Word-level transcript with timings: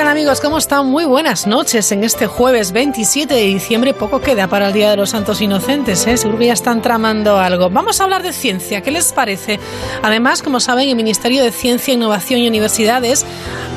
¿Qué 0.00 0.04
tal 0.04 0.12
amigos? 0.12 0.40
¿Cómo 0.40 0.56
están? 0.56 0.86
Muy 0.86 1.04
buenas 1.04 1.46
noches 1.46 1.92
en 1.92 2.04
este 2.04 2.26
jueves 2.26 2.72
27 2.72 3.34
de 3.34 3.42
diciembre. 3.42 3.92
Poco 3.92 4.22
queda 4.22 4.48
para 4.48 4.68
el 4.68 4.72
Día 4.72 4.88
de 4.88 4.96
los 4.96 5.10
Santos 5.10 5.42
Inocentes, 5.42 6.06
¿eh? 6.06 6.16
Seguro 6.16 6.38
que 6.38 6.46
ya 6.46 6.54
están 6.54 6.80
tramando 6.80 7.36
algo. 7.36 7.68
Vamos 7.68 8.00
a 8.00 8.04
hablar 8.04 8.22
de 8.22 8.32
ciencia, 8.32 8.80
¿qué 8.80 8.92
les 8.92 9.12
parece? 9.12 9.60
Además, 10.02 10.42
como 10.42 10.58
saben, 10.58 10.88
el 10.88 10.96
Ministerio 10.96 11.44
de 11.44 11.52
Ciencia, 11.52 11.92
Innovación 11.92 12.40
y 12.40 12.48
Universidades 12.48 13.26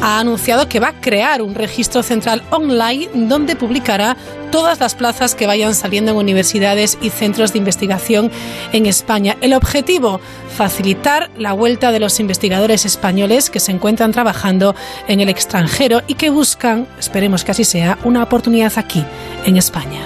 ha 0.02 0.20
anunciado 0.20 0.70
que 0.70 0.80
va 0.80 0.88
a 0.88 1.02
crear 1.02 1.42
un 1.42 1.56
registro 1.56 2.04
central 2.04 2.42
online 2.52 3.10
donde 3.14 3.58
publicará 3.58 4.16
todas 4.54 4.80
las 4.80 4.94
plazas 4.94 5.34
que 5.34 5.48
vayan 5.48 5.74
saliendo 5.74 6.12
en 6.12 6.18
universidades 6.18 7.00
y 7.02 7.10
centros 7.10 7.54
de 7.54 7.58
investigación 7.58 8.30
en 8.72 8.86
España. 8.86 9.36
El 9.42 9.56
objetivo, 9.56 10.22
facilitar 10.56 11.32
la 11.40 11.54
vuelta 11.54 11.92
de 11.92 12.00
los 12.00 12.20
investigadores 12.20 12.86
españoles 12.86 13.50
que 13.50 13.60
se 13.60 13.72
encuentran 13.72 14.12
trabajando 14.12 14.76
en 15.08 15.22
el 15.22 15.30
extranjero 15.30 16.04
y 16.06 16.14
que 16.14 16.30
buscan, 16.30 16.88
esperemos 17.00 17.44
que 17.44 17.50
así 17.50 17.64
sea, 17.64 17.98
una 18.04 18.22
oportunidad 18.22 18.74
aquí, 18.76 19.04
en 19.44 19.58
España. 19.58 20.02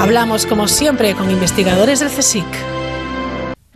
Hablamos, 0.00 0.46
como 0.46 0.68
siempre, 0.68 1.16
con 1.16 1.28
investigadores 1.28 1.98
del 1.98 2.10
CSIC. 2.10 2.77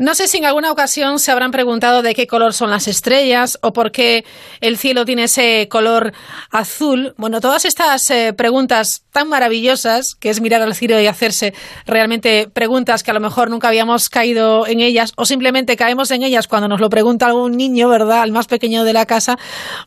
No 0.02 0.16
sé 0.16 0.26
si 0.26 0.38
en 0.38 0.46
alguna 0.46 0.72
ocasión 0.72 1.20
se 1.20 1.30
habrán 1.30 1.52
preguntado 1.52 2.02
de 2.02 2.12
qué 2.12 2.26
color 2.26 2.54
son 2.54 2.70
las 2.70 2.88
estrellas 2.88 3.56
o 3.62 3.72
por 3.72 3.92
qué 3.92 4.24
el 4.60 4.76
cielo 4.76 5.04
tiene 5.04 5.22
ese 5.24 5.68
color 5.70 6.12
azul. 6.50 7.14
Bueno, 7.18 7.40
todas 7.40 7.64
estas 7.64 8.10
eh, 8.10 8.32
preguntas 8.36 9.04
tan 9.12 9.28
maravillosas, 9.28 10.16
que 10.18 10.30
es 10.30 10.40
mirar 10.40 10.60
al 10.60 10.74
cielo 10.74 11.00
y 11.00 11.06
hacerse 11.06 11.54
realmente 11.86 12.48
preguntas 12.52 13.04
que 13.04 13.12
a 13.12 13.14
lo 13.14 13.20
mejor 13.20 13.48
nunca 13.48 13.68
habíamos 13.68 14.08
caído 14.08 14.66
en 14.66 14.80
ellas 14.80 15.12
o 15.14 15.24
simplemente 15.24 15.76
caemos 15.76 16.10
en 16.10 16.24
ellas 16.24 16.48
cuando 16.48 16.66
nos 16.66 16.80
lo 16.80 16.90
pregunta 16.90 17.26
algún 17.26 17.56
niño, 17.56 17.88
¿verdad? 17.88 18.24
El 18.24 18.32
más 18.32 18.48
pequeño 18.48 18.82
de 18.82 18.94
la 18.94 19.06
casa. 19.06 19.38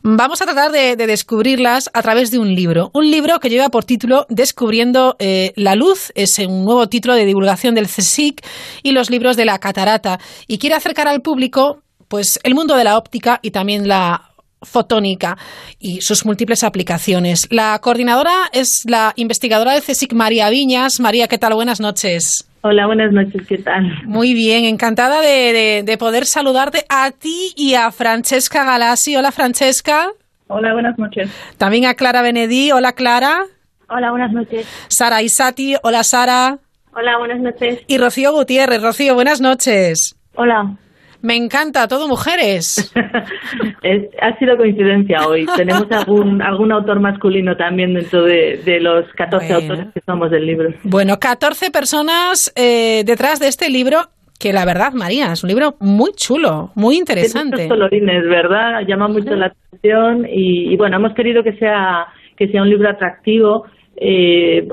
Vamos 0.02 0.40
a 0.40 0.46
tratar 0.46 0.72
de, 0.72 0.96
descubrirlas 0.96 1.90
a 1.92 2.00
través 2.00 2.30
de 2.30 2.38
un 2.38 2.54
libro. 2.54 2.90
Un 2.94 3.10
libro 3.10 3.38
que 3.38 3.50
lleva 3.50 3.68
por 3.68 3.84
título 3.84 4.24
Descubriendo 4.30 5.16
eh, 5.18 5.52
la 5.56 5.74
luz. 5.74 6.10
Es 6.14 6.38
un 6.38 6.64
nuevo 6.64 6.88
título 6.88 7.14
de 7.14 7.26
divulgación 7.26 7.74
del 7.74 7.86
CSIC 7.86 8.42
y 8.82 8.92
los 8.92 9.10
libros 9.10 9.36
de 9.36 9.44
la 9.44 9.58
catarata 9.58 10.05
y 10.46 10.58
quiere 10.58 10.76
acercar 10.76 11.08
al 11.08 11.22
público 11.22 11.82
pues 12.08 12.38
el 12.44 12.54
mundo 12.54 12.76
de 12.76 12.84
la 12.84 12.96
óptica 12.96 13.40
y 13.42 13.50
también 13.50 13.88
la 13.88 14.30
fotónica 14.62 15.36
y 15.78 16.00
sus 16.00 16.24
múltiples 16.24 16.64
aplicaciones. 16.64 17.46
La 17.50 17.78
coordinadora 17.80 18.32
es 18.52 18.84
la 18.86 19.12
investigadora 19.16 19.72
de 19.72 19.80
CSIC, 19.80 20.12
María 20.12 20.48
Viñas. 20.50 21.00
María, 21.00 21.28
¿qué 21.28 21.38
tal? 21.38 21.54
Buenas 21.54 21.80
noches. 21.80 22.48
Hola, 22.62 22.86
buenas 22.86 23.12
noches, 23.12 23.46
¿qué 23.46 23.58
tal? 23.58 24.02
Muy 24.06 24.34
bien, 24.34 24.64
encantada 24.64 25.20
de, 25.20 25.82
de 25.84 25.98
poder 25.98 26.26
saludarte 26.26 26.84
a 26.88 27.12
ti 27.12 27.52
y 27.54 27.74
a 27.74 27.92
Francesca 27.92 28.64
Galassi. 28.64 29.14
Hola, 29.14 29.30
Francesca. 29.30 30.08
Hola, 30.48 30.72
buenas 30.72 30.98
noches. 30.98 31.30
También 31.58 31.86
a 31.86 31.94
Clara 31.94 32.22
Benedí. 32.22 32.72
Hola, 32.72 32.92
Clara. 32.92 33.44
Hola, 33.88 34.10
buenas 34.10 34.32
noches. 34.32 34.66
Sara 34.88 35.22
Isati. 35.22 35.76
Hola, 35.82 36.02
Sara. 36.02 36.58
Hola, 36.98 37.18
buenas 37.18 37.40
noches. 37.40 37.84
Y 37.88 37.98
Rocío 37.98 38.32
Gutiérrez. 38.32 38.80
Rocío, 38.80 39.14
buenas 39.14 39.42
noches. 39.42 40.18
Hola. 40.34 40.76
Me 41.20 41.36
encanta, 41.36 41.88
todo 41.88 42.08
mujeres. 42.08 42.90
ha 44.22 44.38
sido 44.38 44.56
coincidencia 44.56 45.28
hoy. 45.28 45.44
Tenemos 45.56 45.90
algún, 45.90 46.40
algún 46.40 46.72
autor 46.72 47.00
masculino 47.00 47.54
también 47.54 47.92
dentro 47.92 48.24
de, 48.24 48.78
los 48.80 49.04
14 49.12 49.52
autores 49.52 49.86
que 49.92 50.00
somos 50.06 50.30
del 50.30 50.46
libro. 50.46 50.70
Bueno, 50.84 51.18
14 51.20 51.70
personas 51.70 52.50
eh, 52.56 53.02
detrás 53.04 53.40
de 53.40 53.48
este 53.48 53.68
libro 53.68 53.98
que 54.40 54.54
la 54.54 54.64
verdad, 54.64 54.92
María, 54.94 55.32
es 55.32 55.44
un 55.44 55.48
libro 55.48 55.74
muy 55.80 56.12
chulo, 56.12 56.70
muy 56.76 56.96
interesante. 56.96 57.64
Muchos 57.64 57.68
colorines, 57.68 58.24
¿verdad? 58.26 58.80
Llama 58.86 59.08
mucho 59.08 59.34
la 59.34 59.46
atención 59.46 60.26
y, 60.30 60.72
y, 60.72 60.76
bueno, 60.78 60.96
hemos 60.96 61.12
querido 61.14 61.42
que 61.42 61.52
sea 61.58 62.06
que 62.36 62.48
sea 62.48 62.62
un 62.62 62.68
libro 62.68 62.90
atractivo 62.90 63.64
eh, 63.98 64.68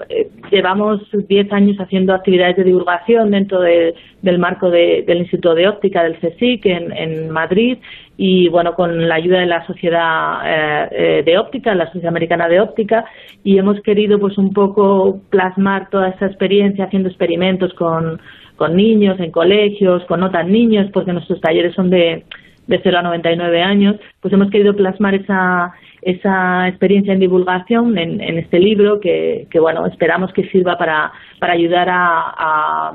llevamos 0.52 1.02
10 1.12 1.54
años 1.54 1.78
haciendo 1.80 2.14
actividades 2.14 2.58
de 2.58 2.66
divulgación 2.66 3.32
dentro 3.32 3.62
del 3.62 4.38
marco 4.38 4.70
del 4.70 5.18
Instituto 5.18 5.56
de 5.56 5.68
Óptica 5.70 6.04
del 6.04 6.18
CSIC 6.20 6.66
en, 6.66 7.30
Madrid 7.30 7.78
y 8.18 8.50
bueno 8.50 8.74
con 8.74 9.08
la 9.08 9.16
ayuda 9.16 9.40
de 9.40 9.46
la 9.46 9.66
Sociedad 9.66 10.42
eh, 10.46 10.90
eh, 10.92 11.24
de 11.24 11.38
Óptica, 11.38 11.74
la 11.74 11.86
Sociedad 11.86 12.10
Americana 12.10 12.50
de 12.50 12.60
Óptica 12.60 13.06
y 13.44 13.58
hemos 13.58 13.80
querido 13.82 14.20
pues 14.20 14.38
un 14.38 14.54
poco 14.54 15.22
plasmar 15.30 15.90
toda 15.90 16.10
esa 16.10 16.26
experiencia 16.26 16.86
haciendo 16.86 17.08
experimentos 17.08 17.74
con, 17.76 18.20
con 18.58 18.76
niños 18.76 19.20
en 19.22 19.32
colegios, 19.32 20.04
con 20.06 20.20
no 20.20 20.32
tan 20.32 20.52
niños 20.52 20.90
porque 20.92 21.14
nuestros 21.14 21.40
talleres 21.40 21.74
son 21.76 21.90
de 21.90 22.26
de 22.68 22.80
0 22.82 22.98
a 22.98 23.02
99 23.02 23.62
años, 23.62 23.98
pues 24.22 24.34
hemos 24.34 24.50
querido 24.50 24.74
plasmar 24.74 25.16
esa, 25.16 25.74
esa 26.06 26.68
experiencia 26.68 27.14
en 27.14 27.20
divulgación 27.20 27.98
en, 27.98 28.38
este 28.38 28.60
libro 28.60 29.00
que, 29.00 29.48
bueno, 29.60 29.86
esperamos 29.86 30.32
que 30.34 30.48
sirva 30.50 30.78
para, 30.78 31.12
para 31.40 31.54
ayudar 31.54 31.88
a, 31.90 32.92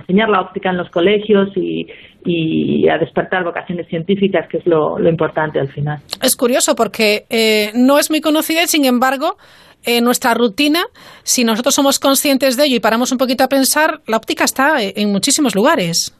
enseñar 0.00 0.30
la 0.30 0.40
óptica 0.40 0.70
en 0.70 0.78
los 0.78 0.88
colegios 0.90 1.50
y, 1.54 1.86
y 2.24 2.88
a 2.88 2.98
despertar 2.98 3.44
vocaciones 3.44 3.86
científicas, 3.88 4.48
que 4.50 4.58
es 4.58 4.66
lo, 4.66 4.98
importante 5.08 5.60
al 5.60 5.68
final. 5.68 6.00
Es 6.22 6.36
curioso 6.36 6.74
porque 6.74 7.26
eh, 7.30 7.70
no 7.74 7.98
es 7.98 8.10
muy 8.10 8.20
conocida 8.20 8.62
y, 8.62 8.66
sin 8.66 8.84
embargo, 8.84 9.36
en 9.84 10.04
nuestra 10.04 10.34
rutina, 10.34 10.80
si 11.22 11.44
nosotros 11.44 11.74
somos 11.74 11.98
conscientes 11.98 12.56
de 12.56 12.64
ello 12.64 12.76
y 12.76 12.80
paramos 12.80 13.12
un 13.12 13.18
poquito 13.18 13.44
a 13.44 13.48
pensar, 13.48 14.00
la 14.06 14.16
óptica 14.16 14.44
está 14.44 14.76
en 14.80 15.12
muchísimos 15.12 15.54
lugares. 15.54 16.14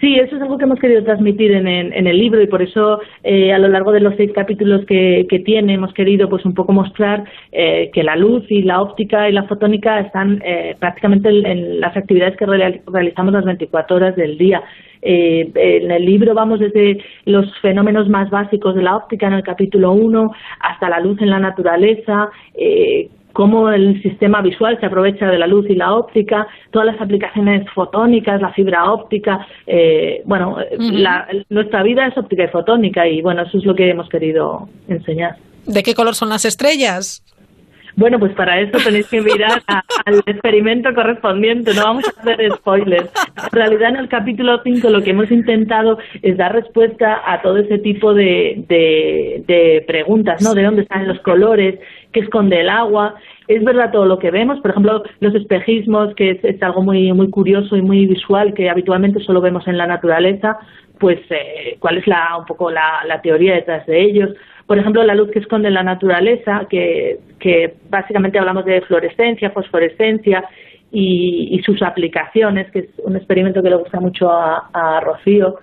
Sí, 0.00 0.14
eso 0.14 0.36
es 0.36 0.42
algo 0.42 0.58
que 0.58 0.64
hemos 0.64 0.78
querido 0.78 1.02
transmitir 1.02 1.50
en, 1.52 1.66
el 1.66 2.18
libro 2.18 2.40
y 2.40 2.46
por 2.46 2.62
eso 2.62 3.00
eh, 3.24 3.52
a 3.52 3.58
lo 3.58 3.66
largo 3.66 3.90
de 3.90 3.98
los 3.98 4.14
seis 4.16 4.30
capítulos 4.32 4.86
que, 4.86 5.26
tiene 5.44 5.74
hemos 5.74 5.92
querido 5.92 6.28
pues 6.28 6.44
un 6.44 6.54
poco 6.54 6.72
mostrar 6.72 7.24
eh, 7.50 7.90
que 7.92 8.04
la 8.04 8.14
luz 8.14 8.44
y 8.48 8.62
la 8.62 8.80
óptica 8.80 9.28
y 9.28 9.32
la 9.32 9.44
fotónica 9.44 9.98
están 10.00 10.40
eh, 10.44 10.76
prácticamente 10.78 11.28
en, 11.28 11.80
las 11.80 11.96
actividades 11.96 12.36
que 12.36 12.46
realizamos 12.46 13.32
las 13.32 13.44
24 13.44 13.96
horas 13.96 14.16
del 14.16 14.38
día. 14.38 14.62
en 15.02 15.90
el 15.90 16.04
libro 16.04 16.34
vamos 16.34 16.60
desde 16.60 16.98
los 17.24 17.46
fenómenos 17.60 18.08
más 18.08 18.30
básicos 18.30 18.74
de 18.74 18.82
la 18.82 18.96
óptica 18.96 19.26
en 19.26 19.34
el 19.34 19.42
capítulo 19.42 19.92
1 19.92 20.32
hasta 20.60 20.88
la 20.88 21.00
luz 21.00 21.20
en 21.20 21.30
la 21.30 21.38
naturaleza, 21.38 22.30
cómo 23.32 23.70
el 23.70 24.02
sistema 24.02 24.42
visual 24.42 24.78
se 24.80 24.86
aprovecha 24.86 25.26
de 25.26 25.38
la 25.38 25.46
luz 25.46 25.66
y 25.68 25.74
la 25.74 25.94
óptica, 25.94 26.46
todas 26.70 26.86
las 26.86 27.00
aplicaciones 27.00 27.68
fotónicas, 27.74 28.40
la 28.40 28.52
fibra 28.52 28.90
óptica. 28.92 29.46
Eh, 29.66 30.22
bueno, 30.24 30.56
nuestra 31.48 31.82
vida 31.82 32.06
es 32.06 32.16
óptica 32.16 32.44
y 32.44 32.48
fotónica 32.48 33.06
y 33.06 33.22
bueno, 33.22 33.42
eso 33.42 33.58
es 33.58 33.64
lo 33.64 33.74
que 33.74 33.90
hemos 33.90 34.08
querido 34.08 34.68
enseñar. 34.88 35.36
¿De 35.66 35.82
qué 35.82 35.94
color 35.94 36.14
son 36.14 36.30
las 36.30 36.44
estrellas? 36.44 37.22
Bueno, 37.98 38.20
pues 38.20 38.32
para 38.34 38.60
eso 38.60 38.78
tenéis 38.84 39.08
que 39.08 39.20
mirar 39.20 39.60
al 40.06 40.20
experimento 40.24 40.94
correspondiente, 40.94 41.74
no 41.74 41.82
vamos 41.82 42.04
a 42.06 42.20
hacer 42.20 42.48
spoilers. 42.52 43.10
En 43.42 43.50
realidad 43.50 43.88
en 43.88 43.96
el 43.96 44.08
capítulo 44.08 44.60
5 44.62 44.88
lo 44.88 45.02
que 45.02 45.10
hemos 45.10 45.28
intentado 45.32 45.98
es 46.22 46.36
dar 46.36 46.54
respuesta 46.54 47.20
a 47.26 47.42
todo 47.42 47.56
ese 47.56 47.78
tipo 47.78 48.14
de, 48.14 48.64
de, 48.68 49.82
preguntas, 49.88 50.40
¿no? 50.42 50.54
De 50.54 50.62
dónde 50.62 50.82
están 50.82 51.08
los 51.08 51.18
colores, 51.22 51.80
qué 52.12 52.20
esconde 52.20 52.60
el 52.60 52.68
agua. 52.68 53.16
Es 53.48 53.64
verdad 53.64 53.90
todo 53.90 54.06
lo 54.06 54.20
que 54.20 54.30
vemos, 54.30 54.60
por 54.60 54.70
ejemplo, 54.70 55.02
los 55.18 55.34
espejismos, 55.34 56.14
que 56.14 56.38
es, 56.40 56.62
algo 56.62 56.82
muy, 56.82 57.12
muy 57.12 57.30
curioso 57.30 57.76
y 57.76 57.82
muy 57.82 58.06
visual 58.06 58.54
que 58.54 58.70
habitualmente 58.70 59.18
solo 59.24 59.40
vemos 59.40 59.66
en 59.66 59.76
la 59.76 59.88
naturaleza, 59.88 60.56
pues 61.00 61.18
eh, 61.30 61.76
cuál 61.80 61.98
es 61.98 62.06
la, 62.06 62.36
un 62.38 62.44
poco 62.44 62.70
la, 62.70 63.00
la 63.08 63.20
teoría 63.22 63.54
detrás 63.54 63.84
de 63.86 64.00
ellos 64.00 64.30
por 64.68 64.78
ejemplo, 64.78 65.02
la 65.02 65.14
luz 65.14 65.30
que 65.30 65.38
esconde 65.38 65.70
la 65.70 65.82
naturaleza, 65.82 66.66
que, 66.68 67.18
básicamente 67.88 68.38
hablamos 68.38 68.66
de 68.66 68.82
fluorescencia, 68.82 69.50
fosforescencia 69.50 70.44
y, 70.92 71.58
sus 71.64 71.80
aplicaciones, 71.82 72.70
que 72.70 72.80
es 72.80 72.88
un 73.02 73.16
experimento 73.16 73.62
que 73.62 73.70
le 73.70 73.76
gusta 73.76 73.98
mucho 73.98 74.30
a, 74.30 75.00
Rocío, 75.02 75.56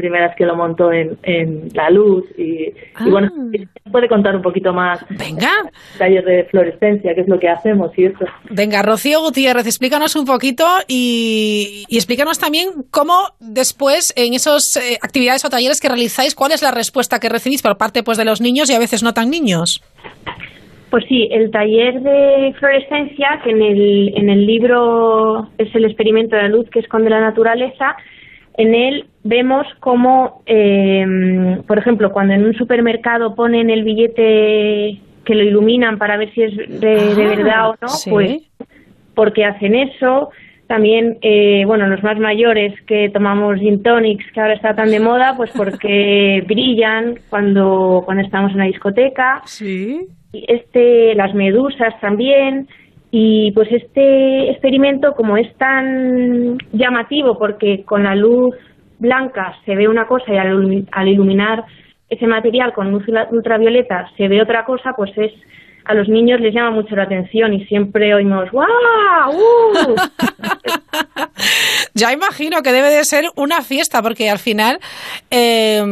primeras 0.00 0.34
que 0.36 0.44
lo 0.44 0.56
montó 0.56 0.92
en, 0.92 1.18
en 1.22 1.68
la 1.74 1.90
luz 1.90 2.24
y, 2.38 2.72
bueno, 3.10 3.28
ah. 3.30 3.90
puede 3.90 4.08
contar 4.08 4.34
un 4.34 4.42
poquito 4.42 4.72
más. 4.72 5.04
Venga. 5.10 5.50
Detalles 5.92 6.24
de 6.24 6.44
fluorescencia, 6.50 7.14
qué 7.14 7.20
es 7.20 7.28
lo 7.28 7.38
que 7.38 7.48
hacemos 7.48 7.90
y 7.96 8.06
eso. 8.06 8.24
Venga, 8.50 8.82
Rocío 8.82 9.20
Gutiérrez, 9.20 9.66
explícanos 9.66 10.16
un 10.16 10.24
poquito 10.24 10.64
y, 10.88 11.84
y 11.88 11.96
explícanos 11.96 12.38
también 12.38 12.68
cómo 12.90 13.14
después 13.40 14.12
en 14.16 14.34
esas 14.34 14.76
eh, 14.76 14.98
actividades 15.02 15.44
o 15.44 15.50
talleres 15.50 15.80
que 15.80 15.88
realizáis, 15.88 16.34
cuál 16.34 16.52
es 16.52 16.62
la 16.62 16.70
respuesta 16.70 17.18
que 17.18 17.28
recibís 17.28 17.62
por 17.62 17.76
parte 17.76 18.02
pues 18.02 18.18
de 18.18 18.24
los 18.24 18.40
niños 18.40 18.70
y 18.70 18.74
a 18.74 18.78
veces 18.78 19.02
no 19.02 19.12
tan 19.12 19.30
niños. 19.30 19.82
Pues 20.90 21.04
sí, 21.08 21.28
el 21.30 21.52
taller 21.52 22.00
de 22.00 22.52
fluorescencia, 22.58 23.40
que 23.44 23.50
en 23.50 23.62
el, 23.62 24.12
en 24.16 24.28
el 24.28 24.44
libro 24.44 25.48
es 25.56 25.72
el 25.74 25.84
experimento 25.84 26.34
de 26.34 26.42
la 26.42 26.48
luz 26.48 26.68
que 26.70 26.80
esconde 26.80 27.08
la 27.08 27.20
naturaleza, 27.20 27.94
en 28.62 28.74
él 28.74 29.06
vemos 29.24 29.66
cómo, 29.80 30.42
eh, 30.46 31.04
por 31.66 31.78
ejemplo, 31.78 32.10
cuando 32.12 32.34
en 32.34 32.44
un 32.44 32.54
supermercado 32.54 33.34
ponen 33.34 33.70
el 33.70 33.84
billete 33.84 35.00
que 35.24 35.34
lo 35.34 35.42
iluminan 35.42 35.98
para 35.98 36.16
ver 36.16 36.32
si 36.32 36.42
es 36.42 36.56
de, 36.80 36.98
Ah, 37.12 37.28
verdad 37.36 37.70
o 37.70 37.76
no, 37.82 37.88
sí. 37.88 38.10
pues 38.10 38.38
porque 39.14 39.44
hacen 39.44 39.74
eso. 39.74 40.30
También, 40.66 41.18
eh, 41.22 41.64
bueno, 41.66 41.88
los 41.88 42.02
más 42.02 42.16
mayores 42.18 42.72
que 42.86 43.10
tomamos 43.10 43.58
gin 43.58 43.82
tonics, 43.82 44.24
que 44.32 44.40
ahora 44.40 44.54
está 44.54 44.74
tan 44.74 44.90
de 44.90 45.00
moda, 45.00 45.34
pues 45.36 45.50
porque 45.56 46.44
brillan 46.46 47.18
cuando, 47.28 48.02
cuando 48.04 48.22
estamos 48.24 48.52
en 48.52 48.58
la 48.58 48.64
discoteca 48.66 49.42
Sí. 49.46 50.06
este 50.32 51.14
las 51.16 51.34
medusas 51.34 51.92
también 52.00 52.68
y 53.10 53.50
pues 53.52 53.68
este 53.72 54.50
experimento 54.50 55.12
como 55.14 55.36
es 55.36 55.52
tan 55.56 56.58
llamativo 56.72 57.38
porque 57.38 57.84
con 57.84 58.04
la 58.04 58.14
luz 58.14 58.54
blanca 58.98 59.56
se 59.64 59.74
ve 59.74 59.88
una 59.88 60.06
cosa 60.06 60.32
y 60.32 60.36
al, 60.38 60.48
ilumi- 60.52 60.88
al 60.92 61.08
iluminar 61.08 61.64
ese 62.08 62.26
material 62.26 62.72
con 62.72 62.90
luz 62.92 63.04
ultravioleta 63.30 64.10
se 64.16 64.28
ve 64.28 64.40
otra 64.42 64.64
cosa 64.64 64.92
pues 64.96 65.10
es 65.16 65.32
a 65.86 65.94
los 65.94 66.08
niños 66.08 66.40
les 66.40 66.54
llama 66.54 66.70
mucho 66.70 66.94
la 66.94 67.04
atención 67.04 67.52
y 67.54 67.64
siempre 67.66 68.14
oímos 68.14 68.50
¡guau! 68.52 68.68
¡Uh! 69.32 69.94
Ya 71.94 72.12
imagino 72.12 72.62
que 72.62 72.72
debe 72.72 72.88
de 72.90 73.04
ser 73.04 73.24
una 73.36 73.62
fiesta, 73.62 74.00
porque 74.02 74.30
al 74.30 74.38
final 74.38 74.78
eh, 75.30 75.82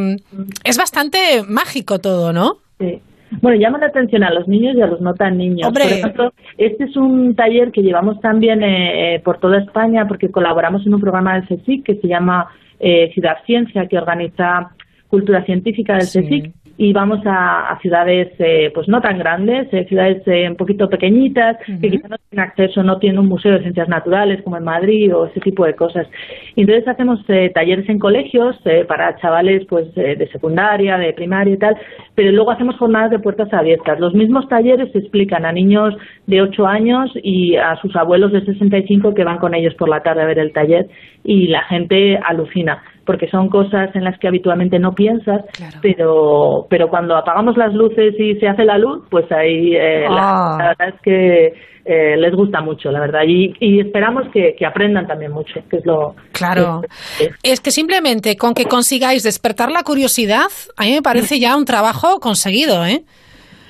es 0.64 0.79
bastante 0.79 1.43
mágico 1.47 1.99
todo, 1.99 2.32
¿no? 2.32 2.59
Sí. 2.79 3.00
Bueno, 3.42 3.58
llama 3.60 3.78
la 3.78 3.86
atención 3.86 4.22
a 4.25 4.30
los 4.32 4.48
niños 4.48 4.75
y 4.76 4.80
a 4.82 4.86
los 4.86 5.00
no 5.00 5.14
tan 5.14 5.36
niños. 5.36 5.69
Hombre. 5.69 5.84
Por 5.84 5.92
ejemplo, 5.92 6.32
este 6.56 6.84
es 6.84 6.96
un 6.96 7.34
taller 7.34 7.70
que 7.72 7.82
llevamos 7.82 8.20
también 8.20 8.62
eh, 8.62 9.20
por 9.25 9.38
toda 9.38 9.58
España 9.58 10.06
porque 10.08 10.30
colaboramos 10.30 10.86
en 10.86 10.94
un 10.94 11.00
programa 11.00 11.34
del 11.34 11.46
CSIC 11.46 11.84
que 11.84 11.96
se 11.96 12.08
llama 12.08 12.48
eh, 12.80 13.10
Ciudad 13.12 13.36
Ciencia, 13.44 13.86
que 13.86 13.98
organiza 13.98 14.70
cultura 15.08 15.44
científica 15.44 15.94
del 15.94 16.02
Sí. 16.02 16.20
CSIC 16.20 16.52
y 16.80 16.92
vamos 16.92 17.19
a, 17.26 17.70
a 17.70 17.78
ciudades 17.80 18.28
eh, 18.38 18.70
pues 18.72 18.86
no 18.86 19.00
tan 19.00 19.19
grandes, 19.19 19.66
eh, 19.72 19.84
ciudades 19.88 20.22
eh, 20.26 20.48
un 20.48 20.54
poquito 20.54 20.88
pequeñitas 20.88 21.56
que 21.66 21.90
quizás 21.90 22.08
no 22.08 22.16
tienen 22.30 22.48
acceso, 22.48 22.84
no 22.84 22.98
tienen 22.98 23.19
un 23.19 23.26
museo 23.26 23.52
de 23.52 23.62
ciencias 23.62 23.88
naturales 23.88 24.40
como 24.44 24.56
en 24.56 24.64
Madrid 24.64 25.12
o 25.12 25.26
ese 25.26 25.40
tipo 25.40 25.66
de 25.66 25.75
cosas. 25.75 26.06
Y 26.54 26.60
entonces 26.60 26.86
hacemos 26.86 27.19
eh, 27.28 27.50
talleres 27.52 27.88
en 27.88 27.98
colegios 27.98 28.56
eh, 28.64 28.84
para 28.86 29.16
chavales 29.16 29.66
pues 29.69 29.88
eh, 29.96 30.14
de 30.16 30.28
secundaria, 30.28 30.98
de 30.98 31.12
primaria 31.14 31.54
y 31.54 31.58
tal, 31.58 31.76
pero 32.14 32.30
luego 32.30 32.52
hacemos 32.52 32.76
jornadas 32.76 33.10
de 33.10 33.19
puertas 33.19 33.52
abiertas. 33.52 33.98
Los 33.98 34.14
mismos 34.14 34.48
talleres 34.48 34.92
se 34.92 34.98
explican 34.98 35.46
a 35.46 35.52
niños 35.52 35.96
de 36.26 36.42
8 36.42 36.64
años 36.64 37.10
y 37.25 37.56
a 37.56 37.75
sus 37.82 37.96
abuelos 37.96 38.30
de 38.30 38.44
65 38.44 39.14
que 39.14 39.25
van 39.25 39.38
con 39.38 39.54
ellos 39.54 39.75
por 39.75 39.88
la 39.88 40.04
tarde 40.04 40.22
a 40.22 40.26
ver 40.26 40.38
el 40.38 40.52
taller 40.52 40.88
y 41.25 41.48
la 41.48 41.64
gente 41.64 42.19
alucina 42.25 42.82
porque 43.08 43.26
son 43.28 43.49
cosas 43.49 43.88
en 43.96 44.05
las 44.05 44.19
que 44.19 44.28
habitualmente 44.28 44.78
no 44.78 44.93
piensas, 44.93 45.40
Claro. 45.56 45.78
pero 45.81 46.66
pero 46.69 46.88
cuando 46.90 47.16
apagamos 47.16 47.56
las 47.56 47.72
luces 47.72 48.14
y 48.20 48.34
se 48.38 48.46
hace 48.46 48.64
la 48.66 48.76
luz, 48.76 49.02
pues 49.10 49.25
ahí 49.32 49.75
eh, 49.75 50.02
la- 50.08 50.28
Ah. 50.31 50.56
la, 50.60 50.69
verdad 50.69 50.88
es 50.94 51.00
que 51.02 51.46
eh, 51.90 52.16
les 52.19 52.34
gusta 52.34 52.60
mucho, 52.60 52.90
la 52.90 53.00
verdad, 53.00 53.20
y, 53.26 53.55
y 53.60 53.81
esperamos 53.81 54.25
que, 54.31 54.55
que 54.58 54.66
aprendan 54.66 55.06
también 55.06 55.32
mucho, 55.32 55.55
que 55.70 55.78
es 55.78 55.87
lo 55.87 56.14
Claro. 56.32 56.82
es- 57.19 57.31
Es 57.43 57.60
que 57.60 57.70
simplemente 57.70 58.37
con 58.37 58.52
que 58.52 58.66
consigáis 58.66 59.22
despertar 59.22 59.70
la 59.72 59.82
curiosidad, 59.82 60.49
a 60.76 60.82
mí 60.84 60.93
me 60.93 61.00
parece 61.02 61.40
ya 61.40 61.56
un 61.56 61.64
trabajo 61.64 62.20
conseguido, 62.20 62.84
¿eh? 62.84 63.04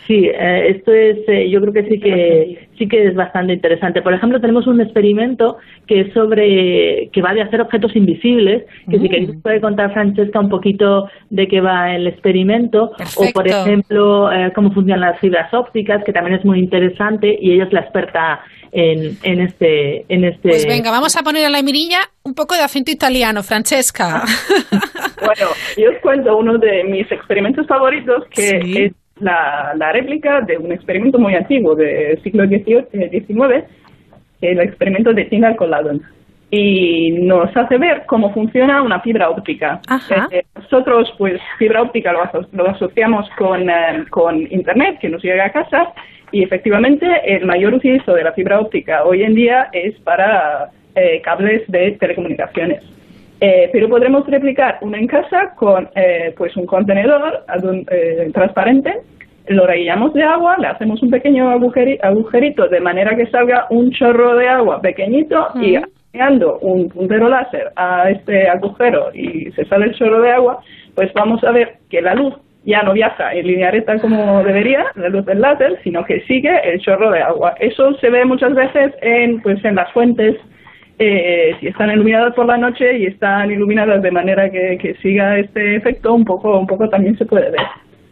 Sí, 0.09 0.25
eh, 0.25 0.71
esto 0.75 0.91
es, 0.93 1.19
eh, 1.29 1.51
yo 1.51 1.61
creo 1.61 1.73
que 1.75 1.83
sí 1.85 2.01
que 2.01 2.67
sí 2.79 2.89
que 2.89 3.09
es 3.09 3.15
bastante 3.15 3.53
interesante. 3.53 4.01
Por 4.03 4.15
ejemplo, 4.15 4.41
tenemos 4.41 4.67
un 4.67 4.81
experimento 4.81 5.59
que 5.87 6.01
es 6.01 6.13
sobre 6.15 7.11
que 7.13 7.21
va 7.23 7.35
de 7.35 7.43
hacer 7.43 7.61
objetos 7.61 7.95
invisibles. 7.95 8.65
Que 8.91 8.99
si 8.99 9.05
Mm. 9.07 9.11
queréis 9.11 9.31
puede 9.43 9.61
contar 9.61 9.93
Francesca 9.93 10.41
un 10.41 10.49
poquito 10.49 11.11
de 11.29 11.47
qué 11.47 11.61
va 11.61 11.95
el 11.95 12.07
experimento 12.07 12.93
o, 13.17 13.33
por 13.35 13.47
ejemplo, 13.47 14.33
eh, 14.33 14.51
cómo 14.55 14.73
funcionan 14.73 15.03
las 15.03 15.21
fibras 15.21 15.53
ópticas, 15.53 16.03
que 16.05 16.13
también 16.15 16.39
es 16.39 16.45
muy 16.45 16.59
interesante 16.59 17.37
y 17.41 17.53
ella 17.53 17.65
es 17.65 17.73
la 17.75 17.81
experta 17.81 18.41
en, 18.73 19.17
en 19.23 19.41
este 19.43 20.05
en 20.09 20.25
este. 20.25 20.49
Pues 20.49 20.67
venga, 20.67 20.91
vamos 20.91 21.17
a 21.19 21.23
poner 21.23 21.45
a 21.45 21.51
la 21.51 21.63
mirilla 21.63 21.99
un 22.25 22.35
poco 22.35 22.55
de 22.55 22.63
acento 22.63 22.91
italiano, 22.91 23.43
Francesca. 23.43 24.23
Bueno, 25.21 25.49
yo 25.77 25.91
os 25.91 25.97
cuento 26.01 26.37
uno 26.39 26.57
de 26.59 26.85
mis 26.85 27.11
experimentos 27.13 27.67
favoritos, 27.67 28.25
que 28.31 28.61
Sí. 28.63 28.79
es 28.85 28.93
la, 29.21 29.73
la 29.77 29.93
réplica 29.93 30.41
de 30.43 30.57
un 30.59 30.73
experimento 30.73 31.19
muy 31.19 31.35
antiguo 31.35 31.75
del 31.75 32.21
siglo 32.23 32.45
XVIII, 32.47 32.87
eh, 32.93 33.23
XIX, 33.27 33.65
el 34.41 34.61
experimento 34.61 35.13
de 35.13 35.25
Tyndall 35.27 35.57
con 35.57 35.71
Ladon. 35.71 36.03
Y 36.51 37.13
nos 37.13 37.55
hace 37.57 37.77
ver 37.77 38.05
cómo 38.07 38.33
funciona 38.33 38.81
una 38.83 39.01
fibra 39.01 39.29
óptica. 39.29 39.81
Ajá. 39.87 40.29
Eh, 40.31 40.45
nosotros, 40.55 41.13
pues, 41.19 41.39
fibra 41.59 41.83
óptica 41.83 42.11
lo, 42.13 42.23
aso- 42.23 42.49
lo 42.53 42.71
asociamos 42.71 43.29
con, 43.37 43.69
eh, 43.69 44.05
con 44.09 44.41
Internet, 44.51 44.99
que 45.01 45.11
nos 45.11 45.23
llega 45.23 45.45
a 45.45 45.53
casa, 45.53 45.93
y 46.33 46.43
efectivamente 46.43 47.07
el 47.25 47.45
mayor 47.45 47.75
utilizo 47.75 48.15
de 48.15 48.25
la 48.25 48.33
fibra 48.33 48.61
óptica 48.61 49.05
hoy 49.05 49.23
en 49.25 49.35
día 49.35 49.69
es 49.73 49.95
para 50.01 50.71
eh, 50.95 51.21
cables 51.23 51.63
de 51.69 51.93
telecomunicaciones. 51.93 52.83
Eh, 53.41 53.69
pero 53.73 53.89
podremos 53.89 54.27
replicar 54.27 54.79
uno 54.81 54.97
en 54.97 55.07
casa 55.07 55.55
con 55.55 55.89
eh, 55.95 56.35
pues 56.37 56.57
un 56.57 56.67
contenedor 56.67 57.45
eh, 57.91 58.31
transparente, 58.35 58.95
lo 59.47 59.65
rellenamos 59.67 60.13
de 60.13 60.25
agua, 60.25 60.57
le 60.59 60.67
hacemos 60.67 61.01
un 61.03 61.11
pequeño 61.11 61.51
agujeri- 61.57 61.99
agujerito 62.03 62.67
de 62.69 62.81
manera 62.81 63.15
que 63.17 63.27
salga 63.27 63.67
un 63.71 63.91
chorro 63.93 64.35
de 64.37 64.49
agua 64.49 64.81
pequeñito 64.81 65.49
y 65.55 65.77
Ujú. 65.79 65.87
aplicando 65.87 66.59
un 66.63 66.89
puntero 66.89 67.29
láser 67.29 67.71
a 67.77 68.11
este 68.11 68.49
agujero 68.49 69.11
y 69.15 69.51
se 69.53 69.65
sale 69.67 69.87
el 69.87 69.95
chorro 69.95 70.21
de 70.21 70.33
agua, 70.33 70.59
pues 70.97 71.13
vamos 71.15 71.43
a 71.45 71.53
ver 71.53 71.75
que 71.89 72.03
la 72.03 72.15
luz 72.15 72.35
ya 72.65 72.83
no 72.83 72.93
viaja 72.93 73.33
en 73.35 73.47
línea 73.47 73.71
recta 73.71 73.99
como 74.01 74.43
debería, 74.43 74.85
la 74.97 75.09
luz 75.09 75.25
del 75.25 75.41
láser, 75.41 75.79
sino 75.85 76.05
que 76.05 76.21
sigue 76.23 76.51
el 76.65 76.81
chorro 76.81 77.11
de 77.13 77.21
agua. 77.23 77.55
Eso 77.61 77.95
se 78.01 78.11
ve 78.11 78.25
muchas 78.25 78.53
veces 78.53 78.93
en 79.01 79.41
pues 79.41 79.65
en 79.65 79.77
las 79.77 79.91
fuentes 79.93 80.35
eh, 80.99 81.55
si 81.61 81.69
están 81.69 81.91
iluminadas 81.91 82.35
por 82.35 82.47
la 82.47 82.57
noche 82.59 82.99
y 82.99 83.07
están 83.07 83.51
iluminadas 83.51 84.03
de 84.03 84.11
manera 84.11 84.51
que, 84.51 84.79
que 84.81 84.95
siga 84.97 85.39
este 85.39 85.77
efecto, 85.77 86.13
un 86.15 86.25
poco, 86.25 86.59
un 86.59 86.67
poco 86.67 86.89
también 86.89 87.17
se 87.19 87.25
puede 87.25 87.51
ver. 87.51 87.61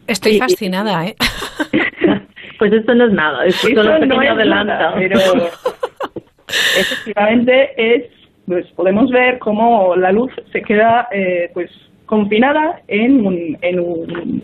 Estoy 0.06 0.32
Y- 0.36 0.38
fascinada, 0.38 1.06
¿eh? 1.06 1.16
Pues 2.58 2.72
esto 2.72 2.94
no 2.94 3.04
es 3.06 3.12
nada, 3.12 3.44
esto 3.44 3.68
Eso 3.68 3.82
solo 3.82 3.98
un 4.00 4.08
no 4.08 4.22
es 4.22 4.30
adelanto. 4.30 4.72
nada, 4.72 4.94
pero 4.96 5.18
efectivamente 6.78 7.70
es, 7.76 8.04
pues 8.46 8.66
podemos 8.76 9.10
ver 9.10 9.38
cómo 9.38 9.94
la 9.96 10.12
luz 10.12 10.32
se 10.52 10.62
queda 10.62 11.08
eh, 11.12 11.50
pues 11.52 11.70
confinada 12.06 12.80
en 12.88 13.26
un, 13.26 13.58
en 13.60 13.80
un 13.80 14.42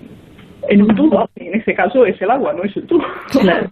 en 0.69 0.83
un 0.83 0.95
tubo. 0.95 1.29
En 1.37 1.55
este 1.55 1.75
caso 1.75 2.05
es 2.07 2.21
el 2.21 2.31
agua, 2.31 2.53
no 2.53 2.63
es 2.65 2.77
el 2.77 2.87
tubo. 2.87 3.05
Claro. 3.41 3.71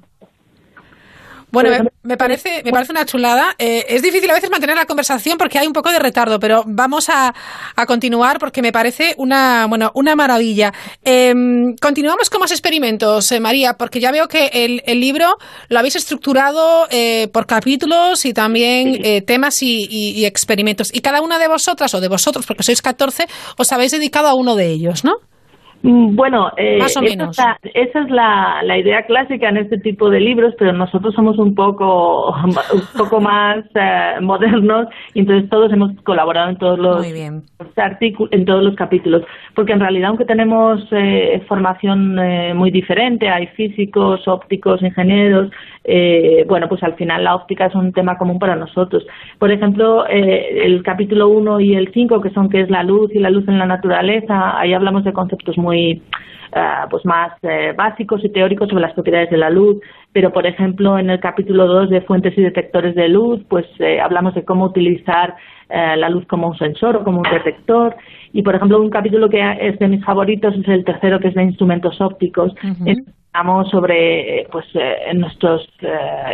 Bueno, 1.53 1.71
me, 1.71 1.91
me 2.03 2.17
parece, 2.17 2.63
me 2.65 2.71
parece 2.73 2.93
una 2.93 3.05
chulada. 3.05 3.55
Eh, 3.59 3.85
es 3.89 4.03
difícil 4.03 4.31
a 4.31 4.35
veces 4.35 4.51
mantener 4.51 4.77
la 4.77 4.87
conversación 4.87 5.37
porque 5.39 5.59
hay 5.59 5.67
un 5.67 5.73
poco 5.73 5.91
de 5.91 5.99
retardo, 5.99 6.39
pero 6.41 6.63
vamos 6.67 7.09
a, 7.09 7.35
a 7.77 7.87
continuar 7.87 8.39
porque 8.39 8.63
me 8.63 8.73
parece 8.73 9.15
una, 9.19 9.67
bueno, 9.69 9.91
una 9.95 10.15
maravilla. 10.17 10.73
Eh, 11.05 11.35
continuamos 11.81 12.31
con 12.31 12.41
más 12.41 12.51
experimentos, 12.53 13.31
eh, 13.33 13.41
María, 13.41 13.75
porque 13.75 14.01
ya 14.01 14.11
veo 14.11 14.29
que 14.29 14.47
el, 14.53 14.83
el 14.87 15.01
libro 15.01 15.37
lo 15.69 15.79
habéis 15.79 15.97
estructurado 15.97 16.87
eh, 16.91 17.29
por 17.33 17.47
capítulos 17.47 18.25
y 18.25 18.33
también 18.33 18.99
eh, 19.05 19.23
temas 19.23 19.63
y, 19.63 19.87
y- 19.91 20.11
y 20.13 20.25
experimentos. 20.27 20.91
Y 20.95 21.01
cada 21.01 21.21
una 21.21 21.39
de 21.39 21.49
vosotras, 21.49 21.93
o 21.95 22.01
de 22.01 22.09
vosotros, 22.09 22.47
porque 22.47 22.63
sois 22.63 22.83
14, 22.83 23.27
os 23.57 23.73
habéis 23.73 23.93
dedicado 23.93 24.29
a 24.29 24.35
uno 24.35 24.55
de 24.57 24.67
ellos, 24.69 25.05
¿no? 25.05 25.15
Mm, 25.83 26.15
Bueno, 26.15 26.51
eh, 26.59 26.77
Más 26.79 26.95
o 26.97 27.01
esa 27.01 27.09
menos. 27.17 27.39
es 27.39 27.45
la- 27.45 27.59
esa 27.75 28.01
es 28.01 28.11
la, 28.11 28.61
la 28.65 28.77
idea 28.79 29.03
clásica 29.07 29.49
en 29.49 29.57
este 29.57 29.79
tipo 29.79 30.11
de 30.11 30.21
libros, 30.21 30.55
pero 30.59 30.73
nosotros 30.75 31.15
somos 31.15 31.39
un 31.39 31.55
poco 31.55 32.31
un 32.45 32.99
poco 32.99 33.21
más 33.21 33.65
eh, 33.75 34.15
modernos 34.21 34.89
y 35.15 35.21
entonces 35.21 35.49
todos 35.49 35.73
hemos 35.73 35.93
colaborado 36.03 36.51
en 36.51 36.57
todos 36.59 36.79
los 36.79 36.97
artículos, 37.77 38.31
en 38.33 38.45
todos 38.45 38.63
los 38.63 38.75
capítulos, 38.75 39.23
porque 39.55 39.73
en 39.73 39.81
realidad 39.81 40.09
aunque 40.11 40.25
tenemos 40.27 40.87
eh, 40.93 41.43
formación 41.49 42.19
eh, 42.19 42.53
muy 42.53 42.71
diferente, 42.71 43.29
hay 43.31 43.47
físicos, 43.49 44.27
ópticos, 44.29 44.83
ingenieros, 44.83 45.51
eh, 45.85 46.45
bueno, 46.47 46.69
pues 46.69 46.83
al 46.83 46.95
final 46.95 47.25
la 47.25 47.35
óptica 47.35 47.67
es 47.67 47.75
un 47.75 47.93
tema 47.93 48.19
común 48.19 48.39
para 48.39 48.55
nosotros. 48.55 49.07
Por 49.39 49.51
ejemplo, 49.51 50.05
eh, 50.09 50.63
el 50.67 50.83
capítulo 50.83 51.29
1 51.29 51.61
y 51.61 51.75
el 51.75 51.91
5, 51.93 52.21
que 52.21 52.31
son 52.31 52.51
qué 52.51 52.61
es 52.61 52.71
la 52.71 52.83
luz 52.83 53.11
y 53.15 53.19
la 53.19 53.31
luz 53.31 53.49
en 53.49 53.59
la 53.59 53.67
naturaleza, 53.67 54.59
ahí 54.59 54.75
hablamos 54.75 55.05
de 55.05 55.13
conceptos 55.15 55.57
muy 55.57 55.70
ah, 56.53 56.87
pues 56.91 57.05
más 57.05 57.33
eh, 57.43 57.73
básicos 57.77 58.25
y 58.25 58.29
teóricos 58.31 58.69
sobre 58.69 58.83
las 58.83 58.93
propiedades 58.95 59.31
de 59.31 59.37
la 59.37 59.51
luz, 59.51 59.79
pero 60.13 60.33
por 60.33 60.47
ejemplo 60.47 60.99
en 60.99 61.11
el 61.11 61.21
capítulo 61.21 61.67
2 61.67 61.91
de 61.91 62.01
fuentes 62.03 62.37
y 62.37 62.43
detectores 62.43 62.95
de 62.95 63.09
luz, 63.09 63.41
pues 63.49 63.67
eh, 63.79 64.01
hablamos 64.01 64.35
de 64.35 64.45
cómo 64.45 64.65
utilizar 64.65 65.35
eh, 65.69 65.97
la 65.97 66.09
luz 66.09 66.27
como 66.27 66.49
un 66.49 66.59
sensor 66.59 66.97
o 66.97 67.05
como 67.05 67.19
un 67.19 67.31
detector. 67.31 67.97
Y 68.33 68.43
por 68.43 68.55
ejemplo, 68.55 68.81
un 68.81 68.91
capítulo 68.91 69.29
que 69.29 69.41
es 69.61 69.79
de 69.79 69.89
mis 69.89 70.05
favoritos 70.05 70.55
es 70.57 70.69
el 70.69 70.85
tercero, 70.85 71.21
que 71.21 71.29
es 71.29 71.35
de 71.35 71.45
instrumentos 71.45 72.01
ópticos. 72.01 72.53
Ujú. 72.65 72.89
En- 72.89 73.05
sobre 73.71 74.45
pues 74.51 74.67
eh, 74.75 75.15
nuestros 75.15 75.65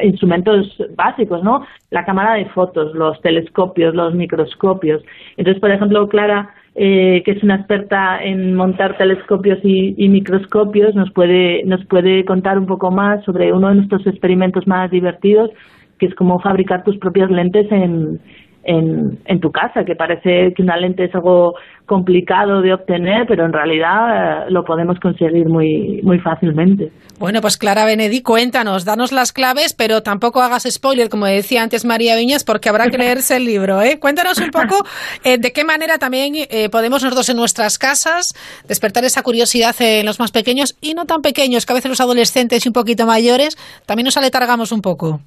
instrumentos 0.03 0.83
básicos, 0.97 1.43
¿no? 1.43 1.67
La 1.91 2.07
cámara 2.07 2.35
de 2.35 2.47
fotos, 2.47 2.95
los 2.95 3.21
telescopios, 3.21 3.95
los 3.95 4.15
microscopios. 4.15 5.03
Entonces, 5.37 5.61
por 5.61 5.71
ejemplo, 5.71 6.09
Clara, 6.09 6.55
eh, 6.79 7.23
que 7.25 7.31
es 7.31 7.43
una 7.43 7.57
experta 7.57 8.23
en 8.23 8.55
montar 8.55 8.99
telescopios 8.99 9.59
y, 9.63 9.95
y, 9.97 10.09
microscopios, 10.11 10.95
nos 10.95 11.11
puede 11.13 11.63
nos 11.65 11.85
puede 11.87 12.25
contar 12.27 12.59
un 12.59 12.67
poco 12.67 12.91
más 12.91 13.25
sobre 13.25 13.53
uno 13.53 13.71
de 13.71 13.77
nuestros 13.77 14.07
experimentos 14.07 14.67
más 14.67 14.91
divertidos, 14.91 15.51
que 15.99 16.07
es 16.07 16.15
cómo 16.15 16.39
fabricar 16.41 16.85
tus 16.85 16.99
propias 16.99 17.31
lentes 17.31 17.67
en, 17.73 18.21
en, 18.67 19.19
en 19.25 19.41
tu 19.41 19.51
casa, 19.51 19.85
que 19.85 19.95
parece 19.95 20.53
que 20.55 20.63
una 20.63 20.77
lente 20.77 21.05
es 21.05 21.15
algo 21.15 21.55
complicado 21.87 22.61
de 22.61 22.75
obtener, 22.75 23.27
pero 23.29 23.47
en 23.47 23.53
realidad 23.53 24.47
eh, 24.47 24.51
lo 24.51 24.65
podemos 24.65 24.99
conseguir 24.99 25.49
muy, 25.49 26.01
muy 26.03 26.19
fácilmente. 26.19 26.91
Bueno, 27.19 27.41
pues 27.41 27.57
Clara 27.57 27.87
Benedí, 27.87 28.23
cuéntanos, 28.23 28.85
danos 28.85 29.13
las 29.13 29.33
claves, 29.33 29.73
pero 29.73 30.03
tampoco 30.03 30.43
hagas 30.43 30.67
spoiler, 30.69 31.09
como 31.09 31.27
decía 31.27 31.63
antes 31.63 31.85
María 31.85 32.17
Viñas, 32.17 32.45
porque 32.45 32.69
habrá 32.69 32.89
que 32.89 32.99
leerse 32.99 33.37
el 33.37 33.45
libro. 33.45 33.81
¿eh? 33.81 33.99
Cuéntanos 34.01 34.39
un 34.39 34.51
poco 34.51 34.85
eh, 35.25 35.39
de 35.39 35.53
qué 35.53 35.65
manera 35.65 35.99
también 35.99 36.35
eh, 36.35 36.69
podemos 36.69 37.03
nosotros 37.03 37.29
en 37.29 37.37
nuestras 37.37 37.79
casas 37.79 38.35
despertar 38.67 39.05
esa 39.05 39.23
curiosidad 39.23 39.75
en 39.79 40.05
los 40.05 40.19
más 40.19 40.33
pequeños 40.33 40.77
y 40.81 40.95
no 40.95 41.07
tan 41.07 41.23
pequeños, 41.23 41.65
que 41.65 41.73
a 41.73 41.77
veces 41.77 41.89
los 41.89 42.01
adolescentes 42.01 42.67
y 42.67 42.69
un 42.69 42.75
poquito 42.75 43.07
mayores 43.07 43.57
también 43.87 44.07
nos 44.07 44.17
aletargamos 44.17 44.73
un 44.73 44.83
poco. 44.83 45.21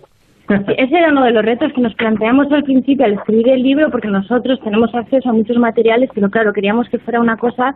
Ese 0.49 0.97
era 0.97 1.09
uno 1.11 1.23
de 1.23 1.31
los 1.31 1.45
retos 1.45 1.71
que 1.73 1.81
nos 1.81 1.93
planteamos 1.93 2.51
al 2.51 2.63
principio 2.63 3.05
al 3.05 3.13
escribir 3.13 3.49
el 3.49 3.61
libro, 3.61 3.91
porque 3.91 4.07
nosotros 4.07 4.59
tenemos 4.63 4.93
acceso 4.95 5.29
a 5.29 5.33
muchos 5.33 5.57
materiales, 5.57 6.09
pero 6.13 6.29
claro, 6.29 6.53
queríamos 6.53 6.89
que 6.89 6.97
fuera 6.97 7.19
una 7.19 7.37
cosa 7.37 7.73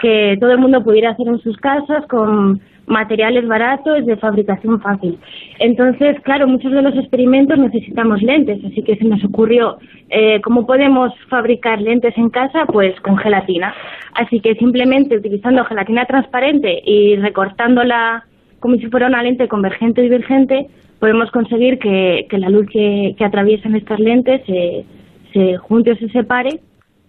que 0.00 0.36
todo 0.40 0.52
el 0.52 0.58
mundo 0.58 0.82
pudiera 0.82 1.10
hacer 1.10 1.28
en 1.28 1.38
sus 1.38 1.56
casas 1.56 2.06
con 2.08 2.60
materiales 2.86 3.46
baratos 3.46 4.04
de 4.04 4.16
fabricación 4.16 4.80
fácil. 4.80 5.18
Entonces, 5.58 6.20
claro, 6.22 6.46
muchos 6.46 6.72
de 6.72 6.82
los 6.82 6.94
experimentos 6.96 7.58
necesitamos 7.58 8.20
lentes, 8.20 8.62
así 8.64 8.82
que 8.82 8.96
se 8.96 9.04
nos 9.04 9.24
ocurrió 9.24 9.78
eh, 10.10 10.40
cómo 10.42 10.66
podemos 10.66 11.12
fabricar 11.28 11.80
lentes 11.80 12.16
en 12.18 12.30
casa, 12.30 12.66
pues 12.66 12.98
con 13.00 13.16
gelatina. 13.16 13.72
Así 14.14 14.40
que 14.40 14.54
simplemente 14.56 15.16
utilizando 15.16 15.64
gelatina 15.64 16.04
transparente 16.04 16.82
y 16.84 17.16
recortándola 17.16 18.24
como 18.58 18.76
si 18.76 18.88
fuera 18.88 19.06
una 19.06 19.22
lente 19.22 19.48
convergente 19.48 20.00
o 20.00 20.04
divergente, 20.04 20.66
podemos 21.00 21.30
conseguir 21.30 21.78
que, 21.78 22.26
que 22.28 22.38
la 22.38 22.50
luz 22.50 22.66
que, 22.70 23.14
que, 23.16 23.24
atraviesan 23.24 23.74
estas 23.74 23.98
lentes 23.98 24.42
se, 24.46 24.84
se 25.32 25.56
junte 25.56 25.92
o 25.92 25.96
se 25.96 26.08
separe 26.10 26.60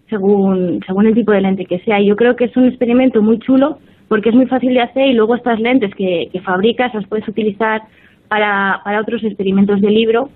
según, 0.09 0.79
según 0.87 1.07
el 1.07 1.13
tipo 1.13 1.31
de 1.31 1.41
lente 1.41 1.65
que 1.65 1.79
sea. 1.79 2.01
Yo 2.01 2.15
creo 2.15 2.35
que 2.35 2.45
es 2.45 2.57
un 2.57 2.65
experimento 2.65 3.21
muy 3.21 3.37
chulo 3.39 3.77
porque 4.07 4.29
es 4.29 4.35
muy 4.35 4.47
fácil 4.47 4.73
de 4.73 4.81
hacer 4.81 5.07
y 5.07 5.13
luego 5.13 5.35
estas 5.35 5.59
lentes 5.59 5.93
que, 5.95 6.29
que 6.31 6.41
fabricas 6.41 6.93
las 6.93 7.05
puedes 7.07 7.27
utilizar 7.27 7.81
para, 8.27 8.81
para 8.83 9.01
otros 9.01 9.23
experimentos 9.23 9.81
de 9.81 9.89
libro 9.89 10.29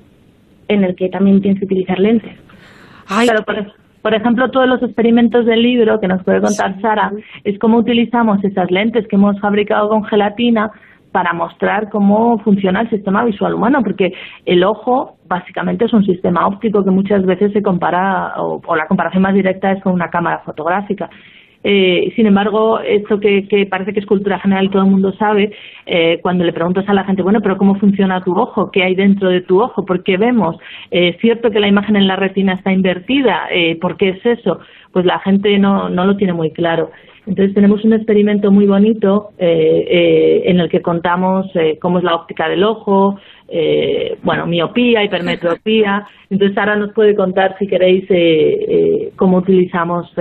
en 0.67 0.83
el 0.83 0.95
que 0.95 1.09
también 1.09 1.41
tienes 1.41 1.59
que 1.59 1.65
utilizar 1.65 2.00
lentes. 2.00 2.33
Ay, 3.07 3.27
claro, 3.27 3.43
por, 3.43 3.74
por 4.01 4.13
ejemplo, 4.13 4.51
todos 4.51 4.67
los 4.67 4.83
experimentos 4.83 5.45
del 5.45 5.62
libro 5.62 6.00
que 6.00 6.07
nos 6.07 6.24
puede 6.24 6.41
contar 6.41 6.79
Sara 6.81 7.12
es 7.43 7.57
cómo 7.59 7.77
utilizamos 7.77 8.43
esas 8.43 8.69
lentes 8.69 9.07
que 9.07 9.15
hemos 9.15 9.39
fabricado 9.39 9.89
con 9.89 10.03
gelatina 10.05 10.71
para 11.15 11.31
mostrar 11.31 11.89
cómo 11.89 12.39
funciona 12.39 12.81
el 12.81 12.89
sistema 12.89 13.24
visual 13.24 13.53
humano, 13.53 13.79
porque 13.81 14.12
el 14.45 14.65
ojo 14.65 15.15
básicamente 15.25 15.86
es 15.86 15.93
un 15.93 16.03
sistema 16.03 16.45
óptico 16.45 16.84
que 16.84 16.91
muchas 16.91 17.25
veces 17.25 17.53
se 17.53 17.62
compara, 17.62 18.34
o, 18.36 18.62
o 18.67 18.75
la 18.75 18.86
comparación 18.86 19.24
más 19.24 19.34
directa 19.34 19.72
es 19.72 19.81
con 19.81 19.93
una 19.93 20.10
cámara 20.10 20.39
fotográfica. 20.39 21.10
Eh, 21.63 22.12
sin 22.17 22.25
embargo, 22.27 22.81
esto 22.81 23.17
que, 23.17 23.48
que, 23.48 23.65
parece 23.65 23.93
que 23.93 24.01
es 24.01 24.05
cultura 24.05 24.39
general 24.39 24.69
todo 24.69 24.84
el 24.84 24.91
mundo 24.91 25.13
sabe, 25.13 25.53
eh, 25.86 26.19
cuando 26.22 26.43
le 26.43 26.51
preguntas 26.51 26.84
a 26.89 26.93
la 26.93 27.05
gente, 27.05 27.24
bueno, 27.24 27.39
pero 27.39 27.57
¿cómo 27.57 27.75
funciona 27.75 28.22
tu 28.22 28.38
ojo? 28.38 28.69
¿Qué 28.69 28.84
hay 28.84 28.93
dentro 28.93 29.29
de 29.29 29.39
tu 29.39 29.62
ojo? 29.62 29.86
Porque 29.86 30.17
vemos, 30.17 30.57
eh, 30.91 31.13
es 31.15 31.22
cierto 31.22 31.50
que 31.50 31.62
la 31.62 31.69
imagen 31.69 31.95
en 31.95 32.07
la 32.07 32.17
retina 32.17 32.55
está 32.55 32.74
invertida, 32.74 33.48
eh, 33.51 33.77
¿por 33.79 33.95
qué 33.95 34.10
es 34.10 34.25
eso? 34.25 34.60
Pues 34.91 35.05
la 35.05 35.19
gente 35.19 35.57
no, 35.60 35.88
no 35.88 36.03
lo 36.03 36.17
tiene 36.17 36.34
muy 36.34 36.51
claro. 36.51 36.91
Entonces 37.27 37.55
tenemos 37.55 37.84
un 37.84 37.94
experimento 37.94 38.51
muy 38.51 38.67
bonito 38.67 39.29
eh, 39.39 39.86
eh, 39.89 40.41
en 40.46 40.60
el 40.60 40.70
que 40.70 40.82
contamos 40.82 41.48
eh, 41.55 41.77
cómo 41.82 41.98
es 41.98 42.03
la 42.03 42.15
óptica 42.15 42.48
del 42.48 42.63
ojo, 42.63 43.20
eh, 43.48 44.17
bueno, 44.24 44.46
miopía, 44.46 45.03
hipermetropía. 45.03 46.05
Entonces 46.29 46.58
ahora 46.58 46.75
nos 46.75 46.94
puede 46.94 47.15
contar, 47.15 47.55
si 47.58 47.67
queréis, 47.67 48.05
eh, 48.10 49.12
cómo 49.15 49.38
utilizamos 49.38 50.12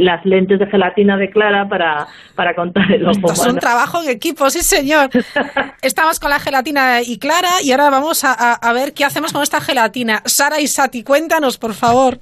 las 0.00 0.24
lentes 0.26 0.58
de 0.58 0.66
gelatina 0.66 1.16
de 1.16 1.30
Clara 1.30 1.68
para, 1.68 2.06
para 2.34 2.54
contar 2.54 2.90
el 2.92 3.04
ojo. 3.04 3.12
Esto 3.12 3.32
es 3.32 3.46
un 3.46 3.58
trabajo 3.58 4.02
en 4.02 4.10
equipo, 4.10 4.50
sí 4.50 4.60
señor. 4.60 5.10
Estamos 5.82 6.18
con 6.20 6.30
la 6.30 6.38
gelatina 6.38 7.00
y 7.02 7.18
Clara 7.18 7.62
y 7.64 7.70
ahora 7.70 7.90
vamos 7.90 8.24
a, 8.24 8.32
a, 8.32 8.54
a 8.54 8.72
ver 8.72 8.92
qué 8.94 9.04
hacemos 9.04 9.32
con 9.32 9.42
esta 9.42 9.60
gelatina. 9.60 10.22
Sara 10.24 10.60
y 10.60 10.66
Sati, 10.66 11.02
cuéntanos, 11.02 11.58
por 11.58 11.72
favor. 11.72 12.18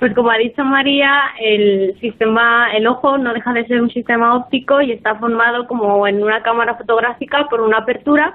Pues 0.00 0.14
como 0.14 0.30
ha 0.30 0.38
dicho 0.38 0.64
María, 0.64 1.12
el 1.38 1.94
sistema, 2.00 2.68
el 2.72 2.86
ojo 2.86 3.18
no 3.18 3.34
deja 3.34 3.52
de 3.52 3.66
ser 3.66 3.82
un 3.82 3.90
sistema 3.90 4.34
óptico 4.34 4.80
y 4.80 4.92
está 4.92 5.16
formado 5.16 5.66
como 5.66 6.06
en 6.06 6.22
una 6.22 6.42
cámara 6.42 6.74
fotográfica 6.76 7.48
por 7.50 7.60
una 7.60 7.76
apertura, 7.76 8.32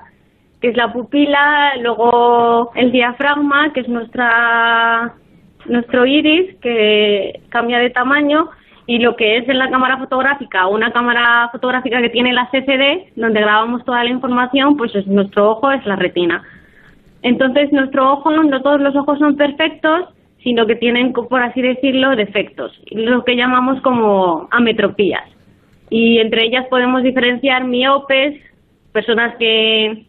que 0.61 0.67
es 0.67 0.77
la 0.77 0.93
pupila, 0.93 1.75
luego 1.81 2.71
el 2.75 2.91
diafragma, 2.91 3.73
que 3.73 3.79
es 3.79 3.87
nuestra 3.87 5.15
nuestro 5.65 6.05
iris, 6.05 6.55
que 6.61 7.41
cambia 7.49 7.79
de 7.79 7.89
tamaño, 7.89 8.51
y 8.85 8.99
lo 8.99 9.15
que 9.15 9.37
es 9.37 9.49
en 9.49 9.57
la 9.57 9.71
cámara 9.71 9.97
fotográfica, 9.97 10.67
una 10.67 10.91
cámara 10.91 11.49
fotográfica 11.51 11.99
que 11.99 12.09
tiene 12.09 12.31
la 12.31 12.47
CCD, 12.51 13.11
donde 13.15 13.41
grabamos 13.41 13.83
toda 13.85 14.03
la 14.03 14.11
información, 14.11 14.77
pues 14.77 14.93
es 14.93 15.07
nuestro 15.07 15.49
ojo 15.49 15.71
es 15.71 15.83
la 15.87 15.95
retina. 15.95 16.43
Entonces, 17.23 17.71
nuestro 17.71 18.13
ojo, 18.13 18.29
no 18.29 18.61
todos 18.61 18.79
los 18.79 18.95
ojos 18.95 19.17
son 19.17 19.35
perfectos, 19.35 20.14
sino 20.45 20.67
que 20.67 20.75
tienen, 20.75 21.11
por 21.11 21.41
así 21.41 21.59
decirlo, 21.59 22.15
defectos, 22.15 22.71
lo 22.91 23.25
que 23.25 23.35
llamamos 23.35 23.81
como 23.81 24.47
ametropías. 24.51 25.23
Y 25.89 26.19
entre 26.19 26.45
ellas 26.45 26.67
podemos 26.69 27.01
diferenciar 27.01 27.63
miopes, 27.63 28.39
personas 28.93 29.35
que, 29.37 30.05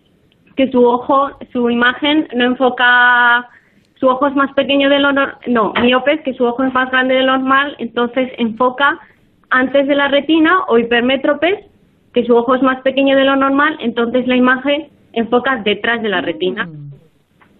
que 0.54 0.70
su 0.70 0.84
ojo, 0.84 1.30
su 1.54 1.70
imagen 1.70 2.28
no 2.34 2.44
enfoca, 2.44 3.48
su 3.94 4.08
ojo 4.08 4.26
es 4.26 4.36
más 4.36 4.52
pequeño 4.52 4.90
de 4.90 4.98
lo 4.98 5.10
normal, 5.10 5.38
no, 5.46 5.72
miopes, 5.80 6.20
que 6.20 6.34
su 6.34 6.44
ojo 6.44 6.64
es 6.64 6.74
más 6.74 6.90
grande 6.90 7.14
de 7.14 7.22
lo 7.22 7.38
normal, 7.38 7.74
entonces 7.78 8.30
enfoca 8.36 9.00
antes 9.48 9.86
de 9.86 9.94
la 9.94 10.08
retina, 10.08 10.64
o 10.68 10.76
hipermétropes, 10.76 11.64
que 12.12 12.26
su 12.26 12.36
ojo 12.36 12.54
es 12.54 12.62
más 12.62 12.82
pequeño 12.82 13.16
de 13.16 13.24
lo 13.24 13.36
normal, 13.36 13.78
entonces 13.80 14.26
la 14.26 14.36
imagen 14.36 14.88
enfoca 15.14 15.62
detrás 15.64 16.02
de 16.02 16.10
la 16.10 16.20
retina. 16.20 16.66
Mm. 16.66 16.92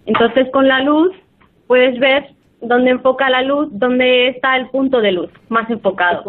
Entonces 0.04 0.50
con 0.52 0.68
la 0.68 0.82
luz 0.82 1.10
puedes 1.66 1.98
ver 1.98 2.35
dónde 2.68 2.90
enfoca 2.90 3.30
la 3.30 3.42
luz, 3.42 3.68
dónde 3.72 4.28
está 4.28 4.56
el 4.56 4.68
punto 4.68 5.00
de 5.00 5.12
luz 5.12 5.30
más 5.48 5.68
enfocado. 5.70 6.24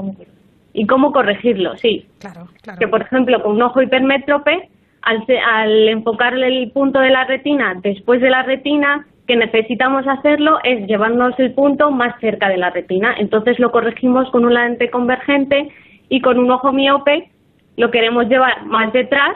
Y 0.74 0.86
cómo 0.86 1.12
corregirlo, 1.12 1.76
sí. 1.78 2.06
Claro, 2.20 2.48
claro. 2.62 2.80
Que, 2.80 2.88
por 2.88 3.02
ejemplo, 3.02 3.42
con 3.42 3.54
un 3.54 3.62
ojo 3.62 3.82
hipermétrope, 3.82 4.70
al, 5.02 5.24
al 5.52 5.90
enfocar 5.90 6.34
el 6.38 6.72
punto 6.72 7.00
de 7.00 7.10
la 7.10 7.26
retina 7.26 7.76
después 7.82 8.22
de 8.22 8.30
la 8.30 8.44
retina, 8.44 9.08
que 9.28 9.36
necesitamos 9.36 10.08
hacerlo 10.08 10.60
es 10.64 10.88
llevarnos 10.88 11.38
el 11.40 11.54
punto 11.54 11.92
más 11.92 12.20
cerca 12.20 12.50
de 12.50 12.58
la 12.58 12.70
retina. 12.70 13.16
Entonces 13.18 13.60
lo 13.60 13.72
corregimos 13.72 14.30
con 14.32 14.46
una 14.46 14.68
lente 14.68 14.90
convergente 14.90 15.70
y 16.10 16.22
con 16.22 16.40
un 16.40 16.50
ojo 16.50 16.72
miope 16.72 17.30
lo 17.76 17.92
queremos 17.92 18.28
llevar 18.28 18.66
más 18.66 18.92
detrás 18.94 19.36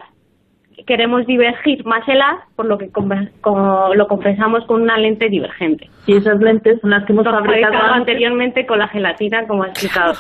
queremos 0.86 1.26
divergir 1.26 1.86
más 1.86 2.08
el 2.08 2.22
haz, 2.22 2.40
por 2.56 2.66
lo 2.66 2.78
que 2.78 2.90
lo 2.94 4.08
compensamos 4.08 4.66
con 4.68 4.82
una 4.82 4.98
lente 4.98 5.30
divergente. 5.30 5.90
Y 6.08 6.18
esas 6.18 6.40
lentes 6.40 6.80
son 6.82 6.92
las 6.92 7.06
que 7.06 7.14
hemos 7.14 7.26
fabricado 7.26 7.94
anteriormente 7.94 8.66
con 8.66 8.80
la 8.80 8.88
gelatina, 8.88 9.46
como 9.48 9.64
ha 9.64 9.68
explicado. 9.68 10.14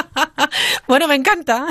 bueno, 0.88 1.06
me 1.08 1.14
encanta. 1.14 1.66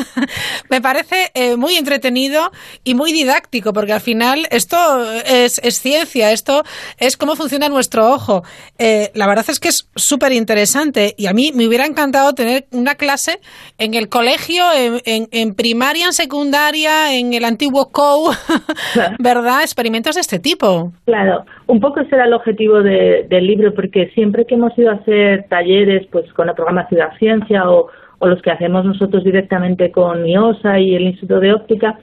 Me 0.69 0.81
parece 0.81 1.31
eh, 1.33 1.57
muy 1.57 1.75
entretenido 1.75 2.51
y 2.83 2.95
muy 2.95 3.11
didáctico, 3.11 3.73
porque 3.73 3.93
al 3.93 4.01
final 4.01 4.47
esto 4.51 4.77
es, 5.25 5.59
es 5.63 5.79
ciencia, 5.79 6.31
esto 6.31 6.63
es 6.97 7.17
cómo 7.17 7.35
funciona 7.35 7.69
nuestro 7.69 8.11
ojo. 8.11 8.43
Eh, 8.77 9.11
la 9.13 9.27
verdad 9.27 9.45
es 9.49 9.59
que 9.59 9.69
es 9.69 9.89
súper 9.95 10.31
interesante 10.31 11.13
y 11.17 11.27
a 11.27 11.33
mí 11.33 11.51
me 11.53 11.67
hubiera 11.67 11.85
encantado 11.85 12.33
tener 12.33 12.65
una 12.71 12.95
clase 12.95 13.39
en 13.77 13.93
el 13.93 14.09
colegio, 14.09 14.63
en, 14.73 15.01
en, 15.05 15.27
en 15.31 15.53
primaria, 15.53 16.05
en 16.05 16.13
secundaria, 16.13 17.13
en 17.13 17.33
el 17.33 17.45
antiguo 17.45 17.89
¿verdad? 19.19 19.61
Experimentos 19.61 20.15
de 20.15 20.21
este 20.21 20.39
tipo. 20.39 20.91
Claro, 21.05 21.45
un 21.67 21.79
poco 21.79 22.01
ese 22.01 22.15
era 22.15 22.25
el 22.25 22.33
objetivo 22.33 22.81
de, 22.81 23.25
del 23.29 23.47
libro, 23.47 23.73
porque 23.73 24.09
siempre 24.13 24.45
que 24.45 24.55
hemos 24.55 24.77
ido 24.77 24.91
a 24.91 24.95
hacer 24.95 25.45
talleres 25.49 26.07
pues 26.11 26.31
con 26.33 26.49
el 26.49 26.55
programa 26.55 26.87
Ciudad 26.87 27.17
Ciencia 27.17 27.69
o, 27.69 27.87
o 28.19 28.27
los 28.27 28.41
que 28.41 28.51
hacemos 28.51 28.85
nosotros 28.85 29.23
directamente 29.23 29.91
con 29.91 30.25
IOSA 30.25 30.79
y 30.79 30.95
el 30.95 31.03
Instituto 31.03 31.39
de 31.39 31.53
Óptica, 31.53 31.99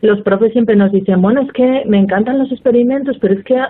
los 0.00 0.20
profes 0.22 0.52
siempre 0.52 0.76
nos 0.76 0.92
dicen, 0.92 1.20
bueno, 1.20 1.42
es 1.42 1.52
que 1.52 1.82
me 1.86 1.98
encantan 1.98 2.38
los 2.38 2.52
experimentos, 2.52 3.16
pero 3.20 3.34
es 3.34 3.44
que 3.44 3.60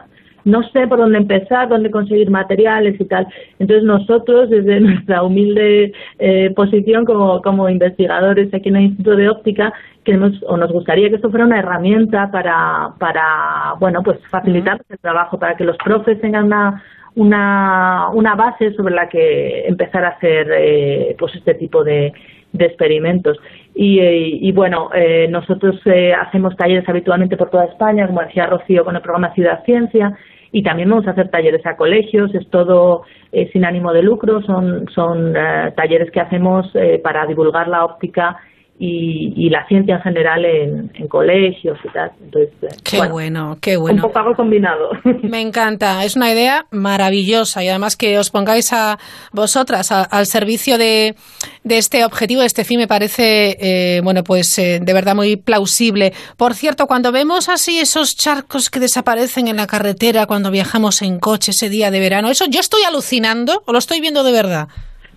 no 0.48 0.62
sé 0.70 0.86
por 0.86 0.98
dónde 0.98 1.18
empezar, 1.18 1.68
dónde 1.68 1.90
conseguir 1.90 2.30
materiales 2.30 2.98
y 3.00 3.04
tal. 3.04 3.26
Entonces 3.58 3.84
nosotros, 3.84 4.50
desde 4.50 4.80
nuestra 4.88 5.22
humilde 5.22 5.92
eh, 6.18 6.50
posición 6.56 7.04
como, 7.04 7.42
como 7.42 7.68
investigadores 7.68 8.52
aquí 8.52 8.70
en 8.70 8.76
el 8.76 8.82
Instituto 8.84 9.16
de 9.16 9.28
Óptica, 9.28 9.72
queremos 10.04 10.32
o 10.46 10.56
nos 10.56 10.72
gustaría 10.72 11.08
que 11.08 11.16
esto 11.16 11.30
fuera 11.30 11.44
una 11.44 11.58
herramienta 11.58 12.30
para, 12.30 12.94
para 12.98 13.74
bueno, 13.78 14.02
pues 14.02 14.18
facilitar 14.28 14.80
el 14.88 14.98
trabajo, 14.98 15.38
para 15.38 15.56
que 15.56 15.64
los 15.64 15.76
profes 15.76 16.20
tengan 16.20 16.46
una 16.46 16.82
una, 17.14 18.10
una 18.12 18.36
base 18.36 18.72
sobre 18.74 18.94
la 18.94 19.08
que 19.08 19.66
empezar 19.66 20.04
a 20.04 20.10
hacer 20.10 20.52
eh, 20.52 21.16
pues 21.18 21.34
este 21.34 21.54
tipo 21.54 21.82
de, 21.82 22.12
de 22.52 22.64
experimentos. 22.64 23.38
Y, 23.74 24.00
eh, 24.00 24.38
y 24.40 24.52
bueno, 24.52 24.90
eh, 24.94 25.28
nosotros 25.28 25.80
eh, 25.84 26.12
hacemos 26.12 26.56
talleres 26.56 26.88
habitualmente 26.88 27.36
por 27.36 27.50
toda 27.50 27.66
España, 27.66 28.06
como 28.06 28.22
decía 28.22 28.46
Rocío, 28.46 28.84
con 28.84 28.96
el 28.96 29.02
programa 29.02 29.34
Ciudad 29.34 29.64
Ciencia, 29.64 30.16
y 30.52 30.62
también 30.62 30.88
vamos 30.88 31.06
a 31.06 31.10
hacer 31.10 31.30
talleres 31.30 31.64
a 31.66 31.76
colegios, 31.76 32.34
es 32.34 32.48
todo 32.48 33.02
eh, 33.32 33.50
sin 33.52 33.64
ánimo 33.64 33.92
de 33.92 34.02
lucro, 34.02 34.42
son, 34.42 34.86
son 34.94 35.36
eh, 35.36 35.72
talleres 35.76 36.10
que 36.10 36.20
hacemos 36.20 36.70
eh, 36.74 37.00
para 37.02 37.26
divulgar 37.26 37.68
la 37.68 37.84
óptica 37.84 38.38
y, 38.80 39.50
la 39.50 39.66
ciencia 39.66 39.96
en 39.96 40.02
general 40.02 40.44
en, 40.44 41.08
colegios 41.08 41.78
y 41.84 41.88
tal. 41.88 42.10
Entonces, 42.22 42.50
eh, 42.62 42.68
qué 42.84 43.08
bueno, 43.08 43.56
qué 43.60 43.76
bueno. 43.76 43.96
Un 43.96 44.02
poco 44.02 44.18
algo 44.18 44.34
combinado. 44.34 44.90
Me 45.22 45.40
encanta, 45.40 46.04
es 46.04 46.16
una 46.16 46.30
idea 46.30 46.66
maravillosa 46.70 47.64
y 47.64 47.68
además 47.68 47.96
que 47.96 48.18
os 48.18 48.30
pongáis 48.30 48.72
a 48.72 48.98
vosotras 49.32 49.90
al 49.90 50.26
servicio 50.26 50.78
de, 50.78 51.14
de, 51.64 51.78
este 51.78 52.04
objetivo, 52.04 52.40
de 52.40 52.46
este 52.46 52.64
fin, 52.64 52.78
me 52.78 52.86
parece, 52.86 53.56
eh, 53.60 54.00
bueno, 54.02 54.22
pues 54.22 54.58
eh, 54.58 54.80
de 54.80 54.92
verdad 54.92 55.14
muy 55.14 55.36
plausible. 55.36 56.12
Por 56.36 56.54
cierto, 56.54 56.86
cuando 56.86 57.10
vemos 57.10 57.48
así 57.48 57.78
esos 57.78 58.16
charcos 58.16 58.70
que 58.70 58.80
desaparecen 58.80 59.48
en 59.48 59.56
la 59.56 59.66
carretera 59.66 60.26
cuando 60.26 60.50
viajamos 60.50 61.02
en 61.02 61.18
coche 61.18 61.50
ese 61.50 61.68
día 61.68 61.90
de 61.90 62.00
verano, 62.00 62.28
¿eso 62.28 62.44
yo 62.48 62.60
estoy 62.60 62.82
alucinando 62.86 63.62
o 63.66 63.72
lo 63.72 63.78
estoy 63.78 64.00
viendo 64.00 64.22
de 64.22 64.32
verdad? 64.32 64.68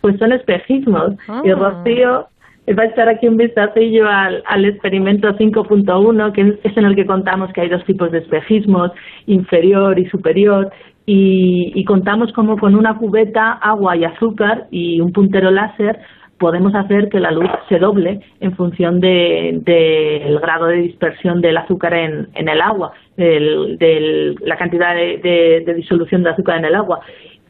Pues 0.01 0.17
son 0.17 0.31
espejismos. 0.31 1.13
Y 1.43 1.51
ah. 1.51 1.55
Rocío 1.55 2.27
va 2.73 2.83
a 2.83 2.87
echar 2.87 3.09
aquí 3.09 3.27
un 3.27 3.37
vistacillo 3.37 4.07
al, 4.07 4.43
al 4.45 4.65
experimento 4.65 5.29
5.1, 5.37 6.31
que 6.31 6.59
es 6.63 6.77
en 6.77 6.85
el 6.85 6.95
que 6.95 7.05
contamos 7.05 7.51
que 7.53 7.61
hay 7.61 7.69
dos 7.69 7.83
tipos 7.85 8.11
de 8.11 8.19
espejismos, 8.19 8.91
inferior 9.25 9.97
y 9.99 10.07
superior, 10.09 10.71
y, 11.05 11.71
y 11.75 11.83
contamos 11.85 12.31
como 12.33 12.57
con 12.57 12.75
una 12.75 12.97
cubeta, 12.97 13.53
agua 13.53 13.97
y 13.97 14.05
azúcar 14.05 14.67
y 14.69 15.01
un 15.01 15.11
puntero 15.11 15.51
láser 15.51 15.99
podemos 16.41 16.73
hacer 16.73 17.07
que 17.09 17.19
la 17.19 17.29
luz 17.29 17.47
se 17.69 17.77
doble 17.77 18.19
en 18.39 18.55
función 18.55 18.99
del 18.99 19.63
de, 19.63 20.39
grado 20.41 20.65
de 20.65 20.77
dispersión 20.77 21.39
del 21.39 21.55
azúcar 21.55 21.93
en, 21.93 22.29
en 22.33 22.49
el 22.49 22.59
agua, 22.59 22.93
de 23.15 24.35
la 24.41 24.57
cantidad 24.57 24.95
de, 24.95 25.61
de, 25.63 25.73
disolución 25.75 26.23
de 26.23 26.31
azúcar 26.31 26.57
en 26.57 26.65
el 26.65 26.73
agua. 26.73 27.01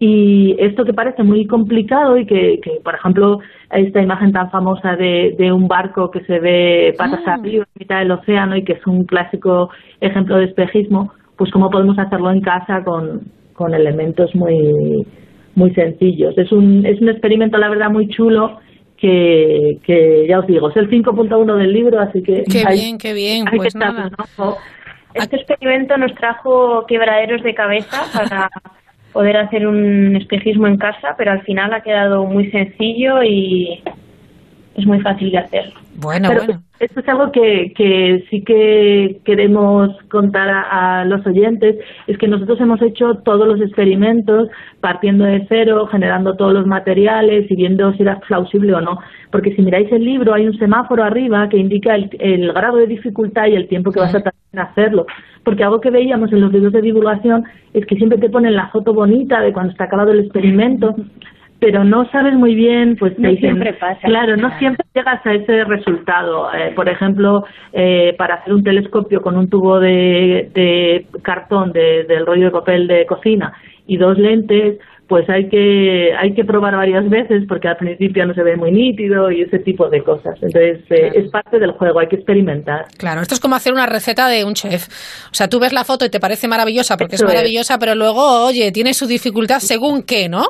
Y 0.03 0.55
esto 0.57 0.83
que 0.83 0.95
parece 0.95 1.21
muy 1.21 1.45
complicado 1.45 2.17
y 2.17 2.25
que, 2.25 2.59
que 2.59 2.79
por 2.83 2.95
ejemplo, 2.95 3.37
esta 3.69 4.01
imagen 4.01 4.31
tan 4.31 4.49
famosa 4.49 4.95
de, 4.95 5.35
de 5.37 5.51
un 5.51 5.67
barco 5.67 6.09
que 6.09 6.21
se 6.21 6.39
ve 6.39 6.95
patas 6.97 7.21
ah. 7.27 7.35
arriba 7.35 7.65
en 7.75 7.79
mitad 7.79 7.99
del 7.99 8.09
océano 8.09 8.55
y 8.55 8.63
que 8.63 8.73
es 8.73 8.87
un 8.87 9.05
clásico 9.05 9.69
ejemplo 9.99 10.37
de 10.37 10.45
espejismo, 10.45 11.13
pues 11.37 11.51
cómo 11.51 11.69
podemos 11.69 11.99
hacerlo 11.99 12.31
en 12.31 12.41
casa 12.41 12.83
con, 12.83 13.31
con 13.53 13.75
elementos 13.75 14.33
muy, 14.33 15.05
muy 15.53 15.71
sencillos. 15.75 16.35
Es 16.35 16.51
un, 16.51 16.83
es 16.83 16.99
un 16.99 17.09
experimento, 17.09 17.59
la 17.59 17.69
verdad, 17.69 17.91
muy 17.91 18.07
chulo 18.07 18.57
que, 18.97 19.77
que 19.83 20.25
ya 20.27 20.39
os 20.39 20.47
digo, 20.47 20.71
es 20.71 20.77
el 20.77 20.89
5.1 20.89 21.57
del 21.57 21.73
libro, 21.73 21.99
así 21.99 22.23
que... 22.23 22.43
Qué 22.51 22.63
bien, 22.73 22.97
qué 22.97 23.13
bien, 23.13 23.45
pues 23.55 23.75
nada. 23.75 24.09
Este 25.13 25.35
experimento 25.35 25.95
nos 25.97 26.15
trajo 26.15 26.87
quebraderos 26.87 27.43
de 27.43 27.53
cabeza 27.53 28.01
para 28.17 28.49
poder 29.11 29.37
hacer 29.37 29.67
un 29.67 30.15
espejismo 30.15 30.67
en 30.67 30.77
casa, 30.77 31.15
pero 31.17 31.31
al 31.31 31.41
final 31.41 31.73
ha 31.73 31.81
quedado 31.81 32.25
muy 32.25 32.49
sencillo 32.51 33.23
y 33.23 33.81
es 34.75 34.85
muy 34.85 34.99
fácil 35.01 35.31
de 35.31 35.37
hacer. 35.37 35.73
Bueno, 35.95 36.29
bueno. 36.33 36.61
Esto 36.79 36.99
es 36.99 37.07
algo 37.09 37.31
que, 37.31 37.73
que 37.75 38.25
sí 38.31 38.43
que 38.43 39.19
queremos 39.23 39.91
contar 40.09 40.49
a, 40.49 41.05
los 41.05 41.23
oyentes, 41.27 41.75
es 42.07 42.17
que 42.17 42.27
nosotros 42.27 42.59
hemos 42.59 42.81
hecho 42.81 43.15
todos 43.23 43.47
los 43.47 43.61
experimentos 43.61 44.49
partiendo 44.79 45.25
de 45.25 45.45
cero, 45.47 45.87
generando 45.91 46.35
todos 46.35 46.53
los 46.53 46.65
materiales 46.65 47.45
y 47.51 47.55
viendo 47.55 47.93
si 47.93 48.01
era 48.01 48.19
plausible 48.21 48.73
o 48.73 48.81
no. 48.81 48.97
Porque 49.31 49.53
si 49.55 49.61
miráis 49.61 49.91
el 49.91 50.03
libro 50.03 50.33
hay 50.33 50.47
un 50.47 50.57
semáforo 50.57 51.03
arriba 51.03 51.47
que 51.49 51.57
indica 51.57 51.93
el, 51.93 52.09
el 52.19 52.51
grado 52.51 52.77
de 52.77 52.87
dificultad 52.87 53.45
y 53.45 53.55
el 53.55 53.67
tiempo 53.67 53.91
que 53.91 53.99
vas 53.99 54.15
a 54.15 54.23
tardar 54.23 54.33
en 54.51 54.59
hacerlo. 54.59 55.05
Porque 55.43 55.63
algo 55.63 55.81
que 55.81 55.91
veíamos 55.91 56.33
en 56.33 56.41
los 56.41 56.51
libros 56.51 56.73
de 56.73 56.81
divulgación 56.81 57.43
es 57.73 57.85
que 57.85 57.95
siempre 57.95 58.17
te 58.17 58.29
ponen 58.29 58.55
la 58.55 58.69
foto 58.69 58.91
bonita 58.91 59.39
de 59.41 59.53
cuando 59.53 59.71
está 59.71 59.83
acabado 59.83 60.11
el 60.11 60.21
experimento 60.21 60.95
pero 61.61 61.83
no 61.83 62.09
sabes 62.09 62.33
muy 62.33 62.55
bien, 62.55 62.95
pues 62.97 63.17
no 63.19 63.31
siempre 63.35 63.73
pasa. 63.73 63.99
Claro, 64.01 64.35
no 64.35 64.49
siempre 64.57 64.83
llegas 64.95 65.23
a 65.23 65.33
ese 65.35 65.63
resultado. 65.63 66.51
Eh, 66.55 66.73
por 66.75 66.89
ejemplo, 66.89 67.45
eh, 67.71 68.15
para 68.17 68.35
hacer 68.35 68.51
un 68.51 68.63
telescopio 68.63 69.21
con 69.21 69.37
un 69.37 69.47
tubo 69.47 69.79
de, 69.79 70.49
de 70.55 71.05
cartón 71.21 71.71
de, 71.71 72.03
del 72.05 72.25
rollo 72.25 72.45
de 72.45 72.51
papel 72.51 72.87
de 72.87 73.05
cocina 73.05 73.53
y 73.85 73.97
dos 73.97 74.17
lentes, 74.17 74.79
pues 75.11 75.29
hay 75.29 75.49
que 75.49 76.11
hay 76.17 76.33
que 76.33 76.45
probar 76.45 76.73
varias 76.73 77.09
veces 77.09 77.43
porque 77.45 77.67
al 77.67 77.75
principio 77.75 78.25
no 78.25 78.33
se 78.33 78.43
ve 78.43 78.55
muy 78.55 78.71
nítido 78.71 79.29
y 79.29 79.41
ese 79.41 79.59
tipo 79.59 79.89
de 79.89 80.01
cosas. 80.01 80.35
Entonces 80.41 80.79
eh, 80.89 81.11
es 81.13 81.29
parte 81.29 81.59
del 81.59 81.73
juego, 81.73 81.99
hay 81.99 82.07
que 82.07 82.15
experimentar. 82.15 82.85
Claro, 82.97 83.19
esto 83.19 83.33
es 83.33 83.41
como 83.41 83.55
hacer 83.55 83.73
una 83.73 83.85
receta 83.87 84.29
de 84.29 84.45
un 84.45 84.53
chef. 84.53 84.87
O 85.29 85.33
sea, 85.33 85.49
tú 85.49 85.59
ves 85.59 85.73
la 85.73 85.83
foto 85.83 86.05
y 86.05 86.09
te 86.09 86.21
parece 86.21 86.47
maravillosa 86.47 86.95
porque 86.95 87.17
es 87.17 87.23
maravillosa, 87.25 87.77
pero 87.77 87.93
luego, 87.93 88.45
oye, 88.45 88.71
tiene 88.71 88.93
su 88.93 89.05
dificultad 89.05 89.59
según 89.59 90.03
qué, 90.03 90.29
¿no? 90.29 90.45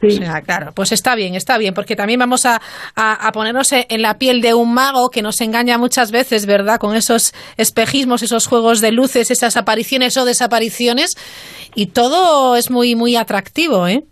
Sí. 0.00 0.06
O 0.06 0.10
sea, 0.12 0.42
claro, 0.42 0.70
pues 0.76 0.92
está 0.92 1.16
bien, 1.16 1.34
está 1.34 1.58
bien, 1.58 1.74
porque 1.74 1.96
también 1.96 2.20
vamos 2.20 2.46
a, 2.46 2.60
a, 2.94 3.26
a 3.26 3.32
ponernos 3.32 3.72
en 3.72 4.00
la 4.00 4.14
piel 4.14 4.40
de 4.42 4.54
un 4.54 4.72
mago 4.72 5.08
que 5.10 5.22
nos 5.22 5.40
engaña 5.40 5.76
muchas 5.76 6.12
veces, 6.12 6.46
¿verdad? 6.46 6.78
Con 6.78 6.94
esos 6.94 7.32
espejismos, 7.56 8.22
esos 8.22 8.46
juegos 8.46 8.80
de 8.80 8.92
luces, 8.92 9.32
esas 9.32 9.56
apariciones 9.56 10.16
o 10.16 10.24
desapariciones 10.24 11.16
y 11.74 11.86
todo 11.86 12.56
es 12.56 12.70
muy, 12.70 12.94
muy 12.94 13.16
atractivo, 13.16 13.86
¿eh? 13.86 14.04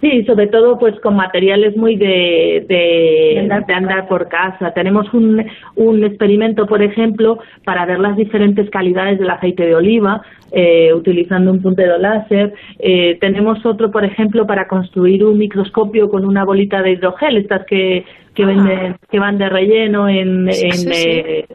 Sí, 0.00 0.24
sobre 0.24 0.46
todo 0.48 0.78
pues 0.78 0.94
con 1.00 1.16
materiales 1.16 1.74
muy 1.76 1.96
de, 1.96 2.64
de, 2.68 3.48
de, 3.66 3.74
andar 3.74 4.06
por 4.08 4.28
casa. 4.28 4.72
Tenemos 4.72 5.12
un, 5.14 5.42
un 5.74 6.04
experimento, 6.04 6.66
por 6.66 6.82
ejemplo, 6.82 7.38
para 7.64 7.86
ver 7.86 7.98
las 7.98 8.14
diferentes 8.16 8.68
calidades 8.68 9.18
del 9.18 9.30
aceite 9.30 9.64
de 9.64 9.74
oliva 9.74 10.20
eh, 10.52 10.92
utilizando 10.92 11.50
un 11.50 11.62
puntero 11.62 11.96
láser. 11.96 12.52
Eh, 12.78 13.16
tenemos 13.20 13.64
otro, 13.64 13.90
por 13.90 14.04
ejemplo, 14.04 14.46
para 14.46 14.68
construir 14.68 15.24
un 15.24 15.38
microscopio 15.38 16.10
con 16.10 16.26
una 16.26 16.44
bolita 16.44 16.82
de 16.82 16.92
hidrogel, 16.92 17.38
estas 17.38 17.64
que, 17.64 18.04
que, 18.36 18.44
ah. 18.44 18.46
venden, 18.46 18.96
que 19.10 19.18
van 19.18 19.38
de 19.38 19.48
relleno 19.48 20.08
en, 20.08 20.48
en, 20.48 20.92
eh, 20.92 21.46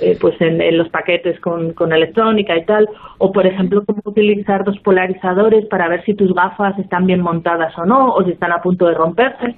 eh, 0.00 0.18
pues 0.20 0.38
en, 0.40 0.60
en, 0.60 0.76
los 0.76 0.88
paquetes 0.90 1.40
con, 1.40 1.72
con 1.72 1.92
electrónica 1.92 2.56
y 2.56 2.64
tal. 2.66 2.88
O, 3.18 3.32
por 3.32 3.46
ejemplo, 3.46 3.84
cómo 3.86 4.02
utilizar 4.04 4.64
dos 4.64 4.78
polarizadores 4.80 5.64
para 5.66 5.88
ver 5.88 6.04
si 6.04 6.14
tus 6.14 6.34
gafas 6.34 6.78
están 6.78 7.06
bien 7.06 7.20
montadas 7.20 7.72
o 7.78 7.86
no, 7.86 8.12
o 8.12 8.22
si 8.24 8.32
están 8.32 8.52
a 8.52 8.60
punto 8.60 8.86
de 8.86 8.94
romperse 8.94 9.54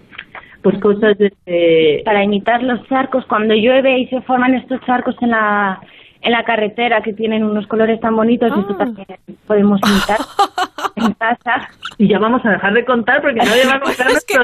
pues 0.62 0.80
cosas 0.80 1.16
de... 1.16 2.02
Para 2.04 2.24
imitar 2.24 2.60
los 2.60 2.84
charcos, 2.88 3.24
cuando 3.26 3.54
llueve 3.54 4.00
y 4.00 4.08
se 4.08 4.20
forman 4.22 4.52
estos 4.54 4.80
charcos 4.80 5.14
en 5.20 5.30
la, 5.30 5.80
en 6.26 6.32
la 6.32 6.42
carretera 6.42 7.02
que 7.02 7.12
tienen 7.12 7.44
unos 7.44 7.68
colores 7.68 8.00
tan 8.00 8.16
bonitos 8.16 8.50
y 8.54 8.60
esto 8.60 8.74
ah. 8.74 8.78
también 8.78 9.06
podemos 9.46 9.80
imitar 9.88 10.18
en 10.96 11.12
casa. 11.12 11.68
Y 11.98 12.08
ya 12.08 12.18
vamos 12.18 12.44
a 12.44 12.50
dejar 12.50 12.74
de 12.74 12.84
contar 12.84 13.22
porque 13.22 13.36
nadie 13.36 13.64
va 13.64 13.76
a 13.76 13.80
contar. 13.80 14.08
es 14.10 14.24
que, 14.24 14.34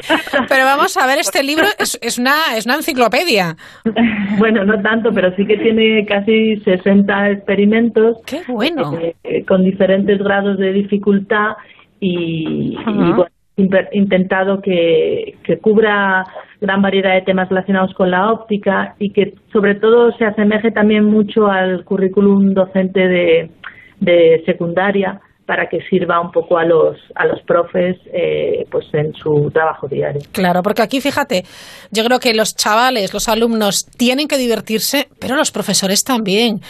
pero 0.47 0.63
vamos 0.63 0.95
a 0.95 1.05
ver, 1.05 1.19
este 1.19 1.43
libro 1.43 1.65
es, 1.77 1.99
es, 2.01 2.17
una, 2.17 2.55
es 2.55 2.65
una 2.65 2.75
enciclopedia. 2.75 3.57
bueno, 4.37 4.63
no 4.63 4.81
tanto, 4.81 5.11
pero 5.13 5.35
sí 5.35 5.45
que 5.45 5.57
tiene 5.57 6.05
casi 6.05 6.55
60 6.61 7.31
experimentos. 7.31 8.15
¡Qué 8.25 8.43
bueno! 8.47 8.97
Eh, 9.25 9.43
con 9.45 9.65
diferentes 9.65 10.19
grados 10.19 10.57
de 10.57 10.71
dificultad 10.71 11.57
y, 11.99 12.77
uh 12.77 12.79
-huh. 12.79 13.09
y 13.09 13.11
bueno, 13.11 13.89
intentado 13.91 14.61
que, 14.61 15.35
que, 15.43 15.57
cubra 15.57 16.23
gran 16.63 16.81
variedad 16.81 17.13
de 17.13 17.21
temas 17.21 17.49
relacionados 17.49 17.93
con 17.93 18.09
la 18.09 18.31
óptica 18.31 18.95
y 18.97 19.11
que 19.11 19.33
sobre 19.51 19.75
todo 19.75 20.13
se 20.13 20.25
asemeje 20.25 20.71
también 20.71 21.03
mucho 21.03 21.47
al 21.47 21.83
currículum 21.83 22.53
docente 22.53 23.07
de, 23.07 23.51
de 23.99 24.41
secundaria 24.45 25.19
para 25.45 25.67
que 25.67 25.81
sirva 25.89 26.21
un 26.21 26.31
poco 26.31 26.57
a 26.57 26.63
los 26.63 26.97
a 27.15 27.25
los 27.25 27.41
profes 27.41 27.97
eh, 28.13 28.65
pues 28.71 28.85
en 28.93 29.13
su 29.13 29.51
trabajo 29.51 29.87
diario. 29.87 30.21
Claro, 30.31 30.63
porque 30.63 30.81
aquí 30.81 31.01
fíjate, 31.01 31.43
yo 31.91 32.05
creo 32.05 32.19
que 32.19 32.33
los 32.33 32.55
chavales, 32.55 33.13
los 33.13 33.27
alumnos 33.27 33.85
tienen 33.97 34.27
que 34.27 34.37
divertirse, 34.37 35.09
pero 35.19 35.35
los 35.35 35.51
profesores 35.51 36.03
también. 36.03 36.61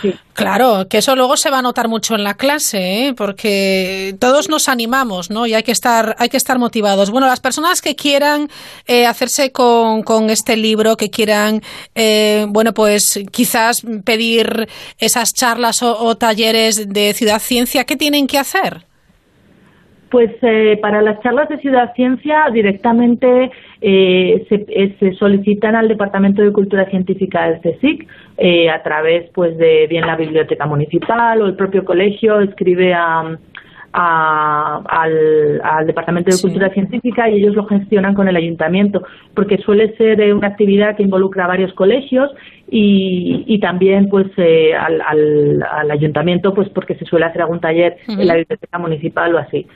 Sí. 0.00 0.14
Claro, 0.34 0.88
que 0.90 0.98
eso 0.98 1.14
luego 1.14 1.36
se 1.36 1.48
va 1.48 1.60
a 1.60 1.62
notar 1.62 1.86
mucho 1.86 2.16
en 2.16 2.24
la 2.24 2.34
clase, 2.34 3.06
¿eh? 3.06 3.14
porque 3.16 4.14
todos 4.18 4.50
nos 4.50 4.68
animamos, 4.68 5.30
¿no? 5.30 5.46
Y 5.46 5.54
hay 5.54 5.62
que 5.62 5.70
estar, 5.70 6.16
hay 6.18 6.28
que 6.28 6.36
estar 6.36 6.58
motivados. 6.58 7.12
Bueno, 7.12 7.28
las 7.28 7.40
personas 7.40 7.80
que 7.80 7.94
quieran 7.94 8.48
eh, 8.88 9.06
hacerse 9.06 9.52
con, 9.52 10.02
con, 10.02 10.30
este 10.30 10.56
libro, 10.56 10.96
que 10.96 11.08
quieran, 11.08 11.60
eh, 11.94 12.46
bueno, 12.48 12.72
pues 12.74 13.24
quizás 13.30 13.86
pedir 14.04 14.66
esas 14.98 15.32
charlas 15.32 15.84
o, 15.84 15.96
o, 16.04 16.16
talleres 16.16 16.88
de 16.92 17.12
Ciudad 17.12 17.38
Ciencia, 17.38 17.84
¿qué 17.84 17.94
tienen 17.94 18.26
que 18.26 18.38
hacer? 18.38 18.86
Pues 20.14 20.30
eh, 20.42 20.78
para 20.80 21.02
las 21.02 21.20
charlas 21.22 21.48
de 21.48 21.58
Ciudad 21.58 21.92
Ciencia 21.96 22.44
directamente 22.52 23.50
eh, 23.80 24.46
se, 24.48 24.94
se, 25.00 25.12
solicitan 25.14 25.74
al 25.74 25.88
Departamento 25.88 26.40
de 26.40 26.52
Cultura 26.52 26.88
Científica 26.88 27.48
del 27.48 27.60
CSIC 27.60 28.06
eh, 28.36 28.68
a 28.68 28.82
través 28.82 29.30
pues 29.30 29.56
de 29.56 29.86
bien 29.86 30.06
la 30.06 30.16
biblioteca 30.16 30.66
municipal 30.66 31.40
o 31.42 31.46
el 31.46 31.54
propio 31.54 31.84
colegio 31.84 32.40
escribe 32.40 32.92
a, 32.92 33.38
a, 33.92 34.82
al, 34.88 35.60
al, 35.62 35.86
Departamento 35.86 36.34
de 36.34 36.42
Cultura. 36.42 36.68
Científica 36.70 37.30
y 37.30 37.36
ellos 37.36 37.54
lo 37.54 37.64
gestionan 37.66 38.14
con 38.14 38.26
el 38.26 38.34
ayuntamiento, 38.34 39.04
porque 39.34 39.58
suele 39.58 39.96
ser 39.96 40.20
eh, 40.20 40.34
una 40.34 40.48
actividad 40.48 40.96
que 40.96 41.04
involucra 41.04 41.44
a 41.44 41.48
varios 41.48 41.72
colegios 41.74 42.28
y, 42.68 43.44
y 43.46 43.60
también 43.60 44.08
pues 44.08 44.26
eh, 44.36 44.74
al, 44.74 45.00
al, 45.00 45.62
al, 45.70 45.90
ayuntamiento 45.92 46.52
pues 46.54 46.68
porque 46.70 46.96
se 46.96 47.04
suele 47.04 47.26
hacer 47.26 47.42
algún 47.42 47.60
taller 47.60 47.96
uh 48.08 48.12
-huh. 48.12 48.20
en 48.20 48.26
la 48.26 48.34
biblioteca 48.34 48.78
municipal 48.78 49.32
o 49.34 49.38
así. 49.38 49.66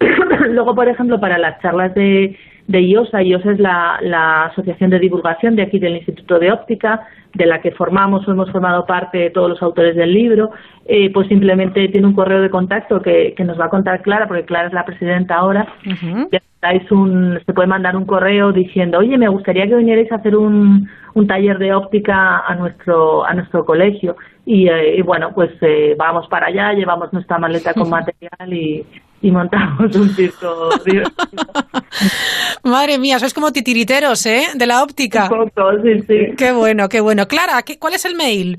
Luego, 0.48 0.74
por 0.74 0.88
ejemplo, 0.88 1.20
para 1.20 1.36
las 1.36 1.60
charlas 1.60 1.94
de, 1.94 2.34
de 2.68 2.80
IOSA, 2.80 3.22
IOSA 3.22 3.52
es 3.52 3.60
la, 3.60 3.98
la 4.00 4.44
asociación 4.46 4.88
de 4.90 4.98
divulgación 4.98 5.56
de 5.56 5.62
aquí 5.62 5.78
del 5.78 5.96
Instituto 5.96 6.38
de 6.38 6.52
Óptica, 6.52 7.06
de 7.34 7.46
la 7.46 7.60
que 7.60 7.72
formamos 7.72 8.26
o 8.26 8.30
hemos 8.30 8.50
formado 8.50 8.84
parte 8.86 9.30
todos 9.30 9.48
los 9.48 9.62
autores 9.62 9.96
del 9.96 10.12
libro, 10.12 10.50
eh, 10.84 11.10
pues 11.12 11.28
simplemente 11.28 11.88
tiene 11.88 12.06
un 12.06 12.14
correo 12.14 12.40
de 12.40 12.50
contacto 12.50 13.00
que, 13.00 13.34
que, 13.36 13.44
nos 13.44 13.58
va 13.58 13.66
a 13.66 13.70
contar 13.70 14.02
Clara, 14.02 14.26
porque 14.26 14.44
Clara 14.44 14.68
es 14.68 14.74
la 14.74 14.84
presidenta 14.84 15.36
ahora. 15.36 15.66
Uh 15.86 15.90
-huh. 15.90 16.90
un, 16.90 17.40
se 17.44 17.52
puede 17.52 17.68
mandar 17.68 17.96
un 17.96 18.04
correo 18.04 18.52
diciendo, 18.52 18.98
oye, 18.98 19.16
me 19.16 19.28
gustaría 19.28 19.66
que 19.66 19.76
vinierais 19.76 20.10
a 20.12 20.16
hacer 20.16 20.36
un, 20.36 20.88
un 21.14 21.26
taller 21.26 21.58
de 21.58 21.74
óptica 21.74 22.44
a 22.46 22.54
nuestro, 22.54 23.24
a 23.24 23.34
nuestro 23.34 23.64
colegio. 23.64 24.14
Y, 24.44 24.68
eh, 24.68 24.98
y 24.98 25.02
bueno, 25.02 25.32
pues 25.34 25.50
eh, 25.60 25.94
vamos 25.96 26.26
para 26.28 26.46
allá, 26.46 26.72
llevamos 26.72 27.12
nuestra 27.12 27.38
maleta 27.38 27.74
con 27.74 27.90
material 27.98 28.52
y, 28.52 28.84
y 29.20 29.30
montamos 29.30 29.94
un 29.96 30.08
circo. 30.10 30.70
Madre 32.64 32.98
mía, 32.98 33.18
sois 33.18 33.34
como 33.34 33.50
titiriteros, 33.52 34.24
¿eh? 34.26 34.42
De 34.54 34.66
la 34.66 34.82
óptica. 34.82 35.28
Un 35.30 35.50
poco, 35.50 35.72
sí, 35.82 36.00
sí. 36.02 36.32
Qué 36.36 36.52
bueno, 36.52 36.88
qué 36.88 37.00
bueno. 37.00 37.26
Clara, 37.26 37.62
¿qué, 37.62 37.78
¿cuál 37.78 37.94
es 37.94 38.04
el 38.04 38.16
mail? 38.16 38.58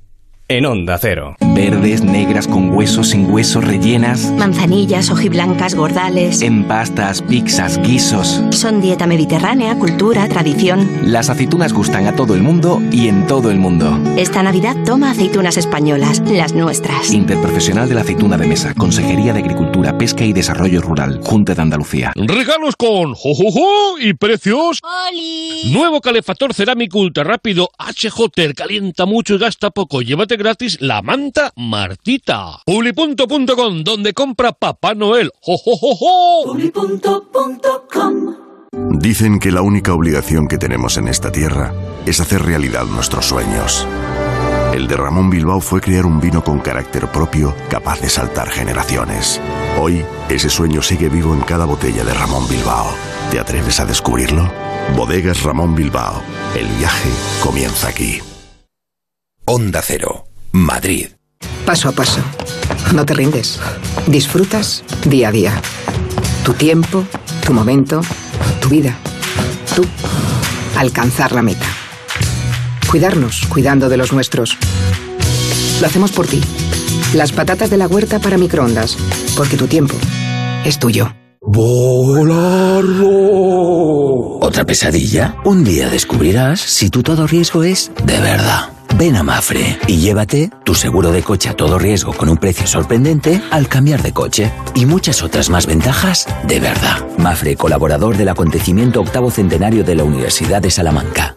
en 0.50 0.66
Onda 0.66 0.98
Cero. 0.98 1.36
Verdes, 1.54 2.04
negras, 2.04 2.48
con 2.48 2.70
huesos, 2.70 3.10
sin 3.10 3.30
huesos, 3.30 3.66
rellenas. 3.66 4.32
Manzanillas, 4.32 5.10
hojiblancas, 5.10 5.76
gordales. 5.76 6.42
En 6.42 6.66
pastas, 6.66 7.22
pizzas, 7.22 7.82
guisos. 7.82 8.42
Son 8.52 8.80
dieta 8.80 9.08
mediterránea, 9.08 9.78
cultura, 9.78 10.28
tradición. 10.30 10.88
Las 11.04 11.30
aceitunas 11.30 11.74
gustan 11.74 12.08
a 12.08 12.16
todo 12.16 12.34
el 12.34 12.44
mundo 12.44 12.82
y 12.92 13.10
en 13.10 13.28
todo 13.28 13.52
el 13.52 13.58
mundo. 13.58 14.00
Esta 14.18 14.42
Navidad 14.42 14.78
toma 14.86 15.12
aceitunas 15.12 15.58
españolas, 15.58 16.22
las 16.32 16.54
nuestras. 16.54 17.12
Interprofesional 17.12 17.90
de 17.90 17.96
la 17.96 18.02
aceituna 18.02 18.38
de 18.38 18.48
mesa, 18.48 18.74
Consejería 18.74 19.34
de 19.34 19.40
Agricultura, 19.40 19.98
Pesca 19.98 20.24
y 20.24 20.32
Desarrollo 20.32 20.82
Rural, 20.82 21.20
Junta 21.24 21.56
de 21.56 21.62
Andalucía. 21.62 22.14
Regalos 22.16 22.76
con 22.78 23.16
jojojo 23.16 24.00
y 24.00 24.14
precios. 24.14 24.80
¡Oli! 25.10 25.74
Nuevo 25.74 26.00
calefactor 26.00 26.54
cerámico 26.54 27.00
ultra 27.00 27.26
rápido 27.26 27.70
HJ, 27.78 28.54
calienta 28.56 29.06
mucho 29.06 29.36
y 29.36 29.40
gasta 29.40 29.72
poco. 29.72 30.02
Llévate 30.02 30.37
gratis 30.38 30.78
la 30.80 31.02
manta 31.02 31.52
Martita. 31.56 32.62
Publi.com, 32.66 33.84
donde 33.84 34.14
compra 34.14 34.54
Papá 34.54 34.96
Noel. 34.96 35.32
¡Jo, 35.42 35.58
jo, 35.58 35.76
jo, 35.76 35.96
jo! 35.96 36.44
Publi.com 36.46 38.36
Dicen 39.00 39.40
que 39.40 39.52
la 39.52 39.62
única 39.62 39.94
obligación 39.94 40.48
que 40.48 40.58
tenemos 40.58 40.98
en 40.98 41.08
esta 41.08 41.32
tierra 41.32 41.74
es 42.06 42.20
hacer 42.20 42.44
realidad 42.44 42.86
nuestros 42.86 43.26
sueños. 43.26 43.88
El 44.74 44.88
de 44.88 44.98
Ramón 44.98 45.30
Bilbao 45.30 45.62
fue 45.62 45.82
crear 45.82 46.06
un 46.06 46.20
vino 46.20 46.44
con 46.44 46.60
carácter 46.60 47.08
propio 47.08 47.56
capaz 47.70 48.02
de 48.02 48.10
saltar 48.10 48.50
generaciones. 48.50 49.42
Hoy, 49.80 50.06
ese 50.30 50.50
sueño 50.50 50.82
sigue 50.82 51.10
vivo 51.10 51.34
en 51.34 51.42
cada 51.42 51.66
botella 51.66 52.04
de 52.04 52.14
Ramón 52.14 52.48
Bilbao. 52.50 52.94
¿Te 53.32 53.40
atreves 53.40 53.80
a 53.80 53.86
descubrirlo? 53.86 54.52
Bodegas 54.96 55.44
Ramón 55.44 55.76
Bilbao. 55.76 56.22
El 56.56 56.68
viaje 56.78 57.10
comienza 57.42 57.88
aquí. 57.88 58.22
Onda 59.50 59.82
Cero, 59.82 60.28
Madrid. 60.52 61.08
Paso 61.66 61.88
a 61.88 61.94
paso. 61.94 62.20
No 62.94 63.06
te 63.06 63.14
rindes. 63.14 63.58
Disfrutas 64.06 64.84
día 65.06 65.30
a 65.30 65.32
día. 65.32 65.62
Tu 66.44 66.54
tiempo, 66.54 67.06
tu 67.46 67.54
momento, 67.54 68.02
tu 68.60 68.68
vida. 68.68 68.98
Tú. 69.74 69.86
Alcanzar 70.76 71.32
la 71.32 71.44
meta. 71.44 71.66
Cuidarnos, 72.92 73.46
cuidando 73.48 73.88
de 73.88 73.96
los 73.96 74.12
nuestros. 74.12 74.58
Lo 75.80 75.88
hacemos 75.88 76.12
por 76.12 76.28
ti. 76.28 76.42
Las 77.14 77.32
patatas 77.32 77.70
de 77.70 77.78
la 77.78 77.88
huerta 77.88 78.20
para 78.20 78.38
microondas. 78.38 78.98
Porque 79.38 79.56
tu 79.56 79.68
tiempo 79.68 79.96
es 80.66 80.78
tuyo. 80.78 81.16
¡Volarlo! 81.40 83.06
¿Otra 84.42 84.66
pesadilla? 84.66 85.38
Un 85.46 85.64
día 85.64 85.88
descubrirás 85.90 86.60
si 86.60 86.90
tu 86.90 87.02
todo 87.02 87.28
riesgo 87.28 87.64
es 87.64 87.94
de 88.04 88.20
verdad. 88.20 88.77
Ven 88.96 89.16
a 89.16 89.24
Mafre 89.24 89.78
y 89.88 89.98
llévate 89.98 90.50
tu 90.64 90.74
seguro 90.74 91.12
de 91.12 91.24
coche 91.24 91.50
a 91.50 91.54
todo 91.54 91.78
riesgo 91.78 92.14
con 92.14 92.30
un 92.30 92.38
precio 92.38 92.68
sorprendente 92.68 93.42
al 93.52 93.68
cambiar 93.68 94.02
de 94.02 94.14
coche 94.14 94.52
y 94.76 94.86
muchas 94.86 95.22
otras 95.24 95.50
más 95.50 95.66
ventajas 95.66 96.28
de 96.48 96.60
verdad. 96.60 97.06
Mafre, 97.18 97.56
colaborador 97.56 98.18
del 98.18 98.30
acontecimiento 98.30 99.02
octavo 99.02 99.30
centenario 99.32 99.84
de 99.84 99.96
la 99.96 100.04
Universidad 100.04 100.62
de 100.62 100.72
Salamanca. 100.72 101.37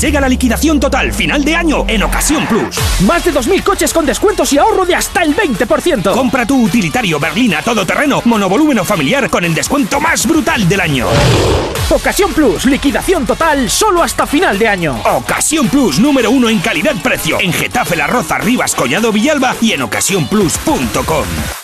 Llega 0.00 0.20
la 0.20 0.28
liquidación 0.28 0.80
total 0.80 1.12
final 1.12 1.44
de 1.44 1.56
año 1.56 1.84
en 1.88 2.02
Ocasión 2.02 2.46
Plus. 2.46 2.76
Más 3.06 3.24
de 3.24 3.32
2.000 3.32 3.62
coches 3.62 3.92
con 3.92 4.04
descuentos 4.04 4.52
y 4.52 4.58
ahorro 4.58 4.84
de 4.84 4.94
hasta 4.94 5.22
el 5.22 5.34
20%. 5.34 6.12
Compra 6.12 6.46
tu 6.46 6.62
utilitario 6.62 7.18
berlina 7.18 7.62
todoterreno, 7.62 8.22
monovolumen 8.24 8.80
o 8.80 8.84
familiar 8.84 9.30
con 9.30 9.44
el 9.44 9.54
descuento 9.54 10.00
más 10.00 10.26
brutal 10.26 10.68
del 10.68 10.80
año. 10.80 11.06
Ocasión 11.90 12.32
Plus, 12.32 12.66
liquidación 12.66 13.26
total 13.26 13.70
solo 13.70 14.02
hasta 14.02 14.26
final 14.26 14.58
de 14.58 14.68
año. 14.68 15.00
Ocasión 15.04 15.68
Plus, 15.68 15.98
número 15.98 16.30
uno 16.30 16.48
en 16.48 16.58
calidad-precio. 16.58 17.38
En 17.40 17.52
Getafe, 17.52 17.96
La 17.96 18.06
Roza, 18.06 18.38
Rivas, 18.38 18.74
Collado, 18.74 19.12
Villalba 19.12 19.54
y 19.60 19.72
en 19.72 19.82
ocasiónplus.com. 19.82 21.63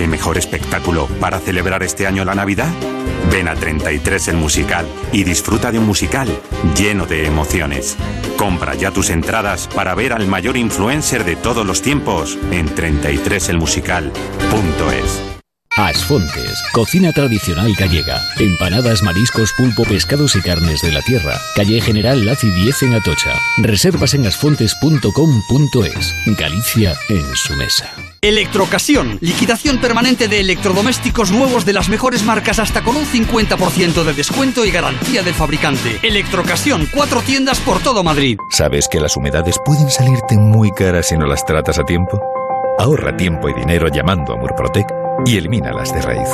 ¿Qué 0.00 0.08
mejor 0.08 0.38
espectáculo 0.38 1.08
para 1.20 1.40
celebrar 1.40 1.82
este 1.82 2.06
año 2.06 2.24
la 2.24 2.34
Navidad? 2.34 2.72
Ven 3.30 3.48
a 3.48 3.54
33 3.54 4.28
el 4.28 4.38
musical 4.38 4.86
y 5.12 5.24
disfruta 5.24 5.70
de 5.70 5.78
un 5.78 5.84
musical 5.84 6.26
lleno 6.74 7.04
de 7.04 7.26
emociones. 7.26 7.98
Compra 8.38 8.74
ya 8.74 8.92
tus 8.92 9.10
entradas 9.10 9.68
para 9.68 9.94
ver 9.94 10.14
al 10.14 10.26
mayor 10.26 10.56
influencer 10.56 11.24
de 11.24 11.36
todos 11.36 11.66
los 11.66 11.82
tiempos 11.82 12.38
en 12.50 12.74
33elmusical.es. 12.74 15.39
Asfontes, 15.76 16.62
cocina 16.72 17.12
tradicional 17.12 17.72
gallega. 17.78 18.20
Empanadas, 18.38 19.02
mariscos, 19.02 19.52
pulpo, 19.52 19.84
pescados 19.84 20.34
y 20.34 20.40
carnes 20.40 20.82
de 20.82 20.90
la 20.90 21.00
tierra. 21.00 21.40
Calle 21.54 21.80
General 21.80 22.24
Laci 22.26 22.50
10 22.50 22.82
en 22.82 22.94
Atocha. 22.94 23.32
Reservas 23.58 24.14
en 24.14 24.26
asfontes.com.es. 24.26 26.14
Galicia 26.36 26.94
en 27.08 27.24
su 27.36 27.54
mesa. 27.54 27.94
Electrocasión, 28.20 29.18
liquidación 29.20 29.78
permanente 29.80 30.26
de 30.28 30.40
electrodomésticos 30.40 31.30
nuevos 31.30 31.64
de 31.64 31.72
las 31.72 31.88
mejores 31.88 32.24
marcas 32.24 32.58
hasta 32.58 32.82
con 32.82 32.96
un 32.96 33.06
50% 33.06 34.02
de 34.02 34.12
descuento 34.12 34.64
y 34.66 34.72
garantía 34.72 35.22
del 35.22 35.34
fabricante. 35.34 36.00
Electrocasión, 36.02 36.88
cuatro 36.92 37.22
tiendas 37.22 37.60
por 37.60 37.80
todo 37.80 38.02
Madrid. 38.02 38.38
¿Sabes 38.50 38.88
que 38.88 39.00
las 39.00 39.16
humedades 39.16 39.56
pueden 39.64 39.88
salirte 39.88 40.36
muy 40.36 40.72
caras 40.72 41.08
si 41.08 41.16
no 41.16 41.26
las 41.26 41.46
tratas 41.46 41.78
a 41.78 41.84
tiempo? 41.84 42.20
Ahorra 42.78 43.16
tiempo 43.16 43.48
y 43.48 43.54
dinero 43.54 43.88
llamando 43.88 44.32
a 44.32 44.36
Murprotec 44.36 44.86
y 45.26 45.36
elimínalas 45.36 45.92
de 45.92 46.00
raíz. 46.00 46.28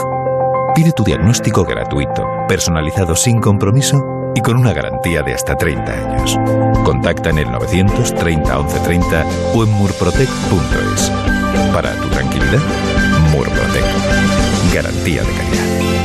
Pide 0.74 0.92
tu 0.92 1.02
diagnóstico 1.02 1.64
gratuito, 1.64 2.26
personalizado 2.48 3.16
sin 3.16 3.40
compromiso 3.40 4.32
y 4.34 4.40
con 4.40 4.56
una 4.56 4.72
garantía 4.72 5.22
de 5.22 5.34
hasta 5.34 5.56
30 5.56 5.92
años. 5.92 6.38
Contacta 6.84 7.30
en 7.30 7.38
el 7.38 7.50
930 7.50 8.58
1130 8.58 9.24
o 9.54 9.64
en 9.64 9.70
murprotec.es. 9.70 11.10
Para 11.72 11.94
tu 11.96 12.08
tranquilidad, 12.08 12.60
Murprotec. 13.32 13.84
Garantía 14.74 15.22
de 15.22 15.32
calidad. 15.32 15.95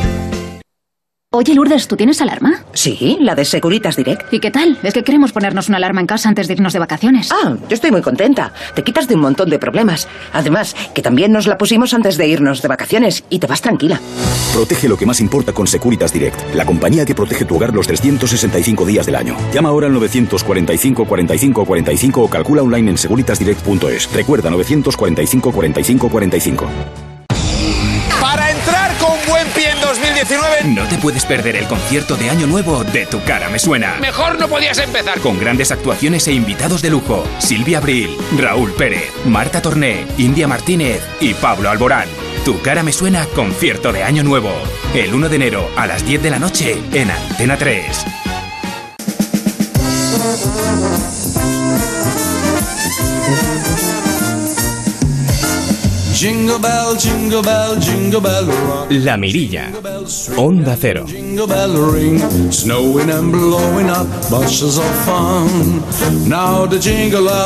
Oye, 1.34 1.56
Lourdes, 1.56 1.88
¿tú 1.88 1.96
tienes 1.96 2.22
alarma? 2.22 2.62
Sí, 2.74 3.18
la 3.22 3.36
de 3.36 3.46
Securitas 3.46 3.96
Direct. 3.96 4.34
¿Y 4.34 4.42
qué 4.42 4.52
tal? 4.52 4.78
Es 4.84 4.94
que 4.94 5.02
queremos 5.02 5.32
ponernos 5.32 5.70
una 5.70 5.78
alarma 5.78 6.02
en 6.02 6.06
casa 6.06 6.28
antes 6.28 6.46
de 6.46 6.56
irnos 6.56 6.74
de 6.74 6.80
vacaciones. 6.80 7.30
Ah, 7.32 7.56
yo 7.70 7.74
estoy 7.74 7.90
muy 7.90 8.02
contenta. 8.02 8.52
Te 8.76 8.84
quitas 8.84 9.08
de 9.08 9.16
un 9.16 9.22
montón 9.22 9.50
de 9.50 9.58
problemas. 9.58 10.10
Además, 10.34 10.76
que 10.94 11.02
también 11.02 11.32
nos 11.32 11.48
la 11.48 11.58
pusimos 11.58 11.94
antes 11.94 12.18
de 12.18 12.28
irnos 12.28 12.62
de 12.62 12.68
vacaciones 12.68 13.24
y 13.30 13.40
te 13.40 13.48
vas 13.48 13.62
tranquila. 13.62 14.02
Protege 14.52 14.90
lo 14.90 14.98
que 14.98 15.06
más 15.06 15.22
importa 15.22 15.54
con 15.54 15.68
Securitas 15.68 16.12
Direct, 16.12 16.54
la 16.54 16.66
compañía 16.66 17.06
que 17.06 17.16
protege 17.16 17.46
tu 17.46 17.56
hogar 17.56 17.74
los 17.74 17.88
365 17.88 18.86
días 18.86 19.06
del 19.06 19.16
año. 19.16 19.38
Llama 19.54 19.70
ahora 19.70 19.88
al 19.88 19.94
945 19.94 21.06
45 21.06 21.66
45 21.66 22.22
o 22.24 22.30
calcula 22.30 22.62
online 22.62 22.92
en 22.92 22.98
securitasdirect.es. 22.98 24.12
Recuerda 24.12 24.50
945 24.50 25.52
45 25.54 26.10
45. 26.10 27.11
No 30.66 30.88
te 30.88 30.98
puedes 30.98 31.26
perder 31.26 31.58
el 31.58 31.68
concierto 31.68 32.16
de 32.16 32.30
Año 32.30 32.48
Nuevo 32.48 32.86
de 32.86 33.06
Tu 33.06 33.22
Cara 33.24 33.50
Me 33.50 33.60
Suena. 33.60 33.98
Mejor 34.00 34.40
no 34.40 34.48
podías 34.48 34.78
empezar. 34.78 35.20
Con 35.20 35.38
grandes 35.38 35.72
actuaciones 35.72 36.26
e 36.28 36.32
invitados 36.32 36.82
de 36.82 36.90
lujo. 36.90 37.26
Silvia 37.40 37.80
Abril, 37.80 38.16
Raúl 38.38 38.72
Pérez, 38.72 39.12
Marta 39.26 39.62
Torné, 39.62 40.06
India 40.18 40.48
Martínez 40.48 41.02
y 41.20 41.34
Pablo 41.34 41.70
Alborán. 41.70 42.08
Tu 42.46 42.62
cara 42.62 42.82
me 42.82 42.94
suena 42.94 43.26
concierto 43.36 43.92
de 43.92 44.04
Año 44.04 44.24
Nuevo. 44.24 44.54
El 44.94 45.14
1 45.14 45.28
de 45.28 45.36
enero 45.36 45.70
a 45.76 45.86
las 45.86 46.06
10 46.06 46.24
de 46.24 46.30
la 46.30 46.40
noche 46.40 46.82
en 46.94 47.12
Antena 47.12 47.58
3. 47.58 48.06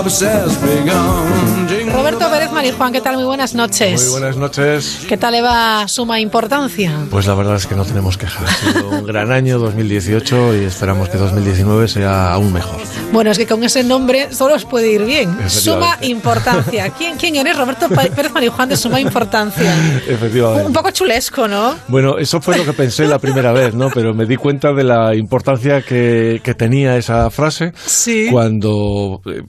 Ups 0.01 0.21
has 0.23 0.61
begun. 0.61 1.67
Jingle 1.69 1.93
Roberto 1.93 2.29
Pérez 2.29 2.51
Marijuán, 2.51 2.91
¿qué 2.91 2.99
tal? 2.99 3.15
Muy 3.15 3.23
buenas 3.23 3.55
noches. 3.55 4.01
Muy 4.03 4.11
buenas 4.19 4.35
noches. 4.35 5.05
¿Qué 5.07 5.15
tal 5.15 5.31
le 5.31 5.41
va 5.41 5.87
suma 5.87 6.19
importancia? 6.19 7.05
Pues 7.09 7.27
la 7.27 7.35
verdad 7.35 7.55
es 7.55 7.67
que 7.67 7.75
no 7.75 7.85
tenemos 7.85 8.17
quejas. 8.17 8.43
Ha 8.43 8.73
sido 8.73 8.89
un 8.89 9.05
gran 9.05 9.31
año 9.31 9.57
2018 9.57 10.55
y 10.55 10.65
esperamos 10.65 11.07
que 11.07 11.17
2019 11.17 11.87
sea 11.87 12.33
aún 12.33 12.51
mejor. 12.51 12.81
Bueno, 13.13 13.31
es 13.31 13.37
que 13.37 13.47
con 13.47 13.63
ese 13.63 13.83
nombre 13.83 14.33
solo 14.33 14.55
os 14.55 14.65
puede 14.65 14.91
ir 14.91 15.05
bien. 15.05 15.49
Suma 15.49 15.97
importancia. 16.01 16.89
¿Quién, 16.89 17.15
quién 17.17 17.35
eres? 17.37 17.57
Roberto 17.57 17.87
Pérez 17.87 18.33
Marijuán 18.33 18.64
de 18.67 18.75
Suma 18.77 18.99
Importancia. 18.99 19.73
Efectivamente. 20.07 20.67
Un 20.67 20.73
poco 20.73 20.91
chulesco, 20.91 21.47
¿no? 21.47 21.75
Bueno, 21.87 22.17
eso 22.17 22.41
fue 22.41 22.57
lo 22.57 22.65
que 22.65 22.73
pensé 22.73 23.05
la 23.07 23.19
primera 23.19 23.51
vez, 23.51 23.73
¿no? 23.73 23.89
Pero 23.93 24.13
me 24.13 24.25
di 24.25 24.35
cuenta 24.35 24.73
de 24.73 24.83
la 24.83 25.15
importancia 25.15 25.81
que, 25.81 26.41
que 26.43 26.53
tenía 26.53 26.97
esa 26.97 27.29
frase 27.29 27.71
Sí. 27.85 28.27
cuando, 28.31 29.21
eh, 29.25 29.41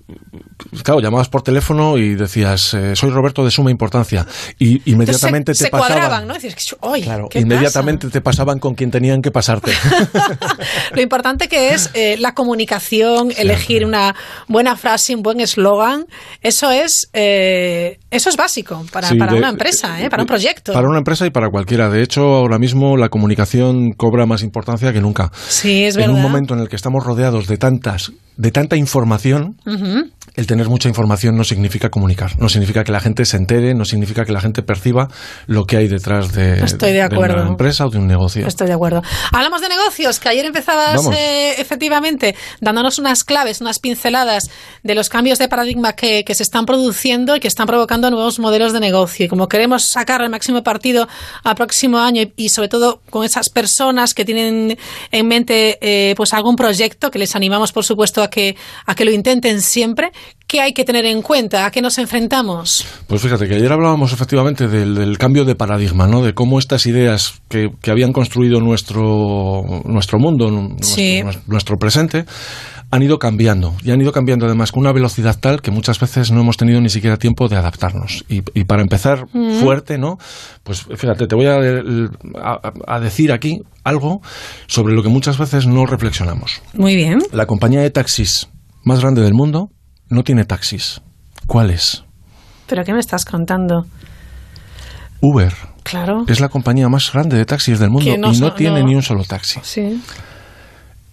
claro, 0.82 1.00
llamabas 1.00 1.28
por 1.28 1.42
teléfono 1.42 1.98
y 1.98 2.14
decías, 2.14 2.74
eh, 2.74 2.96
soy 2.96 3.10
Roberto 3.10 3.44
de 3.44 3.50
suma 3.50 3.70
importancia. 3.70 4.26
Y 4.58 4.82
inmediatamente 4.90 5.52
Entonces 5.52 5.58
se, 5.58 5.64
te 5.64 5.66
se 5.66 5.70
pasaban. 5.70 5.92
cuadraban, 5.98 6.26
¿no? 6.28 6.34
Dices, 6.34 6.76
"Oye, 6.80 7.02
Claro, 7.02 7.28
¿qué 7.30 7.40
inmediatamente 7.40 8.08
te 8.08 8.20
pasaban 8.20 8.58
con 8.58 8.74
quien 8.74 8.90
tenían 8.90 9.22
que 9.22 9.30
pasarte. 9.30 9.72
pasa?". 9.72 10.58
Lo 10.94 11.00
importante 11.02 11.48
que 11.48 11.74
es 11.74 11.90
eh, 11.94 12.16
la 12.18 12.32
comunicación, 12.34 13.32
elegir 13.36 13.84
una 13.84 14.14
buena 14.48 14.76
frase, 14.76 15.14
un 15.14 15.22
buen 15.22 15.40
eslogan, 15.40 16.06
eso 16.42 16.70
es 16.70 17.08
eh, 17.12 17.98
eso 18.10 18.30
es 18.30 18.36
básico 18.36 18.84
para, 18.92 19.08
Sí, 19.08 19.16
para 19.16 19.32
de- 19.32 19.38
una 19.38 19.48
empresa, 19.50 20.00
¿eh? 20.00 20.08
para 20.10 20.22
un 20.22 20.26
proyecto. 20.26 20.72
Para 20.72 20.88
una 20.88 20.98
empresa 20.98 21.26
y 21.26 21.30
para 21.30 21.48
cualquiera. 21.50 21.88
De 21.90 22.02
hecho, 22.02 22.22
ahora 22.22 22.58
mismo 22.58 22.96
la 22.96 23.08
comunicación 23.08 23.92
cobra 23.92 24.26
más 24.26 24.42
importancia 24.42 24.92
que 24.92 25.00
nunca. 25.00 25.30
Sí, 25.48 25.84
es 25.84 25.96
en 25.96 26.02
verdad. 26.02 26.14
un 26.16 26.22
momento 26.22 26.54
en 26.54 26.60
el 26.60 26.68
que 26.68 26.76
estamos 26.76 27.04
rodeados 27.04 27.46
de 27.46 27.58
tantas, 27.58 28.12
de 28.36 28.50
tanta 28.50 28.76
información, 28.76 29.56
Ujú. 29.66 30.10
El 30.36 30.46
tener 30.46 30.68
mucha 30.68 30.88
información 30.88 31.36
no 31.36 31.44
significa 31.44 31.90
comunicar, 31.90 32.38
no 32.38 32.48
significa 32.48 32.84
que 32.84 32.92
la 32.92 33.00
gente 33.00 33.24
se 33.24 33.36
entere, 33.36 33.74
no 33.74 33.84
significa 33.84 34.24
que 34.24 34.32
la 34.32 34.40
gente 34.40 34.62
perciba 34.62 35.08
lo 35.46 35.64
que 35.64 35.78
hay 35.78 35.88
detrás 35.88 36.32
de, 36.32 36.60
Estoy 36.64 36.92
de 36.92 37.02
acuerdo. 37.02 37.42
una 37.42 37.50
empresa 37.50 37.86
o 37.86 37.90
de 37.90 37.98
un 37.98 38.06
negocio. 38.06 38.46
Estoy 38.46 38.66
de 38.66 38.74
acuerdo. 38.74 39.02
Hablamos 39.32 39.60
de 39.60 39.68
negocios, 39.68 40.20
que 40.20 40.28
ayer 40.28 40.44
empezabas 40.44 41.06
eh, 41.12 41.54
efectivamente 41.58 42.34
dándonos 42.60 42.98
unas 42.98 43.24
claves, 43.24 43.60
unas 43.60 43.78
pinceladas 43.78 44.50
de 44.82 44.94
los 44.94 45.08
cambios 45.08 45.38
de 45.38 45.48
paradigma 45.48 45.94
que, 45.94 46.24
que 46.24 46.34
se 46.34 46.42
están 46.42 46.66
produciendo 46.66 47.36
y 47.36 47.40
que 47.40 47.48
están 47.48 47.66
provocando 47.66 48.10
nuevos 48.10 48.38
modelos 48.38 48.72
de 48.72 48.80
negocio. 48.80 49.26
Y 49.26 49.28
como 49.28 49.48
queremos 49.48 49.88
sacar 49.88 50.20
el 50.20 50.30
máximo 50.30 50.62
partido 50.62 51.08
al 51.44 51.54
próximo 51.54 51.98
año 51.98 52.22
y, 52.22 52.32
y 52.36 52.48
sobre 52.50 52.68
todo 52.68 53.00
con 53.10 53.24
esas 53.24 53.48
personas 53.48 54.12
que 54.14 54.24
tienen 54.24 54.78
en 55.10 55.28
mente 55.28 55.78
eh, 55.80 56.14
pues 56.16 56.34
algún 56.34 56.56
proyecto, 56.56 57.10
que 57.10 57.18
les 57.18 57.34
animamos 57.34 57.72
por 57.72 57.84
supuesto 57.84 58.22
a 58.22 58.28
que, 58.28 58.56
a 58.84 58.94
que 58.94 59.04
lo 59.04 59.10
intenten 59.10 59.62
siempre, 59.62 60.12
¿qué 60.46 60.60
hay 60.60 60.72
que 60.72 60.84
tener 60.84 61.04
en 61.06 61.22
cuenta? 61.22 61.66
¿A 61.66 61.70
qué 61.70 61.80
nos 61.82 61.98
enfrentamos? 61.98 62.86
Pues 63.06 63.20
fíjate 63.22 63.48
que 63.48 63.54
ayer 63.56 63.72
hablábamos 63.72 64.12
efectivamente 64.12 64.68
del, 64.68 64.94
del 64.94 65.18
cambio 65.18 65.44
de 65.44 65.54
paradigma, 65.54 66.06
¿no? 66.06 66.22
De 66.22 66.34
cómo 66.34 66.58
estas 66.58 66.86
ideas 66.86 67.40
que, 67.48 67.70
que 67.82 67.90
habían 67.90 68.12
construido 68.12 68.60
nuestro, 68.60 69.62
nuestro 69.84 70.18
mundo, 70.18 70.50
Sí. 70.80 71.22
nuestro, 71.22 71.42
nuestro 71.46 71.76
presente, 71.76 72.24
han 72.92 73.02
ido 73.02 73.18
cambiando. 73.18 73.74
Y 73.84 73.90
han 73.90 74.00
ido 74.00 74.12
cambiando 74.12 74.46
además 74.46 74.70
con 74.70 74.82
una 74.82 74.92
velocidad 74.92 75.36
tal 75.40 75.60
que 75.60 75.72
muchas 75.72 75.98
veces 75.98 76.30
no 76.30 76.40
hemos 76.40 76.56
tenido 76.56 76.80
ni 76.80 76.88
siquiera 76.88 77.16
tiempo 77.16 77.48
de 77.48 77.56
adaptarnos. 77.56 78.24
Y, 78.28 78.42
y 78.58 78.64
para 78.64 78.82
empezar 78.82 79.24
Mm. 79.32 79.54
fuerte, 79.60 79.98
¿no? 79.98 80.18
Pues 80.62 80.86
fíjate, 80.96 81.26
te 81.26 81.34
voy 81.34 81.46
a, 81.46 81.56
a- 82.40 82.60
a 82.86 83.00
decir 83.00 83.32
aquí 83.32 83.58
algo 83.82 84.20
sobre 84.68 84.94
lo 84.94 85.02
que 85.02 85.08
muchas 85.08 85.36
veces 85.38 85.66
no 85.66 85.84
reflexionamos. 85.86 86.62
Muy 86.74 86.94
bien. 86.94 87.18
La 87.32 87.46
compañía 87.46 87.80
de 87.80 87.90
taxis 87.90 88.48
más 88.84 89.00
grande 89.00 89.20
del 89.22 89.34
mundo 89.34 89.70
no 90.08 90.22
tiene 90.22 90.44
taxis. 90.44 91.00
¿Cuál 91.46 91.70
es? 91.70 92.04
¿Pero 92.66 92.84
qué 92.84 92.92
me 92.92 93.00
estás 93.00 93.24
contando? 93.24 93.86
Uber. 95.20 95.52
Claro. 95.82 96.24
Es 96.26 96.40
la 96.40 96.48
compañía 96.48 96.88
más 96.88 97.12
grande 97.12 97.36
de 97.36 97.44
taxis 97.44 97.78
del 97.78 97.90
mundo 97.90 98.16
no 98.18 98.32
y 98.32 98.38
no 98.38 98.54
tiene 98.54 98.80
no. 98.80 98.86
ni 98.86 98.94
un 98.96 99.02
solo 99.02 99.24
taxi. 99.24 99.60
Sí. 99.62 100.02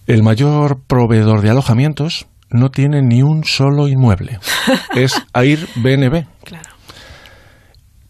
El 0.06 0.22
mayor 0.22 0.80
proveedor 0.86 1.40
de 1.42 1.50
alojamientos 1.50 2.26
no 2.50 2.70
tiene 2.70 3.02
ni 3.02 3.22
un 3.22 3.44
solo 3.44 3.88
inmueble. 3.88 4.40
es 4.94 5.14
Airbnb. 5.32 6.26
Claro. 6.44 6.70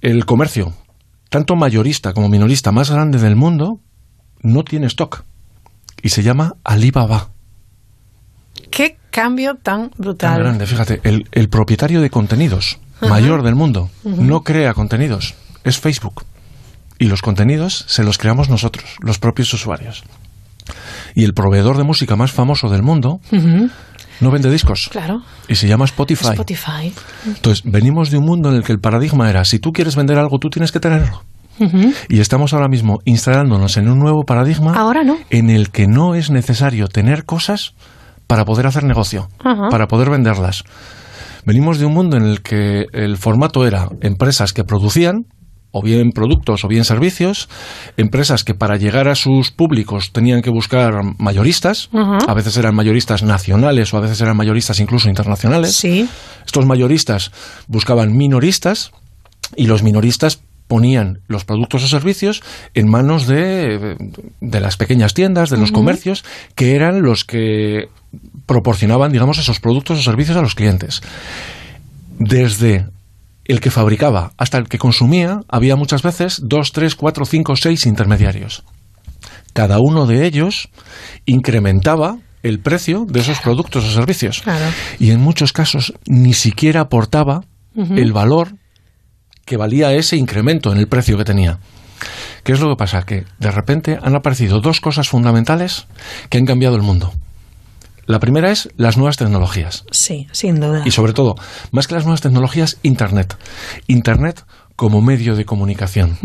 El 0.00 0.24
comercio 0.24 0.74
tanto 1.34 1.56
mayorista 1.56 2.12
como 2.12 2.28
minorista 2.28 2.70
más 2.70 2.92
grande 2.92 3.18
del 3.18 3.34
mundo, 3.34 3.80
no 4.44 4.62
tiene 4.62 4.86
stock. 4.86 5.24
Y 6.00 6.10
se 6.10 6.22
llama 6.22 6.52
Alibaba. 6.62 7.30
Qué 8.70 8.98
cambio 9.14 9.55
tan 9.55 9.90
brutal. 9.96 10.35
Tan 10.35 10.42
grande, 10.42 10.66
fíjate, 10.66 11.00
el, 11.05 11.29
el 11.31 11.48
propietario 11.48 12.00
de 12.00 12.11
contenidos 12.11 12.81
mayor 13.00 13.42
del 13.44 13.55
mundo 13.55 13.88
no 14.03 14.40
crea 14.42 14.74
contenidos, 14.74 15.35
es 15.62 15.79
Facebook. 15.79 16.24
Y 16.98 17.07
los 17.07 17.22
contenidos 17.22 17.85
se 17.87 18.03
los 18.03 18.18
creamos 18.18 18.48
nosotros, 18.48 18.85
los 19.00 19.20
propios 19.20 19.53
usuarios. 19.55 20.03
Y 21.14 21.22
el 21.24 21.33
proveedor 21.33 21.77
de 21.77 21.85
música 21.85 22.16
más 22.16 22.33
famoso 22.33 22.68
del 22.68 22.83
mundo 22.83 23.20
no 24.20 24.31
vende 24.33 24.50
discos. 24.50 24.88
Claro. 24.90 25.22
Y 25.46 25.55
se 25.55 25.68
llama 25.68 25.85
Spotify. 25.85 26.29
Spotify. 26.31 26.92
Entonces, 27.27 27.62
venimos 27.64 28.11
de 28.11 28.18
un 28.18 28.24
mundo 28.24 28.50
en 28.50 28.57
el 28.57 28.64
que 28.64 28.72
el 28.72 28.81
paradigma 28.81 29.31
era, 29.31 29.44
si 29.44 29.61
tú 29.61 29.72
quieres 29.72 29.94
vender 29.94 30.18
algo, 30.18 30.38
tú 30.38 30.50
tienes 30.50 30.72
que 30.72 30.81
tenerlo. 30.81 31.22
Y 32.09 32.18
estamos 32.18 32.53
ahora 32.53 32.66
mismo 32.66 32.98
instalándonos 33.05 33.77
en 33.77 33.88
un 33.88 34.00
nuevo 34.00 34.24
paradigma 34.24 34.72
Ahora 34.74 35.05
no. 35.05 35.18
en 35.31 35.50
el 35.50 35.70
que 35.70 35.87
no 35.87 36.16
es 36.16 36.31
necesario 36.31 36.88
tener 36.88 37.24
cosas 37.24 37.74
para 38.26 38.44
poder 38.44 38.66
hacer 38.66 38.84
negocio, 38.84 39.28
Ajá. 39.38 39.68
para 39.70 39.87
poder 39.87 40.10
venderlas. 40.10 40.64
Venimos 41.44 41.78
de 41.78 41.87
un 41.87 41.94
mundo 41.94 42.16
en 42.16 42.24
el 42.24 42.40
que 42.42 42.87
el 42.92 43.16
formato 43.18 43.66
era 43.66 43.88
empresas 44.00 44.52
que 44.52 44.64
producían, 44.64 45.26
o 45.76 45.82
bien 45.82 46.12
productos 46.12 46.64
o 46.64 46.68
bien 46.68 46.84
servicios, 46.84 47.48
empresas 47.96 48.44
que 48.44 48.54
para 48.54 48.76
llegar 48.76 49.08
a 49.08 49.16
sus 49.16 49.50
públicos 49.50 50.12
tenían 50.12 50.40
que 50.40 50.48
buscar 50.48 50.92
mayoristas, 51.18 51.90
a 51.92 52.32
veces 52.32 52.56
eran 52.56 52.76
mayoristas 52.76 53.24
nacionales 53.24 53.92
o 53.92 53.96
a 53.96 54.00
veces 54.00 54.20
eran 54.20 54.37
mayoristas 54.37 54.78
incluso 54.78 55.08
internacionales. 55.08 55.74
Sí. 55.74 56.08
Estos 56.46 56.64
mayoristas 56.64 57.32
buscaban 57.66 58.16
minoristas 58.16 58.92
y 59.56 59.66
los 59.66 59.82
minoristas 59.82 60.40
ponían 60.66 61.20
los 61.29 61.44
productos 61.44 61.85
o 61.85 61.88
servicios 61.88 62.42
en 62.74 62.88
manos 62.88 63.27
de, 63.27 63.96
de 64.40 64.61
las 64.61 64.77
pequeñas 64.77 65.14
tiendas, 65.14 65.50
de 65.50 65.59
los 65.59 65.72
comercios, 65.72 66.24
que 66.55 66.74
eran 66.74 67.03
los 67.03 67.24
que 67.24 67.88
proporcionaban, 68.46 69.12
digamos, 69.12 69.38
esos 69.38 69.61
productos 69.61 69.98
o 69.98 70.03
servicios 70.03 70.37
a 70.37 70.42
los 70.42 70.55
clientes. 70.55 71.03
Desde 72.18 72.87
el 73.44 73.61
que 73.61 73.70
fabricaba 73.70 74.33
hasta 74.38 74.59
el 74.59 74.68
que 74.68 74.79
consumía, 74.79 75.40
había 75.48 75.77
muchas 75.77 76.03
veces 76.03 76.40
dos, 76.42 76.72
tres, 76.72 76.94
cuatro, 76.94 77.24
cinco, 77.24 77.57
seis 77.57 77.87
intermediarios. 77.87 78.64
Cada 79.53 79.79
uno 79.79 80.07
de 80.07 80.27
ellos 80.27 80.68
incrementaba 81.27 82.18
el 82.42 82.59
precio 82.59 83.07
de 83.09 83.20
esos 83.20 83.40
productos 83.40 83.85
o 83.85 83.90
servicios. 83.90 84.42
Claro. 84.42 84.66
Y 84.98 85.11
en 85.11 85.20
muchos 85.20 85.53
casos 85.53 85.94
ni 86.07 86.35
siquiera 86.35 86.81
aportaba 86.81 87.42
el 87.74 88.12
valor 88.12 88.55
que 89.44 89.57
valía 89.57 89.92
ese 89.92 90.16
incremento 90.16 90.72
en 90.72 90.78
el 90.78 90.88
precio 90.88 91.16
que 91.16 91.24
tenía. 91.24 91.59
¿Qué 92.42 92.52
es 92.52 92.61
lo 92.61 92.68
que 92.70 92.76
pasa? 92.76 93.02
Que 93.02 93.24
de 93.38 93.50
repente 93.50 93.98
han 94.02 94.14
aparecido 94.14 94.61
dos 94.61 94.80
cosas 94.80 95.09
fundamentales 95.09 95.87
que 96.28 96.38
han 96.38 96.44
cambiado 96.44 96.76
el 96.76 96.83
mundo. 96.83 97.12
La 98.07 98.18
primera 98.18 98.50
es 98.50 98.68
las 98.76 98.98
nuevas 98.98 99.16
tecnologías. 99.16 99.85
Sí, 99.90 100.26
sin 100.33 100.61
duda. 100.61 100.83
Y 100.85 100.90
sobre 100.90 101.14
todo, 101.14 101.37
más 101.72 101.87
que 101.87 101.94
las 101.94 102.04
nuevas 102.04 102.20
tecnologías, 102.20 102.78
Internet. 102.83 103.37
Internet 103.87 104.44
como 104.76 105.00
medio 105.00 105.37
de 105.37 105.44
comunicación. 105.44 106.18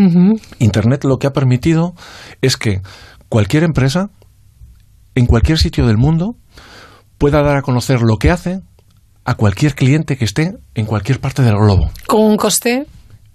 Internet 0.59 1.03
lo 1.05 1.17
que 1.17 1.27
ha 1.27 1.31
permitido 1.33 1.93
es 2.41 2.57
que 2.57 2.81
cualquier 3.29 3.63
empresa, 3.63 4.09
en 5.15 5.25
cualquier 5.25 5.57
sitio 5.57 5.87
del 5.87 5.97
mundo, 5.97 6.35
pueda 7.17 7.41
dar 7.43 7.57
a 7.57 7.61
conocer 7.61 8.01
lo 8.01 8.17
que 8.17 8.31
hace 8.31 8.61
a 9.23 9.35
cualquier 9.35 9.75
cliente 9.75 10.17
que 10.17 10.25
esté 10.25 10.55
en 10.73 10.85
cualquier 10.85 11.19
parte 11.19 11.43
del 11.43 11.55
globo. 11.55 11.91
Con 12.07 12.21
un 12.21 12.37
coste. 12.37 12.87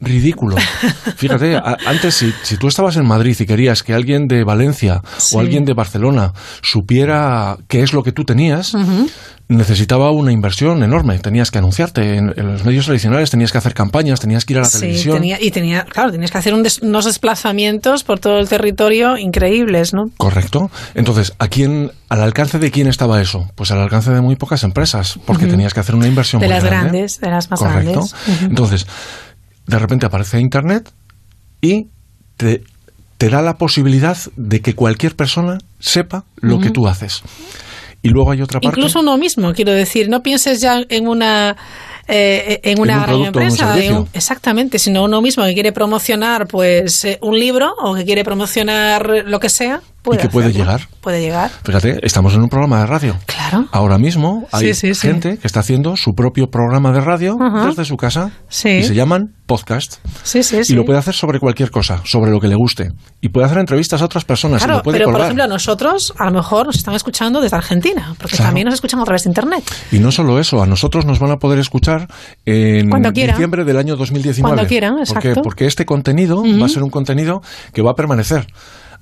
Ridículo. 0.05 0.57
Fíjate, 1.17 1.57
a- 1.57 1.77
antes 1.87 2.15
si, 2.15 2.33
si 2.43 2.57
tú 2.57 2.69
estabas 2.69 2.97
en 2.97 3.07
Madrid 3.07 3.37
y 3.39 3.47
querías 3.47 3.83
que 3.83 3.95
alguien 3.95 4.27
de 4.29 4.45
Valencia 4.45 5.01
Sí. 5.19 5.37
o 5.37 5.41
alguien 5.41 5.65
de 5.65 5.75
Barcelona 5.75 6.33
supiera 6.63 7.57
qué 7.69 7.83
es 7.83 7.93
lo 7.93 8.03
que 8.03 8.13
tú 8.13 8.25
tenías, 8.25 8.75
necesitaba 9.49 10.11
una 10.11 10.33
inversión 10.33 10.83
enorme. 10.83 11.19
Tenías 11.19 11.51
que 11.51 11.59
anunciarte 11.59 12.17
en, 12.17 12.33
en 12.37 12.53
los 12.53 12.65
medios 12.65 12.87
tradicionales, 12.87 13.31
tenías 13.31 13.53
que 13.53 13.59
hacer 13.59 13.75
campañas, 13.75 14.19
tenías 14.21 14.45
que 14.45 14.55
ir 14.55 14.59
a 14.59 14.63
la 14.63 14.69
Sí, 14.69 14.81
televisión. 14.81 15.17
tenía, 15.17 15.41
y 15.41 15.51
tenía, 15.51 15.85
claro, 15.85 16.11
tenías 16.13 16.31
que 16.31 16.39
hacer 16.39 16.55
un 16.55 16.63
des- 16.63 16.81
unos 16.83 17.05
desplazamientos 17.05 18.05
por 18.05 18.19
todo 18.21 18.39
el 18.39 18.49
territorio 18.49 19.17
increíbles, 19.19 19.93
¿no? 19.93 20.05
Correcto. 20.17 20.71
Entonces, 20.95 21.35
¿a 21.39 21.49
quién, 21.49 21.93
al 22.09 22.23
alcance 22.23 22.59
de 22.59 22.71
quién 22.71 22.87
estaba 22.87 23.21
eso? 23.21 23.47
Pues 23.55 23.71
al 23.71 23.81
alcance 23.81 24.11
de 24.11 24.21
muy 24.23 24.37
pocas 24.37 24.63
empresas, 24.65 25.19
porque 25.27 25.47
tenías 25.47 25.75
que 25.75 25.81
hacer 25.81 25.95
una 25.95 26.07
inversión 26.07 26.41
De 26.41 26.47
muy 26.47 26.55
las 26.55 26.65
grande. 26.65 26.89
grandes, 26.91 27.21
de 27.21 27.31
las 27.31 27.51
más 27.51 27.61
Correcto. 27.61 27.91
grandes. 27.93 28.15
Entonces, 28.43 28.87
de 29.67 29.79
repente 29.79 30.07
aparece 30.07 30.41
Internet 30.41 30.91
y 31.61 31.89
te, 32.37 32.63
te 33.19 33.29
da 33.29 33.43
la 33.43 33.57
posibilidad 33.57 34.17
de 34.37 34.61
que 34.61 34.75
cualquier 34.75 35.17
persona 35.17 35.59
sepa 35.79 36.25
lo 36.37 36.61
que 36.61 36.71
tú 36.71 36.87
haces. 36.89 37.23
Y 38.03 38.11
luego 38.11 38.33
hay 38.33 38.43
otra 38.43 38.61
parte. 38.61 38.79
Incluso 38.79 39.01
uno 39.01 39.17
mismo, 39.17 39.55
quiero 39.55 39.73
decir, 39.73 40.11
no 40.11 40.23
pienses 40.23 40.61
ya 40.61 40.83
en 40.89 41.09
una 41.09 41.57
eh, 42.09 42.61
en 42.65 42.81
una 42.81 42.93
En 42.95 42.99
un 42.99 43.05
gran 43.05 43.33
producto 43.33 43.41
empresa, 43.41 43.83
en 43.85 43.97
un- 43.97 44.09
exactamente, 44.13 44.79
sino 44.79 45.05
uno 45.05 45.21
mismo 45.23 45.45
que 45.45 45.55
quiere 45.55 45.73
promocionar 45.73 46.47
pues 46.47 47.05
eh, 47.05 47.19
un 47.23 47.39
libro 47.39 47.73
o 47.83 47.95
que 47.95 48.05
quiere 48.05 48.25
promocionar 48.25 49.25
lo 49.27 49.41
que 49.41 49.49
sea, 49.49 49.81
puede 50.03 50.19
y 50.21 50.23
que 50.23 50.29
puede 50.29 50.53
llegar. 50.53 50.89
Puede 51.01 51.21
llegar. 51.21 51.51
Fíjate, 51.65 51.99
estamos 52.07 52.35
en 52.35 52.43
un 52.43 52.49
programa 52.49 52.81
de 52.81 52.87
radio. 52.87 53.17
Claro. 53.27 53.67
Ahora 53.73 53.99
mismo 53.99 54.47
hay 54.53 54.75
Sí, 54.75 54.89
sí, 54.89 54.95
sí. 54.95 55.07
gente 55.07 55.39
que 55.39 55.47
está 55.47 55.61
haciendo 55.61 55.97
su 55.97 56.15
propio 56.15 56.51
programa 56.51 56.93
de 56.93 57.01
radio 57.01 57.37
desde 57.67 57.85
su 57.85 57.97
casa 57.97 58.31
y 58.51 58.83
se 58.83 58.95
llaman 58.95 59.35
podcast. 59.47 59.97
Sí, 60.23 60.43
sí, 60.43 60.65
sí. 60.65 60.73
Y 60.73 60.77
lo 60.77 60.85
puede 60.85 60.99
hacer 60.99 61.15
sobre 61.15 61.39
cualquier 61.39 61.71
cosa, 61.71 62.01
sobre 62.05 62.31
lo 62.31 62.41
que 62.41 62.49
le 62.49 62.55
guste. 62.55 62.89
Y 63.21 63.29
puede 63.29 63.47
hacer 63.47 63.59
entrevistas 63.59 64.01
a 64.01 64.07
otras 64.07 64.25
personas 64.25 64.63
y 64.63 64.65
Claro, 64.65 64.79
lo 64.79 64.83
puede 64.83 64.99
pero 64.99 65.11
por 65.13 65.21
ejemplo 65.21 65.47
nosotros 65.47 66.15
a 66.19 66.25
lo 66.27 66.33
mejor 66.33 66.67
nos 66.67 66.77
están 66.77 66.95
escuchando 66.95 67.41
desde 67.43 67.57
Argentina, 67.57 68.15
porque 68.19 68.37
Claro. 68.37 68.49
también 68.49 68.65
nos 68.67 68.75
escuchan 68.75 69.01
a 69.01 69.05
través 69.05 69.25
de 69.25 69.31
internet. 69.31 69.63
Y 69.93 69.99
no 69.99 70.11
solo 70.13 70.39
eso, 70.39 70.63
a 70.63 70.67
nosotros 70.67 71.05
nos 71.05 71.19
van 71.19 71.31
a 71.33 71.37
poder 71.37 71.59
escuchar 71.59 71.94
en 72.45 72.91
Cuando 72.91 73.11
diciembre 73.13 73.65
del 73.65 73.77
año 73.77 73.97
2019. 73.97 74.55
Cuando 74.55 74.69
quieran, 74.69 74.95
¿Por 74.97 75.19
qué? 75.21 75.29
exacto. 75.29 75.43
Porque 75.43 75.67
este 75.67 75.85
contenido 75.85 76.43
va 76.61 76.67
a 76.67 76.69
ser 76.69 76.83
un 76.83 76.91
contenido 76.91 77.43
que 77.73 77.83
va 77.83 77.93
a 77.93 77.95
permanecer. 77.95 78.47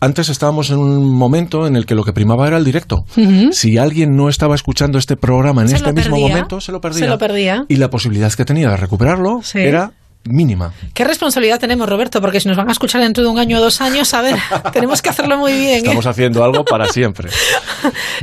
Antes 0.00 0.28
estábamos 0.30 0.70
en 0.70 0.78
un 0.78 1.08
momento 1.16 1.66
en 1.68 1.76
el 1.76 1.86
que 1.86 1.94
lo 1.94 2.02
que 2.02 2.12
primaba 2.12 2.48
era 2.48 2.56
el 2.56 2.64
directo. 2.64 3.04
Si 3.52 3.78
alguien 3.78 4.16
no 4.16 4.28
estaba 4.28 4.54
escuchando 4.56 4.98
este 4.98 5.16
programa 5.16 5.62
en 5.62 5.68
Se 5.68 5.76
este 5.76 5.92
mismo 5.92 6.16
perdía. 6.16 6.28
momento, 6.28 6.60
se 6.60 6.72
lo 6.72 6.80
perdía. 6.80 6.98
Se 7.04 7.08
lo 7.08 7.18
perdía. 7.18 7.64
Y 7.68 7.76
la 7.76 7.88
posibilidad 7.88 8.32
que 8.32 8.44
tenía 8.44 8.70
de 8.70 8.76
recuperarlo 8.78 9.40
Sí. 9.44 9.58
era 9.60 9.92
mínima. 10.24 10.72
¿Qué 10.94 11.04
responsabilidad 11.04 11.58
tenemos, 11.58 11.88
Roberto? 11.88 12.20
Porque 12.20 12.40
si 12.40 12.48
nos 12.48 12.56
van 12.56 12.68
a 12.68 12.72
escuchar 12.72 13.00
dentro 13.00 13.22
de 13.22 13.30
un 13.30 13.38
año 13.38 13.58
o 13.58 13.60
dos 13.60 13.80
años, 13.80 14.12
a 14.14 14.22
ver, 14.22 14.36
tenemos 14.72 15.02
que 15.02 15.10
hacerlo 15.10 15.36
muy 15.38 15.52
bien. 15.52 15.74
¿eh? 15.74 15.78
Estamos 15.78 16.06
haciendo 16.06 16.44
algo 16.44 16.64
para 16.64 16.86
siempre. 16.88 17.28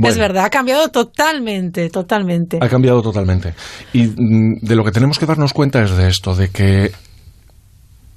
Es 0.01 0.17
verdad, 0.17 0.45
ha 0.45 0.49
cambiado 0.49 0.89
totalmente, 0.89 1.89
totalmente. 1.89 2.57
Ha 2.61 2.69
cambiado 2.69 3.01
totalmente. 3.01 3.53
Y 3.93 4.03
mm, 4.03 4.59
de 4.61 4.75
lo 4.75 4.83
que 4.83 4.91
tenemos 4.91 5.19
que 5.19 5.25
darnos 5.25 5.53
cuenta 5.53 5.83
es 5.83 5.95
de 5.95 6.07
esto, 6.07 6.35
de 6.35 6.49
que 6.49 6.91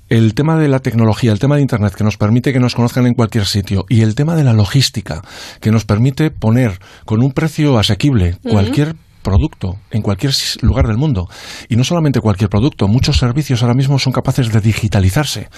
el 0.09 0.35
tema 0.35 0.59
de 0.59 0.69
la 0.69 0.81
tecnología, 0.81 1.33
el 1.33 1.39
tema 1.39 1.57
de 1.57 1.63
Internet, 1.63 1.95
que 1.95 2.05
nos 2.05 2.17
permite 2.17 2.53
que 2.53 2.61
nos 2.61 2.75
conozcan 2.75 3.07
en 3.07 3.15
cualquier 3.15 3.47
sitio, 3.47 3.85
y 3.89 4.03
el 4.03 4.15
tema 4.15 4.37
de 4.37 4.45
la 4.45 4.53
logística, 4.53 5.23
que 5.61 5.71
nos 5.71 5.85
permite 5.85 6.31
poner 6.31 6.79
con 7.05 7.23
un 7.23 7.33
precio 7.33 7.79
asequible 7.79 8.37
cualquier 8.43 8.95
producto 9.23 9.79
en 9.91 10.03
cualquier 10.03 10.33
lugar 10.61 10.87
del 10.87 10.97
mundo. 10.97 11.29
Y 11.69 11.77
no 11.77 11.85
solamente 11.85 12.21
cualquier 12.21 12.51
producto, 12.51 12.89
muchos 12.89 13.19
servicios 13.19 13.63
ahora 13.63 13.75
mismo 13.75 13.99
son 13.99 14.13
capaces 14.13 14.53
de 14.53 14.61
digitalizarse. 14.61 15.49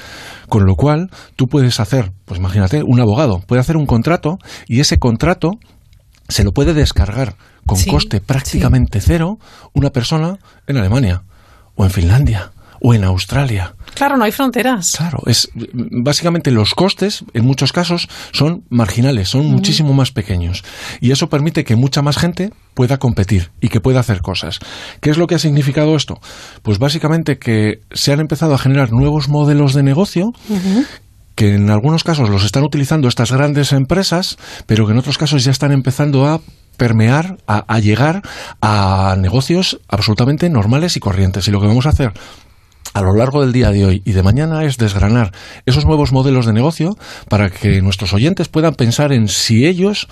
Con 0.49 0.67
lo 0.67 0.77
cual, 0.77 1.11
tú 1.37 1.49
puedes 1.49 1.81
hacer, 1.81 2.13
pues 2.25 2.39
imagínate, 2.39 2.83
un 2.83 3.01
abogado 3.01 3.41
puede 3.41 3.61
hacer 3.61 3.77
un 3.77 3.87
contrato 3.87 4.39
y 4.67 4.81
ese 4.81 4.99
contrato 4.99 5.53
se 6.29 6.45
lo 6.45 6.53
puede 6.53 6.75
descargar 6.75 7.37
con 7.67 7.79
Sí, 7.79 7.91
coste 7.91 8.21
prácticamente 8.21 9.01
cero 9.01 9.39
una 9.73 9.91
persona 9.91 10.39
en 10.67 10.77
Alemania 10.77 11.23
o 11.75 11.85
en 11.85 11.91
Finlandia 11.91 12.53
o 12.87 12.93
en 12.93 13.03
Australia. 13.03 13.75
Claro, 13.95 14.19
no 14.19 14.25
hay 14.25 14.33
fronteras. 14.33 14.93
Claro, 14.99 15.23
es 15.25 15.49
básicamente 15.73 16.51
los 16.51 16.75
costes 16.75 17.25
en 17.33 17.47
muchos 17.47 17.73
casos 17.73 18.09
son 18.31 18.65
marginales, 18.69 19.31
son 19.31 19.47
muchísimo 19.47 19.95
más 19.95 20.11
pequeños 20.11 20.63
y 21.01 21.11
eso 21.11 21.31
permite 21.31 21.65
que 21.65 21.77
mucha 21.77 22.03
más 22.03 22.19
gente 22.19 22.53
pueda 22.75 22.99
competir 22.99 23.51
y 23.63 23.71
que 23.71 23.81
pueda 23.81 24.01
hacer 24.01 24.21
cosas. 24.21 24.59
¿Qué 25.01 25.09
es 25.09 25.17
lo 25.17 25.27
que 25.27 25.35
ha 25.35 25.39
significado 25.39 25.97
esto? 25.97 26.21
Pues 26.61 26.79
básicamente 26.79 27.39
que 27.39 27.81
se 27.91 28.13
han 28.13 28.21
empezado 28.21 28.53
a 28.53 28.59
generar 28.59 28.93
nuevos 28.93 29.31
modelos 29.31 29.73
de 29.73 29.83
negocio 29.83 30.35
que 31.37 31.55
en 31.55 31.71
algunos 31.71 32.05
casos 32.05 32.29
los 32.29 32.45
están 32.45 32.65
utilizando 32.65 33.09
estas 33.09 33.33
grandes 33.33 33.73
empresas, 33.73 34.37
pero 34.67 34.85
que 34.85 34.93
en 34.93 34.99
otros 34.99 35.17
casos 35.17 35.43
ya 35.43 35.53
están 35.53 35.73
empezando 35.73 36.27
a 36.27 36.43
permear, 36.77 37.39
a, 37.47 37.65
a 37.67 37.79
llegar 37.79 38.23
a 38.61 39.17
negocios 39.19 39.81
absolutamente 39.89 40.51
normales 40.51 40.97
y 40.97 41.01
corrientes. 41.01 41.49
Y 41.49 41.51
lo 41.51 41.61
que 41.61 41.67
vamos 41.67 41.87
a 41.87 41.91
hacer 41.91 42.13
a 42.95 43.03
lo 43.03 43.15
largo 43.15 43.43
del 43.43 43.53
día 43.53 43.71
de 43.71 43.85
hoy 43.85 44.03
y 44.05 44.13
de 44.13 44.23
mañana 44.23 44.65
es 44.65 44.79
desgranar 44.79 45.33
esos 45.67 45.85
nuevos 45.85 46.13
modelos 46.13 46.47
de 46.47 46.53
negocio 46.53 46.97
para 47.29 47.51
que 47.51 47.83
nuestros 47.83 48.13
oyentes 48.15 48.49
puedan 48.49 48.75
pensar 48.75 49.13
en 49.13 49.29
si 49.29 49.67
ellos, 49.67 50.09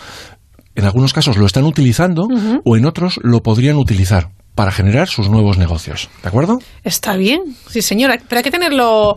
en 0.74 0.84
algunos 0.84 1.12
casos, 1.12 1.36
lo 1.36 1.46
están 1.46 1.64
utilizando 1.64 2.26
o 2.64 2.76
en 2.76 2.84
otros 2.84 3.20
lo 3.22 3.42
podrían 3.42 3.76
utilizar 3.76 4.30
para 4.54 4.72
generar 4.72 5.08
sus 5.08 5.30
nuevos 5.30 5.56
negocios. 5.56 6.10
¿De 6.22 6.28
acuerdo? 6.28 6.58
Está 6.84 7.16
bien, 7.16 7.40
sí 7.70 7.80
señora, 7.80 8.20
pero 8.28 8.40
hay 8.40 8.42
que 8.42 8.50
tenerlo... 8.50 9.16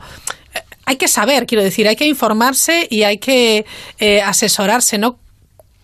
eh, 0.53 0.59
hay 0.85 0.95
que 0.97 1.07
saber, 1.07 1.45
quiero 1.45 1.63
decir, 1.63 1.87
hay 1.87 1.95
que 1.95 2.07
informarse 2.07 2.87
y 2.89 3.03
hay 3.03 3.17
que 3.17 3.65
eh, 3.99 4.21
asesorarse, 4.21 4.97
¿no? 4.97 5.17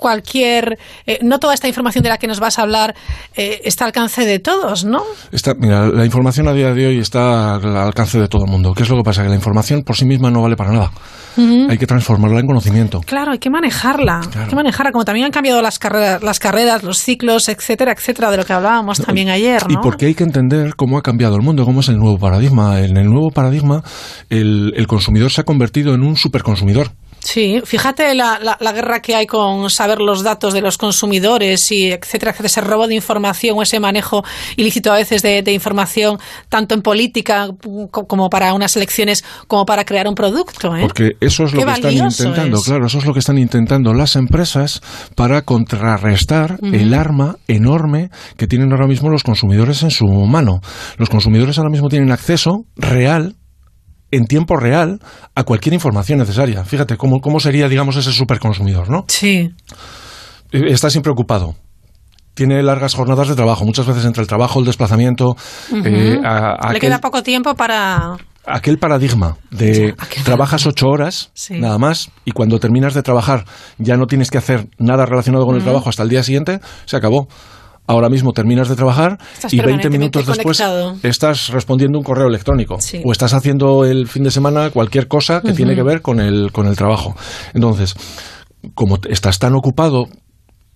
Cualquier, 0.01 0.79
eh, 1.05 1.19
no 1.21 1.37
toda 1.37 1.53
esta 1.53 1.67
información 1.67 2.01
de 2.01 2.09
la 2.09 2.17
que 2.17 2.25
nos 2.25 2.39
vas 2.39 2.57
a 2.57 2.63
hablar 2.63 2.95
eh, 3.35 3.61
está 3.63 3.85
al 3.85 3.89
alcance 3.89 4.25
de 4.25 4.39
todos, 4.39 4.83
¿no? 4.83 5.03
Está, 5.31 5.53
mira, 5.53 5.89
la 5.89 6.03
información 6.03 6.47
a 6.47 6.53
día 6.53 6.73
de 6.73 6.87
hoy 6.87 6.97
está 6.97 7.55
al 7.55 7.77
alcance 7.77 8.19
de 8.19 8.27
todo 8.27 8.45
el 8.45 8.51
mundo. 8.51 8.73
¿Qué 8.73 8.81
es 8.81 8.89
lo 8.89 8.97
que 8.97 9.03
pasa? 9.03 9.21
Que 9.21 9.29
la 9.29 9.35
información 9.35 9.83
por 9.83 9.95
sí 9.95 10.05
misma 10.05 10.31
no 10.31 10.41
vale 10.41 10.55
para 10.55 10.71
nada. 10.71 10.91
Hay 11.37 11.77
que 11.77 11.85
transformarla 11.85 12.39
en 12.39 12.47
conocimiento. 12.47 13.01
Claro, 13.01 13.31
hay 13.31 13.37
que 13.37 13.49
manejarla. 13.49 14.21
Hay 14.37 14.49
que 14.49 14.55
manejarla, 14.55 14.91
como 14.91 15.05
también 15.05 15.27
han 15.27 15.31
cambiado 15.31 15.61
las 15.61 15.77
carreras, 15.77 16.23
las 16.23 16.39
carreras, 16.39 16.83
los 16.83 16.97
ciclos, 16.97 17.47
etcétera, 17.47 17.93
etcétera, 17.93 18.31
de 18.31 18.37
lo 18.37 18.43
que 18.43 18.53
hablábamos 18.53 18.99
también 18.99 19.29
ayer, 19.29 19.61
¿no? 19.67 19.73
Y 19.73 19.77
porque 19.83 20.07
hay 20.07 20.15
que 20.15 20.23
entender 20.23 20.75
cómo 20.75 20.97
ha 20.97 21.03
cambiado 21.03 21.35
el 21.35 21.43
mundo, 21.43 21.63
cómo 21.63 21.81
es 21.81 21.89
el 21.89 21.97
nuevo 21.97 22.17
paradigma. 22.17 22.79
En 22.79 22.97
el 22.97 23.05
nuevo 23.05 23.29
paradigma, 23.29 23.83
el, 24.29 24.73
el 24.75 24.87
consumidor 24.87 25.31
se 25.31 25.41
ha 25.41 25.43
convertido 25.43 25.93
en 25.93 26.01
un 26.01 26.17
superconsumidor. 26.17 26.89
Sí, 27.23 27.61
fíjate 27.63 28.15
la, 28.15 28.39
la, 28.59 28.71
guerra 28.71 28.99
que 28.99 29.15
hay 29.15 29.27
con 29.27 29.69
saber 29.69 29.99
los 29.99 30.23
datos 30.23 30.53
de 30.53 30.61
los 30.61 30.77
consumidores 30.77 31.71
y 31.71 31.91
etcétera, 31.91 32.31
etcétera, 32.31 32.47
ese 32.47 32.61
robo 32.61 32.87
de 32.87 32.95
información 32.95 33.57
o 33.59 33.61
ese 33.61 33.79
manejo 33.79 34.23
ilícito 34.57 34.91
a 34.91 34.95
veces 34.95 35.21
de, 35.21 35.43
información, 35.51 36.17
tanto 36.49 36.73
en 36.73 36.81
política 36.81 37.47
como 37.91 38.29
para 38.29 38.53
unas 38.53 38.75
elecciones, 38.75 39.23
como 39.47 39.65
para 39.65 39.85
crear 39.85 40.07
un 40.07 40.15
producto. 40.15 40.75
¿eh? 40.75 40.81
Porque 40.81 41.11
eso 41.19 41.43
es 41.43 41.53
lo 41.53 41.63
que 41.63 41.71
están 41.71 41.93
intentando, 41.93 42.61
claro, 42.61 42.87
eso 42.87 42.97
es 42.97 43.05
lo 43.05 43.13
que 43.13 43.19
están 43.19 43.37
intentando 43.37 43.93
las 43.93 44.15
empresas 44.15 44.81
para 45.15 45.43
contrarrestar 45.43 46.57
el 46.63 46.93
arma 46.93 47.35
enorme 47.47 48.09
que 48.35 48.47
tienen 48.47 48.71
ahora 48.71 48.87
mismo 48.87 49.09
los 49.09 49.23
consumidores 49.23 49.83
en 49.83 49.91
su 49.91 50.07
mano. 50.07 50.61
Los 50.97 51.09
consumidores 51.09 51.59
ahora 51.59 51.69
mismo 51.69 51.87
tienen 51.87 52.11
acceso 52.11 52.65
real 52.75 53.35
en 54.11 54.25
tiempo 54.25 54.57
real 54.57 54.99
a 55.35 55.43
cualquier 55.43 55.73
información 55.73 56.19
necesaria. 56.19 56.63
Fíjate 56.63 56.97
cómo, 56.97 57.19
cómo 57.19 57.39
sería, 57.39 57.67
digamos, 57.67 57.95
ese 57.95 58.11
superconsumidor, 58.11 58.89
¿no? 58.89 59.05
Sí. 59.07 59.49
Eh, 60.51 60.63
está 60.67 60.89
siempre 60.89 61.11
ocupado. 61.11 61.55
Tiene 62.33 62.61
largas 62.63 62.93
jornadas 62.93 63.27
de 63.27 63.35
trabajo, 63.35 63.65
muchas 63.65 63.85
veces 63.85 64.05
entre 64.05 64.21
el 64.21 64.27
trabajo, 64.27 64.59
el 64.59 64.65
desplazamiento. 64.65 65.35
Eh, 65.73 66.19
Le 66.71 66.79
queda 66.79 66.99
poco 66.99 67.23
tiempo 67.23 67.55
para. 67.55 68.17
Aquel 68.45 68.79
paradigma 68.79 69.37
de 69.51 69.93
trabajas 70.23 70.65
ocho 70.65 70.87
horas, 70.87 71.31
nada 71.51 71.77
más, 71.77 72.09
y 72.25 72.31
cuando 72.31 72.57
terminas 72.57 72.95
de 72.95 73.03
trabajar 73.03 73.45
ya 73.77 73.97
no 73.97 74.07
tienes 74.07 74.31
que 74.31 74.39
hacer 74.39 74.67
nada 74.79 75.05
relacionado 75.05 75.45
con 75.45 75.55
el 75.55 75.61
trabajo 75.61 75.89
hasta 75.89 76.01
el 76.01 76.09
día 76.09 76.23
siguiente, 76.23 76.59
se 76.85 76.97
acabó 76.97 77.27
ahora 77.91 78.09
mismo 78.09 78.31
terminas 78.33 78.69
de 78.69 78.75
trabajar 78.75 79.17
y 79.49 79.59
20 79.59 79.89
minutos 79.89 80.25
después 80.25 80.61
estás 81.03 81.49
respondiendo 81.49 81.97
un 81.97 82.03
correo 82.03 82.27
electrónico 82.27 82.77
o 83.03 83.11
estás 83.11 83.33
haciendo 83.33 83.85
el 83.85 84.07
fin 84.07 84.23
de 84.23 84.31
semana 84.31 84.69
cualquier 84.69 85.07
cosa 85.07 85.41
que 85.41 85.53
tiene 85.53 85.75
que 85.75 85.83
ver 85.83 86.01
con 86.01 86.19
el, 86.19 86.51
con 86.51 86.67
el 86.67 86.75
trabajo. 86.75 87.15
Entonces, 87.53 87.95
como 88.73 88.97
estás 89.09 89.39
tan 89.39 89.55
ocupado, 89.55 90.07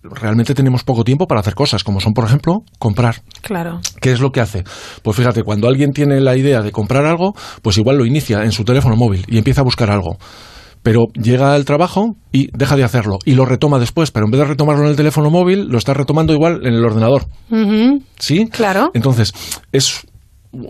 realmente 0.02 0.54
tenemos 0.54 0.84
poco 0.84 1.04
tiempo 1.04 1.26
para 1.26 1.40
hacer 1.40 1.54
cosas, 1.54 1.84
como 1.84 2.00
son, 2.00 2.12
por 2.12 2.24
ejemplo, 2.24 2.62
comprar. 2.78 3.22
Claro. 3.42 3.80
¿Qué 4.00 4.12
es 4.12 4.20
lo 4.20 4.30
que 4.30 4.40
hace? 4.40 4.64
Pues 5.02 5.16
fíjate, 5.16 5.42
cuando 5.42 5.68
alguien 5.68 5.92
tiene 5.92 6.20
la 6.20 6.36
idea 6.36 6.62
de 6.62 6.72
comprar 6.72 7.06
algo, 7.06 7.34
pues 7.62 7.78
igual 7.78 7.98
lo 7.98 8.04
inicia 8.04 8.42
en 8.44 8.52
su 8.52 8.64
teléfono 8.64 8.96
móvil 8.96 9.24
y 9.28 9.38
empieza 9.38 9.62
a 9.62 9.64
buscar 9.64 9.90
algo 9.90 10.18
pero 10.86 11.08
llega 11.14 11.52
al 11.52 11.64
trabajo 11.64 12.14
y 12.30 12.48
deja 12.56 12.76
de 12.76 12.84
hacerlo 12.84 13.18
y 13.24 13.32
lo 13.32 13.44
retoma 13.44 13.80
después, 13.80 14.12
pero 14.12 14.26
en 14.26 14.30
vez 14.30 14.38
de 14.38 14.46
retomarlo 14.46 14.84
en 14.84 14.90
el 14.90 14.94
teléfono 14.94 15.30
móvil, 15.30 15.66
lo 15.66 15.78
está 15.78 15.94
retomando 15.94 16.32
igual 16.32 16.64
en 16.64 16.74
el 16.74 16.84
ordenador. 16.84 17.24
¿Sí? 18.20 18.46
Claro. 18.46 18.92
Entonces, 18.94 19.34
es 19.72 20.06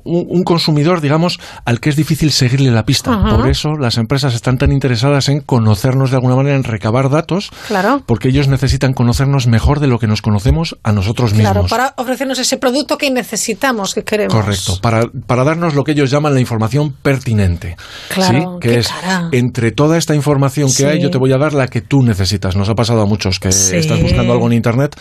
un, 0.05 0.45
consumidor, 0.45 1.01
digamos, 1.01 1.39
al 1.65 1.81
que 1.81 1.91
es 1.91 1.97
difícil 1.97 2.31
seguirle 2.33 2.71
la 2.71 2.85
pista. 2.85 3.21
Por 3.31 3.49
eso 3.49 3.71
las 3.79 3.99
empresas 3.99 4.35
están 4.35 4.59
tan 4.59 4.73
interesadas 4.73 5.29
en 5.29 5.41
conocernos 5.41 6.11
de 6.11 6.17
alguna 6.17 6.37
manera, 6.37 6.57
en 6.57 6.65
recabar 6.65 7.11
datos, 7.11 7.51
claro. 7.69 8.03
porque 8.07 8.29
ellos 8.29 8.49
necesitan 8.49 8.93
conocernos 8.93 9.47
mejor 9.47 9.81
de 9.81 9.87
lo 9.87 9.99
que 9.99 10.07
nos 10.07 10.23
conocemos 10.23 10.77
a 10.83 10.93
nosotros 10.93 11.33
mismos. 11.33 11.53
Claro, 11.53 11.67
para 11.69 11.95
ofrecernos 11.97 12.39
ese 12.39 12.57
producto 12.57 12.99
que 12.99 13.11
necesitamos, 13.11 13.95
que 13.95 14.05
queremos. 14.05 14.35
Correcto, 14.35 14.79
para, 14.81 15.07
para 15.27 15.45
darnos 15.45 15.75
lo 15.75 15.85
que 15.85 15.93
ellos 15.93 16.11
llaman 16.11 16.35
la 16.35 16.41
información 16.41 16.93
pertinente. 16.93 17.77
Claro, 18.09 18.59
que 18.61 18.79
es 18.79 18.91
entre 19.33 19.73
toda 19.73 19.99
esta 19.99 20.15
información 20.15 20.71
que 20.75 20.87
hay, 20.87 21.01
yo 21.01 21.11
te 21.11 21.19
voy 21.19 21.33
a 21.33 21.39
dar 21.39 21.53
la 21.53 21.69
que 21.69 21.81
tú 21.81 22.03
necesitas. 22.03 22.57
Nos 22.57 22.69
ha 22.69 22.75
pasado 22.75 23.03
a 23.03 23.07
muchos 23.07 23.41
que 23.41 23.49
estás 23.49 24.01
buscando 24.01 24.33
algo 24.33 24.47
en 24.47 24.53
internet 24.55 24.97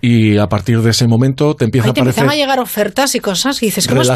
y 0.00 0.38
a 0.38 0.46
partir 0.46 0.80
de 0.80 0.90
ese 0.90 1.06
momento 1.06 1.54
te 1.54 1.64
empieza 1.64 1.88
a 1.88 1.90
aparecer. 1.90 2.28
a 2.28 2.34
llegar 2.34 2.60
ofertas 2.60 3.14
y 3.14 3.20
cosas 3.20 3.62
y 3.62 3.66
dices, 3.66 3.86
¿cómo 3.86 4.02
es 4.02 4.10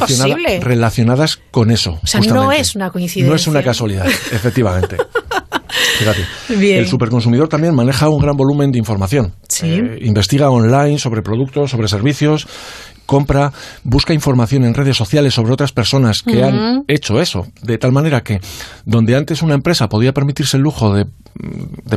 relacionadas 0.60 1.40
con 1.50 1.70
eso. 1.70 1.98
O 2.02 2.06
sea, 2.06 2.20
no 2.20 2.52
es 2.52 2.74
una 2.74 2.90
coincidencia. 2.90 3.30
No 3.30 3.36
es 3.36 3.46
una 3.46 3.62
casualidad, 3.62 4.06
efectivamente. 4.06 4.96
Fíjate. 5.98 6.24
El 6.78 6.86
superconsumidor 6.86 7.48
también 7.48 7.74
maneja 7.74 8.08
un 8.08 8.20
gran 8.20 8.36
volumen 8.36 8.70
de 8.70 8.78
información. 8.78 9.34
Eh, 9.62 9.98
investiga 10.02 10.50
online 10.50 10.98
sobre 10.98 11.22
productos, 11.22 11.70
sobre 11.70 11.88
servicios, 11.88 12.46
compra, 13.06 13.52
busca 13.82 14.14
información 14.14 14.64
en 14.64 14.74
redes 14.74 14.96
sociales 14.96 15.34
sobre 15.34 15.52
otras 15.52 15.72
personas 15.72 16.22
que 16.22 16.42
han 16.42 16.84
hecho 16.88 17.20
eso. 17.20 17.46
De 17.62 17.78
tal 17.78 17.92
manera 17.92 18.22
que 18.22 18.40
donde 18.84 19.16
antes 19.16 19.42
una 19.42 19.54
empresa 19.54 19.88
podía 19.88 20.12
permitirse 20.12 20.56
el 20.56 20.62
lujo 20.62 20.94
de, 20.94 21.06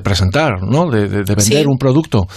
presentar, 0.01 0.61
¿no? 0.63 0.89
de, 0.89 1.07
vender 1.07 1.67
un 1.67 1.77
producto 1.77 2.27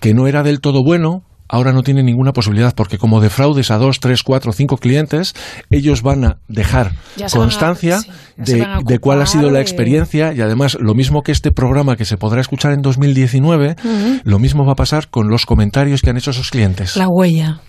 que 0.00 0.14
no 0.14 0.26
era 0.26 0.42
del 0.42 0.60
todo 0.60 0.82
bueno, 0.84 1.22
ahora 1.50 1.72
no 1.72 1.82
tiene 1.82 2.02
ninguna 2.02 2.32
posibilidad 2.32 2.74
porque 2.74 2.96
como 2.96 3.20
defraudes 3.20 3.70
a 3.70 3.78
dos, 3.78 4.00
tres, 4.00 4.22
cuatro, 4.22 4.52
cinco 4.52 4.76
clientes, 4.76 5.34
ellos 5.68 6.02
van 6.02 6.24
a 6.24 6.38
dejar 6.48 6.92
constancia 7.32 8.00
de, 8.36 8.98
cuál 9.00 9.20
ha 9.20 9.26
sido 9.26 9.50
la 9.50 9.60
experiencia 9.60 10.32
y 10.32 10.40
además 10.40 10.78
lo 10.80 10.94
mismo 10.94 11.22
que 11.22 11.32
este 11.32 11.50
programa 11.50 11.96
que 11.96 12.04
se 12.04 12.16
podrá 12.16 12.40
escuchar 12.40 12.72
en 12.72 12.82
2019, 12.82 13.76
lo 14.24 14.38
mismo 14.38 14.64
va 14.64 14.72
a 14.72 14.76
pasar 14.76 15.08
con 15.08 15.28
los 15.28 15.44
comentarios 15.44 16.02
que 16.02 16.10
han 16.10 16.16
hecho 16.16 16.30
esos 16.30 16.50
clientes. 16.50 16.96
La 16.96 17.08
huella 17.08 17.60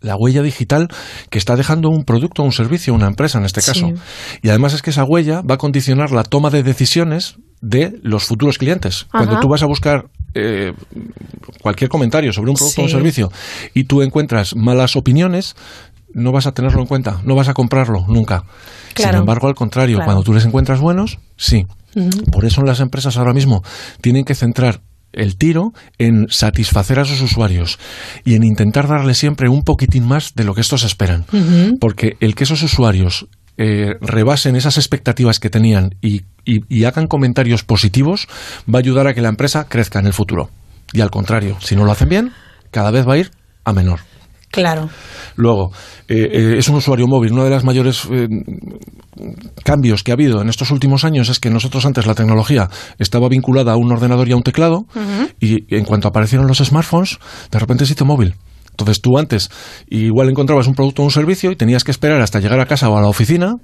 la 0.00 0.14
huella 0.14 0.42
digital 0.42 0.88
que 1.30 1.38
está 1.38 1.56
dejando 1.56 1.88
un 1.88 2.04
producto, 2.04 2.44
un 2.44 2.52
servicio, 2.52 2.94
una 2.94 3.08
empresa 3.08 3.38
en 3.38 3.44
este 3.44 3.60
caso. 3.60 3.88
Y 4.40 4.48
además 4.50 4.72
es 4.74 4.82
que 4.82 4.90
esa 4.90 5.04
huella 5.04 5.42
va 5.42 5.56
a 5.56 5.58
condicionar 5.58 6.12
la 6.12 6.22
toma 6.22 6.50
de 6.50 6.62
decisiones 6.62 7.36
de 7.60 7.98
los 8.02 8.24
futuros 8.24 8.58
clientes. 8.58 9.06
Cuando 9.10 9.40
tú 9.40 9.48
vas 9.48 9.62
a 9.62 9.66
buscar 9.66 10.04
eh, 10.36 10.72
cualquier 11.62 11.88
comentario 11.88 12.32
sobre 12.32 12.50
un 12.50 12.56
producto 12.56 12.82
o 12.82 12.84
un 12.84 12.90
servicio 12.90 13.32
y 13.72 13.84
tú 13.84 14.02
encuentras 14.02 14.54
malas 14.54 14.94
opiniones, 14.96 15.56
no 16.12 16.30
vas 16.30 16.46
a 16.46 16.52
tenerlo 16.52 16.80
en 16.80 16.86
cuenta, 16.86 17.20
no 17.24 17.34
vas 17.34 17.48
a 17.48 17.54
comprarlo 17.54 18.04
nunca. 18.06 18.44
Sin 18.94 19.14
embargo, 19.14 19.48
al 19.48 19.54
contrario, 19.54 20.00
cuando 20.04 20.22
tú 20.22 20.34
les 20.34 20.44
encuentras 20.44 20.80
buenos, 20.80 21.18
sí. 21.36 21.66
Por 22.30 22.44
eso 22.44 22.62
las 22.62 22.80
empresas 22.80 23.16
ahora 23.16 23.32
mismo 23.32 23.62
tienen 24.02 24.24
que 24.24 24.34
centrar 24.34 24.82
el 25.12 25.36
tiro 25.36 25.72
en 25.96 26.26
satisfacer 26.28 26.98
a 26.98 27.06
sus 27.06 27.22
usuarios 27.22 27.78
y 28.24 28.34
en 28.34 28.44
intentar 28.44 28.86
darle 28.86 29.14
siempre 29.14 29.48
un 29.48 29.62
poquitín 29.62 30.06
más 30.06 30.34
de 30.34 30.44
lo 30.44 30.54
que 30.54 30.60
estos 30.60 30.84
esperan. 30.84 31.24
Porque 31.80 32.16
el 32.20 32.34
que 32.34 32.44
esos 32.44 32.62
usuarios 32.62 33.26
eh, 33.58 33.94
rebasen 34.00 34.54
esas 34.56 34.76
expectativas 34.76 35.40
que 35.40 35.50
tenían 35.50 35.94
y, 36.02 36.22
hagan 36.84 37.06
comentarios 37.06 37.64
positivos 37.64 38.28
va 38.72 38.78
a 38.78 38.82
ayudar 38.82 39.08
a 39.08 39.14
que 39.14 39.20
la 39.20 39.28
empresa 39.28 39.66
crezca 39.68 39.98
en 39.98 40.06
el 40.06 40.12
futuro. 40.12 40.50
Y 40.92 41.00
al 41.00 41.10
contrario, 41.10 41.56
si 41.60 41.74
no 41.74 41.84
lo 41.84 41.90
hacen 41.90 42.08
bien, 42.08 42.32
cada 42.70 42.90
vez 42.90 43.08
va 43.08 43.14
a 43.14 43.18
ir 43.18 43.30
a 43.64 43.72
menor. 43.72 44.00
Claro. 44.52 44.88
Luego, 45.34 45.72
eh, 46.06 46.28
eh, 46.30 46.54
es 46.58 46.68
un 46.68 46.76
usuario 46.76 47.08
móvil. 47.08 47.32
Uno 47.32 47.44
de 47.44 47.50
los 47.50 47.64
mayores 47.64 48.08
cambios 49.64 50.04
que 50.04 50.12
ha 50.12 50.14
habido 50.14 50.40
en 50.40 50.48
estos 50.48 50.70
últimos 50.70 51.04
años 51.04 51.28
es 51.28 51.40
que 51.40 51.50
nosotros 51.50 51.84
antes 51.84 52.06
la 52.06 52.14
tecnología 52.14 52.68
estaba 52.98 53.28
vinculada 53.28 53.72
a 53.72 53.76
un 53.76 53.90
ordenador 53.90 54.28
y 54.28 54.32
a 54.32 54.36
un 54.36 54.42
teclado 54.42 54.86
y 55.40 55.74
en 55.74 55.84
cuanto 55.84 56.08
aparecieron 56.08 56.46
los 56.46 56.58
smartphones, 56.58 57.18
de 57.50 57.58
repente 57.58 57.86
se 57.86 57.94
hizo 57.94 58.04
móvil. 58.04 58.36
Entonces 58.76 59.00
tú 59.00 59.16
antes 59.16 59.50
igual 59.88 60.28
encontrabas 60.28 60.66
un 60.66 60.74
producto 60.74 61.02
o 61.02 61.06
un 61.06 61.10
servicio 61.10 61.50
y 61.50 61.56
tenías 61.56 61.82
que 61.82 61.90
esperar 61.90 62.20
hasta 62.20 62.40
llegar 62.40 62.60
a 62.60 62.66
casa 62.66 62.90
o 62.90 62.98
a 62.98 63.00
la 63.00 63.08
oficina 63.08 63.54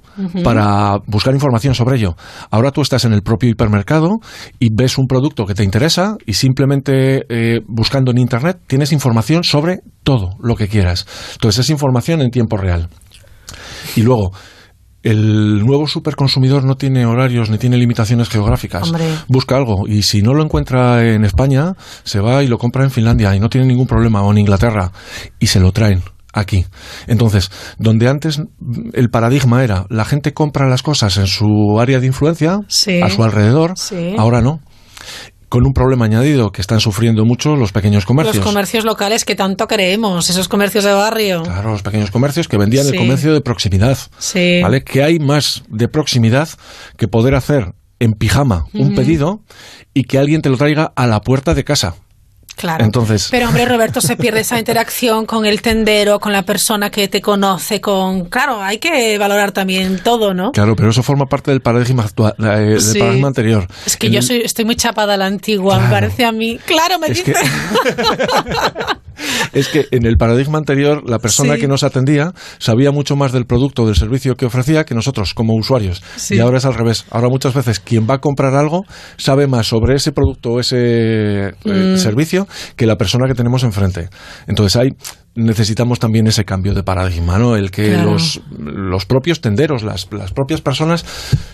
para 0.43 0.97
buscar 1.05 1.33
información 1.33 1.75
sobre 1.75 1.97
ello. 1.97 2.15
Ahora 2.49 2.71
tú 2.71 2.81
estás 2.81 3.05
en 3.05 3.13
el 3.13 3.21
propio 3.21 3.49
hipermercado 3.49 4.19
y 4.59 4.69
ves 4.73 4.97
un 4.97 5.05
producto 5.05 5.45
que 5.45 5.53
te 5.53 5.63
interesa 5.63 6.17
y 6.25 6.33
simplemente 6.33 7.25
eh, 7.29 7.61
buscando 7.67 8.11
en 8.11 8.17
Internet 8.17 8.57
tienes 8.65 8.91
información 8.91 9.43
sobre 9.43 9.81
todo 10.03 10.31
lo 10.41 10.55
que 10.55 10.67
quieras. 10.67 11.05
Entonces 11.33 11.65
es 11.65 11.69
información 11.69 12.21
en 12.21 12.31
tiempo 12.31 12.57
real. 12.57 12.89
Y 13.95 14.01
luego, 14.01 14.31
el 15.03 15.65
nuevo 15.65 15.87
superconsumidor 15.87 16.63
no 16.63 16.75
tiene 16.75 17.05
horarios 17.05 17.49
ni 17.49 17.57
tiene 17.57 17.77
limitaciones 17.77 18.29
geográficas. 18.29 18.91
Busca 19.27 19.57
algo 19.57 19.87
y 19.87 20.03
si 20.03 20.21
no 20.21 20.33
lo 20.33 20.43
encuentra 20.43 21.05
en 21.05 21.25
España, 21.25 21.73
se 22.03 22.19
va 22.19 22.41
y 22.43 22.47
lo 22.47 22.57
compra 22.57 22.83
en 22.83 22.91
Finlandia 22.91 23.35
y 23.35 23.39
no 23.39 23.49
tiene 23.49 23.67
ningún 23.67 23.85
problema 23.85 24.21
o 24.23 24.31
en 24.31 24.39
Inglaterra 24.39 24.91
y 25.39 25.47
se 25.47 25.59
lo 25.59 25.71
traen 25.73 26.01
aquí. 26.33 26.65
Entonces, 27.07 27.51
donde 27.77 28.07
antes 28.07 28.41
el 28.93 29.09
paradigma 29.09 29.63
era 29.63 29.85
la 29.89 30.05
gente 30.05 30.33
compra 30.33 30.67
las 30.67 30.81
cosas 30.81 31.17
en 31.17 31.27
su 31.27 31.79
área 31.79 31.99
de 31.99 32.07
influencia, 32.07 32.59
a 33.03 33.09
su 33.09 33.23
alrededor, 33.23 33.73
ahora 34.17 34.41
no 34.41 34.61
con 35.53 35.67
un 35.67 35.73
problema 35.73 36.05
añadido 36.05 36.51
que 36.51 36.61
están 36.61 36.79
sufriendo 36.79 37.25
mucho 37.25 37.55
los 37.55 37.71
pequeños 37.71 38.07
comercios. 38.07 38.37
Los 38.37 38.43
comercios 38.43 38.85
locales 38.85 39.23
que 39.23 39.35
tanto 39.35 39.67
creemos, 39.67 40.27
esos 40.31 40.47
comercios 40.47 40.83
de 40.83 40.93
barrio. 40.93 41.43
Claro, 41.43 41.73
los 41.73 41.83
pequeños 41.83 42.09
comercios 42.09 42.47
que 42.47 42.57
vendían 42.57 42.85
Sí. 42.85 42.93
el 42.93 42.97
comercio 42.97 43.35
de 43.35 43.41
proximidad. 43.41 43.95
Sí. 44.17 44.61
¿Vale? 44.63 44.83
Que 44.83 45.03
hay 45.03 45.19
más 45.19 45.63
de 45.69 45.87
proximidad 45.87 46.49
que 46.97 47.07
poder 47.07 47.35
hacer 47.35 47.75
en 47.99 48.13
pijama 48.13 48.65
un 48.73 48.95
pedido 48.95 49.43
y 49.93 50.05
que 50.05 50.17
alguien 50.17 50.41
te 50.41 50.49
lo 50.49 50.57
traiga 50.57 50.91
a 50.95 51.05
la 51.05 51.21
puerta 51.21 51.53
de 51.53 51.63
casa. 51.63 51.93
Claro. 52.55 52.85
Entonces, 52.85 53.27
Pero 53.31 53.47
hombre, 53.49 53.65
Roberto, 53.65 53.99
se 54.01 54.15
pierde 54.15 54.41
esa 54.41 54.57
interacción 54.59 55.25
con 55.25 55.45
el 55.45 55.61
tendero, 55.61 56.19
con 56.19 56.31
la 56.31 56.43
persona 56.43 56.89
que 56.89 57.07
te 57.07 57.19
conoce, 57.21 57.81
con... 57.81 58.25
Claro, 58.25 58.61
hay 58.61 58.77
que 58.77 59.17
valorar 59.17 59.51
también 59.51 59.99
todo, 60.03 60.33
¿no? 60.33 60.51
claro, 60.51 60.75
pero 60.75 60.89
eso 60.91 61.03
forma 61.03 61.25
parte 61.25 61.51
del 61.51 61.61
paradigma 61.61 62.03
actual, 62.03 62.33
eh, 62.39 62.43
del 62.43 62.81
Sí. 62.81 62.99
paradigma 62.99 63.27
anterior. 63.27 63.67
Es 63.85 63.97
que 63.97 64.07
El- 64.07 64.13
yo 64.13 64.21
soy, 64.21 64.41
estoy 64.41 64.65
muy 64.65 64.75
chapada 64.75 65.15
a 65.15 65.17
la 65.17 65.25
antigua, 65.25 65.79
me 65.79 65.89
parece 65.89 66.25
a 66.25 66.31
mí. 66.31 66.57
Claro, 66.65 66.99
me 66.99 67.07
Es 67.07 67.17
dice. 67.25 67.33
Es 69.53 69.67
que 69.67 69.85
en 69.91 70.05
el 70.07 70.17
paradigma 70.17 70.57
anterior, 70.57 71.07
la 71.07 71.19
persona 71.19 71.53
Sí. 71.55 71.61
que 71.61 71.67
nos 71.67 71.83
atendía 71.83 72.33
sabía 72.57 72.91
mucho 72.91 73.15
más 73.15 73.31
del 73.31 73.45
producto 73.45 73.83
o 73.83 73.85
del 73.85 73.95
servicio 73.95 74.35
que 74.35 74.45
ofrecía 74.47 74.83
que 74.85 74.95
nosotros 74.95 75.33
como 75.35 75.53
usuarios. 75.55 76.01
Sí. 76.15 76.35
Y 76.35 76.39
ahora 76.39 76.57
es 76.57 76.65
al 76.65 76.73
revés. 76.73 77.05
Ahora 77.11 77.29
muchas 77.29 77.53
veces 77.53 77.79
quien 77.79 78.07
va 78.09 78.15
a 78.15 78.17
comprar 78.17 78.55
algo 78.55 78.85
sabe 79.17 79.45
más 79.47 79.67
sobre 79.67 79.95
ese 79.95 80.11
producto 80.11 80.53
o 80.53 80.59
ese 80.59 81.49
eh, 81.49 81.53
Mm. 81.63 81.97
servicio 81.97 82.42
que 82.75 82.85
la 82.85 82.97
persona 82.97 83.27
que 83.27 83.35
tenemos 83.35 83.63
enfrente. 83.63 84.09
Entonces 84.47 84.75
hay 84.75 84.95
necesitamos 85.35 85.99
también 85.99 86.27
ese 86.27 86.45
cambio 86.45 86.73
de 86.73 86.83
paradigma, 86.83 87.39
¿no? 87.39 87.55
El 87.55 87.71
que 87.71 87.89
Claro. 87.93 88.11
los, 88.13 88.41
los 88.57 89.05
propios 89.05 89.41
tenderos, 89.41 89.81
las, 89.83 90.07
las 90.11 90.31
propias 90.31 90.61
personas 90.61 91.05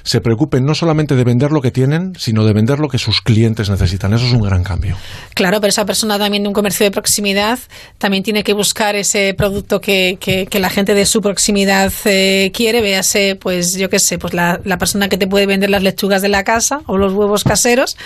se 0.04 0.20
preocupen 0.22 0.66
no 0.66 0.76
solamente 0.76 1.16
de 1.16 1.24
vender 1.24 1.52
lo 1.52 1.62
que 1.62 1.72
tienen, 1.72 2.14
sino 2.18 2.46
de 2.46 2.54
vender 2.54 2.80
lo 2.80 2.90
que 2.90 2.98
sus 2.98 3.22
clientes 3.22 3.70
necesitan. 3.70 4.14
Eso 4.14 4.26
es 4.26 4.34
un 4.34 4.42
gran 4.42 4.64
cambio. 4.64 4.98
Claro, 5.34 5.62
pero 5.62 5.70
esa 5.70 5.86
persona 5.86 6.18
también 6.20 6.44
de 6.44 6.50
un 6.50 6.54
comercio 6.54 6.84
de 6.86 6.92
proximidad 6.92 7.60
también 7.98 8.24
tiene 8.24 8.44
que 8.44 8.54
buscar 8.54 8.96
ese 8.96 9.34
producto 9.34 9.80
que, 9.80 10.18
que, 10.20 10.46
que 10.46 10.60
la 10.60 10.70
gente 10.70 10.94
de 10.94 11.06
su 11.06 11.22
proximidad 11.22 11.92
eh, 12.06 12.52
quiere. 12.54 12.82
Véase, 12.82 13.36
pues 13.40 13.76
yo 13.78 13.90
qué 13.90 14.00
sé, 14.00 14.18
pues 14.18 14.34
la, 14.34 14.60
la 14.66 14.78
persona 14.78 15.08
que 15.10 15.18
te 15.18 15.28
puede 15.28 15.46
vender 15.46 15.70
las 15.70 15.84
lechugas 15.84 16.22
de 16.22 16.30
la 16.30 16.44
casa 16.44 16.82
o 16.86 16.98
los 16.98 17.14
huevos 17.14 17.44
caseros. 17.44 17.98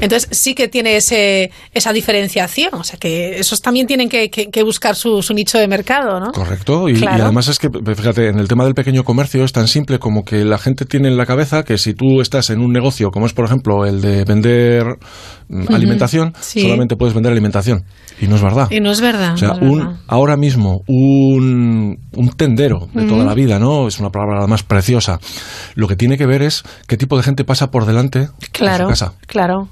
Entonces 0.00 0.28
sí 0.36 0.54
que 0.54 0.68
tiene 0.68 0.96
ese, 0.96 1.50
esa 1.72 1.92
diferenciación. 1.92 2.74
O 2.74 2.84
sea 2.84 2.98
que 2.98 3.38
esos 3.38 3.60
también 3.60 3.86
tienen 3.86 4.08
que, 4.08 4.30
que- 4.30 4.62
buscar 4.62 4.94
su, 5.22 5.28
su 5.28 5.34
nicho 5.34 5.58
de 5.58 5.68
mercado, 5.68 6.20
¿no? 6.20 6.32
Correcto, 6.32 6.88
y, 6.88 6.92
y 6.92 7.00
Claro. 7.00 7.24
además 7.24 7.48
es 7.48 7.58
que, 7.58 7.68
fíjate, 7.70 8.28
en 8.28 8.38
el 8.38 8.48
tema 8.48 8.64
del 8.64 8.74
pequeño 8.74 9.04
comercio 9.04 9.44
es 9.44 9.52
tan 9.52 9.68
simple 9.68 9.98
como 9.98 10.24
que 10.24 10.44
la 10.44 10.58
gente 10.58 10.84
tiene 10.84 11.08
en 11.08 11.16
la 11.16 11.26
cabeza 11.26 11.62
que 11.62 11.78
si 11.78 11.94
tú 11.94 12.20
estás 12.20 12.50
en 12.50 12.60
un 12.60 12.72
negocio, 12.72 13.10
como 13.10 13.26
es 13.26 13.32
por 13.32 13.44
ejemplo 13.44 13.84
el 13.86 14.00
de 14.00 14.24
vender 14.24 14.84
mm, 15.48 15.72
alimentación, 15.74 16.32
sí. 16.40 16.60
solamente 16.62 16.96
puedes 16.96 17.14
vender 17.14 17.32
alimentación. 17.32 17.84
Y 18.20 18.26
no 18.26 18.36
es 18.36 18.42
verdad. 18.42 18.68
Y 18.70 18.80
no 18.80 18.90
es 18.90 19.00
verdad. 19.00 19.34
O 19.34 19.36
sea, 19.36 19.48
no 19.48 19.54
es 19.54 19.60
verdad. 19.60 19.88
un, 19.92 19.96
ahora 20.06 20.36
mismo 20.36 20.82
un, 20.86 21.98
un 22.16 22.28
tendero 22.36 22.88
de 22.92 23.06
toda 23.06 23.24
la 23.24 23.34
vida, 23.34 23.58
¿no? 23.58 23.88
Es 23.88 23.98
una 23.98 24.10
palabra 24.10 24.38
además 24.40 24.62
preciosa. 24.62 25.18
Lo 25.74 25.88
que 25.88 25.96
tiene 25.96 26.18
que 26.18 26.26
ver 26.26 26.42
es 26.42 26.62
qué 26.86 26.96
tipo 26.96 27.16
de 27.16 27.22
gente 27.22 27.44
pasa 27.44 27.70
por 27.70 27.86
delante 27.86 28.28
Claro, 28.52 28.88
de 28.88 28.94
su 28.96 29.04
casa. 29.04 29.14
claro. 29.26 29.68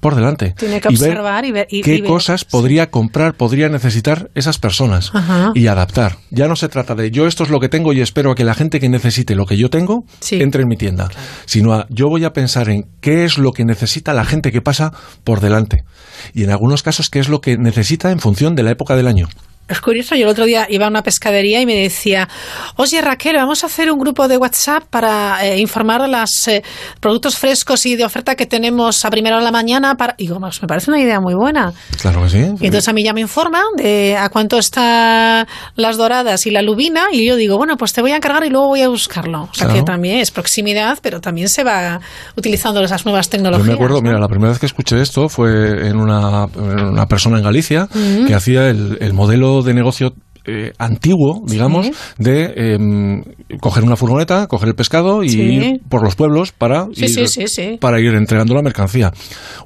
Por 0.00 0.14
delante. 0.14 0.54
Tiene 0.58 0.80
que 0.80 0.88
Y 0.92 0.96
ver 0.96 1.10
observar 1.10 1.44
y 1.44 1.52
ver. 1.52 1.66
y- 1.70 1.82
qué 1.82 1.96
y 1.96 2.00
ver. 2.00 2.08
cosas 2.10 2.44
podría 2.46 2.90
comprar, 2.90 3.34
podría 3.34 3.68
necesitar 3.68 4.30
esas 4.34 4.58
personas 4.58 5.10
Ajá. 5.14 5.52
y 5.54 5.66
adaptar. 5.66 6.16
Ya 6.30 6.48
no 6.48 6.56
se 6.56 6.68
trata 6.70 6.94
de 6.94 7.10
yo 7.10 7.26
esto 7.26 7.44
es 7.44 7.50
lo 7.50 7.60
que 7.60 7.68
tengo 7.68 7.92
y 7.92 8.00
espero 8.00 8.30
a 8.30 8.34
que 8.34 8.44
la 8.44 8.54
gente 8.54 8.80
que 8.80 8.88
necesite 8.88 9.34
lo 9.34 9.44
que 9.46 9.58
yo 9.58 9.68
tengo 9.68 10.04
Sí. 10.20 10.40
entre 10.40 10.62
en 10.62 10.68
mi 10.68 10.76
tienda, 10.78 11.10
sino 11.44 11.74
a 11.74 11.86
yo 11.90 12.08
voy 12.08 12.24
a 12.24 12.32
pensar 12.32 12.70
en 12.70 12.86
qué 13.02 13.24
es 13.26 13.36
lo 13.36 13.52
que 13.52 13.64
necesita 13.66 14.14
la 14.14 14.24
gente 14.24 14.52
que 14.52 14.62
pasa 14.62 14.92
por 15.22 15.40
delante 15.40 15.84
y 16.32 16.44
en 16.44 16.50
algunos 16.50 16.82
casos 16.82 17.10
qué 17.10 17.18
es 17.18 17.28
lo 17.28 17.40
que 17.42 17.58
necesita 17.58 18.10
en 18.10 18.20
función 18.20 18.56
de 18.56 18.62
la 18.62 18.70
época 18.70 18.96
del 18.96 19.06
año. 19.06 19.28
Es 19.70 19.80
curioso, 19.80 20.14
yo 20.16 20.24
el 20.24 20.28
otro 20.30 20.44
día 20.44 20.66
iba 20.68 20.86
a 20.86 20.88
una 20.88 21.02
pescadería 21.02 21.60
y 21.60 21.66
me 21.66 21.76
decía, 21.76 22.28
oye 22.76 23.00
Raquel, 23.00 23.36
vamos 23.36 23.62
a 23.62 23.66
hacer 23.68 23.90
un 23.90 23.98
grupo 23.98 24.26
de 24.28 24.36
WhatsApp 24.36 24.82
para 24.90 25.46
eh, 25.46 25.58
informar 25.60 26.02
de 26.02 26.08
los 26.08 26.48
eh, 26.48 26.62
productos 27.00 27.36
frescos 27.38 27.86
y 27.86 27.94
de 27.96 28.04
oferta 28.04 28.34
que 28.34 28.46
tenemos 28.46 29.04
a 29.04 29.10
primera 29.10 29.36
hora 29.36 29.44
de 29.44 29.52
la 29.52 29.52
mañana. 29.52 29.94
Para... 29.96 30.14
Y 30.18 30.24
digo, 30.24 30.40
pues 30.40 30.60
me 30.60 30.68
parece 30.68 30.90
una 30.90 31.00
idea 31.00 31.20
muy 31.20 31.34
buena. 31.34 31.72
Claro 32.00 32.22
que 32.24 32.30
sí. 32.30 32.38
Y 32.60 32.66
entonces 32.66 32.88
a 32.88 32.92
mí 32.92 33.04
ya 33.04 33.12
me 33.12 33.20
informan 33.20 33.62
de 33.76 34.16
a 34.16 34.28
cuánto 34.28 34.58
están 34.58 35.46
las 35.76 35.96
doradas 35.96 36.46
y 36.46 36.50
la 36.50 36.62
lubina 36.62 37.04
y 37.12 37.24
yo 37.26 37.36
digo, 37.36 37.56
bueno, 37.56 37.76
pues 37.76 37.92
te 37.92 38.02
voy 38.02 38.10
a 38.12 38.16
encargar 38.16 38.44
y 38.44 38.50
luego 38.50 38.68
voy 38.68 38.82
a 38.82 38.88
buscarlo. 38.88 39.42
O 39.42 39.54
sea 39.54 39.66
Claro. 39.66 39.74
que 39.74 39.82
también 39.84 40.18
es 40.18 40.30
proximidad, 40.30 40.98
pero 41.02 41.20
también 41.20 41.48
se 41.48 41.62
va 41.64 42.00
utilizando 42.36 42.82
esas 42.82 43.04
nuevas 43.04 43.26
Yo 43.26 43.30
tecnologías. 43.32 43.66
me 43.68 43.74
acuerdo, 43.74 44.02
mira, 44.02 44.18
la 44.18 44.26
primera 44.28 44.50
vez 44.50 44.58
que 44.58 44.66
escuché 44.66 45.00
esto 45.00 45.28
fue 45.28 45.86
en 45.88 45.96
una, 45.96 46.48
en 46.56 46.80
una 46.86 47.06
persona 47.06 47.38
en 47.38 47.44
Galicia 47.44 47.88
que 48.26 48.34
hacía 48.34 48.68
el, 48.68 48.98
el 49.00 49.12
modelo 49.12 49.59
de 49.64 49.74
negocio 49.74 50.14
eh, 50.46 50.72
antiguo, 50.78 51.42
digamos, 51.46 51.86
Sí. 51.86 51.92
de 52.16 52.74
em, 52.74 53.22
coger 53.60 53.84
una 53.84 53.94
furgoneta, 53.96 54.46
coger 54.46 54.68
el 54.70 54.74
pescado 54.74 55.22
y 55.22 55.28
Sí. 55.28 55.38
ir 55.42 55.80
por 55.88 56.02
los 56.02 56.14
pueblos 56.16 56.52
para, 56.52 56.86
Sí, 56.94 57.04
ir, 57.04 57.78
para 57.78 58.00
ir 58.00 58.14
entregando 58.14 58.54
la 58.54 58.62
mercancía. 58.62 59.12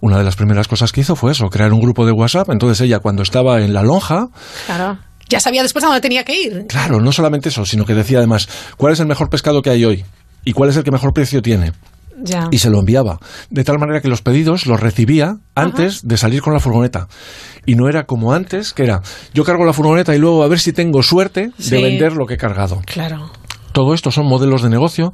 Una 0.00 0.18
de 0.18 0.24
las 0.24 0.34
primeras 0.34 0.66
cosas 0.66 0.90
que 0.90 1.02
hizo 1.02 1.14
fue 1.14 1.30
eso, 1.30 1.48
crear 1.48 1.72
un 1.72 1.80
grupo 1.80 2.04
de 2.04 2.12
WhatsApp. 2.12 2.48
Entonces 2.50 2.80
ella, 2.80 2.98
cuando 2.98 3.22
estaba 3.22 3.62
en 3.62 3.72
la 3.72 3.82
lonja, 3.82 4.28
Claro. 4.66 4.98
Ya 5.28 5.40
sabía 5.40 5.62
después 5.62 5.82
a 5.84 5.86
dónde 5.88 6.02
tenía 6.02 6.22
que 6.24 6.38
ir. 6.38 6.66
Claro, 6.68 7.00
no 7.00 7.10
solamente 7.12 7.48
eso, 7.48 7.64
sino 7.64 7.86
que 7.86 7.94
decía 7.94 8.18
además 8.18 8.46
cuál 8.76 8.92
es 8.92 9.00
el 9.00 9.06
mejor 9.06 9.30
pescado 9.30 9.62
que 9.62 9.70
hay 9.70 9.84
hoy 9.84 10.04
y 10.44 10.52
cuál 10.52 10.68
es 10.70 10.76
el 10.76 10.84
que 10.84 10.90
mejor 10.90 11.14
precio 11.14 11.40
tiene. 11.40 11.72
Ya. 12.22 12.48
Y 12.50 12.58
se 12.58 12.70
lo 12.70 12.78
enviaba. 12.80 13.18
De 13.50 13.64
tal 13.64 13.78
manera 13.78 14.00
que 14.00 14.08
los 14.08 14.22
pedidos 14.22 14.66
los 14.66 14.80
recibía 14.80 15.36
antes 15.54 16.06
de 16.06 16.16
salir 16.16 16.42
con 16.42 16.52
la 16.52 16.60
furgoneta. 16.60 17.08
Y 17.66 17.74
no 17.74 17.88
era 17.88 18.04
como 18.04 18.32
antes, 18.32 18.72
que 18.72 18.84
era 18.84 19.02
yo 19.32 19.44
cargo 19.44 19.64
la 19.64 19.72
furgoneta 19.72 20.14
y 20.14 20.18
luego 20.18 20.42
a 20.44 20.48
ver 20.48 20.60
si 20.60 20.72
tengo 20.72 21.02
suerte 21.02 21.50
Sí. 21.58 21.70
de 21.70 21.82
vender 21.82 22.12
lo 22.14 22.26
que 22.26 22.34
he 22.34 22.38
cargado. 22.38 22.80
Claro. 22.86 23.30
Todo 23.72 23.92
esto 23.92 24.12
son 24.12 24.26
modelos 24.26 24.62
de 24.62 24.70
negocio 24.70 25.12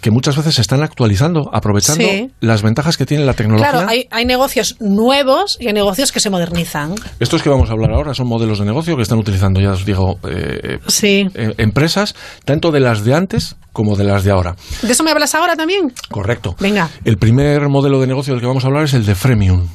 que 0.00 0.10
muchas 0.10 0.36
veces 0.36 0.54
se 0.54 0.60
están 0.60 0.82
actualizando, 0.82 1.50
aprovechando 1.52 2.04
Sí. 2.04 2.30
las 2.40 2.62
ventajas 2.62 2.96
que 2.96 3.04
tiene 3.06 3.24
la 3.24 3.34
tecnología. 3.34 3.70
Claro, 3.70 3.88
hay, 3.88 4.06
hay 4.10 4.24
negocios 4.24 4.76
nuevos 4.80 5.56
y 5.60 5.66
hay 5.66 5.72
negocios 5.72 6.12
que 6.12 6.20
se 6.20 6.30
modernizan. 6.30 6.94
Estos 7.18 7.42
que 7.42 7.48
vamos 7.48 7.68
a 7.68 7.72
hablar 7.72 7.90
ahora 7.92 8.14
son 8.14 8.28
modelos 8.28 8.58
de 8.60 8.64
negocio 8.64 8.96
que 8.96 9.02
están 9.02 9.18
utilizando, 9.18 9.60
ya 9.60 9.72
os 9.72 9.84
digo, 9.84 10.18
eh, 10.28 10.78
Sí. 10.86 11.28
eh, 11.34 11.54
empresas, 11.58 12.14
tanto 12.44 12.70
de 12.70 12.80
las 12.80 13.04
de 13.04 13.14
antes 13.14 13.56
como 13.72 13.96
de 13.96 14.04
las 14.04 14.24
de 14.24 14.30
ahora. 14.30 14.56
¿De 14.82 14.92
eso 14.92 15.02
me 15.02 15.10
hablas 15.10 15.34
ahora 15.34 15.56
también? 15.56 15.92
Correcto. 16.10 16.54
Venga. 16.60 16.88
El 17.04 17.18
primer 17.18 17.68
modelo 17.68 18.00
de 18.00 18.06
negocio 18.06 18.32
del 18.34 18.40
que 18.40 18.46
vamos 18.46 18.64
a 18.64 18.68
hablar 18.68 18.84
es 18.84 18.94
el 18.94 19.04
de 19.04 19.14
freemium. 19.14 19.68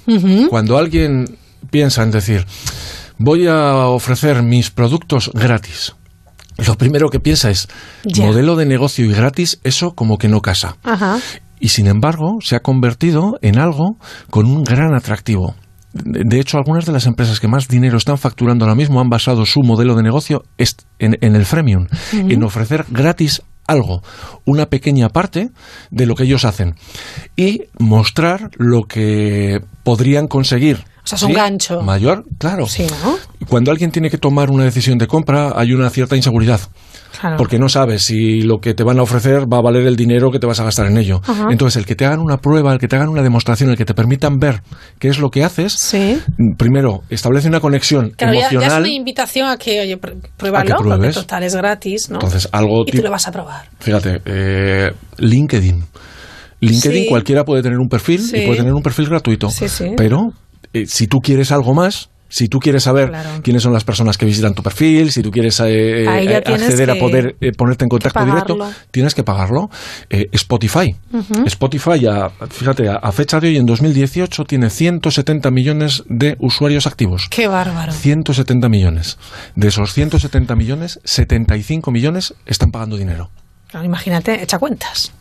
Cuando 0.50 0.78
alguien 0.78 1.38
piensa 1.70 2.04
en 2.04 2.12
decir, 2.12 2.46
voy 3.18 3.48
a 3.48 3.88
ofrecer 3.88 4.42
mis 4.44 4.70
productos 4.72 5.32
gratis, 5.34 5.94
lo 6.58 6.78
primero 6.78 7.10
que 7.10 7.20
piensa 7.20 7.50
es, 7.50 7.68
modelo 8.18 8.56
de 8.56 8.66
negocio 8.66 9.06
y 9.06 9.14
gratis, 9.14 9.60
eso 9.64 9.94
como 9.96 10.18
que 10.18 10.30
no 10.30 10.42
casa. 10.42 10.78
Ajá. 10.84 11.20
Y 11.60 11.70
sin 11.70 11.88
embargo, 11.88 12.38
se 12.42 12.56
ha 12.56 12.62
convertido 12.62 13.38
en 13.42 13.58
algo 13.60 13.98
con 14.30 14.46
un 14.46 14.64
gran 14.64 14.94
atractivo. 14.94 15.56
De 15.94 16.40
hecho, 16.42 16.58
algunas 16.58 16.86
de 16.86 16.92
las 16.92 17.06
empresas 17.06 17.40
que 17.40 17.48
más 17.48 17.70
dinero 17.70 17.98
están 17.98 18.18
facturando 18.18 18.66
ahora 18.66 18.76
mismo 18.76 19.00
han 19.00 19.10
basado 19.10 19.46
su 19.46 19.62
modelo 19.62 19.96
de 19.96 20.04
negocio 20.04 20.44
en, 20.58 21.18
en 21.22 21.36
el 21.36 21.46
freemium, 21.46 21.88
en 22.12 22.44
ofrecer 22.44 22.86
gratis 22.90 23.42
algo, 23.68 24.02
una 24.46 24.68
pequeña 24.68 25.10
parte 25.10 25.50
de 25.92 26.06
lo 26.06 26.16
que 26.16 26.24
ellos 26.24 26.46
hacen 26.46 26.76
y 27.36 27.64
mostrar 27.80 28.52
lo 28.58 28.84
que 28.84 29.62
podrían 29.84 30.28
conseguir. 30.28 30.84
O 31.06 31.08
sea, 31.08 31.18
es 31.18 31.24
un 31.24 31.34
gancho. 31.34 31.82
Mayor, 31.84 32.26
claro. 32.40 32.66
Sí, 32.66 32.86
¿no? 33.04 33.16
Cuando 33.48 33.70
alguien 33.70 33.92
tiene 33.92 34.10
que 34.10 34.18
tomar 34.18 34.50
una 34.50 34.64
decisión 34.64 34.98
de 34.98 35.06
compra, 35.06 35.54
hay 35.56 35.72
una 35.72 35.90
cierta 35.92 36.16
inseguridad. 36.16 36.60
Claro. 37.22 37.38
Porque 37.38 37.60
no 37.60 37.70
sabes 37.70 38.04
si 38.04 38.42
lo 38.42 38.58
que 38.58 38.74
te 38.74 38.84
van 38.84 38.98
a 39.00 39.04
ofrecer 39.04 39.44
va 39.52 39.60
a 39.60 39.62
valer 39.62 39.86
el 39.86 39.96
dinero 39.96 40.32
que 40.32 40.40
te 40.40 40.48
vas 40.48 40.60
a 40.60 40.64
gastar 40.64 40.88
en 40.88 40.98
ello. 40.98 41.22
Ajá. 41.26 41.48
Entonces, 41.52 41.78
el 41.78 41.86
que 41.86 41.96
te 41.96 42.06
hagan 42.06 42.20
una 42.20 42.38
prueba, 42.38 42.74
el 42.74 42.80
que 42.80 42.88
te 42.88 42.96
hagan 42.98 43.08
una 43.10 43.22
demostración, 43.22 43.70
el 43.70 43.78
que 43.78 43.86
te 43.86 43.94
permitan 43.94 44.38
ver 44.40 44.64
qué 45.00 45.08
es 45.10 45.20
lo 45.20 45.30
que 45.30 45.44
haces, 45.44 45.74
Sí. 45.74 46.20
primero, 46.58 47.04
establece 47.10 47.48
una 47.48 47.60
conexión 47.62 48.10
Claro, 48.18 48.34
ya, 48.34 48.40
ya 48.42 48.46
es 48.48 48.52
emocional. 48.54 48.82
una 48.82 48.90
invitación 48.92 49.48
a 49.48 49.58
que, 49.58 49.80
oye, 49.82 49.98
pr- 50.02 50.16
pruébalo, 50.36 50.76
porque 50.78 51.10
total 51.12 51.44
es 51.44 51.56
gratis, 51.56 52.10
¿no? 52.10 52.16
Entonces, 52.16 52.50
algo 52.52 52.84
y 52.86 52.92
tú 52.92 53.02
lo 53.04 53.12
vas 53.12 53.28
a 53.28 53.32
probar. 53.32 53.66
Fíjate, 53.80 54.22
eh, 54.26 54.92
LinkedIn. 55.20 55.84
LinkedIn 56.62 57.04
Sí. 57.04 57.10
cualquiera 57.10 57.44
puede 57.44 57.62
tener 57.62 57.78
un 57.78 57.88
perfil 57.90 58.22
Sí. 58.22 58.38
y 58.38 58.46
puede 58.48 58.58
tener 58.60 58.74
un 58.74 58.82
perfil 58.82 59.08
gratuito. 59.10 59.50
Sí, 59.50 59.70
sí. 59.70 59.92
Pero 59.96 60.32
eh, 60.76 60.86
si 60.88 61.08
tú 61.08 61.22
quieres 61.22 61.52
algo 61.52 61.74
más, 61.74 62.10
si 62.28 62.50
tú 62.50 62.60
quieres 62.60 62.84
saber 62.84 63.10
Claro. 63.10 63.30
quiénes 63.44 63.64
son 63.64 63.72
las 63.72 63.84
personas 63.84 64.18
que 64.18 64.26
visitan 64.26 64.54
tu 64.56 64.64
perfil, 64.64 65.12
si 65.12 65.22
tú 65.22 65.32
quieres 65.32 65.60
eh, 65.62 66.04
eh, 66.04 66.36
acceder 66.36 66.90
a 66.92 66.96
poder 66.96 67.36
eh, 67.40 67.52
ponerte 67.54 67.86
en 67.86 67.90
contacto 67.90 68.26
directo, 68.26 68.58
tienes 68.92 69.14
que 69.14 69.24
pagarlo. 69.24 69.70
Eh, 70.10 70.28
Spotify. 70.34 70.96
Spotify, 71.46 72.08
a, 72.08 72.30
fíjate, 72.50 72.90
a, 72.90 72.96
a 72.96 73.12
fecha 73.12 73.40
de 73.40 73.50
hoy, 73.50 73.58
en 73.58 73.66
2018, 73.66 74.44
tiene 74.46 74.70
170 74.70 75.50
millones 75.52 76.04
de 76.10 76.36
usuarios 76.40 76.88
activos. 76.88 77.28
Qué 77.30 77.48
bárbaro. 77.48 77.94
170 77.94 78.68
millones. 78.70 79.18
De 79.56 79.68
esos 79.70 79.94
170 79.94 80.56
millones, 80.56 81.00
75 81.06 81.92
millones 81.92 82.34
están 82.46 82.72
pagando 82.72 82.98
dinero. 82.98 83.30
Claro, 83.68 83.86
imagínate, 83.86 84.42
echa 84.44 84.58
cuentas. 84.60 85.14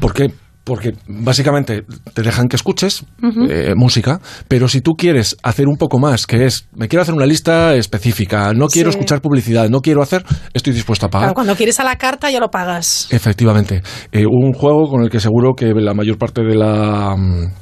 ¿Por 0.00 0.14
qué? 0.14 0.32
Porque 0.64 0.94
básicamente 1.08 1.84
te 2.14 2.22
dejan 2.22 2.48
que 2.48 2.56
escuches 2.56 3.04
eh, 3.48 3.74
música, 3.76 4.20
pero 4.48 4.68
si 4.68 4.80
tú 4.80 4.92
quieres 4.92 5.36
hacer 5.42 5.66
un 5.68 5.76
poco 5.76 5.98
más, 5.98 6.26
que 6.26 6.46
es, 6.46 6.68
me 6.74 6.88
quiero 6.88 7.02
hacer 7.02 7.14
una 7.14 7.26
lista 7.26 7.74
específica, 7.74 8.52
no 8.54 8.66
quiero 8.68 8.90
Sí. 8.92 8.98
escuchar 8.98 9.20
publicidad, 9.20 9.68
no 9.68 9.80
quiero 9.80 10.02
hacer, 10.02 10.24
estoy 10.54 10.72
dispuesto 10.72 11.06
a 11.06 11.10
pagar. 11.10 11.26
Claro, 11.28 11.34
cuando 11.34 11.56
quieres 11.56 11.80
a 11.80 11.84
la 11.84 11.96
carta 11.96 12.30
ya 12.30 12.40
lo 12.40 12.50
pagas. 12.50 13.08
Efectivamente. 13.10 13.82
Eh, 14.12 14.24
un 14.26 14.52
juego 14.52 14.88
con 14.88 15.02
el 15.02 15.10
que 15.10 15.20
seguro 15.20 15.54
que 15.56 15.72
la 15.74 15.94
mayor 15.94 16.18
parte 16.18 16.42
de 16.42 16.54
la 16.54 17.14
mm, 17.16 17.61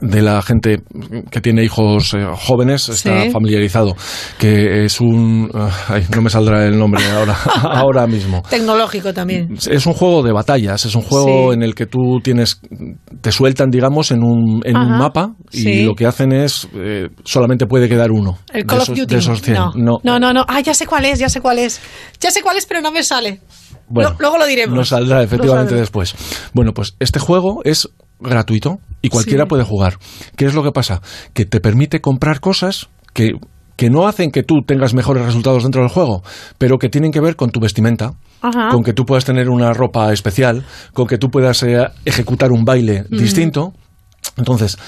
de 0.00 0.22
la 0.22 0.40
gente 0.42 0.80
que 1.30 1.40
tiene 1.40 1.64
hijos 1.64 2.14
eh, 2.14 2.18
jóvenes 2.34 2.88
está 2.88 3.22
Sí. 3.24 3.30
familiarizado 3.30 3.96
que 4.38 4.84
es 4.84 5.00
un 5.00 5.50
ah, 5.54 5.70
ay, 5.88 6.06
no 6.14 6.22
me 6.22 6.30
saldrá 6.30 6.64
el 6.66 6.78
nombre 6.78 7.02
ahora 7.10 7.36
ahora 7.62 8.06
mismo 8.06 8.42
Tecnológico 8.48 9.12
también. 9.12 9.54
es 9.70 9.86
un 9.86 9.94
juego 9.94 10.22
de 10.22 10.32
batallas, 10.32 10.84
es 10.84 10.94
un 10.94 11.02
juego 11.02 11.50
Sí. 11.50 11.54
en 11.56 11.62
el 11.62 11.74
que 11.74 11.86
tú 11.86 12.20
tienes, 12.22 12.60
te 13.20 13.32
sueltan, 13.32 13.70
digamos, 13.70 14.10
en 14.10 14.22
un, 14.22 14.60
en 14.64 14.76
un 14.76 14.98
mapa 14.98 15.34
y 15.50 15.58
sí. 15.62 15.82
lo 15.84 15.94
que 15.94 16.06
hacen 16.06 16.32
es, 16.32 16.68
eh, 16.74 17.08
solamente 17.24 17.66
puede 17.66 17.88
quedar 17.88 18.10
uno. 18.10 18.38
El 18.52 18.62
de 18.62 18.66
Call 18.66 18.78
esos, 18.78 18.88
of 18.90 18.98
Duty. 18.98 19.14
de 19.14 19.18
esos 19.20 19.42
100. 19.42 19.54
no. 19.56 19.70
No. 19.76 19.98
no, 20.04 20.18
no, 20.20 20.32
no. 20.32 20.44
Ah, 20.48 20.60
ya 20.60 20.74
sé 20.74 20.86
cuál 20.86 21.04
es, 21.04 21.18
ya 21.18 21.28
sé 21.28 21.40
cuál 21.40 21.58
es. 21.58 21.80
Ya 22.20 22.30
sé 22.30 22.42
cuál 22.42 22.56
es, 22.56 22.66
pero 22.66 22.80
no 22.80 22.90
me 22.92 23.02
sale. 23.02 23.40
Bueno, 23.88 24.10
Lo- 24.10 24.16
luego 24.20 24.38
lo 24.38 24.46
diremos. 24.46 24.76
Nos 24.76 24.88
saldrá 24.88 25.22
efectivamente 25.22 25.74
después. 25.74 26.14
Bueno, 26.52 26.72
pues 26.72 26.94
este 27.00 27.18
juego 27.18 27.60
es 27.64 27.88
gratuito 28.20 28.78
y 29.02 29.08
cualquiera 29.08 29.44
Sí. 29.44 29.48
puede 29.48 29.64
jugar. 29.64 29.98
¿Qué 30.36 30.46
es 30.46 30.54
lo 30.54 30.62
que 30.62 30.72
pasa? 30.72 31.00
Que 31.34 31.44
te 31.44 31.60
permite 31.60 32.00
comprar 32.00 32.40
cosas 32.40 32.88
que 33.14 33.32
que 33.76 33.90
no 33.90 34.08
hacen 34.08 34.32
que 34.32 34.42
tú 34.42 34.56
tengas 34.66 34.92
mejores 34.92 35.24
resultados 35.24 35.62
dentro 35.62 35.82
del 35.82 35.88
juego, 35.90 36.24
pero 36.58 36.78
que 36.78 36.88
tienen 36.88 37.12
que 37.12 37.20
ver 37.20 37.36
con 37.36 37.50
tu 37.50 37.60
vestimenta, 37.60 38.10
Ajá. 38.42 38.70
con 38.72 38.82
que 38.82 38.92
tú 38.92 39.04
puedas 39.04 39.24
tener 39.24 39.48
una 39.50 39.72
ropa 39.72 40.12
especial, 40.12 40.64
con 40.92 41.06
que 41.06 41.16
tú 41.16 41.28
puedas 41.30 41.62
eh, 41.62 41.86
ejecutar 42.04 42.50
un 42.50 42.64
baile 42.64 43.04
Mm. 43.08 43.16
distinto. 43.16 43.72
Entonces, 44.36 44.78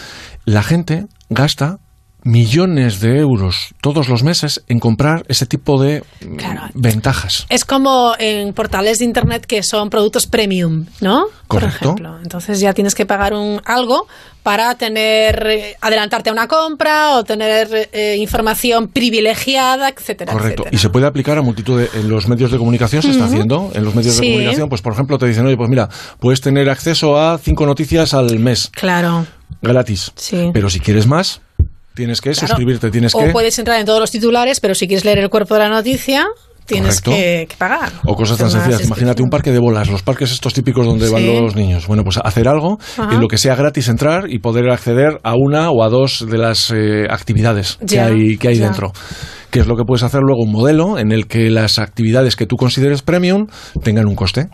la 0.45 0.65
gente 0.65 1.07
gasta 1.29 1.79
millones 2.23 3.01
de 3.01 3.19
euros 3.19 3.75
todos 3.81 4.09
los 4.09 4.23
meses 4.23 4.63
en 4.69 4.79
comprar 4.79 5.25
ese 5.29 5.47
tipo 5.47 5.81
de 5.83 6.03
mm, 6.21 6.37
ventajas. 6.81 7.47
Es 7.49 7.65
como 7.65 8.13
en 8.19 8.53
portales 8.53 8.99
de 8.99 9.05
internet 9.05 9.47
que 9.47 9.63
son 9.63 9.91
productos 9.91 10.27
premium, 10.27 10.87
¿no? 11.01 11.25
Por 11.49 11.61
Correcto. 11.61 11.85
ejemplo. 11.85 12.19
Entonces 12.23 12.61
ya 12.61 12.73
tienes 12.75 12.95
que 12.95 13.07
pagar 13.07 13.33
un 13.35 13.61
algo 13.65 14.07
para 14.43 14.75
tener 14.77 15.47
eh, 15.47 15.77
adelantarte 15.81 16.31
a 16.31 16.33
una 16.33 16.47
compra 16.49 17.17
o 17.17 17.25
tener 17.25 17.91
eh, 17.93 18.17
información 18.19 18.89
privilegiada, 18.89 19.89
etcétera, 19.89 20.33
Correcto. 20.33 20.63
etcétera. 20.63 20.71
Y 20.75 20.79
se 20.79 20.89
puede 20.91 21.07
aplicar 21.07 21.37
a 21.39 21.43
multitud 21.43 21.79
de. 21.81 21.91
En 22.01 22.09
los 22.09 22.29
medios 22.29 22.51
de 22.51 22.59
comunicación 22.59 23.03
se 23.03 23.11
está 23.11 23.25
haciendo. 23.27 23.71
En 23.75 23.85
los 23.85 23.95
medios 23.95 24.15
Sí. 24.15 24.21
de 24.23 24.27
comunicación, 24.33 24.69
pues 24.69 24.81
por 24.83 24.93
ejemplo, 24.93 25.19
te 25.19 25.27
dicen, 25.27 25.47
oye, 25.47 25.57
pues 25.57 25.69
mira, 25.69 25.89
puedes 26.21 26.41
tener 26.41 26.71
acceso 26.71 27.19
a 27.19 27.39
cinco 27.39 27.67
noticias 27.67 28.15
al 28.15 28.39
mes 28.39 28.71
Claro. 28.73 29.27
gratis. 29.61 30.13
Sí. 30.17 30.51
Pero 30.55 30.71
si 30.71 30.81
quieres 30.81 31.07
más, 31.07 31.41
tienes 31.95 32.21
que 32.21 32.31
Claro. 32.33 32.47
suscribirte, 32.49 32.91
tienes 32.91 33.15
o 33.15 33.19
que. 33.19 33.31
puedes 33.31 33.59
entrar 33.59 33.79
en 33.81 33.87
todos 33.87 34.01
los 34.01 34.11
titulares, 34.11 34.61
pero 34.61 34.75
si 34.75 34.87
quieres 34.87 35.05
leer 35.05 35.19
el 35.19 35.29
cuerpo 35.31 35.55
de 35.55 35.61
la 35.61 35.69
noticia, 35.69 36.27
tienes 36.67 37.01
que, 37.01 37.47
que 37.49 37.57
pagar. 37.59 37.91
O 38.07 38.15
cosas 38.15 38.39
tan 38.39 38.51
sencillas. 38.51 38.85
Imagínate 38.85 39.23
un 39.23 39.29
parque 39.31 39.51
de 39.51 39.59
bolas, 39.59 39.89
los 39.89 40.03
parques 40.03 40.31
estos 40.31 40.55
típicos 40.55 40.87
donde 40.87 41.09
van 41.09 41.23
Sí. 41.23 41.41
los 41.41 41.57
niños. 41.57 41.87
Bueno, 41.89 42.05
pues 42.05 42.19
hacer 42.23 42.47
algo 42.47 42.79
Ajá. 42.97 43.13
en 43.13 43.21
lo 43.21 43.27
que 43.27 43.39
sea 43.39 43.57
gratis 43.57 43.89
entrar 43.89 44.31
y 44.31 44.39
poder 44.39 44.71
acceder 44.71 45.19
a 45.25 45.35
una 45.35 45.71
o 45.71 45.83
a 45.83 45.89
dos 45.89 46.25
de 46.31 46.39
las 46.39 46.71
eh, 46.71 47.07
actividades 47.11 47.79
que 47.89 47.99
hay, 47.99 48.37
que 48.39 48.49
hay 48.49 48.59
ya. 48.59 48.67
dentro. 48.67 48.93
Que 49.51 49.61
es 49.61 49.67
lo 49.67 49.77
que 49.77 49.85
puedes 49.85 50.03
hacer 50.05 50.21
luego 50.23 50.43
un 50.43 50.53
modelo 50.53 50.99
en 50.99 51.11
el 51.11 51.27
que 51.27 51.51
las 51.51 51.79
actividades 51.79 52.37
que 52.37 52.47
tú 52.47 52.57
consideres 52.57 53.03
premium 53.03 53.49
tengan 53.83 54.07
un 54.07 54.15
coste. 54.15 54.49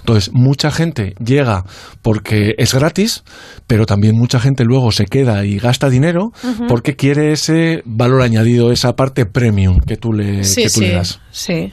Entonces, 0.00 0.32
mucha 0.34 0.70
gente 0.70 1.14
llega 1.24 1.64
porque 2.02 2.54
es 2.58 2.74
gratis, 2.74 3.24
pero 3.66 3.86
también 3.86 4.16
mucha 4.16 4.38
gente 4.40 4.64
luego 4.64 4.92
se 4.92 5.06
queda 5.06 5.44
y 5.46 5.58
gasta 5.58 5.88
dinero 5.88 6.32
porque 6.68 6.94
quiere 6.94 7.32
ese 7.32 7.82
valor 7.86 8.20
añadido, 8.22 8.70
esa 8.70 8.92
parte 8.94 9.24
premium 9.24 9.80
que 9.80 9.96
tú 9.96 10.12
le, 10.12 10.44
Sí, 10.44 10.64
que 10.64 10.68
tú 10.68 10.80
sí, 10.80 10.86
le 10.86 10.92
das. 10.92 11.20
sí. 11.30 11.72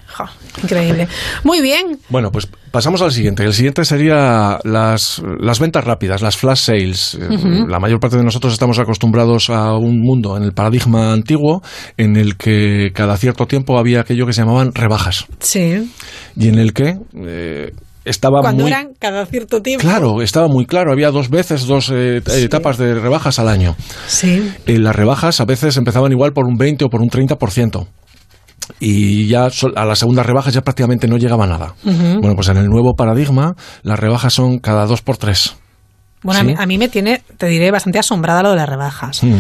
Increíble. 0.64 1.08
Muy 1.44 1.62
bien. 1.62 2.00
Bueno, 2.10 2.32
pues 2.32 2.48
pasamos 2.72 3.02
al 3.02 3.12
siguiente. 3.12 3.44
El 3.44 3.54
siguiente 3.54 3.86
sería 3.86 4.60
las, 4.64 5.22
las 5.40 5.60
ventas 5.60 5.84
rápidas, 5.84 6.22
las 6.22 6.38
flash 6.38 6.60
sales. 6.60 7.18
Eh. 7.20 7.64
La 7.68 7.80
mayor 7.80 8.00
parte 8.00 8.18
de 8.18 8.24
nosotros 8.24 8.54
estamos 8.54 8.80
acostumbrados 8.80 9.50
a 9.50 9.76
un 9.78 10.00
mundo 10.02 10.38
en 10.38 10.44
el 10.44 10.54
paradigma 10.54 11.14
antiguo 11.14 11.62
en 11.98 12.16
el 12.16 12.38
que 12.38 12.92
cada 12.94 13.18
cierto 13.18 13.46
tiempo 13.46 13.78
había 13.78 14.02
aquello 14.02 14.26
que 14.26 14.34
se 14.34 14.42
llamaban 14.42 14.74
rebajas 14.74 15.26
Sí. 15.40 15.92
y 16.36 16.48
en 16.48 16.58
el 16.60 16.74
que 16.74 16.98
eh, 17.26 17.72
estaba 18.06 18.42
Cuando 18.42 18.64
muy... 18.64 18.72
eran 18.72 18.94
cada 19.00 19.26
cierto 19.26 19.62
tiempo. 19.62 19.82
Claro, 19.86 20.22
estaba 20.22 20.48
muy 20.48 20.66
claro. 20.66 20.92
Había 20.92 21.12
dos 21.12 21.30
veces, 21.30 21.68
dos 21.68 21.92
eh, 21.94 22.22
etapas 22.26 22.78
de 22.78 22.96
rebajas 22.96 23.38
al 23.38 23.48
año. 23.48 23.76
Sí. 24.08 24.52
Eh, 24.66 24.80
las 24.80 24.96
rebajas 24.96 25.40
a 25.40 25.46
veces 25.46 25.78
empezaban 25.78 26.12
igual 26.12 26.34
por 26.34 26.46
un 26.48 26.56
20 26.58 26.86
o 26.86 26.90
por 26.90 27.02
un 27.02 27.10
30%. 27.10 27.86
Y 28.80 29.28
ya 29.28 29.50
a 29.76 29.86
las 29.86 30.00
segundas 30.00 30.26
rebajas 30.26 30.54
ya 30.54 30.62
prácticamente 30.62 31.08
no 31.08 31.18
llegaba 31.18 31.48
nada. 31.48 31.74
Bueno, 31.84 32.36
pues 32.36 32.50
en 32.50 32.58
el 32.58 32.68
nuevo 32.68 32.94
paradigma 32.96 33.56
las 33.84 34.00
rebajas 34.00 34.34
son 34.34 34.60
cada 34.60 34.86
dos 34.86 35.02
por 35.02 35.18
tres. 35.18 35.56
Bueno, 36.24 36.42
a, 36.42 36.44
mí, 36.44 36.56
a 36.58 36.66
mí 36.68 36.78
me 36.78 36.88
tiene, 36.88 37.24
te 37.38 37.48
diré, 37.48 37.72
bastante 37.72 37.98
asombrada 37.98 38.44
lo 38.44 38.52
de 38.52 38.58
las 38.58 38.70
rebajas. 38.70 39.24
Mm. 39.24 39.40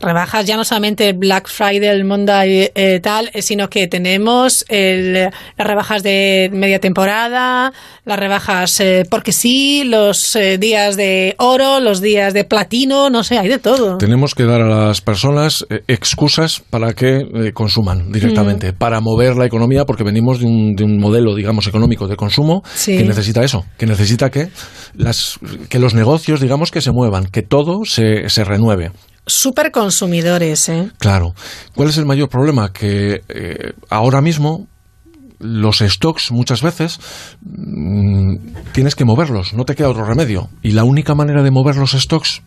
Rebajas 0.00 0.46
ya 0.46 0.56
no 0.56 0.64
solamente 0.64 1.08
el 1.10 1.18
Black 1.18 1.48
Friday, 1.48 1.88
el 1.88 2.04
Monday 2.04 2.70
eh, 2.74 3.00
tal, 3.02 3.30
eh, 3.34 3.42
sino 3.42 3.68
que 3.68 3.86
tenemos 3.86 4.64
el- 4.68 5.12
las 5.14 5.66
rebajas 5.66 6.02
de 6.02 6.48
media 6.52 6.78
temporada, 6.80 7.72
las 8.06 8.18
rebajas 8.18 8.80
eh, 8.80 9.04
porque 9.10 9.32
sí, 9.32 9.84
los 9.84 10.34
eh, 10.36 10.56
días 10.58 10.96
de 10.96 11.34
oro, 11.38 11.80
los 11.80 12.00
días 12.00 12.32
de 12.32 12.44
platino, 12.44 13.10
no 13.10 13.22
sé, 13.22 13.38
hay 13.38 13.48
de 13.48 13.58
todo. 13.58 13.98
Tenemos 13.98 14.34
que 14.34 14.44
dar 14.44 14.62
a 14.62 14.86
las 14.86 15.00
personas 15.02 15.66
eh, 15.68 15.82
excusas 15.86 16.62
para 16.70 16.94
que 16.94 17.50
consuman 17.52 18.10
directamente, 18.10 18.72
para 18.72 19.00
mover 19.00 19.36
la 19.36 19.44
economía, 19.44 19.84
porque 19.84 20.02
venimos 20.04 20.40
de 20.40 20.46
un, 20.46 20.74
de 20.76 20.84
un 20.84 20.98
modelo, 20.98 21.34
digamos, 21.34 21.66
económico 21.66 22.08
de 22.08 22.16
consumo 22.16 22.62
Sí. 22.74 22.96
que 22.96 23.04
necesita 23.04 23.44
eso, 23.44 23.66
que 23.76 23.86
necesita 23.86 24.30
que, 24.30 24.48
las, 24.94 25.38
que 25.68 25.78
los 25.78 25.92
negocios, 25.94 26.40
digamos, 26.40 26.70
que 26.70 26.80
se 26.80 26.90
muevan, 26.90 27.26
que 27.26 27.42
todo 27.42 27.84
se, 27.84 28.28
se 28.30 28.44
renueve. 28.44 28.92
Súper 29.26 29.70
consumidores, 29.70 30.68
¿eh? 30.68 30.90
Claro. 30.98 31.34
¿Cuál 31.74 31.88
es 31.90 31.98
el 31.98 32.06
mayor 32.06 32.28
problema? 32.28 32.72
Que 32.72 33.22
eh, 33.28 33.72
ahora 33.88 34.20
mismo 34.20 34.66
los 35.38 35.78
stocks 35.78 36.30
muchas 36.32 36.62
veces 36.62 37.00
mm, 37.42 38.36
tienes 38.72 38.94
que 38.94 39.04
moverlos, 39.04 39.54
no 39.54 39.64
te 39.64 39.74
queda 39.74 39.88
otro 39.88 40.04
remedio. 40.04 40.50
Y 40.62 40.72
la 40.72 40.84
única 40.84 41.14
manera 41.14 41.42
de 41.42 41.50
mover 41.50 41.76
los 41.76 41.92
stocks 41.92 42.42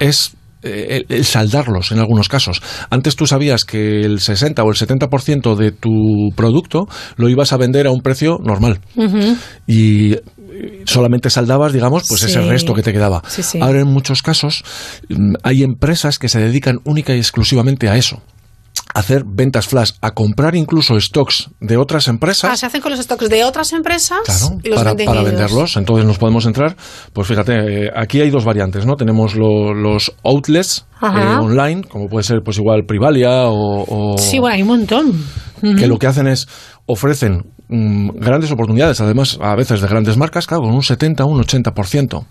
es 0.00 0.36
eh, 0.62 1.02
el, 1.08 1.16
el 1.16 1.24
saldarlos 1.24 1.90
en 1.90 1.98
algunos 1.98 2.28
casos. 2.28 2.62
Antes 2.88 3.16
tú 3.16 3.26
sabías 3.26 3.64
que 3.64 4.00
el 4.02 4.20
60 4.20 4.62
o 4.62 4.70
el 4.70 4.76
70% 4.76 5.56
de 5.56 5.72
tu 5.72 5.90
producto 6.36 6.86
lo 7.16 7.28
ibas 7.28 7.52
a 7.52 7.56
vender 7.56 7.88
a 7.88 7.90
un 7.90 8.00
precio 8.00 8.38
normal 8.42 8.80
y 9.66 10.16
solamente 10.84 11.30
saldabas, 11.30 11.72
digamos, 11.72 12.04
pues 12.08 12.22
ese 12.22 12.40
resto 12.42 12.74
que 12.74 12.82
te 12.82 12.92
quedaba. 12.92 13.22
Sí, 13.28 13.42
sí. 13.42 13.58
Ahora 13.60 13.80
en 13.80 13.88
muchos 13.88 14.22
casos 14.22 14.62
mm, 15.08 15.34
hay 15.42 15.62
empresas 15.62 16.18
que 16.18 16.28
se 16.28 16.40
dedican 16.40 16.80
única 16.84 17.14
y 17.14 17.18
exclusivamente 17.18 17.88
a 17.88 17.96
eso. 17.96 18.22
Hacer 18.94 19.24
ventas 19.26 19.66
flash, 19.68 19.92
a 20.02 20.10
comprar 20.10 20.54
incluso 20.54 20.98
stocks 21.00 21.48
de 21.60 21.78
otras 21.78 22.08
Ah, 22.08 22.10
empresas 22.10 22.60
se 22.60 22.66
hacen 22.66 22.82
con 22.82 22.90
los 22.90 23.00
stocks 23.00 23.28
de 23.30 23.42
otras 23.42 23.72
empresas 23.72 24.18
y 24.62 24.68
los 24.68 24.76
para, 24.78 24.90
venden 24.90 25.06
para 25.06 25.20
ellos. 25.20 25.30
venderlos. 25.32 25.76
Entonces 25.78 26.04
nos 26.06 26.18
podemos 26.18 26.44
entrar, 26.44 26.76
pues 27.14 27.26
fíjate, 27.26 27.86
eh, 27.86 27.90
aquí 27.96 28.20
hay 28.20 28.28
dos 28.30 28.44
variantes, 28.44 28.84
¿no? 28.84 28.96
Tenemos 28.96 29.34
lo- 29.34 29.72
los 29.72 30.12
outlets 30.24 30.84
eh, 31.02 31.06
online, 31.06 31.84
como 31.84 32.08
puede 32.08 32.22
ser 32.24 32.40
pues 32.44 32.58
igual 32.58 32.84
Privalia 32.86 33.46
o, 33.46 34.12
o- 34.14 34.18
Sí, 34.18 34.38
bueno, 34.38 34.56
hay 34.56 34.62
un 34.62 34.68
montón. 34.68 35.24
que 35.62 35.86
lo 35.86 35.96
que 35.98 36.06
hacen 36.08 36.26
es 36.26 36.46
ofrecen 36.86 37.44
mm, 37.72 38.10
grandes 38.20 38.50
oportunidades, 38.52 39.00
además 39.00 39.38
a 39.40 39.54
veces 39.56 39.80
de 39.80 39.88
grandes 39.88 40.16
marcas, 40.16 40.46
claro, 40.46 40.62
con 40.64 40.72
un 40.74 40.82
70 40.82 41.24
o 41.24 41.28
un 41.28 41.40
80%. 41.42 42.24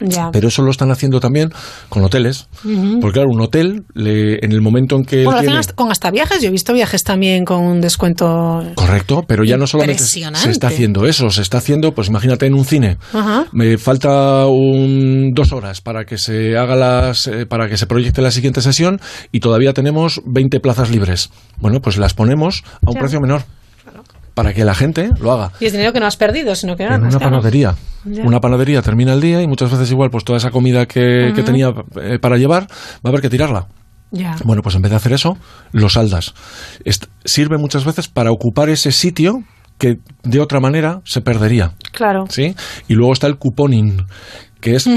Ya. 0.00 0.30
Pero 0.32 0.48
eso 0.48 0.60
lo 0.62 0.72
están 0.72 0.90
haciendo 0.90 1.20
también 1.20 1.50
con 1.88 2.02
hoteles. 2.02 2.48
Ujú. 2.64 2.98
Porque 3.00 3.14
claro, 3.20 3.30
un 3.30 3.40
hotel, 3.40 3.84
le- 3.94 4.44
en 4.44 4.50
el 4.50 4.60
momento 4.60 4.96
en 4.96 5.04
que... 5.04 5.18
Bueno, 5.24 5.30
lo 5.30 5.36
hacen 5.36 5.46
tiene- 5.46 5.60
hasta- 5.60 5.72
con 5.74 5.90
hasta 5.92 6.10
viajes. 6.10 6.42
Yo 6.42 6.48
he 6.48 6.50
visto 6.50 6.72
viajes 6.74 7.04
también 7.04 7.44
con 7.44 7.62
un 7.62 7.80
descuento. 7.80 8.64
Correcto, 8.74 9.24
pero 9.26 9.44
ya 9.44 9.56
no 9.56 9.68
solamente 9.68 10.02
se 10.02 10.50
está 10.50 10.66
haciendo 10.66 11.06
eso, 11.06 11.30
se 11.30 11.42
está 11.42 11.58
haciendo, 11.58 11.94
pues 11.94 12.08
imagínate 12.08 12.44
en 12.46 12.54
un 12.54 12.64
cine. 12.64 12.98
Ajá. 13.12 13.46
Me 13.52 13.78
falta 13.78 14.46
un, 14.46 15.30
dos 15.32 15.52
horas 15.52 15.80
para 15.80 16.04
que 16.04 16.18
se 16.18 16.58
haga 16.58 16.74
las, 16.74 17.28
eh, 17.28 17.46
para 17.46 17.68
que 17.68 17.76
se 17.76 17.86
proyecte 17.86 18.20
la 18.20 18.32
siguiente 18.32 18.62
sesión 18.62 19.00
y 19.30 19.38
todavía 19.38 19.72
tenemos 19.74 20.20
20 20.26 20.58
plazas 20.58 20.90
libres. 20.90 21.30
Bueno, 21.58 21.80
pues 21.80 21.98
las 21.98 22.14
ponemos 22.14 22.64
a 22.84 22.90
un 22.90 22.94
Ya. 22.94 23.00
precio 23.00 23.20
menor 23.20 23.42
para 24.34 24.52
que 24.52 24.64
la 24.64 24.74
gente 24.74 25.10
lo 25.20 25.32
haga. 25.32 25.52
Y 25.60 25.66
es 25.66 25.72
dinero 25.72 25.92
que 25.92 26.00
no 26.00 26.06
has 26.06 26.16
perdido, 26.16 26.54
sino 26.54 26.76
que 26.76 26.82
En 26.82 26.90
ganas. 26.90 27.14
una 27.14 27.24
panadería. 27.24 27.74
Una 28.04 28.40
panadería 28.40 28.82
termina 28.82 29.14
el 29.14 29.20
día 29.20 29.40
y 29.40 29.46
muchas 29.46 29.70
veces 29.70 29.90
igual 29.90 30.10
pues 30.10 30.24
toda 30.24 30.36
esa 30.36 30.50
comida 30.50 30.86
que, 30.86 31.32
que 31.34 31.42
tenía 31.42 31.72
eh, 32.02 32.18
para 32.20 32.36
llevar 32.36 32.64
va 32.64 33.00
a 33.04 33.08
haber 33.08 33.20
que 33.22 33.30
tirarla. 33.30 33.66
Ya. 34.10 34.36
Bueno, 34.44 34.62
pues 34.62 34.74
en 34.76 34.82
vez 34.82 34.90
de 34.90 34.96
hacer 34.96 35.12
eso, 35.12 35.36
lo 35.72 35.88
saldas. 35.88 36.34
Est- 36.84 37.06
sirve 37.24 37.56
muchas 37.58 37.84
veces 37.84 38.08
para 38.08 38.30
ocupar 38.30 38.68
ese 38.68 38.92
sitio 38.92 39.42
que 39.78 39.98
de 40.22 40.40
otra 40.40 40.60
manera 40.60 41.00
se 41.04 41.20
perdería. 41.20 41.72
Claro. 41.92 42.26
¿sí? 42.28 42.54
Y 42.86 42.94
luego 42.94 43.12
está 43.12 43.26
el 43.26 43.38
couponing, 43.38 44.06
que 44.64 44.76
es, 44.76 44.88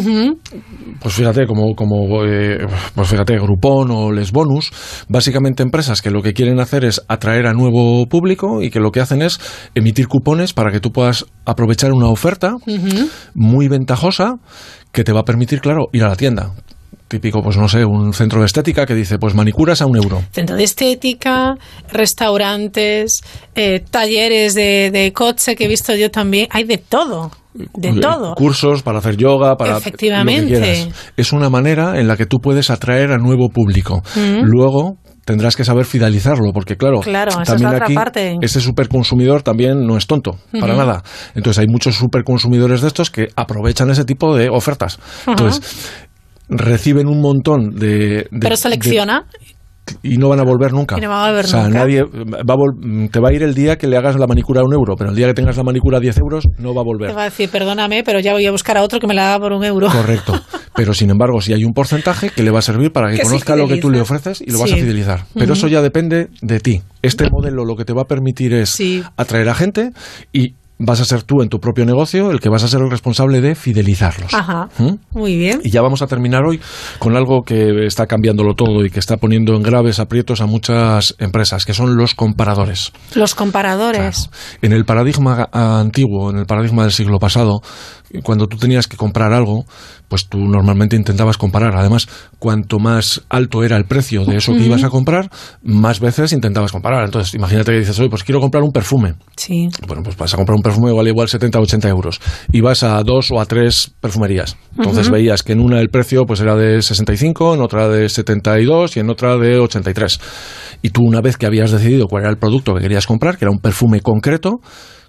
pues 1.01 1.13
fíjate, 1.13 1.45
como, 1.45 1.75
como 1.75 2.23
eh, 2.23 2.65
pues 2.95 3.09
fíjate, 3.09 3.37
Groupon 3.37 3.91
o 3.91 4.13
Les 4.13 4.31
Bonus, 4.31 4.71
básicamente 5.09 5.61
empresas 5.61 6.01
que 6.01 6.09
lo 6.09 6.21
que 6.21 6.31
quieren 6.31 6.61
hacer 6.61 6.85
es 6.85 7.01
atraer 7.09 7.47
a 7.47 7.53
nuevo 7.53 8.05
público 8.05 8.61
y 8.61 8.69
que 8.69 8.79
lo 8.79 8.91
que 8.91 9.01
hacen 9.01 9.21
es 9.21 9.41
emitir 9.75 10.07
cupones 10.07 10.53
para 10.53 10.71
que 10.71 10.79
tú 10.79 10.93
puedas 10.93 11.25
aprovechar 11.43 11.91
una 11.91 12.07
oferta 12.07 12.55
muy 13.33 13.67
ventajosa 13.67 14.35
que 14.93 15.03
te 15.03 15.11
va 15.11 15.19
a 15.19 15.25
permitir, 15.25 15.59
claro, 15.59 15.87
ir 15.91 16.05
a 16.05 16.07
la 16.07 16.15
tienda 16.15 16.53
típico, 17.09 17.41
pues 17.41 17.55
no 17.55 17.69
sé, 17.69 17.85
un 17.85 18.13
centro 18.13 18.41
de 18.41 18.45
estética 18.45 18.85
que 18.85 18.93
dice, 18.93 19.17
pues 19.17 19.33
manicuras 19.33 19.81
a 19.81 19.85
un 19.85 19.95
euro. 19.95 20.23
Centro 20.31 20.57
de 20.57 20.63
estética, 20.63 21.55
restaurantes, 21.89 23.21
eh, 23.55 23.81
talleres 23.89 24.55
de, 24.55 24.91
de 24.91 25.13
coche 25.13 25.55
que 25.55 25.65
he 25.65 25.67
visto 25.69 25.95
yo 25.95 26.11
también, 26.11 26.47
hay 26.51 26.65
de 26.65 26.77
todo. 26.77 27.31
De 27.75 27.93
todo. 27.99 28.35
Cursos 28.35 28.83
para 28.83 28.99
hacer 28.99 29.17
yoga, 29.17 29.55
para 29.55 29.77
Efectivamente. 29.77 30.41
lo 30.41 30.47
que 30.47 30.71
quieras. 30.73 31.11
Es 31.17 31.33
una 31.33 31.49
manera 31.49 31.99
en 31.99 32.07
la 32.07 32.15
que 32.17 32.25
tú 32.25 32.37
puedes 32.39 32.69
atraer 32.69 33.11
a 33.11 33.17
nuevo 33.17 33.49
público. 33.49 34.01
Mm. 34.15 34.43
Luego 34.43 34.97
tendrás 35.25 35.55
que 35.57 35.65
saber 35.65 35.85
fidelizarlo, 35.85 36.53
porque 36.53 36.77
claro, 36.77 37.01
Claro, 37.01 37.31
esa 37.31 37.41
es 37.41 37.47
también 37.49 37.69
la 37.71 37.75
otra 37.75 37.85
aquí 37.87 37.93
parte. 37.95 38.37
ese 38.41 38.61
superconsumidor 38.61 39.41
también 39.41 39.85
no 39.85 39.97
es 39.97 40.07
tonto, 40.07 40.37
para 40.57 40.73
nada. 40.75 41.03
Entonces 41.35 41.59
hay 41.59 41.67
muchos 41.67 41.95
superconsumidores 41.95 42.79
de 42.81 42.87
estos 42.87 43.09
que 43.11 43.27
aprovechan 43.35 43.89
ese 43.89 44.05
tipo 44.05 44.35
de 44.37 44.47
ofertas. 44.49 44.99
Entonces 45.27 45.91
reciben 46.49 47.07
un 47.07 47.19
montón 47.21 47.71
de, 47.75 48.27
de- 48.31 48.39
Pero 48.39 48.55
selecciona. 48.55 49.25
de- 49.29 49.56
y 50.03 50.17
no 50.17 50.29
van 50.29 50.39
a 50.39 50.43
volver 50.43 50.71
nunca. 50.73 50.97
Y 50.97 51.01
no 51.01 51.09
van 51.09 51.25
a 51.25 51.27
volver 51.29 51.45
o 51.45 51.47
sea, 51.47 51.63
nunca. 51.63 51.79
nadie 51.79 52.03
va 52.03 52.53
a 52.53 52.57
vol- 52.57 53.09
te 53.11 53.19
va 53.19 53.29
a 53.29 53.33
ir 53.33 53.43
el 53.43 53.53
día 53.53 53.77
que 53.77 53.87
le 53.87 53.97
hagas 53.97 54.15
la 54.17 54.27
manicura 54.27 54.61
a 54.61 54.63
un 54.63 54.73
euro, 54.73 54.95
pero 54.97 55.09
el 55.11 55.15
día 55.15 55.27
que 55.27 55.33
tengas 55.33 55.57
la 55.57 55.63
manicura 55.63 55.97
a 55.97 56.01
10 56.01 56.17
euros 56.17 56.47
no 56.57 56.73
va 56.73 56.81
a 56.81 56.85
volver. 56.85 57.09
Te 57.09 57.15
va 57.15 57.21
a 57.23 57.25
decir, 57.25 57.49
perdóname, 57.49 58.03
pero 58.03 58.19
ya 58.19 58.33
voy 58.33 58.45
a 58.45 58.51
buscar 58.51 58.77
a 58.77 58.83
otro 58.83 58.99
que 58.99 59.07
me 59.07 59.13
la 59.13 59.27
haga 59.35 59.39
por 59.39 59.53
un 59.53 59.63
euro. 59.63 59.87
Correcto. 59.89 60.33
Pero 60.77 60.93
sin 60.93 61.09
embargo, 61.09 61.41
si 61.41 61.53
hay 61.53 61.63
un 61.63 61.73
porcentaje 61.73 62.29
que 62.29 62.43
le 62.43 62.51
va 62.51 62.59
a 62.59 62.61
servir 62.61 62.91
para 62.91 63.11
que, 63.11 63.19
conozca 63.23 63.55
lo 63.55 63.67
que 63.67 63.77
tú 63.77 63.89
le 63.89 63.99
ofreces 63.99 64.41
y 64.41 64.51
lo 64.51 64.59
vas 64.59 64.71
a 64.71 64.75
fidelizar. 64.75 65.21
Pero 65.33 65.53
eso 65.53 65.67
ya 65.67 65.81
depende 65.81 66.27
de 66.43 66.59
ti. 66.59 66.83
Este 67.01 67.27
modelo 67.31 67.65
lo 67.65 67.75
que 67.75 67.83
te 67.83 67.93
va 67.93 68.03
a 68.03 68.05
permitir 68.05 68.53
es 68.53 68.69
Sí. 68.69 69.03
atraer 69.15 69.49
a 69.49 69.55
gente 69.55 69.89
y 70.31 70.53
vas 70.79 71.01
a 71.01 71.05
ser 71.05 71.23
tú 71.23 71.41
en 71.41 71.49
tu 71.49 71.59
propio 71.59 71.85
negocio 71.85 72.31
el 72.31 72.39
que 72.39 72.49
vas 72.49 72.63
a 72.63 72.67
ser 72.67 72.81
el 72.81 72.89
responsable 72.89 73.41
de 73.41 73.55
fidelizarlos. 73.55 74.33
Ajá. 74.33 74.69
¿Mm? 74.77 74.95
Muy 75.11 75.37
bien. 75.37 75.61
Y 75.63 75.71
ya 75.71 75.81
vamos 75.81 76.01
a 76.01 76.07
terminar 76.07 76.43
hoy 76.45 76.59
con 76.99 77.15
algo 77.15 77.41
que 77.43 77.85
está 77.85 78.05
cambiándolo 78.05 78.53
todo 78.53 78.85
y 78.85 78.89
que 78.89 78.99
está 78.99 79.17
poniendo 79.17 79.55
en 79.55 79.63
graves 79.63 79.99
aprietos 79.99 80.41
a 80.41 80.45
muchas 80.45 81.15
empresas, 81.19 81.65
que 81.65 81.73
son 81.73 81.95
los 81.97 82.15
comparadores. 82.15 82.91
Los 83.15 83.35
comparadores. 83.35 84.29
En 84.61 84.73
el 84.73 84.85
paradigma 84.85 85.49
antiguo, 85.51 86.29
en 86.29 86.37
el 86.37 86.45
paradigma 86.45 86.83
del 86.83 86.91
siglo 86.91 87.19
pasado, 87.19 87.61
cuando 88.23 88.47
tú 88.47 88.57
tenías 88.57 88.87
que 88.87 88.97
comprar 88.97 89.33
algo, 89.33 89.65
pues 90.07 90.27
tú 90.27 90.39
normalmente 90.39 90.95
intentabas 90.95 91.37
comparar. 91.37 91.75
Además, 91.75 92.07
cuanto 92.39 92.79
más 92.79 93.23
alto 93.29 93.63
era 93.63 93.77
el 93.77 93.85
precio 93.85 94.25
de 94.25 94.37
eso 94.37 94.53
que 94.53 94.65
ibas 94.65 94.83
a 94.83 94.89
comprar, 94.89 95.29
más 95.63 95.99
veces 95.99 96.31
intentabas 96.31 96.71
comparar. 96.71 97.05
Entonces, 97.05 97.33
imagínate 97.33 97.71
que 97.71 97.79
dices, 97.79 97.99
oye, 97.99 98.09
pues 98.09 98.23
quiero 98.23 98.39
comprar 98.39 98.63
un 98.63 98.71
perfume. 98.71 99.15
Sí. 99.35 99.69
Bueno, 99.85 100.03
pues 100.03 100.15
vas 100.17 100.33
a 100.33 100.37
comprar 100.37 100.55
un 100.55 100.61
perfume 100.61 100.91
vale 100.93 101.09
igual 101.09 101.27
70 101.27 101.59
o 101.59 101.61
80 101.63 101.89
euros. 101.89 102.21
Y 102.51 102.61
vas 102.61 102.83
a 102.83 103.01
dos 103.03 103.31
o 103.31 103.39
a 103.39 103.45
tres 103.45 103.91
perfumerías. 103.99 104.57
Entonces 104.77 105.09
veías 105.09 105.43
que 105.43 105.53
en 105.53 105.59
una 105.59 105.79
el 105.79 105.89
precio 105.89 106.25
pues 106.25 106.39
era 106.39 106.55
de 106.55 106.81
65, 106.81 107.55
en 107.55 107.61
otra 107.61 107.89
de 107.89 108.09
72 108.09 108.97
y 108.97 108.99
en 108.99 109.09
otra 109.09 109.37
de 109.37 109.59
83. 109.59 110.19
Y 110.81 110.89
tú 110.89 111.03
una 111.03 111.21
vez 111.21 111.37
que 111.37 111.45
habías 111.45 111.71
decidido 111.71 112.07
cuál 112.07 112.23
era 112.23 112.31
el 112.31 112.37
producto 112.37 112.73
que 112.73 112.81
querías 112.81 113.07
comprar, 113.07 113.37
que 113.37 113.45
era 113.45 113.51
un 113.51 113.59
perfume 113.59 114.01
concreto, 114.01 114.59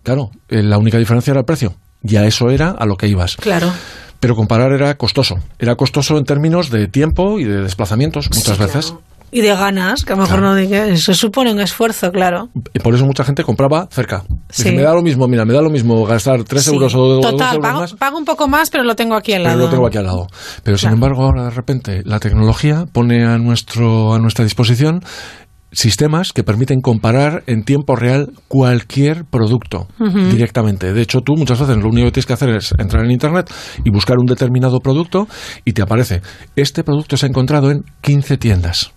claro, 0.03 0.31
eh, 0.49 0.63
la 0.63 0.79
única 0.79 0.99
diferencia 0.99 1.31
era 1.33 1.41
el 1.41 1.47
precio. 1.47 1.75
Ya 2.03 2.25
eso 2.27 2.51
era 2.51 2.71
a 2.71 2.87
lo 2.87 2.97
que 2.97 3.09
ibas. 3.09 3.37
Claro. 3.37 3.73
Pero 4.21 4.35
comparar 4.35 4.73
era 4.73 4.95
costoso. 4.97 5.39
Era 5.59 5.77
costoso 5.77 6.19
en 6.19 6.25
términos 6.25 6.71
de 6.71 6.89
tiempo 6.89 7.39
y 7.39 7.45
de 7.45 7.63
desplazamientos 7.63 8.29
muchas 8.35 8.59
veces. 8.59 8.95
Y 9.31 9.43
de 9.43 9.55
ganas, 9.55 10.07
que 10.07 10.15
a 10.15 10.17
lo 10.17 10.23
mejor 10.23 10.41
no 10.41 10.57
diga- 10.57 10.87
eso 10.87 11.13
supone 11.13 11.53
un 11.53 11.61
esfuerzo, 11.61 12.11
claro. 12.11 12.49
Y 12.73 12.79
por 12.79 12.95
eso 12.95 13.05
mucha 13.05 13.25
gente 13.25 13.45
compraba 13.45 13.87
cerca. 13.91 14.25
Dice, 14.49 14.71
Sí. 14.71 14.75
me 14.75 14.81
da 14.83 14.95
lo 14.95 15.03
mismo, 15.03 15.29
mira, 15.29 15.45
me 15.45 15.53
da 15.53 15.61
lo 15.61 15.69
mismo 15.69 16.03
gastar 16.07 16.45
3 16.45 16.65
Sí. 16.65 16.71
euros 16.73 16.95
o, 16.95 17.03
o 17.03 17.09
dos 17.17 17.21
Total, 17.33 17.57
euros 17.57 17.63
pago, 17.69 17.81
más. 17.81 17.93
pago 17.93 18.17
un 18.19 18.25
poco 18.25 18.49
más, 18.49 18.71
pero 18.71 18.85
lo 18.85 18.97
tengo 18.97 19.15
aquí 19.15 19.35
al 19.35 19.43
Pero 19.43 19.51
lado. 19.51 19.65
lo 19.67 19.71
tengo 19.71 19.87
aquí 19.87 19.99
al 19.99 20.05
lado. 20.07 20.29
Pero 20.63 20.79
sin 20.79 20.91
embargo, 20.93 21.25
ahora 21.25 21.45
de 21.45 21.51
repente 21.51 22.03
la 22.07 22.21
tecnología 22.21 22.87
pone 22.91 23.27
a, 23.27 23.37
nuestro, 23.37 24.15
a 24.15 24.19
nuestra 24.19 24.45
disposición 24.45 25.03
sistemas 25.73 26.33
que 26.33 26.45
permiten 26.45 26.81
comparar 26.81 27.43
en 27.47 27.63
tiempo 27.63 27.95
real 27.95 28.33
cualquier 28.49 29.25
producto 29.25 29.87
directamente. 30.31 30.93
De 30.93 31.03
hecho, 31.03 31.21
tú 31.21 31.35
muchas 31.37 31.61
veces 31.61 31.77
lo 31.77 31.89
único 31.89 32.07
que 32.07 32.13
tienes 32.13 32.27
que 32.27 32.33
hacer 32.33 32.51
es 32.51 32.73
entrar 32.79 33.05
en 33.05 33.11
Internet 33.11 33.53
y 33.85 33.91
buscar 33.91 34.17
un 34.19 34.27
determinado 34.27 34.81
producto 34.81 35.29
y 35.65 35.73
te 35.73 35.83
aparece, 35.83 36.23
este 36.57 36.85
producto 36.85 37.17
se 37.17 37.27
ha 37.27 37.29
encontrado 37.29 37.71
en 37.71 37.83
15 38.01 38.39
tiendas. 38.39 38.93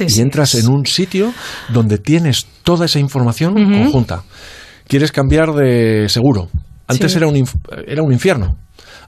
y 0.00 0.20
entras 0.20 0.54
en 0.54 0.68
un 0.68 0.86
sitio 0.86 1.32
donde 1.70 1.98
tienes 1.98 2.46
toda 2.62 2.84
esa 2.84 2.98
información 2.98 3.54
conjunta. 3.54 4.22
Quieres 4.86 5.12
cambiar 5.12 5.52
de 5.52 6.08
seguro. 6.08 6.48
Antes 6.86 7.16
era, 7.16 7.26
un, 7.26 7.44
era 7.86 8.02
un 8.02 8.12
infierno. 8.12 8.56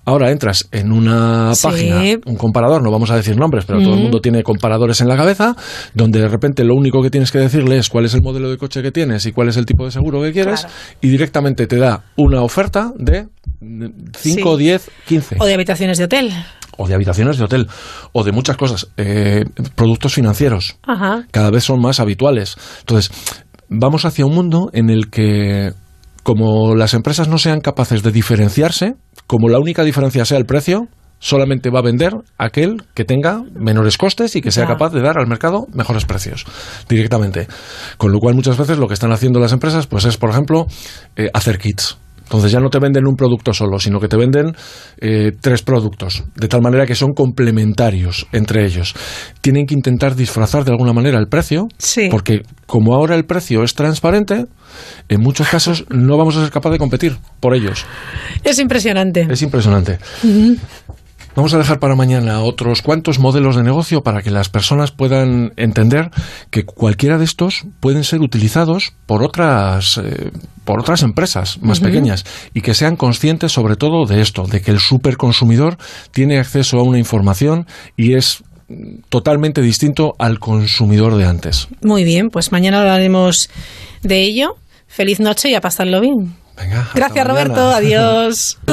Ahora 0.07 0.31
entras 0.31 0.67
en 0.73 0.93
una 0.93 1.55
Sí. 1.55 1.67
página, 1.67 2.03
un 2.27 2.37
comparador, 2.37 2.83
no 2.83 2.91
vamos 2.91 3.11
a 3.11 3.17
decir 3.17 3.37
nombres, 3.37 3.65
pero 3.67 3.81
todo 3.81 3.93
el 3.93 3.99
Mm. 4.01 4.03
mundo 4.03 4.21
tiene 4.21 4.43
comparadores 4.43 5.01
en 5.03 5.09
la 5.09 5.17
cabeza, 5.17 5.55
donde 5.95 6.21
de 6.21 6.29
repente 6.29 6.65
lo 6.65 6.75
único 6.75 7.03
que 7.03 7.11
tienes 7.11 7.31
que 7.31 7.39
decirle 7.39 7.77
es 7.79 7.89
cuál 7.89 8.07
es 8.07 8.15
el 8.15 8.23
modelo 8.23 8.51
de 8.51 8.57
coche 8.57 8.83
que 8.83 8.91
tienes 8.93 9.27
y 9.27 9.33
cuál 9.33 9.49
es 9.49 9.57
el 9.57 9.67
tipo 9.67 9.85
de 9.85 9.91
seguro 9.91 10.23
que 10.23 10.33
quieres, 10.33 10.67
y 11.01 11.09
directamente 11.09 11.67
te 11.67 11.77
da 11.77 12.05
una 12.17 12.43
oferta 12.43 12.93
de 12.97 13.29
5, 14.17 14.57
Sí. 14.57 14.65
10, 14.65 14.91
15 15.07 15.37
O 15.39 15.45
de 15.47 15.55
habitaciones 15.55 15.99
de 15.99 16.05
hotel. 16.05 16.33
o 16.79 16.89
de 16.89 16.95
habitaciones 16.95 17.37
de 17.37 17.45
hotel, 17.45 17.69
o 18.13 18.25
de 18.25 18.33
muchas 18.33 18.57
cosas, 18.57 18.89
eh, 18.97 19.45
productos 19.75 20.15
financieros, 20.15 20.77
Ajá. 20.83 21.27
cada 21.31 21.51
vez 21.51 21.65
son 21.65 21.81
más 21.81 22.01
habituales. 22.01 22.57
Entonces, 22.81 23.11
vamos 23.69 24.05
hacia 24.07 24.25
un 24.25 24.35
mundo 24.35 24.71
en 24.73 24.89
el 24.89 25.11
que, 25.11 25.73
como 26.31 26.77
las 26.77 26.95
empresas 26.95 27.27
no 27.27 27.39
sean 27.39 27.61
capaces 27.61 28.05
de 28.05 28.13
diferenciarse, 28.13 28.95
como 29.27 29.49
la 29.49 29.59
única 29.59 29.83
diferencia 29.83 30.25
sea 30.25 30.39
el 30.39 30.47
precio, 30.47 30.87
solamente 31.19 31.71
va 31.71 31.81
a 31.81 31.83
vender 31.83 32.13
aquel 32.39 32.85
que 32.95 33.05
tenga 33.05 33.43
menores 33.53 33.99
costes 33.99 34.37
y 34.37 34.41
que 34.41 34.53
sea 34.53 34.65
capaz 34.65 34.93
de 34.93 35.03
dar 35.03 35.19
al 35.19 35.27
mercado 35.27 35.67
mejores 35.75 36.05
precios 36.05 36.45
directamente. 36.89 37.49
Con 37.97 38.13
lo 38.13 38.21
cual 38.21 38.37
muchas 38.37 38.57
veces 38.57 38.79
lo 38.79 38.87
que 38.87 38.95
están 38.95 39.11
haciendo 39.11 39.41
las 39.41 39.51
empresas 39.51 39.89
pues 39.89 40.05
es, 40.05 40.19
por 40.19 40.31
ejemplo, 40.31 40.69
eh, 41.17 41.31
hacer 41.35 41.59
kits. 41.59 41.99
Entonces 42.31 42.53
ya 42.53 42.61
no 42.61 42.71
te 42.71 42.79
venden 42.79 43.09
un 43.09 43.17
producto 43.17 43.53
solo, 43.53 43.81
sino 43.81 43.99
que 43.99 44.07
te 44.07 44.17
venden 44.17 44.55
eh, 45.01 45.33
tres 45.41 45.63
productos, 45.63 46.23
de 46.37 46.47
tal 46.47 46.63
manera 46.63 46.87
que 46.87 46.95
son 46.95 47.09
complementarios 47.13 48.29
entre 48.31 48.65
ellos. 48.65 48.95
Tienen 49.41 49.67
que 49.67 49.75
intentar 49.75 50.15
disfrazar 50.15 50.65
de 50.65 50.71
alguna 50.71 50.93
manera 50.93 51.19
el 51.19 51.27
precio, 51.27 51.67
porque 52.09 52.43
como 52.67 52.95
ahora 52.95 53.17
el 53.17 53.25
precio 53.25 53.65
es 53.65 53.75
transparente, 53.75 54.47
en 55.09 55.21
muchos 55.21 55.49
casos 55.49 55.85
no 55.89 56.17
vamos 56.17 56.37
a 56.37 56.43
ser 56.43 56.53
capaces 56.53 56.75
de 56.75 56.79
competir 56.79 57.17
por 57.41 57.53
ellos. 57.53 57.85
Es 58.45 58.61
impresionante. 58.61 59.27
Es 59.29 59.43
impresionante. 59.43 59.99
Vamos 61.37 61.55
a 61.55 61.59
dejar 61.59 61.79
para 61.79 61.95
mañana 61.95 62.41
otros 62.41 62.83
cuantos 62.83 63.19
modelos 63.19 63.57
de 63.57 63.63
negocio 63.63 64.03
para 64.03 64.23
que 64.23 64.31
las 64.31 64.49
personas 64.49 64.91
puedan 64.91 65.53
entender 65.57 66.11
que 66.51 66.65
cualquiera 66.65 67.19
de 67.19 67.25
estos 67.25 67.67
pueden 67.79 68.03
ser 68.03 68.21
utilizados 68.21 68.95
por 69.07 69.23
otras, 69.23 69.99
eh, 69.99 70.33
por 70.65 70.81
otras 70.81 71.03
empresas 71.03 71.59
más 71.63 71.81
pequeñas 71.81 72.25
y 72.53 72.63
que 72.63 72.75
sean 72.75 72.97
conscientes 72.97 73.53
sobre 73.53 73.77
todo 73.77 74.07
de 74.07 74.23
esto, 74.23 74.47
de 74.47 74.61
que 74.61 74.73
el 74.73 74.81
superconsumidor 74.81 75.79
tiene 76.11 76.39
acceso 76.39 76.79
a 76.79 76.83
una 76.83 76.99
información 76.99 77.67
y 77.97 78.15
es 78.15 78.43
totalmente 79.09 79.63
distinto 79.63 80.15
al 80.19 80.39
consumidor 80.39 81.17
de 81.17 81.27
antes. 81.27 81.69
Muy 81.83 82.05
bien, 82.05 82.31
pues 82.31 82.53
mañana 82.53 82.81
hablaremos 82.81 83.49
de 84.03 84.23
ello. 84.23 84.57
Feliz 84.91 85.21
noche 85.21 85.49
y 85.49 85.55
a 85.55 85.61
pasarlo 85.61 86.01
bien. 86.01 86.37
Gracias, 86.95 87.27
Roberto. 87.27 87.71
Adiós. 87.71 88.59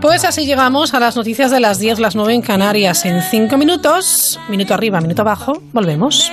Pues 0.00 0.24
así 0.24 0.46
llegamos 0.46 0.94
a 0.94 1.00
las 1.00 1.16
noticias 1.16 1.50
de 1.50 1.60
las 1.60 1.78
10, 1.78 1.98
las 1.98 2.14
9 2.14 2.34
en 2.34 2.42
Canarias. 2.42 3.04
En 3.04 3.20
5 3.22 3.56
minutos, 3.56 4.38
minuto 4.48 4.74
arriba, 4.74 5.00
minuto 5.00 5.22
abajo, 5.22 5.60
volvemos. 5.72 6.30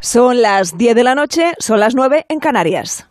Son 0.00 0.40
las 0.40 0.78
10 0.78 0.94
de 0.94 1.04
la 1.04 1.14
noche, 1.14 1.52
son 1.58 1.80
las 1.80 1.94
9 1.94 2.24
en 2.30 2.38
Canarias. 2.40 3.06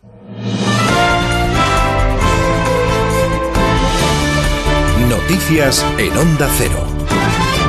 Noticias 5.08 5.86
en 5.98 6.16
Onda 6.18 6.48
Cero. 6.58 6.91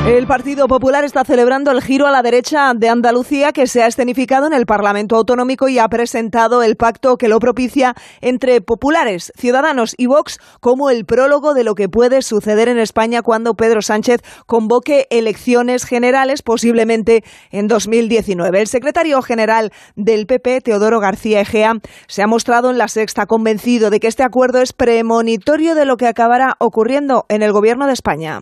El 0.05 0.27
Partido 0.27 0.67
Popular 0.67 1.05
está 1.05 1.23
celebrando 1.23 1.71
el 1.71 1.81
giro 1.81 2.05
a 2.05 2.11
la 2.11 2.21
derecha 2.21 2.73
de 2.75 2.89
Andalucía 2.89 3.53
que 3.53 3.67
se 3.67 3.81
ha 3.81 3.87
escenificado 3.87 4.47
en 4.47 4.53
el 4.53 4.65
Parlamento 4.65 5.15
Autonómico 5.15 5.69
y 5.69 5.79
ha 5.79 5.87
presentado 5.87 6.61
el 6.61 6.75
pacto 6.75 7.15
que 7.15 7.29
lo 7.29 7.39
propicia 7.39 7.95
entre 8.19 8.59
populares, 8.59 9.31
ciudadanos 9.37 9.95
y 9.97 10.07
Vox 10.07 10.39
como 10.59 10.89
el 10.89 11.05
prólogo 11.05 11.53
de 11.53 11.63
lo 11.63 11.73
que 11.73 11.87
puede 11.87 12.21
suceder 12.21 12.67
en 12.67 12.79
España 12.79 13.21
cuando 13.21 13.53
Pedro 13.53 13.81
Sánchez 13.81 14.19
convoque 14.45 15.07
elecciones 15.09 15.85
generales, 15.85 16.41
posiblemente 16.41 17.23
en 17.51 17.69
2019. 17.69 18.59
El 18.59 18.67
secretario 18.67 19.21
general 19.21 19.71
del 19.95 20.25
PP, 20.25 20.59
Teodoro 20.59 20.99
García 20.99 21.39
Egea, 21.39 21.75
se 22.07 22.21
ha 22.21 22.27
mostrado 22.27 22.69
en 22.71 22.77
la 22.77 22.89
sexta 22.89 23.25
convencido 23.25 23.89
de 23.89 24.01
que 24.01 24.07
este 24.07 24.23
acuerdo 24.23 24.59
es 24.59 24.73
premonitorio 24.73 25.75
de 25.75 25.85
lo 25.85 25.95
que 25.95 26.07
acabará 26.07 26.55
ocurriendo 26.59 27.25
en 27.29 27.41
el 27.41 27.53
Gobierno 27.53 27.87
de 27.87 27.93
España 27.93 28.41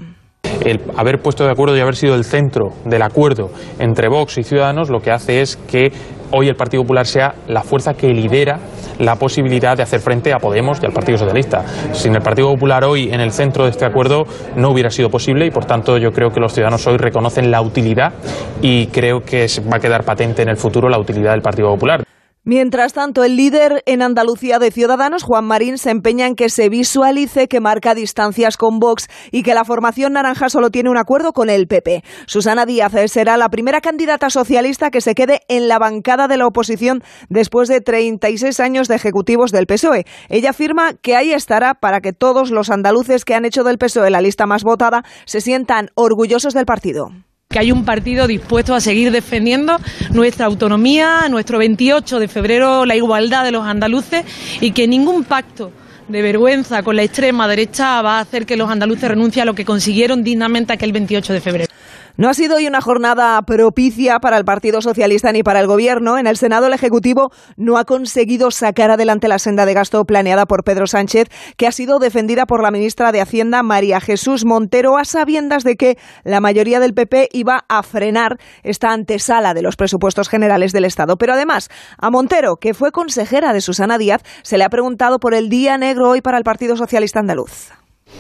el 0.65 0.81
haber 0.97 1.21
puesto 1.21 1.43
de 1.45 1.51
acuerdo 1.51 1.75
y 1.77 1.79
haber 1.79 1.95
sido 1.95 2.15
el 2.15 2.23
centro 2.23 2.69
del 2.85 3.01
acuerdo 3.01 3.49
entre 3.79 4.07
Vox 4.09 4.37
y 4.37 4.43
Ciudadanos 4.43 4.89
lo 4.89 4.99
que 4.99 5.11
hace 5.11 5.41
es 5.41 5.55
que 5.55 5.91
hoy 6.31 6.47
el 6.47 6.55
Partido 6.55 6.83
Popular 6.83 7.05
sea 7.05 7.35
la 7.47 7.61
fuerza 7.61 7.93
que 7.93 8.07
lidera 8.07 8.59
la 8.99 9.15
posibilidad 9.15 9.75
de 9.75 9.83
hacer 9.83 9.99
frente 9.99 10.33
a 10.33 10.37
Podemos 10.37 10.79
y 10.81 10.85
al 10.85 10.93
Partido 10.93 11.17
Socialista. 11.17 11.65
Sin 11.93 12.15
el 12.15 12.21
Partido 12.21 12.51
Popular 12.51 12.83
hoy 12.83 13.11
en 13.11 13.19
el 13.19 13.31
centro 13.31 13.65
de 13.65 13.71
este 13.71 13.85
acuerdo 13.85 14.25
no 14.55 14.69
hubiera 14.69 14.89
sido 14.89 15.09
posible 15.09 15.45
y 15.45 15.51
por 15.51 15.65
tanto 15.65 15.97
yo 15.97 16.11
creo 16.11 16.29
que 16.29 16.39
los 16.39 16.53
ciudadanos 16.53 16.85
hoy 16.87 16.97
reconocen 16.97 17.51
la 17.51 17.61
utilidad 17.61 18.13
y 18.61 18.87
creo 18.87 19.21
que 19.21 19.47
va 19.71 19.77
a 19.77 19.79
quedar 19.79 20.03
patente 20.03 20.41
en 20.41 20.49
el 20.49 20.57
futuro 20.57 20.89
la 20.89 20.99
utilidad 20.99 21.31
del 21.31 21.41
Partido 21.41 21.69
Popular. 21.69 22.03
Mientras 22.43 22.93
tanto, 22.93 23.23
el 23.23 23.35
líder 23.35 23.83
en 23.85 24.01
Andalucía 24.01 24.57
de 24.57 24.71
Ciudadanos, 24.71 25.21
Juan 25.21 25.45
Marín, 25.45 25.77
se 25.77 25.91
empeña 25.91 26.25
en 26.25 26.35
que 26.35 26.49
se 26.49 26.69
visualice 26.69 27.47
que 27.47 27.59
marca 27.59 27.93
distancias 27.93 28.57
con 28.57 28.79
Vox 28.79 29.07
y 29.31 29.43
que 29.43 29.53
la 29.53 29.63
formación 29.63 30.13
naranja 30.13 30.49
solo 30.49 30.71
tiene 30.71 30.89
un 30.89 30.97
acuerdo 30.97 31.33
con 31.33 31.51
el 31.51 31.67
PP. 31.67 32.03
Susana 32.25 32.65
Díaz 32.65 32.93
será 33.11 33.37
la 33.37 33.49
primera 33.49 33.79
candidata 33.79 34.31
socialista 34.31 34.89
que 34.89 35.01
se 35.01 35.13
quede 35.13 35.41
en 35.49 35.67
la 35.67 35.77
bancada 35.77 36.27
de 36.27 36.37
la 36.37 36.47
oposición 36.47 37.03
después 37.29 37.69
de 37.69 37.79
36 37.79 38.59
años 38.59 38.87
de 38.87 38.95
ejecutivos 38.95 39.51
del 39.51 39.67
PSOE. 39.67 40.05
Ella 40.27 40.49
afirma 40.49 40.93
que 40.95 41.15
ahí 41.15 41.33
estará 41.33 41.75
para 41.75 42.01
que 42.01 42.11
todos 42.11 42.49
los 42.49 42.71
andaluces 42.71 43.23
que 43.23 43.35
han 43.35 43.45
hecho 43.45 43.63
del 43.63 43.77
PSOE 43.77 44.09
la 44.09 44.19
lista 44.19 44.47
más 44.47 44.63
votada 44.63 45.03
se 45.25 45.41
sientan 45.41 45.89
orgullosos 45.93 46.55
del 46.55 46.65
partido 46.65 47.11
que 47.51 47.59
hay 47.59 47.71
un 47.71 47.85
partido 47.85 48.25
dispuesto 48.27 48.73
a 48.73 48.79
seguir 48.79 49.11
defendiendo 49.11 49.77
nuestra 50.11 50.45
autonomía, 50.45 51.27
nuestro 51.29 51.59
28 51.59 52.19
de 52.19 52.27
febrero, 52.27 52.85
la 52.85 52.95
igualdad 52.95 53.43
de 53.43 53.51
los 53.51 53.65
andaluces 53.65 54.23
y 54.61 54.71
que 54.71 54.87
ningún 54.87 55.23
pacto 55.25 55.71
de 56.07 56.21
vergüenza 56.21 56.81
con 56.81 56.95
la 56.95 57.03
extrema 57.03 57.47
derecha 57.47 58.01
va 58.01 58.17
a 58.17 58.21
hacer 58.21 58.45
que 58.45 58.57
los 58.57 58.69
andaluces 58.69 59.09
renuncien 59.09 59.43
a 59.43 59.45
lo 59.45 59.53
que 59.53 59.65
consiguieron 59.65 60.23
dignamente 60.23 60.73
aquel 60.73 60.91
28 60.91 61.33
de 61.33 61.41
febrero. 61.41 61.71
No 62.17 62.29
ha 62.29 62.33
sido 62.33 62.57
hoy 62.57 62.67
una 62.67 62.81
jornada 62.81 63.41
propicia 63.43 64.19
para 64.19 64.37
el 64.37 64.43
Partido 64.43 64.81
Socialista 64.81 65.31
ni 65.31 65.43
para 65.43 65.61
el 65.61 65.67
Gobierno. 65.67 66.17
En 66.17 66.27
el 66.27 66.35
Senado 66.35 66.67
el 66.67 66.73
Ejecutivo 66.73 67.31
no 67.55 67.77
ha 67.77 67.85
conseguido 67.85 68.51
sacar 68.51 68.91
adelante 68.91 69.29
la 69.29 69.39
senda 69.39 69.65
de 69.65 69.73
gasto 69.73 70.03
planeada 70.03 70.45
por 70.45 70.63
Pedro 70.63 70.87
Sánchez, 70.87 71.29
que 71.55 71.67
ha 71.67 71.71
sido 71.71 71.99
defendida 71.99 72.45
por 72.45 72.61
la 72.61 72.71
ministra 72.71 73.11
de 73.13 73.21
Hacienda, 73.21 73.63
María 73.63 74.01
Jesús 74.01 74.43
Montero, 74.43 74.97
a 74.97 75.05
sabiendas 75.05 75.63
de 75.63 75.77
que 75.77 75.97
la 76.23 76.41
mayoría 76.41 76.81
del 76.81 76.93
PP 76.93 77.29
iba 77.31 77.63
a 77.69 77.81
frenar 77.81 78.39
esta 78.63 78.91
antesala 78.91 79.53
de 79.53 79.61
los 79.61 79.77
presupuestos 79.77 80.27
generales 80.27 80.73
del 80.73 80.85
Estado. 80.85 81.17
Pero 81.17 81.33
además, 81.33 81.69
a 81.97 82.09
Montero, 82.09 82.57
que 82.57 82.73
fue 82.73 82.91
consejera 82.91 83.53
de 83.53 83.61
Susana 83.61 83.97
Díaz, 83.97 84.21
se 84.43 84.57
le 84.57 84.65
ha 84.65 84.69
preguntado 84.69 85.19
por 85.19 85.33
el 85.33 85.49
día 85.49 85.77
negro 85.77 86.09
hoy 86.09 86.21
para 86.21 86.37
el 86.37 86.43
Partido 86.43 86.75
Socialista 86.75 87.19
Andaluz. 87.19 87.69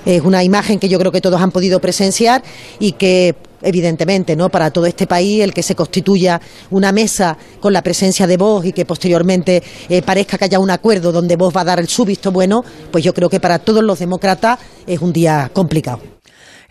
Es 0.05 0.21
una 0.21 0.43
imagen 0.43 0.79
que 0.79 0.87
yo 0.87 0.97
creo 0.97 1.11
que 1.11 1.21
todos 1.21 1.41
han 1.41 1.51
podido 1.51 1.81
presenciar 1.81 2.41
y 2.79 2.93
que 2.93 3.35
evidentemente, 3.61 4.35
¿no? 4.35 4.49
Para 4.49 4.71
todo 4.71 4.85
este 4.85 5.07
país, 5.07 5.41
el 5.41 5.53
que 5.53 5.63
se 5.63 5.75
constituya 5.75 6.39
una 6.69 6.91
mesa 6.91 7.37
con 7.59 7.73
la 7.73 7.81
presencia 7.81 8.27
de 8.27 8.37
vos 8.37 8.65
y 8.65 8.73
que 8.73 8.85
posteriormente 8.85 9.61
eh, 9.89 10.01
parezca 10.01 10.37
que 10.37 10.45
haya 10.45 10.59
un 10.59 10.69
acuerdo 10.69 11.11
donde 11.11 11.35
vos 11.35 11.55
va 11.55 11.61
a 11.61 11.65
dar 11.65 11.79
el 11.79 11.87
su 11.87 12.05
visto 12.05 12.31
bueno, 12.31 12.63
pues 12.91 13.03
yo 13.03 13.13
creo 13.13 13.29
que 13.29 13.39
para 13.39 13.59
todos 13.59 13.83
los 13.83 13.99
demócratas 13.99 14.59
es 14.87 15.01
un 15.01 15.13
día 15.13 15.49
complicado. 15.53 16.20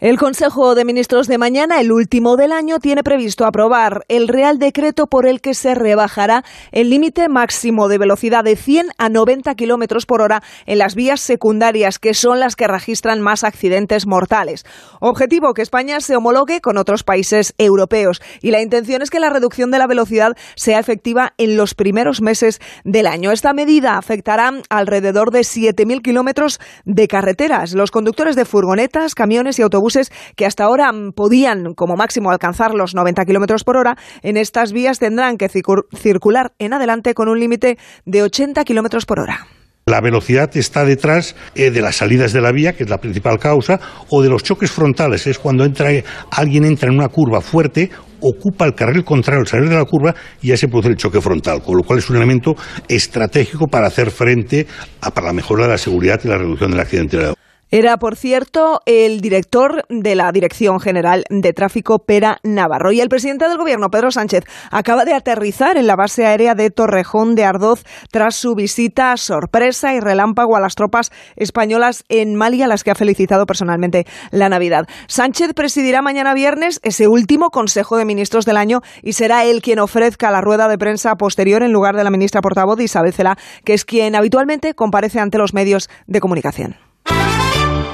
El 0.01 0.17
Consejo 0.17 0.75
de 0.75 0.87
Ministros 0.87 1.27
de 1.27 1.37
mañana, 1.37 1.79
el 1.79 1.93
último 1.93 2.39
del 2.39 2.53
año, 2.53 2.79
tiene 2.79 3.03
previsto 3.03 3.45
aprobar 3.45 4.07
el 4.09 4.29
Real 4.29 4.59
Decreto 4.59 5.07
por 5.09 5.27
el 5.27 5.43
que 5.43 5.53
se 5.53 5.75
rebajará 5.75 6.43
el 6.73 6.89
límite 6.89 7.29
máximo 7.29 7.87
de 7.87 7.99
velocidad 7.99 8.43
de 8.43 8.57
100 8.57 8.93
a 8.97 9.11
90 9.11 9.55
kilómetros 9.57 10.07
por 10.07 10.23
hora 10.23 10.43
en 10.65 10.79
las 10.79 10.95
vías 10.95 11.21
secundarias, 11.21 11.99
que 11.99 12.15
son 12.15 12.41
las 12.41 12.57
que 12.57 12.67
registran 12.67 13.21
más 13.21 13.45
accidentes 13.45 14.07
mortales. 14.07 14.65
Objetivo 15.01 15.53
que 15.53 15.61
España 15.61 16.01
se 16.01 16.17
homologue 16.17 16.63
con 16.63 16.79
otros 16.79 17.05
países 17.05 17.53
europeos. 17.59 18.23
Y 18.41 18.53
la 18.53 18.63
intención 18.63 19.03
es 19.03 19.11
que 19.11 19.21
la 19.21 19.29
reducción 19.29 19.71
de 19.71 19.81
la 19.81 19.87
velocidad 19.87 20.35
sea 20.55 20.79
efectiva 20.79 21.35
en 21.37 21.59
los 21.59 21.75
primeros 21.75 22.23
meses 22.23 22.59
del 22.85 23.07
año. 23.07 23.33
Esta 23.33 23.53
medida 23.53 23.99
afectará 23.99 24.51
alrededor 24.71 25.31
de 25.31 25.41
7.000 25.41 26.01
kilómetros 26.01 26.59
de 26.87 27.07
carreteras. 27.07 27.75
Los 27.75 27.91
conductores 27.91 28.35
de 28.35 28.47
furgonetas, 28.47 29.15
camiones 29.15 29.59
y 29.59 29.63
autobuses 29.63 29.90
que 30.37 30.47
hasta 30.47 30.65
ahora 30.65 30.91
podían 31.15 31.75
como 31.75 31.97
máximo 31.97 32.31
alcanzar 32.31 32.75
los 32.75 32.95
90 32.95 33.25
kilómetros 33.25 33.65
por 33.65 33.77
hora, 33.77 33.97
en 34.23 34.37
estas 34.37 34.73
vías 34.73 34.99
tendrán 34.99 35.37
que 35.37 35.49
circular 35.49 36.53
en 36.59 36.73
adelante 36.73 37.15
con 37.15 37.29
un 37.29 37.39
límite 37.39 37.79
de 38.05 38.23
80 38.23 38.65
kilómetros 38.65 39.07
por 39.07 39.21
hora. 39.21 39.47
La 39.87 40.01
velocidad 40.01 40.57
está 40.57 40.85
detrás 40.85 41.35
eh, 41.55 41.71
de 41.71 41.81
las 41.81 41.97
salidas 41.97 42.33
de 42.33 42.41
la 42.41 42.53
vía, 42.53 42.75
que 42.75 42.85
es 42.85 42.91
la 42.91 42.99
principal 42.99 43.39
causa, 43.39 43.81
o 44.09 44.23
de 44.23 44.29
los 44.29 44.45
choques 44.45 44.71
frontales. 44.71 45.27
Es 45.27 45.39
cuando 45.39 45.65
entra, 45.65 45.89
alguien 46.31 46.65
entra 46.65 46.91
en 46.91 46.97
una 46.97 47.09
curva 47.09 47.41
fuerte, 47.41 47.91
ocupa 48.21 48.67
el 48.67 48.75
carril 48.75 49.05
contrario 49.05 49.41
al 49.41 49.49
salir 49.49 49.69
de 49.69 49.77
la 49.77 49.85
curva 49.85 50.15
y 50.43 50.49
ya 50.49 50.57
se 50.57 50.69
produce 50.69 50.91
el 50.91 50.97
choque 50.97 51.21
frontal, 51.21 51.63
con 51.63 51.77
lo 51.77 51.83
cual 51.83 51.99
es 51.99 52.11
un 52.11 52.17
elemento 52.17 52.55
estratégico 52.89 53.67
para 53.67 53.89
hacer 53.89 54.11
frente 54.11 54.67
a 55.01 55.11
para 55.11 55.29
la 55.29 55.33
mejora 55.33 55.65
de 55.65 55.71
la 55.71 55.79
seguridad 55.79 56.21
y 56.23 56.29
la 56.29 56.39
reducción 56.39 56.71
del 56.71 56.81
accidentalidad. 56.81 57.35
Era, 57.73 57.99
por 57.99 58.17
cierto, 58.17 58.81
el 58.85 59.21
director 59.21 59.85
de 59.89 60.17
la 60.17 60.33
Dirección 60.33 60.81
General 60.81 61.25
de 61.31 61.53
Tráfico, 61.53 62.01
Pera 62.01 62.39
Navarro. 62.43 62.91
Y 62.91 63.01
el 63.01 63.09
presidente 63.09 63.49
del 63.49 63.59
Gobierno, 63.59 63.91
Pedro 63.91 64.11
Sánchez, 64.11 64.43
acaba 64.73 65.05
de 65.05 65.15
aterrizar 65.15 65.77
en 65.77 65.87
la 65.87 65.95
base 65.95 66.27
aérea 66.27 66.57
de 66.57 66.71
Torrejón 66.71 67.37
de 67.37 67.45
Ardoz 67.45 67.85
tras 68.11 68.35
su 68.35 68.57
visita 68.57 69.17
sorpresa 69.17 69.95
y 69.95 70.01
relámpago 70.01 70.57
a 70.57 70.61
las 70.61 70.75
tropas 70.75 71.13
españolas 71.37 72.03
en 72.09 72.35
Mali, 72.35 72.61
a 72.61 72.67
las 72.67 72.83
que 72.83 72.91
ha 72.91 72.97
felicitado 72.97 73.47
personalmente 73.47 74.05
la 74.33 74.49
Navidad. 74.49 74.89
Sánchez 75.07 75.53
presidirá 75.55 76.03
mañana 76.03 76.35
viernes 76.35 76.81
ese 76.83 77.07
último 77.07 77.51
Consejo 77.51 77.97
de 77.97 78.05
Ministros 78.05 78.47
del 78.47 78.57
año 78.57 78.81
y 79.01 79.13
será 79.13 79.45
él 79.45 79.63
quien 79.63 79.79
ofrezca 79.79 80.33
la 80.33 80.41
rueda 80.41 80.67
de 80.67 80.77
prensa 80.77 81.15
posterior 81.15 81.63
en 81.63 81.73
lugar 81.73 81.97
de 81.97 82.03
la 82.03 82.11
ministra 82.11 82.41
portavoz 82.41 82.81
Isabel 82.81 83.13
Cela, 83.13 83.39
que 83.65 83.75
es 83.75 83.85
quien 83.85 84.17
habitualmente 84.17 84.75
comparece 84.75 85.21
ante 85.21 85.39
los 85.39 85.55
medios 85.55 85.89
de 86.09 86.19
comunicación. 86.19 86.90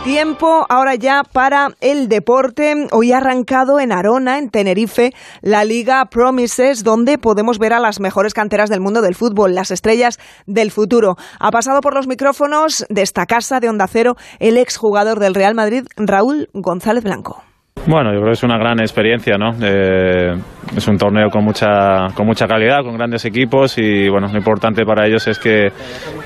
Tiempo 0.07 0.64
ahora 0.68 0.94
ya 0.94 1.22
para 1.24 1.70
el 1.80 2.09
deporte. 2.09 2.86
Hoy 2.92 3.11
ha 3.11 3.16
arrancado 3.16 3.80
en 3.80 3.90
Arona, 3.90 4.38
en 4.38 4.50
Tenerife, 4.50 5.11
la 5.42 5.64
Liga 5.64 6.04
Promises, 6.09 6.84
donde 6.84 7.18
podemos 7.18 7.59
ver 7.59 7.72
a 7.72 7.80
las 7.80 7.98
mejores 7.98 8.32
canteras 8.32 8.70
del 8.70 8.80
mundo 8.80 9.02
del 9.02 9.16
fútbol, 9.16 9.57
las 9.57 9.72
estrellas 9.72 10.20
del 10.46 10.70
futuro. 10.70 11.16
Ha 11.40 11.50
pasado 11.50 11.80
por 11.80 11.92
los 11.92 12.07
micrófonos 12.07 12.86
de 12.88 13.02
esta 13.02 13.26
casa 13.26 13.59
de 13.59 13.68
Onda 13.68 13.88
Cero 13.88 14.14
el 14.38 14.59
exjugador 14.59 15.18
del 15.18 15.34
Real 15.34 15.57
Madrid, 15.57 15.82
Raúl 15.96 16.50
González 16.52 17.02
Blanco. 17.02 17.42
Bueno, 17.88 18.12
yo 18.12 18.20
creo 18.20 18.26
que 18.26 18.38
es 18.38 18.44
una 18.44 18.59
gran 18.59 18.78
experiencia, 18.78 19.36
¿no? 19.38 19.54
Eh, 19.61 20.36
es 20.74 20.88
un 20.88 20.96
torneo 20.96 21.28
con 21.30 21.44
mucha, 21.44 22.08
con 22.14 22.26
mucha 22.26 22.46
calidad, 22.46 22.82
con 22.82 22.96
grandes 22.96 23.24
equipos 23.24 23.78
y 23.78 24.08
bueno, 24.08 24.28
lo 24.28 24.38
importante 24.38 24.84
para 24.84 25.06
ellos 25.06 25.26
es 25.28 25.38
que, 25.38 25.68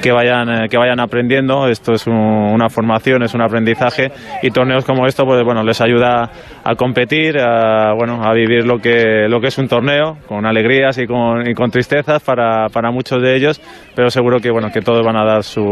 que 0.03 0.13
vayan, 0.13 0.49
eh, 0.49 0.69
que 0.69 0.79
vayan 0.79 1.01
aprendiendo. 1.01 1.69
Esto 1.69 1.93
es 1.93 2.07
una 2.07 2.69
formación, 2.69 3.23
es 3.23 3.35
un 3.35 3.43
aprendizaje 3.43 4.11
y 4.43 4.51
torneos 4.51 4.85
como 4.85 5.07
esto, 5.07 5.25
pues 5.25 5.43
bueno, 5.45 5.63
les 5.63 5.81
ayuda 5.81 6.31
a 6.65 6.75
competir, 6.75 7.39
a, 7.39 7.93
bueno, 7.95 8.23
a 8.23 8.33
vivir 8.33 8.67
lo 8.67 8.79
que, 8.79 9.29
lo 9.29 9.41
que 9.41 9.49
es 9.49 9.59
un 9.59 9.69
torneo, 9.69 10.19
con 10.27 10.47
alegrías 10.47 10.99
y 10.99 11.07
con, 11.07 11.49
y 11.49 11.55
con 11.55 11.71
tristezas 11.71 12.23
para, 12.23 12.69
para 12.69 12.91
muchos 12.91 13.23
de 13.23 13.37
ellos, 13.37 13.61
pero 13.95 14.11
seguro 14.11 14.39
que 14.39 14.51
bueno, 14.51 14.71
que 14.73 14.81
todos 14.81 15.05
van 15.05 15.17
a 15.17 15.25
dar 15.25 15.43
su, 15.43 15.63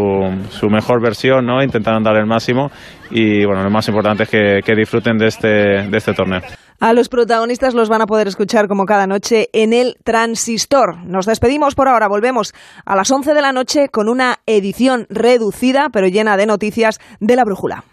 su 0.50 0.68
mejor 0.68 1.02
versión, 1.02 1.46
¿no? 1.46 1.62
Intentarán 1.62 2.02
dar 2.02 2.16
el 2.16 2.26
máximo 2.26 2.70
y 3.10 3.44
bueno, 3.44 3.62
lo 3.62 3.70
más 3.70 3.88
importante 3.88 4.24
es 4.24 4.30
que, 4.30 4.60
que 4.64 4.74
disfruten 4.74 5.16
de 5.16 5.26
este, 5.26 5.48
de 5.48 5.96
este 5.96 6.12
torneo. 6.12 6.40
A 6.80 6.92
los 6.92 7.08
protagonistas 7.08 7.74
los 7.74 7.88
van 7.88 8.02
a 8.02 8.06
poder 8.06 8.28
escuchar 8.28 8.68
como 8.68 8.86
cada 8.86 9.08
noche 9.08 9.50
en 9.52 9.72
el 9.72 9.96
Transistor. 10.04 10.98
Nos 11.04 11.26
despedimos 11.26 11.74
por 11.74 11.88
ahora, 11.88 12.06
volvemos 12.06 12.54
a 12.84 12.94
las 12.94 13.10
11 13.10 13.34
de 13.34 13.42
la 13.42 13.52
noche 13.52 13.88
con 13.88 14.08
una 14.08 14.38
edición 14.46 15.06
reducida 15.10 15.88
pero 15.92 16.06
llena 16.06 16.36
de 16.36 16.46
noticias 16.46 17.00
de 17.18 17.34
la 17.34 17.44
brújula. 17.44 17.84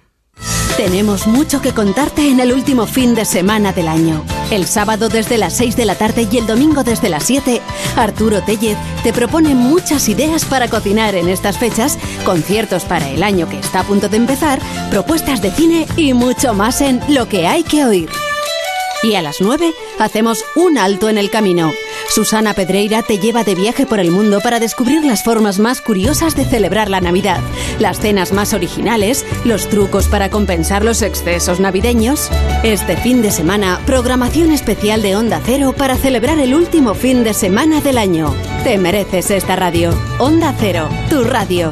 Tenemos 0.77 1.25
mucho 1.25 1.61
que 1.61 1.71
contarte 1.71 2.29
en 2.29 2.41
el 2.41 2.51
último 2.51 2.86
fin 2.86 3.15
de 3.15 3.25
semana 3.25 3.71
del 3.71 3.88
año. 3.88 4.23
El 4.51 4.65
sábado 4.65 5.07
desde 5.09 5.38
las 5.38 5.53
6 5.53 5.77
de 5.77 5.86
la 5.86 5.95
tarde 5.95 6.27
y 6.29 6.38
el 6.38 6.45
domingo 6.45 6.83
desde 6.83 7.09
las 7.09 7.23
7, 7.23 7.61
Arturo 7.95 8.43
Tellez 8.43 8.77
te 9.01 9.13
propone 9.13 9.55
muchas 9.55 10.09
ideas 10.09 10.45
para 10.45 10.67
cocinar 10.67 11.15
en 11.15 11.29
estas 11.29 11.57
fechas 11.57 11.97
conciertos 12.25 12.83
para 12.83 13.09
el 13.09 13.23
año 13.23 13.49
que 13.49 13.57
está 13.57 13.79
a 13.79 13.83
punto 13.83 14.09
de 14.09 14.17
empezar, 14.17 14.59
propuestas 14.91 15.41
de 15.41 15.51
cine 15.51 15.88
y 15.95 16.13
mucho 16.13 16.53
más 16.53 16.81
en 16.81 17.01
Lo 17.07 17.27
que 17.29 17.47
hay 17.47 17.63
que 17.63 17.86
oír. 17.86 18.09
Y 19.04 19.16
a 19.16 19.22
las 19.22 19.41
9 19.41 19.74
hacemos 20.00 20.43
un 20.56 20.78
alto 20.78 21.10
en 21.10 21.18
el 21.18 21.30
camino. 21.30 21.74
Susana 22.10 22.54
Pedreira 22.54 23.04
te 23.04 23.20
lleva 23.20 23.43
de 23.43 23.56
viaje 23.56 23.86
por 23.86 24.00
el 24.00 24.12
mundo 24.12 24.39
para 24.41 24.60
descubrir 24.60 25.04
las 25.04 25.24
formas 25.24 25.60
más 25.60 25.82
curiosas 25.82 26.36
de 26.36 26.46
celebrar 26.46 26.89
la 26.89 27.02
Navidad, 27.02 27.39
las 27.80 28.00
cenas 28.00 28.32
más 28.32 28.54
originales, 28.54 29.26
los 29.43 29.68
trucos 29.70 30.08
para 30.08 30.30
compensar 30.30 30.84
los 30.84 31.02
excesos 31.02 31.60
navideños. 31.60 32.30
Este 32.64 32.98
fin 32.98 33.22
de 33.22 33.32
semana, 33.32 33.82
programación 33.86 34.52
especial 34.52 35.02
de 35.02 35.16
Onda 35.16 35.41
Cero 35.46 35.74
para 35.78 35.98
celebrar 35.98 36.39
el 36.39 36.54
último 36.56 36.93
fin 36.93 37.24
de 37.24 37.34
semana 37.34 37.82
del 37.82 37.98
año. 37.98 38.34
Te 38.64 38.78
mereces 38.78 39.32
esta 39.32 39.56
radio. 39.56 39.93
Onda 40.20 40.56
Cero, 40.58 40.89
tu 41.10 41.24
radio. 41.24 41.72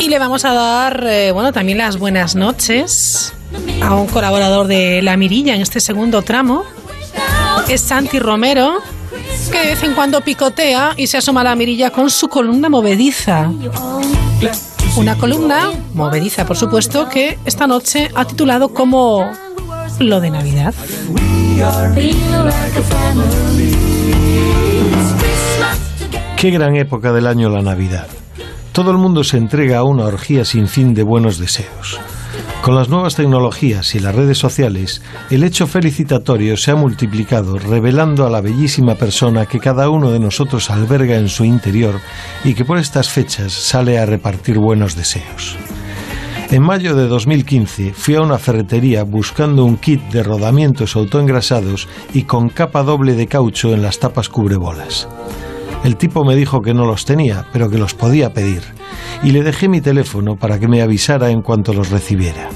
Y 0.00 0.08
le 0.08 0.18
vamos 0.18 0.44
a 0.44 0.52
dar, 0.52 1.06
eh, 1.06 1.30
bueno, 1.30 1.52
también 1.52 1.78
las 1.78 1.98
buenas 1.98 2.34
noches 2.34 3.32
a 3.80 3.94
un 3.94 4.08
colaborador 4.08 4.66
de 4.66 5.02
La 5.02 5.16
Mirilla 5.16 5.54
en 5.54 5.62
este 5.62 5.78
segundo 5.78 6.22
tramo. 6.22 6.64
Es 7.68 7.80
Santi 7.80 8.18
Romero, 8.18 8.78
que 9.52 9.60
de 9.60 9.66
vez 9.66 9.82
en 9.84 9.94
cuando 9.94 10.20
picotea 10.20 10.94
y 10.96 11.06
se 11.06 11.18
asoma 11.18 11.42
a 11.42 11.44
la 11.44 11.54
mirilla 11.54 11.90
con 11.90 12.10
su 12.10 12.28
columna 12.28 12.68
movediza. 12.68 13.52
Una 14.96 15.16
columna 15.16 15.70
movediza, 15.94 16.44
por 16.44 16.56
supuesto, 16.56 17.08
que 17.08 17.38
esta 17.44 17.66
noche 17.68 18.10
ha 18.14 18.24
titulado 18.24 18.70
como 18.70 19.30
Lo 20.00 20.20
de 20.20 20.30
Navidad. 20.30 20.74
Qué 26.36 26.50
gran 26.50 26.76
época 26.76 27.12
del 27.12 27.26
año 27.26 27.48
la 27.48 27.62
Navidad. 27.62 28.06
Todo 28.72 28.90
el 28.90 28.98
mundo 28.98 29.24
se 29.24 29.38
entrega 29.38 29.78
a 29.78 29.84
una 29.84 30.04
orgía 30.04 30.44
sin 30.44 30.68
fin 30.68 30.92
de 30.94 31.02
buenos 31.02 31.38
deseos. 31.38 31.98
Con 32.62 32.74
las 32.74 32.88
nuevas 32.88 33.14
tecnologías 33.14 33.94
y 33.94 34.00
las 34.00 34.14
redes 34.14 34.38
sociales, 34.38 35.00
el 35.30 35.44
hecho 35.44 35.66
felicitatorio 35.66 36.56
se 36.56 36.72
ha 36.72 36.74
multiplicado, 36.74 37.58
revelando 37.58 38.26
a 38.26 38.30
la 38.30 38.40
bellísima 38.40 38.96
persona 38.96 39.46
que 39.46 39.60
cada 39.60 39.88
uno 39.88 40.10
de 40.10 40.18
nosotros 40.18 40.70
alberga 40.70 41.16
en 41.16 41.28
su 41.28 41.44
interior 41.44 42.00
y 42.44 42.54
que 42.54 42.64
por 42.64 42.78
estas 42.78 43.08
fechas 43.08 43.52
sale 43.52 43.98
a 43.98 44.06
repartir 44.06 44.58
buenos 44.58 44.96
deseos. 44.96 45.56
En 46.48 46.62
mayo 46.62 46.94
de 46.94 47.08
2015 47.08 47.92
fui 47.92 48.14
a 48.14 48.20
una 48.20 48.38
ferretería 48.38 49.02
buscando 49.02 49.64
un 49.64 49.76
kit 49.76 50.00
de 50.10 50.22
rodamientos 50.22 50.94
autoengrasados 50.94 51.88
y 52.14 52.22
con 52.22 52.50
capa 52.50 52.84
doble 52.84 53.14
de 53.14 53.26
caucho 53.26 53.74
en 53.74 53.82
las 53.82 53.98
tapas 53.98 54.28
cubrebolas. 54.28 55.08
El 55.82 55.96
tipo 55.96 56.24
me 56.24 56.36
dijo 56.36 56.62
que 56.62 56.72
no 56.72 56.86
los 56.86 57.04
tenía, 57.04 57.46
pero 57.52 57.68
que 57.68 57.78
los 57.78 57.94
podía 57.94 58.32
pedir, 58.32 58.62
y 59.24 59.32
le 59.32 59.42
dejé 59.42 59.68
mi 59.68 59.80
teléfono 59.80 60.36
para 60.36 60.60
que 60.60 60.68
me 60.68 60.82
avisara 60.82 61.30
en 61.30 61.42
cuanto 61.42 61.72
los 61.72 61.90
recibiera. 61.90 62.48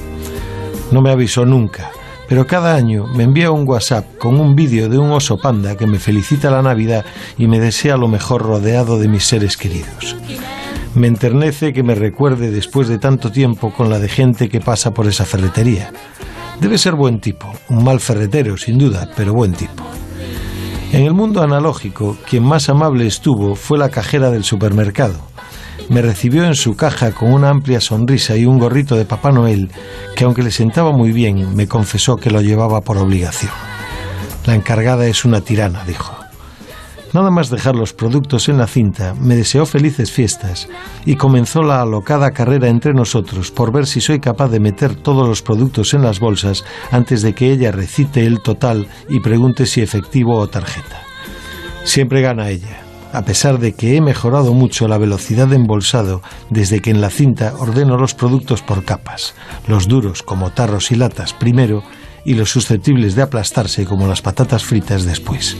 No 0.92 1.02
me 1.02 1.10
avisó 1.10 1.44
nunca, 1.44 1.90
pero 2.28 2.46
cada 2.46 2.76
año 2.76 3.06
me 3.08 3.24
envía 3.24 3.50
un 3.50 3.68
WhatsApp 3.68 4.18
con 4.18 4.38
un 4.38 4.54
vídeo 4.54 4.88
de 4.88 4.98
un 4.98 5.10
oso 5.10 5.36
panda 5.36 5.76
que 5.76 5.88
me 5.88 5.98
felicita 5.98 6.48
la 6.48 6.62
Navidad 6.62 7.04
y 7.36 7.48
me 7.48 7.58
desea 7.58 7.96
lo 7.96 8.06
mejor 8.06 8.42
rodeado 8.42 9.00
de 9.00 9.08
mis 9.08 9.24
seres 9.24 9.56
queridos. 9.56 10.16
Me 10.94 11.06
enternece 11.06 11.72
que 11.72 11.84
me 11.84 11.94
recuerde 11.94 12.50
después 12.50 12.88
de 12.88 12.98
tanto 12.98 13.30
tiempo 13.30 13.72
con 13.72 13.90
la 13.90 13.98
de 13.98 14.08
gente 14.08 14.48
que 14.48 14.60
pasa 14.60 14.92
por 14.92 15.06
esa 15.06 15.24
ferretería. 15.24 15.92
Debe 16.60 16.78
ser 16.78 16.94
buen 16.94 17.20
tipo, 17.20 17.52
un 17.68 17.84
mal 17.84 18.00
ferretero 18.00 18.56
sin 18.56 18.76
duda, 18.76 19.08
pero 19.16 19.32
buen 19.32 19.52
tipo. 19.52 19.84
En 20.92 21.06
el 21.06 21.14
mundo 21.14 21.42
analógico, 21.42 22.16
quien 22.28 22.42
más 22.42 22.68
amable 22.68 23.06
estuvo 23.06 23.54
fue 23.54 23.78
la 23.78 23.88
cajera 23.88 24.30
del 24.30 24.42
supermercado. 24.42 25.14
Me 25.88 26.02
recibió 26.02 26.44
en 26.44 26.56
su 26.56 26.76
caja 26.76 27.12
con 27.12 27.32
una 27.32 27.48
amplia 27.48 27.80
sonrisa 27.80 28.36
y 28.36 28.44
un 28.44 28.58
gorrito 28.58 28.96
de 28.96 29.04
Papá 29.04 29.30
Noel, 29.30 29.70
que 30.16 30.24
aunque 30.24 30.42
le 30.42 30.50
sentaba 30.50 30.92
muy 30.92 31.12
bien, 31.12 31.54
me 31.54 31.68
confesó 31.68 32.16
que 32.16 32.30
lo 32.30 32.42
llevaba 32.42 32.80
por 32.80 32.98
obligación. 32.98 33.52
La 34.44 34.54
encargada 34.54 35.06
es 35.06 35.24
una 35.24 35.40
tirana, 35.40 35.84
dijo. 35.86 36.19
Nada 37.12 37.32
más 37.32 37.50
dejar 37.50 37.74
los 37.74 37.92
productos 37.92 38.48
en 38.48 38.58
la 38.58 38.68
cinta, 38.68 39.14
me 39.14 39.34
deseó 39.34 39.66
felices 39.66 40.12
fiestas 40.12 40.68
y 41.04 41.16
comenzó 41.16 41.62
la 41.62 41.82
alocada 41.82 42.30
carrera 42.30 42.68
entre 42.68 42.92
nosotros 42.92 43.50
por 43.50 43.72
ver 43.72 43.86
si 43.86 44.00
soy 44.00 44.20
capaz 44.20 44.48
de 44.48 44.60
meter 44.60 44.94
todos 44.94 45.26
los 45.26 45.42
productos 45.42 45.92
en 45.92 46.02
las 46.02 46.20
bolsas 46.20 46.64
antes 46.92 47.22
de 47.22 47.34
que 47.34 47.50
ella 47.50 47.72
recite 47.72 48.24
el 48.26 48.40
total 48.42 48.86
y 49.08 49.18
pregunte 49.18 49.66
si 49.66 49.80
efectivo 49.80 50.38
o 50.38 50.48
tarjeta. 50.48 51.02
Siempre 51.82 52.22
gana 52.22 52.48
ella, 52.48 52.82
a 53.12 53.22
pesar 53.22 53.58
de 53.58 53.72
que 53.72 53.96
he 53.96 54.00
mejorado 54.00 54.54
mucho 54.54 54.86
la 54.86 54.98
velocidad 54.98 55.48
de 55.48 55.56
embolsado 55.56 56.22
desde 56.48 56.80
que 56.80 56.90
en 56.90 57.00
la 57.00 57.10
cinta 57.10 57.54
ordeno 57.58 57.96
los 57.96 58.14
productos 58.14 58.62
por 58.62 58.84
capas, 58.84 59.34
los 59.66 59.88
duros 59.88 60.22
como 60.22 60.50
tarros 60.50 60.92
y 60.92 60.94
latas 60.94 61.32
primero 61.32 61.82
y 62.24 62.34
los 62.34 62.50
susceptibles 62.50 63.16
de 63.16 63.22
aplastarse 63.22 63.84
como 63.84 64.06
las 64.06 64.22
patatas 64.22 64.62
fritas 64.62 65.04
después. 65.04 65.56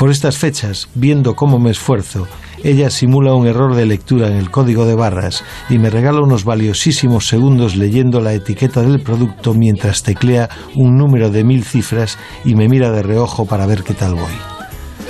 Por 0.00 0.10
estas 0.10 0.38
fechas, 0.38 0.88
viendo 0.94 1.36
cómo 1.36 1.58
me 1.58 1.70
esfuerzo, 1.70 2.26
ella 2.64 2.88
simula 2.88 3.34
un 3.34 3.46
error 3.46 3.74
de 3.74 3.84
lectura 3.84 4.28
en 4.28 4.36
el 4.38 4.50
código 4.50 4.86
de 4.86 4.94
barras 4.94 5.44
y 5.68 5.76
me 5.76 5.90
regala 5.90 6.22
unos 6.22 6.44
valiosísimos 6.44 7.28
segundos 7.28 7.76
leyendo 7.76 8.22
la 8.22 8.32
etiqueta 8.32 8.80
del 8.80 9.02
producto 9.02 9.52
mientras 9.52 10.02
teclea 10.02 10.48
un 10.74 10.96
número 10.96 11.28
de 11.28 11.44
mil 11.44 11.64
cifras 11.64 12.16
y 12.46 12.54
me 12.54 12.66
mira 12.66 12.90
de 12.90 13.02
reojo 13.02 13.44
para 13.44 13.66
ver 13.66 13.82
qué 13.82 13.92
tal 13.92 14.14
voy. 14.14 14.32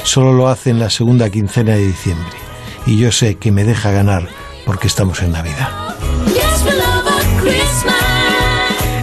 Solo 0.03 0.33
lo 0.33 0.49
hace 0.49 0.71
en 0.71 0.81
la 0.81 0.91
segunda 0.91 1.31
quincena 1.31 1.77
de 1.77 1.87
diciembre 1.87 2.37
y 2.85 2.99
yo 2.99 3.13
sé 3.13 3.37
que 3.37 3.53
me 3.53 3.63
deja 3.63 3.93
ganar 3.93 4.27
porque 4.67 4.89
estamos 4.89 5.23
en 5.23 5.31
Navidad. 5.31 5.69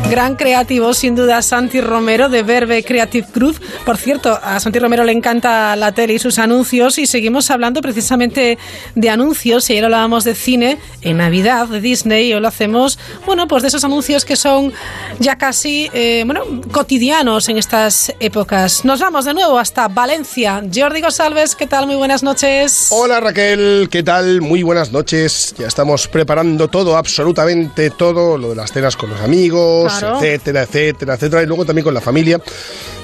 Gran 0.10 0.38
creativo, 0.38 0.93
sin 0.93 1.16
duda, 1.16 1.41
Santi 1.41 1.82
Romero 1.82 2.30
de 2.30 2.41
Verbe 2.41 2.82
Creative 2.82 3.28
Cruz. 3.30 3.60
Por 3.86 3.97
cierto, 3.97 4.39
a 4.41 4.58
Santi 4.62 4.80
Romero 4.80 5.03
le 5.03 5.12
encanta 5.12 5.76
la 5.76 5.91
tele 5.91 6.14
y 6.14 6.20
sus 6.20 6.39
anuncios 6.39 6.97
y 6.97 7.05
seguimos 7.05 7.51
hablando 7.51 7.82
precisamente 7.82 8.58
de 8.95 9.10
anuncios. 9.10 9.70
Ayer 9.70 9.84
hablábamos 9.84 10.24
de 10.24 10.34
cine 10.34 10.80
en 11.01 11.18
Navidad 11.18 11.68
de 11.68 11.82
Disney 11.82 12.30
y 12.30 12.34
hoy 12.34 12.39
lo 12.39 12.47
hacemos, 12.47 12.97
bueno, 13.26 13.49
pues 13.49 13.64
de 13.64 13.68
esos 13.68 13.84
anuncios 13.84 14.24
que 14.24 14.38
son 14.38 14.72
ya 15.20 15.38
casi, 15.38 15.89
eh, 15.93 16.24
bueno, 16.26 16.41
cotidianos 16.72 17.49
en 17.49 17.58
estas 17.58 18.14
épocas. 18.22 18.86
Nos 18.86 19.01
vamos 19.01 19.26
de 19.26 19.34
nuevo 19.34 19.60
hasta 19.60 19.89
Valencia. 19.89 20.64
Jordi 20.74 21.01
González, 21.01 21.53
¿qué 21.53 21.68
tal? 21.68 21.86
Muy 21.86 21.97
buenas 21.97 22.24
noches. 22.24 22.88
Hola 22.91 23.20
Raquel, 23.20 23.89
¿qué 23.91 24.03
tal? 24.03 24.39
Muy 24.39 24.64
buenas 24.64 24.93
noches. 24.93 25.53
Ya 25.58 25.68
estamos 25.68 26.08
preparando 26.08 26.70
todo, 26.70 26.95
absolutamente 26.95 27.89
todo, 27.89 28.38
lo 28.38 28.51
de 28.51 28.55
las 28.55 28.72
cenas 28.72 28.95
con 28.95 29.10
los 29.10 29.20
amigos, 29.20 29.96
Claro. 29.99 30.17
etcétera, 30.17 30.63
etcétera, 30.63 31.13
etcétera, 31.15 31.43
y 31.43 31.45
luego 31.45 31.65
también 31.65 31.83
con 31.83 31.93
la 31.93 32.01
familia 32.01 32.41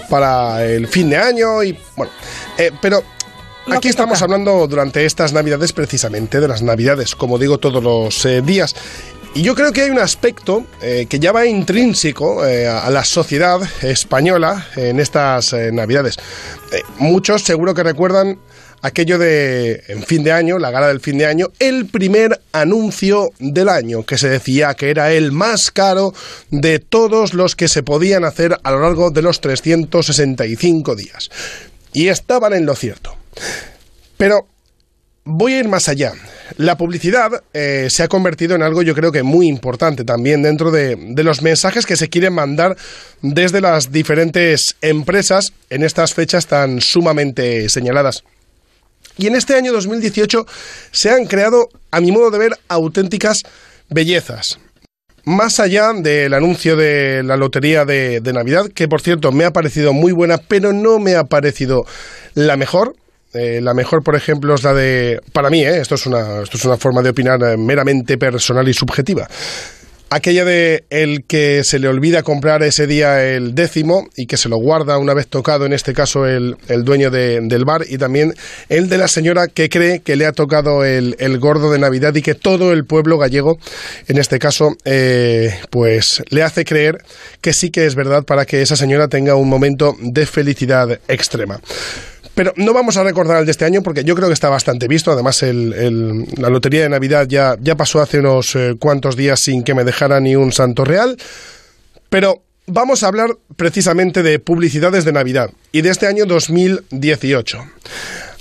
para 0.09 0.65
el 0.65 0.87
fin 0.87 1.09
de 1.09 1.17
año 1.17 1.63
y 1.63 1.77
bueno, 1.95 2.11
eh, 2.57 2.71
pero 2.81 3.03
Aquí 3.71 3.87
estamos 3.87 4.21
hablando 4.21 4.67
durante 4.67 5.05
estas 5.05 5.31
navidades 5.31 5.71
precisamente 5.71 6.41
de 6.41 6.47
las 6.47 6.61
navidades, 6.61 7.15
como 7.15 7.39
digo 7.39 7.59
todos 7.59 7.81
los 7.81 8.25
eh, 8.25 8.41
días. 8.41 8.75
Y 9.35 9.41
yo 9.41 9.55
creo 9.55 9.71
que 9.71 9.83
hay 9.83 9.89
un 9.89 9.99
aspecto 9.99 10.65
eh, 10.81 11.07
que 11.09 11.17
ya 11.17 11.31
va 11.31 11.45
intrínseco 11.45 12.45
eh, 12.45 12.67
a 12.67 12.89
la 12.89 13.05
sociedad 13.05 13.61
española 13.81 14.67
en 14.75 14.99
estas 14.99 15.53
navidades. 15.71 16.17
Muchos 16.97 17.43
seguro 17.43 17.73
que 17.73 17.83
recuerdan 17.83 18.37
aquello 18.83 19.17
de 19.17 19.81
en 19.87 20.03
fin 20.03 20.23
de 20.23 20.31
año, 20.31 20.59
la 20.59 20.69
gala 20.69 20.89
del 20.89 20.99
fin 20.99 21.17
de 21.17 21.25
año, 21.25 21.47
el 21.57 21.87
primer 21.87 22.41
anuncio 22.51 23.31
del 23.39 23.69
año, 23.69 24.03
que 24.03 24.17
se 24.17 24.29
decía 24.29 24.75
que 24.75 24.91
era 24.91 25.11
el 25.13 25.31
más 25.31 25.71
caro 25.71 26.13
de 26.51 26.79
todos 26.79 27.33
los 27.33 27.55
que 27.55 27.69
se 27.69 27.81
podían 27.81 28.25
hacer 28.25 28.59
a 28.61 28.71
lo 28.71 28.81
largo 28.81 29.09
de 29.09 29.21
los 29.21 29.39
365 29.41 30.95
días. 30.95 31.31
Y 31.93 32.09
estaban 32.09 32.53
en 32.53 32.65
lo 32.65 32.75
cierto. 32.75 33.15
Pero 34.17 34.47
voy 35.23 35.53
a 35.53 35.59
ir 35.59 35.69
más 35.69 35.87
allá. 35.87 36.11
La 36.57 36.75
publicidad 36.77 37.41
eh, 37.53 37.87
se 37.89 38.03
ha 38.03 38.09
convertido 38.09 38.53
en 38.53 38.63
algo 38.63 38.81
yo 38.81 38.93
creo 38.93 39.13
que 39.13 39.23
muy 39.23 39.47
importante 39.47 40.03
también 40.03 40.43
dentro 40.43 40.71
de, 40.71 40.97
de 40.97 41.23
los 41.23 41.41
mensajes 41.41 41.85
que 41.85 41.95
se 41.95 42.09
quieren 42.09 42.33
mandar 42.33 42.75
desde 43.21 43.61
las 43.61 43.93
diferentes 43.93 44.75
empresas 44.81 45.53
en 45.69 45.83
estas 45.83 46.13
fechas 46.13 46.47
tan 46.47 46.81
sumamente 46.81 47.69
señaladas. 47.69 48.25
Y 49.17 49.27
en 49.27 49.35
este 49.35 49.55
año 49.55 49.71
2018 49.71 50.45
se 50.91 51.09
han 51.11 51.25
creado, 51.25 51.69
a 51.91 52.01
mi 52.01 52.11
modo 52.11 52.31
de 52.31 52.39
ver, 52.39 52.59
auténticas 52.67 53.43
bellezas. 53.89 54.59
Más 55.25 55.59
allá 55.59 55.93
del 55.93 56.33
anuncio 56.33 56.75
de 56.75 57.23
la 57.23 57.37
lotería 57.37 57.85
de, 57.85 58.21
Navidad, 58.33 58.65
que 58.73 58.87
por 58.89 59.01
cierto 59.01 59.31
me 59.31 59.45
ha 59.45 59.51
parecido 59.51 59.93
muy 59.93 60.11
buena, 60.11 60.37
pero 60.37 60.73
no 60.73 60.99
me 60.99 61.15
ha 61.15 61.23
parecido 61.23 61.85
la 62.33 62.57
mejor. 62.57 62.95
Eh, 63.33 63.61
la 63.61 63.73
mejor, 63.73 64.03
por 64.03 64.15
ejemplo, 64.15 64.53
es 64.53 64.63
la 64.63 64.73
de, 64.73 65.21
para 65.31 65.49
mí, 65.49 65.63
eh, 65.63 65.79
esto, 65.79 65.95
es 65.95 66.05
una, 66.05 66.43
esto 66.43 66.57
es 66.57 66.65
una 66.65 66.77
forma 66.77 67.01
de 67.01 67.09
opinar 67.09 67.41
eh, 67.41 67.57
meramente 67.57 68.17
personal 68.17 68.67
y 68.67 68.73
subjetiva. 68.73 69.27
Aquella 70.15 70.45
de 70.45 70.83
el 70.91 71.23
que 71.25 71.63
se 71.63 71.79
le 71.79 71.87
olvida 71.87 72.21
comprar 72.21 72.61
ese 72.61 72.85
día 72.85 73.25
el 73.25 73.55
décimo 73.55 74.07
y 74.15 74.27
que 74.27 74.37
se 74.37 74.47
lo 74.47 74.57
guarda 74.57 74.99
una 74.99 75.15
vez 75.15 75.25
tocado, 75.25 75.65
en 75.65 75.73
este 75.73 75.93
caso 75.95 76.27
el, 76.27 76.55
el 76.67 76.83
dueño 76.83 77.09
de- 77.09 77.39
del 77.41 77.65
bar, 77.65 77.81
y 77.89 77.97
también 77.97 78.35
el 78.69 78.89
de 78.89 78.99
la 78.99 79.07
señora 79.07 79.47
que 79.47 79.69
cree 79.69 80.01
que 80.01 80.15
le 80.15 80.27
ha 80.27 80.31
tocado 80.31 80.85
el, 80.85 81.15
el 81.17 81.39
gordo 81.39 81.71
de 81.71 81.79
Navidad 81.79 82.13
y 82.13 82.21
que 82.21 82.35
todo 82.35 82.73
el 82.73 82.85
pueblo 82.85 83.17
gallego, 83.17 83.57
en 84.07 84.19
este 84.19 84.37
caso, 84.37 84.77
eh, 84.85 85.51
pues 85.71 86.21
le 86.29 86.43
hace 86.43 86.63
creer 86.63 87.03
que 87.41 87.51
sí 87.51 87.71
que 87.71 87.87
es 87.87 87.95
verdad 87.95 88.23
para 88.23 88.45
que 88.45 88.61
esa 88.61 88.75
señora 88.75 89.07
tenga 89.07 89.33
un 89.33 89.49
momento 89.49 89.95
de 89.99 90.27
felicidad 90.27 90.99
extrema. 91.07 91.59
Pero 92.35 92.51
no 92.57 92.73
vamos 92.73 92.97
a 92.97 93.03
recordar 93.03 93.39
el 93.39 93.45
de 93.45 93.51
este 93.51 93.65
año 93.65 93.83
porque 93.83 94.03
yo 94.03 94.15
creo 94.15 94.27
que 94.27 94.33
está 94.33 94.49
bastante 94.49 94.87
visto. 94.87 95.11
Además, 95.11 95.43
el- 95.43 96.25
la 96.37 96.49
lotería 96.49 96.81
de 96.83 96.89
Navidad 96.89 97.27
ya, 97.27 97.55
ya 97.61 97.75
pasó 97.75 98.01
hace 98.01 98.19
unos 98.19 98.55
eh, 98.55 98.75
cuantos 98.79 99.15
días 99.15 99.39
sin 99.39 99.63
que 99.63 99.75
me 99.75 99.83
dejara 99.83 100.19
ni 100.19 100.35
un 100.35 100.51
santo 100.51 100.83
real. 100.83 101.15
Pero 102.09 102.41
vamos 102.65 103.03
a 103.03 103.07
hablar 103.07 103.29
precisamente 103.55 104.23
de 104.23 104.39
publicidades 104.39 105.05
de 105.05 105.11
Navidad 105.13 105.51
y 105.71 105.81
de 105.81 105.89
este 105.89 106.07
año 106.07 106.25
2018. 106.25 107.59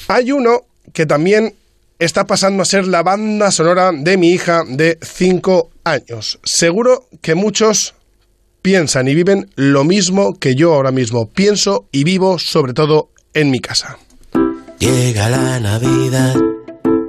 Hay 0.08 0.32
uno 0.32 0.62
que 0.94 1.04
también 1.06 1.54
está 1.98 2.26
pasando 2.26 2.62
a 2.62 2.66
ser 2.66 2.86
la 2.86 3.02
banda 3.02 3.50
sonora 3.50 3.92
de 3.94 4.16
mi 4.16 4.30
hija 4.30 4.62
de 4.66 4.98
5 5.02 5.70
años. 5.84 6.38
Seguro 6.44 7.06
que 7.20 7.34
muchos 7.34 7.94
piensan 8.62 9.06
y 9.08 9.14
viven 9.14 9.50
lo 9.56 9.84
mismo 9.84 10.38
que 10.38 10.54
yo 10.54 10.72
ahora 10.74 10.92
mismo 10.92 11.28
pienso 11.28 11.86
y 11.92 12.04
vivo, 12.04 12.38
sobre 12.38 12.72
todo 12.74 13.10
en 13.34 13.50
mi 13.50 13.60
casa. 13.60 13.98
Llega 14.78 15.28
la 15.28 15.60
Navidad, 15.60 16.34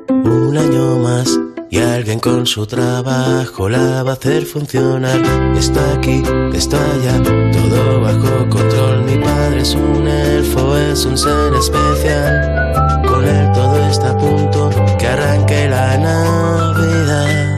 un 0.08 0.58
año 0.58 0.98
más, 0.98 1.40
y 1.70 1.80
alguien 1.80 2.20
con 2.20 2.46
su 2.46 2.68
trabajo 2.68 3.68
la 3.68 4.04
va 4.04 4.12
a 4.12 4.14
hacer 4.14 4.46
funcionar. 4.46 5.20
Está 5.58 5.94
aquí, 5.94 6.22
está 6.54 6.78
allá, 6.78 7.22
todo 7.24 8.02
bajo 8.02 8.50
control. 8.50 9.04
Mi 9.06 9.18
padre 9.18 9.62
es 9.62 9.74
un 9.74 10.08
elfo, 10.08 10.78
es 10.78 11.06
un 11.06 11.18
ser 11.18 11.54
especial. 11.56 13.04
Con 13.08 13.26
él 13.26 13.52
todo 13.54 13.90
está 13.90 14.12
a 14.12 14.18
punto, 14.18 14.70
que 15.00 15.08
arranque 15.08 15.68
la 15.68 15.98
Navidad. 15.98 17.54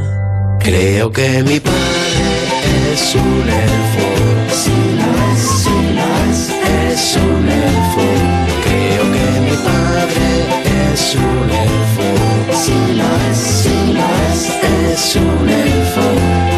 Creo 0.60 1.12
que 1.12 1.44
mi 1.44 1.60
padre 1.60 2.94
es 2.94 3.16
un 3.16 3.50
elfo. 3.50 4.08
Sí 4.50 4.72
lo 5.00 5.10
es, 5.34 5.42
sí 5.64 5.78
lo 5.98 6.08
es, 6.32 6.40
es 6.94 7.18
un 7.18 7.50
elfo. 7.50 8.15
Mi 9.56 9.62
padre 9.64 10.28
es 10.92 11.16
un 11.16 11.50
elfo. 11.50 12.08
Sí 12.52 12.78
lo 12.94 13.10
es, 13.30 13.38
sí 13.38 13.94
lo 13.94 14.06
es, 14.32 14.42
es 14.92 15.16
un 15.16 15.50
elfo. 15.50 16.06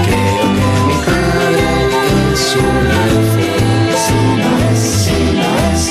Creo 0.06 0.46
que 0.58 0.70
mi 0.88 0.98
padre 1.06 1.70
es 2.34 2.56
un 2.56 2.86
elfo. 3.06 3.46
Sí 4.04 4.20
lo 4.42 4.52
es, 4.72 4.82
sí 5.04 5.20
lo 5.38 5.50
es, 5.70 5.82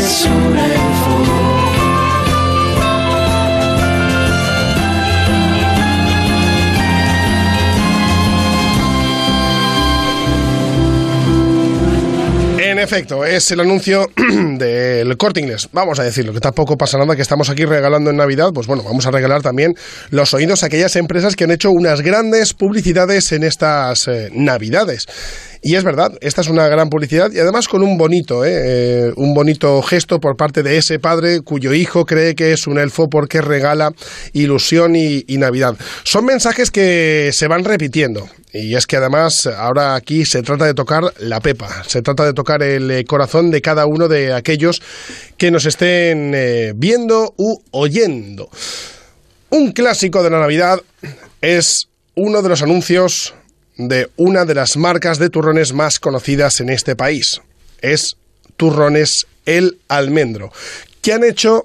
es 0.00 0.26
un 0.26 0.56
elfo. 0.56 0.73
Efecto, 12.84 13.24
es 13.24 13.50
el 13.50 13.60
anuncio 13.60 14.10
del 14.58 15.16
corte 15.16 15.40
inglés. 15.40 15.68
Vamos 15.72 15.98
a 15.98 16.04
decirlo, 16.04 16.32
que 16.32 16.40
tampoco 16.40 16.76
pasa 16.76 16.98
nada 16.98 17.16
que 17.16 17.22
estamos 17.22 17.50
aquí 17.50 17.64
regalando 17.64 18.10
en 18.10 18.16
Navidad. 18.16 18.50
Pues 18.54 18.66
bueno, 18.66 18.82
vamos 18.84 19.06
a 19.06 19.10
regalar 19.10 19.42
también 19.42 19.74
los 20.10 20.34
oídos 20.34 20.62
a 20.62 20.66
aquellas 20.66 20.94
empresas 20.96 21.34
que 21.34 21.44
han 21.44 21.50
hecho 21.50 21.70
unas 21.70 22.02
grandes 22.02 22.52
publicidades 22.52 23.32
en 23.32 23.42
estas 23.42 24.06
eh, 24.06 24.30
Navidades. 24.32 25.06
Y 25.66 25.76
es 25.76 25.82
verdad, 25.82 26.12
esta 26.20 26.42
es 26.42 26.48
una 26.48 26.68
gran 26.68 26.90
publicidad 26.90 27.32
y 27.32 27.38
además 27.38 27.68
con 27.68 27.82
un 27.82 27.96
bonito, 27.96 28.44
eh, 28.44 28.50
eh, 28.52 29.12
un 29.16 29.32
bonito 29.32 29.80
gesto 29.80 30.20
por 30.20 30.36
parte 30.36 30.62
de 30.62 30.76
ese 30.76 30.98
padre 30.98 31.40
cuyo 31.40 31.72
hijo 31.72 32.04
cree 32.04 32.34
que 32.34 32.52
es 32.52 32.66
un 32.66 32.78
elfo 32.78 33.08
porque 33.08 33.40
regala 33.40 33.94
ilusión 34.34 34.94
y, 34.94 35.24
Navidad. 35.38 35.74
Son 36.02 36.26
mensajes 36.26 36.70
que 36.70 37.30
se 37.32 37.48
van 37.48 37.64
repitiendo. 37.64 38.28
Y 38.52 38.76
es 38.76 38.86
que 38.86 38.98
además 38.98 39.46
ahora 39.46 39.94
aquí 39.94 40.26
se 40.26 40.42
trata 40.42 40.66
de 40.66 40.74
tocar 40.74 41.02
la 41.18 41.40
pepa, 41.40 41.82
se 41.88 42.02
trata 42.02 42.26
de 42.26 42.34
tocar 42.34 42.62
el 42.62 42.90
eh, 42.90 43.04
corazón 43.06 43.50
de 43.50 43.62
cada 43.62 43.86
uno 43.86 44.06
de 44.06 44.34
aquellos 44.34 44.82
que 45.38 45.50
nos 45.50 45.64
estén 45.64 46.34
eh, 46.34 46.74
viendo 46.76 47.32
u 47.38 47.56
oyendo. 47.70 48.50
Un 49.48 49.72
clásico 49.72 50.22
de 50.22 50.28
la 50.28 50.40
Navidad 50.40 50.82
es 51.40 51.88
uno 52.16 52.42
de 52.42 52.50
los 52.50 52.60
anuncios 52.60 53.32
de 53.76 54.10
una 54.16 54.44
de 54.44 54.54
las 54.54 54.76
marcas 54.76 55.18
de 55.18 55.30
turrones 55.30 55.72
más 55.72 55.98
conocidas 55.98 56.60
en 56.60 56.70
este 56.70 56.96
país. 56.96 57.40
Es 57.80 58.16
Turrones 58.56 59.26
El 59.46 59.78
Almendro, 59.88 60.52
que 61.02 61.12
han 61.12 61.24
hecho 61.24 61.64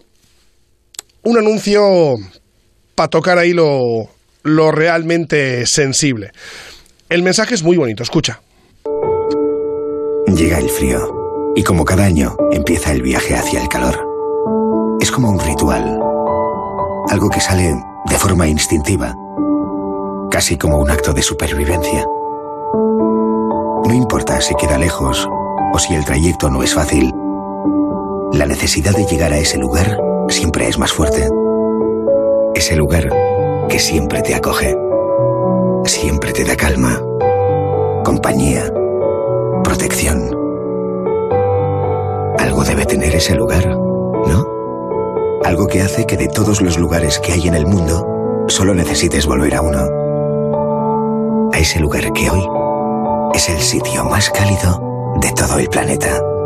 un 1.23 1.37
anuncio 1.37 2.17
para 2.95 3.09
tocar 3.09 3.37
ahí 3.37 3.53
lo, 3.53 4.09
lo 4.43 4.71
realmente 4.71 5.65
sensible. 5.65 6.31
El 7.09 7.23
mensaje 7.23 7.55
es 7.55 7.63
muy 7.63 7.77
bonito, 7.77 8.03
escucha. 8.03 8.41
Llega 10.27 10.59
el 10.59 10.69
frío 10.69 11.53
y 11.55 11.63
como 11.63 11.85
cada 11.85 12.05
año 12.05 12.37
empieza 12.51 12.91
el 12.91 13.01
viaje 13.01 13.35
hacia 13.35 13.61
el 13.61 13.67
calor. 13.67 14.05
Es 15.01 15.11
como 15.11 15.29
un 15.29 15.39
ritual, 15.39 15.99
algo 17.09 17.29
que 17.29 17.39
sale 17.39 17.75
de 18.05 18.17
forma 18.17 18.47
instintiva, 18.47 19.15
casi 20.29 20.57
como 20.57 20.77
un 20.77 20.89
acto 20.89 21.13
de 21.13 21.21
supervivencia. 21.21 22.05
No 23.85 23.93
importa 23.93 24.39
si 24.41 24.55
queda 24.55 24.77
lejos 24.77 25.27
o 25.73 25.79
si 25.79 25.95
el 25.95 26.05
trayecto 26.05 26.49
no 26.49 26.63
es 26.63 26.73
fácil, 26.73 27.13
la 28.33 28.45
necesidad 28.45 28.95
de 28.95 29.05
llegar 29.05 29.33
a 29.33 29.37
ese 29.37 29.57
lugar 29.57 29.99
siempre 30.29 30.67
es 30.67 30.77
más 30.77 30.91
fuerte. 30.91 31.27
Ese 32.53 32.75
lugar 32.75 33.09
que 33.67 33.79
siempre 33.79 34.21
te 34.21 34.35
acoge, 34.35 34.77
siempre 35.85 36.31
te 36.31 36.43
da 36.43 36.55
calma, 36.55 37.01
compañía, 38.03 38.71
protección. 39.63 40.35
Algo 42.37 42.63
debe 42.63 42.85
tener 42.85 43.15
ese 43.15 43.35
lugar, 43.35 43.67
¿no? 43.67 44.45
Algo 45.43 45.67
que 45.67 45.81
hace 45.81 46.05
que 46.05 46.17
de 46.17 46.27
todos 46.27 46.61
los 46.61 46.77
lugares 46.77 47.19
que 47.19 47.33
hay 47.33 47.47
en 47.47 47.55
el 47.55 47.65
mundo, 47.65 48.45
solo 48.47 48.75
necesites 48.75 49.25
volver 49.25 49.55
a 49.55 49.61
uno. 49.61 49.98
Ese 51.59 51.77
lugar 51.77 52.13
que 52.13 52.29
hoy 52.29 52.41
es 53.33 53.49
el 53.49 53.59
sitio 53.59 54.05
más 54.05 54.29
cálido 54.29 55.17
de 55.19 55.29
todo 55.33 55.59
el 55.59 55.67
planeta. 55.67 56.38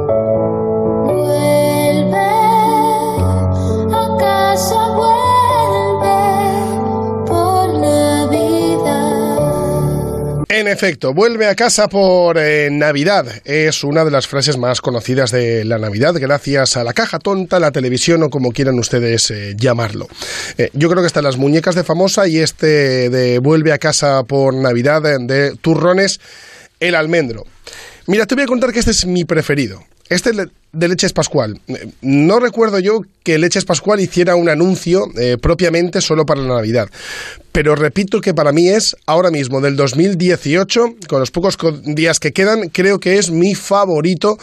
En 10.55 10.67
efecto, 10.67 11.15
vuelve 11.15 11.47
a 11.47 11.55
casa 11.55 11.87
por 11.87 12.37
eh, 12.37 12.69
Navidad. 12.71 13.25
Es 13.43 13.83
una 13.83 14.05
de 14.05 14.11
las 14.11 14.27
frases 14.27 14.55
más 14.55 14.81
conocidas 14.81 15.31
de 15.31 15.65
la 15.65 15.79
Navidad, 15.79 16.13
gracias 16.13 16.77
a 16.77 16.83
la 16.83 16.93
caja 16.93 17.17
tonta, 17.17 17.59
la 17.59 17.71
televisión 17.71 18.21
o 18.21 18.29
como 18.29 18.51
quieran 18.51 18.77
ustedes 18.77 19.31
eh, 19.31 19.55
llamarlo. 19.57 20.07
Eh, 20.59 20.69
yo 20.73 20.91
creo 20.91 21.01
que 21.01 21.07
están 21.07 21.23
las 21.23 21.37
muñecas 21.37 21.73
de 21.73 21.83
famosa 21.83 22.27
y 22.27 22.37
este 22.37 23.09
de 23.09 23.39
vuelve 23.39 23.71
a 23.71 23.79
casa 23.79 24.21
por 24.25 24.53
Navidad 24.53 25.01
de 25.01 25.55
turrones 25.59 26.19
el 26.79 26.93
almendro. 26.93 27.47
Mira, 28.05 28.27
te 28.27 28.35
voy 28.35 28.43
a 28.43 28.47
contar 28.47 28.71
que 28.71 28.77
este 28.77 28.91
es 28.91 29.07
mi 29.07 29.25
preferido. 29.25 29.83
Este 30.09 30.31
de 30.33 30.87
Leches 30.87 31.13
Pascual. 31.13 31.59
Eh, 31.67 31.89
No 32.01 32.39
recuerdo 32.39 32.79
yo 32.79 33.01
que 33.23 33.37
Leches 33.37 33.63
Pascual 33.65 33.99
hiciera 33.99 34.35
un 34.35 34.49
anuncio 34.49 35.05
eh, 35.17 35.37
propiamente 35.41 36.01
solo 36.01 36.25
para 36.25 36.41
la 36.41 36.55
Navidad. 36.55 36.89
Pero 37.51 37.75
repito 37.75 38.19
que 38.21 38.33
para 38.33 38.51
mí 38.51 38.67
es, 38.69 38.95
ahora 39.05 39.29
mismo, 39.31 39.61
del 39.61 39.75
2018, 39.75 40.85
con 41.07 41.19
los 41.19 41.31
pocos 41.31 41.55
co- 41.57 41.71
días 41.71 42.19
que 42.19 42.31
quedan, 42.31 42.69
creo 42.69 42.99
que 42.99 43.17
es 43.17 43.29
mi 43.31 43.53
favorito 43.55 44.37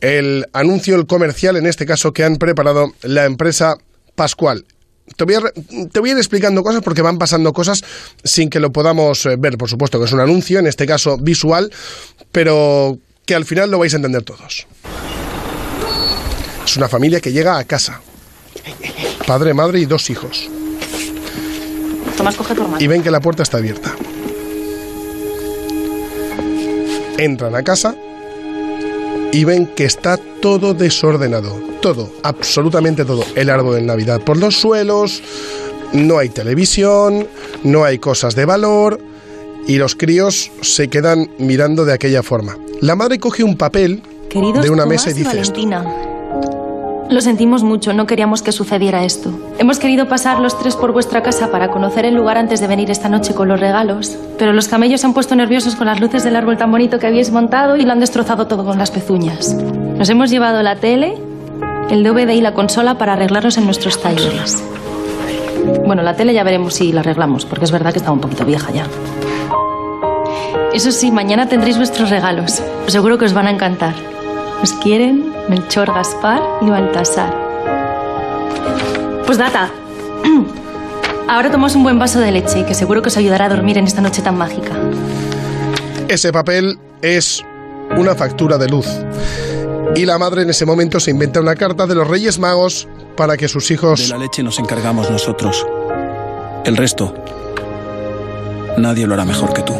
el 0.00 0.46
anuncio, 0.52 0.96
el 0.96 1.06
comercial, 1.06 1.56
en 1.56 1.66
este 1.66 1.86
caso, 1.86 2.12
que 2.12 2.24
han 2.24 2.36
preparado 2.36 2.92
la 3.02 3.24
empresa 3.24 3.76
Pascual. 4.14 4.64
Te 5.16 5.24
voy, 5.24 5.36
a, 5.36 5.40
te 5.90 6.00
voy 6.00 6.10
a 6.10 6.12
ir 6.12 6.18
explicando 6.18 6.62
cosas 6.62 6.82
porque 6.82 7.00
van 7.02 7.16
pasando 7.18 7.52
cosas 7.52 7.82
sin 8.24 8.50
que 8.50 8.60
lo 8.60 8.72
podamos 8.72 9.24
eh, 9.26 9.36
ver. 9.38 9.56
Por 9.56 9.70
supuesto 9.70 9.98
que 9.98 10.04
es 10.04 10.12
un 10.12 10.20
anuncio, 10.20 10.58
en 10.58 10.66
este 10.66 10.86
caso 10.86 11.16
visual, 11.18 11.70
pero 12.32 12.98
que 13.24 13.34
al 13.36 13.44
final 13.46 13.70
lo 13.70 13.78
vais 13.78 13.92
a 13.94 13.96
entender 13.96 14.22
todos. 14.22 14.66
Es 16.68 16.76
una 16.76 16.86
familia 16.86 17.18
que 17.18 17.32
llega 17.32 17.56
a 17.56 17.64
casa. 17.64 18.02
Padre, 19.26 19.54
madre 19.54 19.80
y 19.80 19.86
dos 19.86 20.10
hijos. 20.10 20.50
Tomás, 22.14 22.36
coge 22.36 22.54
tu 22.54 22.60
hermano. 22.60 22.84
Y 22.84 22.86
ven 22.86 23.02
que 23.02 23.10
la 23.10 23.20
puerta 23.20 23.42
está 23.42 23.56
abierta. 23.56 23.94
Entran 27.16 27.56
a 27.56 27.62
casa 27.62 27.96
y 29.32 29.44
ven 29.44 29.68
que 29.68 29.86
está 29.86 30.18
todo 30.18 30.74
desordenado. 30.74 31.58
Todo, 31.80 32.12
absolutamente 32.22 33.06
todo. 33.06 33.24
El 33.34 33.48
árbol 33.48 33.76
de 33.76 33.82
Navidad 33.82 34.20
por 34.20 34.36
los 34.36 34.54
suelos, 34.54 35.22
no 35.94 36.18
hay 36.18 36.28
televisión, 36.28 37.26
no 37.64 37.84
hay 37.84 37.98
cosas 37.98 38.34
de 38.34 38.44
valor 38.44 39.00
y 39.66 39.78
los 39.78 39.94
críos 39.94 40.50
se 40.60 40.88
quedan 40.88 41.30
mirando 41.38 41.86
de 41.86 41.94
aquella 41.94 42.22
forma. 42.22 42.58
La 42.82 42.94
madre 42.94 43.18
coge 43.18 43.42
un 43.42 43.56
papel 43.56 44.02
Queridos 44.28 44.62
de 44.62 44.68
una 44.68 44.82
Tomás 44.82 45.06
mesa 45.06 45.08
y 45.08 45.12
y 45.12 45.24
dice 45.24 45.40
esto. 45.40 46.07
Lo 47.10 47.22
sentimos 47.22 47.62
mucho, 47.62 47.94
no 47.94 48.06
queríamos 48.06 48.42
que 48.42 48.52
sucediera 48.52 49.02
esto. 49.02 49.30
Hemos 49.58 49.78
querido 49.78 50.08
pasar 50.08 50.40
los 50.40 50.58
tres 50.58 50.76
por 50.76 50.92
vuestra 50.92 51.22
casa 51.22 51.50
para 51.50 51.70
conocer 51.70 52.04
el 52.04 52.14
lugar 52.14 52.36
antes 52.36 52.60
de 52.60 52.66
venir 52.66 52.90
esta 52.90 53.08
noche 53.08 53.34
con 53.34 53.48
los 53.48 53.58
regalos, 53.58 54.18
pero 54.38 54.52
los 54.52 54.68
camellos 54.68 55.00
se 55.00 55.06
han 55.06 55.14
puesto 55.14 55.34
nerviosos 55.34 55.74
con 55.74 55.86
las 55.86 56.00
luces 56.00 56.22
del 56.22 56.36
árbol 56.36 56.58
tan 56.58 56.70
bonito 56.70 56.98
que 56.98 57.06
habéis 57.06 57.30
montado 57.30 57.76
y 57.78 57.86
lo 57.86 57.92
han 57.92 58.00
destrozado 58.00 58.46
todo 58.46 58.62
con 58.62 58.76
las 58.76 58.90
pezuñas. 58.90 59.54
Nos 59.54 60.10
hemos 60.10 60.28
llevado 60.28 60.62
la 60.62 60.76
tele, 60.76 61.14
el 61.88 62.04
DVD 62.04 62.34
y 62.34 62.42
la 62.42 62.52
consola 62.52 62.98
para 62.98 63.14
arreglarlos 63.14 63.56
en 63.56 63.64
nuestros 63.64 64.02
talleres. 64.02 64.62
Bueno, 65.86 66.02
la 66.02 66.14
tele 66.14 66.34
ya 66.34 66.44
veremos 66.44 66.74
si 66.74 66.92
la 66.92 67.00
arreglamos, 67.00 67.46
porque 67.46 67.64
es 67.64 67.72
verdad 67.72 67.92
que 67.92 68.00
está 68.00 68.12
un 68.12 68.20
poquito 68.20 68.44
vieja 68.44 68.70
ya. 68.70 68.86
Eso 70.74 70.92
sí, 70.92 71.10
mañana 71.10 71.48
tendréis 71.48 71.78
vuestros 71.78 72.10
regalos. 72.10 72.62
Os 72.86 72.92
seguro 72.92 73.16
que 73.16 73.24
os 73.24 73.32
van 73.32 73.46
a 73.46 73.50
encantar. 73.50 73.94
Os 74.62 74.72
quieren 74.82 75.32
Melchor, 75.48 75.86
Gaspar 75.92 76.42
y 76.60 76.68
Baltasar. 76.68 77.32
Pues 79.24 79.38
data. 79.38 79.70
Ahora 81.28 81.50
tomamos 81.50 81.76
un 81.76 81.84
buen 81.84 81.98
vaso 81.98 82.18
de 82.18 82.32
leche, 82.32 82.64
que 82.66 82.74
seguro 82.74 83.02
que 83.02 83.08
os 83.08 83.16
ayudará 83.16 83.44
a 83.44 83.48
dormir 83.50 83.78
en 83.78 83.86
esta 83.86 84.00
noche 84.00 84.22
tan 84.22 84.36
mágica. 84.36 84.72
Ese 86.08 86.32
papel 86.32 86.78
es 87.02 87.44
una 87.96 88.14
factura 88.14 88.58
de 88.58 88.68
luz. 88.68 88.86
Y 89.94 90.06
la 90.06 90.18
madre 90.18 90.42
en 90.42 90.50
ese 90.50 90.66
momento 90.66 90.98
se 91.00 91.10
inventa 91.10 91.40
una 91.40 91.54
carta 91.54 91.86
de 91.86 91.94
los 91.94 92.08
Reyes 92.08 92.38
Magos 92.38 92.88
para 93.16 93.36
que 93.36 93.48
sus 93.48 93.70
hijos... 93.70 94.00
De 94.00 94.08
la 94.08 94.18
leche 94.18 94.42
nos 94.42 94.58
encargamos 94.58 95.10
nosotros. 95.10 95.66
El 96.64 96.76
resto, 96.76 97.14
nadie 98.76 99.06
lo 99.06 99.14
hará 99.14 99.24
mejor 99.24 99.52
que 99.52 99.62
tú. 99.62 99.74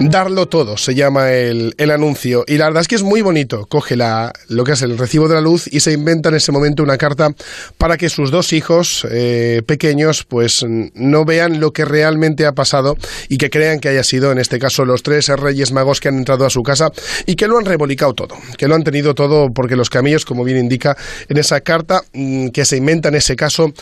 Darlo 0.00 0.46
todo 0.46 0.76
se 0.76 0.94
llama 0.94 1.32
el, 1.32 1.74
el 1.78 1.90
anuncio. 1.90 2.44
Y 2.48 2.58
la 2.58 2.66
verdad 2.66 2.80
es 2.80 2.88
que 2.88 2.96
es 2.96 3.02
muy 3.02 3.22
bonito. 3.22 3.66
Coge 3.66 3.96
la, 3.96 4.32
lo 4.48 4.64
que 4.64 4.72
es 4.72 4.82
el 4.82 4.98
recibo 4.98 5.28
de 5.28 5.34
la 5.34 5.40
luz 5.40 5.68
y 5.72 5.80
se 5.80 5.92
inventa 5.92 6.28
en 6.30 6.34
ese 6.34 6.50
momento 6.50 6.82
una 6.82 6.98
carta 6.98 7.32
para 7.78 7.96
que 7.96 8.08
sus 8.08 8.30
dos 8.30 8.52
hijos 8.52 9.06
eh, 9.10 9.62
pequeños 9.66 10.24
pues 10.24 10.64
no 10.68 11.24
vean 11.24 11.60
lo 11.60 11.72
que 11.72 11.84
realmente 11.84 12.44
ha 12.44 12.52
pasado 12.52 12.96
y 13.28 13.38
que 13.38 13.50
crean 13.50 13.78
que 13.78 13.88
haya 13.88 14.02
sido 14.02 14.32
en 14.32 14.38
este 14.38 14.58
caso 14.58 14.84
los 14.84 15.02
tres 15.02 15.28
reyes 15.28 15.72
magos 15.72 16.00
que 16.00 16.08
han 16.08 16.18
entrado 16.18 16.44
a 16.44 16.50
su 16.50 16.62
casa 16.62 16.90
y 17.24 17.36
que 17.36 17.46
lo 17.46 17.56
han 17.56 17.64
revolicado 17.64 18.14
todo. 18.14 18.36
Que 18.58 18.66
lo 18.66 18.74
han 18.74 18.84
tenido 18.84 19.14
todo 19.14 19.52
porque 19.52 19.76
los 19.76 19.90
camellos, 19.90 20.24
como 20.24 20.42
bien 20.42 20.58
indica 20.58 20.96
en 21.28 21.38
esa 21.38 21.60
carta 21.60 22.02
mm, 22.12 22.48
que 22.48 22.64
se 22.64 22.76
inventa 22.76 23.08
en 23.08 23.14
ese 23.14 23.36
caso 23.36 23.72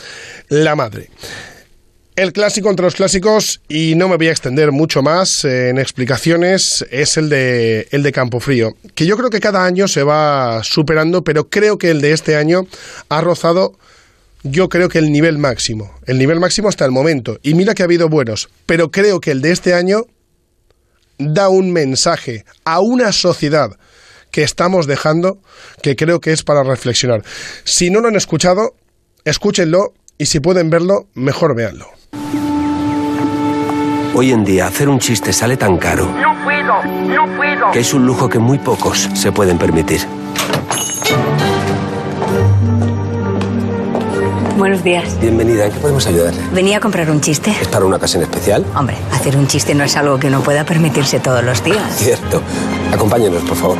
la 0.47 0.75
madre. 0.75 1.09
El 2.15 2.31
clásico 2.31 2.69
entre 2.69 2.85
los 2.85 2.93
clásicos, 2.93 3.59
y 3.67 3.95
no 3.95 4.07
me 4.07 4.17
voy 4.17 4.27
a 4.27 4.31
extender 4.31 4.71
mucho 4.71 5.01
más 5.01 5.45
en 5.45 5.79
explicaciones, 5.79 6.85
es 6.91 7.17
el 7.17 7.27
de, 7.27 7.87
el 7.89 8.03
de 8.03 8.11
Campofrío, 8.11 8.75
que 8.93 9.07
yo 9.07 9.17
creo 9.17 9.31
que 9.31 9.39
cada 9.39 9.65
año 9.65 9.87
se 9.87 10.03
va 10.03 10.63
superando, 10.63 11.23
pero 11.23 11.49
creo 11.49 11.79
que 11.79 11.89
el 11.89 12.01
de 12.01 12.11
este 12.11 12.35
año 12.35 12.67
ha 13.09 13.21
rozado, 13.21 13.73
yo 14.43 14.69
creo 14.69 14.89
que 14.89 14.99
el 14.99 15.11
nivel 15.11 15.39
máximo, 15.39 15.91
el 16.05 16.19
nivel 16.19 16.39
máximo 16.39 16.69
hasta 16.69 16.85
el 16.85 16.91
momento. 16.91 17.39
Y 17.41 17.55
mira 17.55 17.73
que 17.73 17.81
ha 17.81 17.85
habido 17.85 18.09
buenos, 18.09 18.47
pero 18.67 18.91
creo 18.91 19.19
que 19.19 19.31
el 19.31 19.41
de 19.41 19.51
este 19.51 19.73
año 19.73 20.05
da 21.17 21.49
un 21.49 21.73
mensaje 21.73 22.45
a 22.63 22.79
una 22.79 23.11
sociedad 23.11 23.71
que 24.29 24.43
estamos 24.43 24.85
dejando 24.85 25.39
que 25.81 25.95
creo 25.95 26.21
que 26.21 26.31
es 26.31 26.43
para 26.43 26.61
reflexionar. 26.61 27.23
Si 27.63 27.89
no 27.89 28.01
lo 28.01 28.09
han 28.09 28.15
escuchado, 28.15 28.75
escúchenlo 29.25 29.95
y 30.19 30.27
si 30.27 30.39
pueden 30.39 30.69
verlo, 30.69 31.07
mejor 31.15 31.55
véanlo. 31.55 32.02
Hoy 34.15 34.31
en 34.31 34.43
día 34.43 34.67
hacer 34.67 34.89
un 34.89 34.99
chiste 34.99 35.33
sale 35.33 35.57
tan 35.57 35.77
caro 35.77 36.05
No 36.05 36.35
puedo, 36.43 36.83
no 36.83 37.35
puedo. 37.37 37.71
que 37.71 37.79
es 37.79 37.93
un 37.93 38.05
lujo 38.05 38.29
que 38.29 38.39
muy 38.39 38.57
pocos 38.59 39.09
se 39.13 39.31
pueden 39.31 39.57
permitir. 39.57 40.01
Buenos 44.57 44.83
días. 44.83 45.19
Bienvenida, 45.19 45.65
¿en 45.65 45.71
qué 45.71 45.79
podemos 45.79 46.05
ayudarle? 46.07 46.39
Venía 46.53 46.77
a 46.77 46.79
comprar 46.79 47.09
un 47.09 47.19
chiste. 47.19 47.51
¿Es 47.59 47.67
para 47.67 47.85
una 47.85 47.97
ocasión 47.97 48.21
especial? 48.23 48.63
Hombre, 48.77 48.95
hacer 49.11 49.35
un 49.35 49.47
chiste 49.47 49.73
no 49.75 49.83
es 49.83 49.97
algo 49.97 50.19
que 50.19 50.27
uno 50.27 50.41
pueda 50.41 50.63
permitirse 50.63 51.19
todos 51.19 51.43
los 51.43 51.63
días. 51.63 51.83
Cierto. 51.97 52.41
Acompáñenos, 52.93 53.41
por 53.43 53.57
favor. 53.57 53.77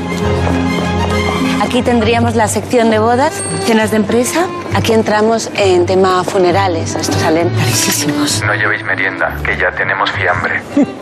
Aquí 1.63 1.81
tendríamos 1.81 2.35
la 2.35 2.49
sección 2.49 2.89
de 2.89 2.99
bodas, 2.99 3.41
cenas 3.65 3.91
de 3.91 3.95
empresa. 3.95 4.47
Aquí 4.75 4.91
entramos 4.91 5.49
en 5.55 5.85
tema 5.85 6.21
funerales. 6.25 6.93
Estos 6.93 7.15
salen 7.15 7.47
carísimos. 7.49 8.43
No 8.45 8.53
llevéis 8.53 8.83
merienda, 8.83 9.33
que 9.45 9.57
ya 9.57 9.71
tenemos 9.71 10.11
fiambre. 10.11 10.61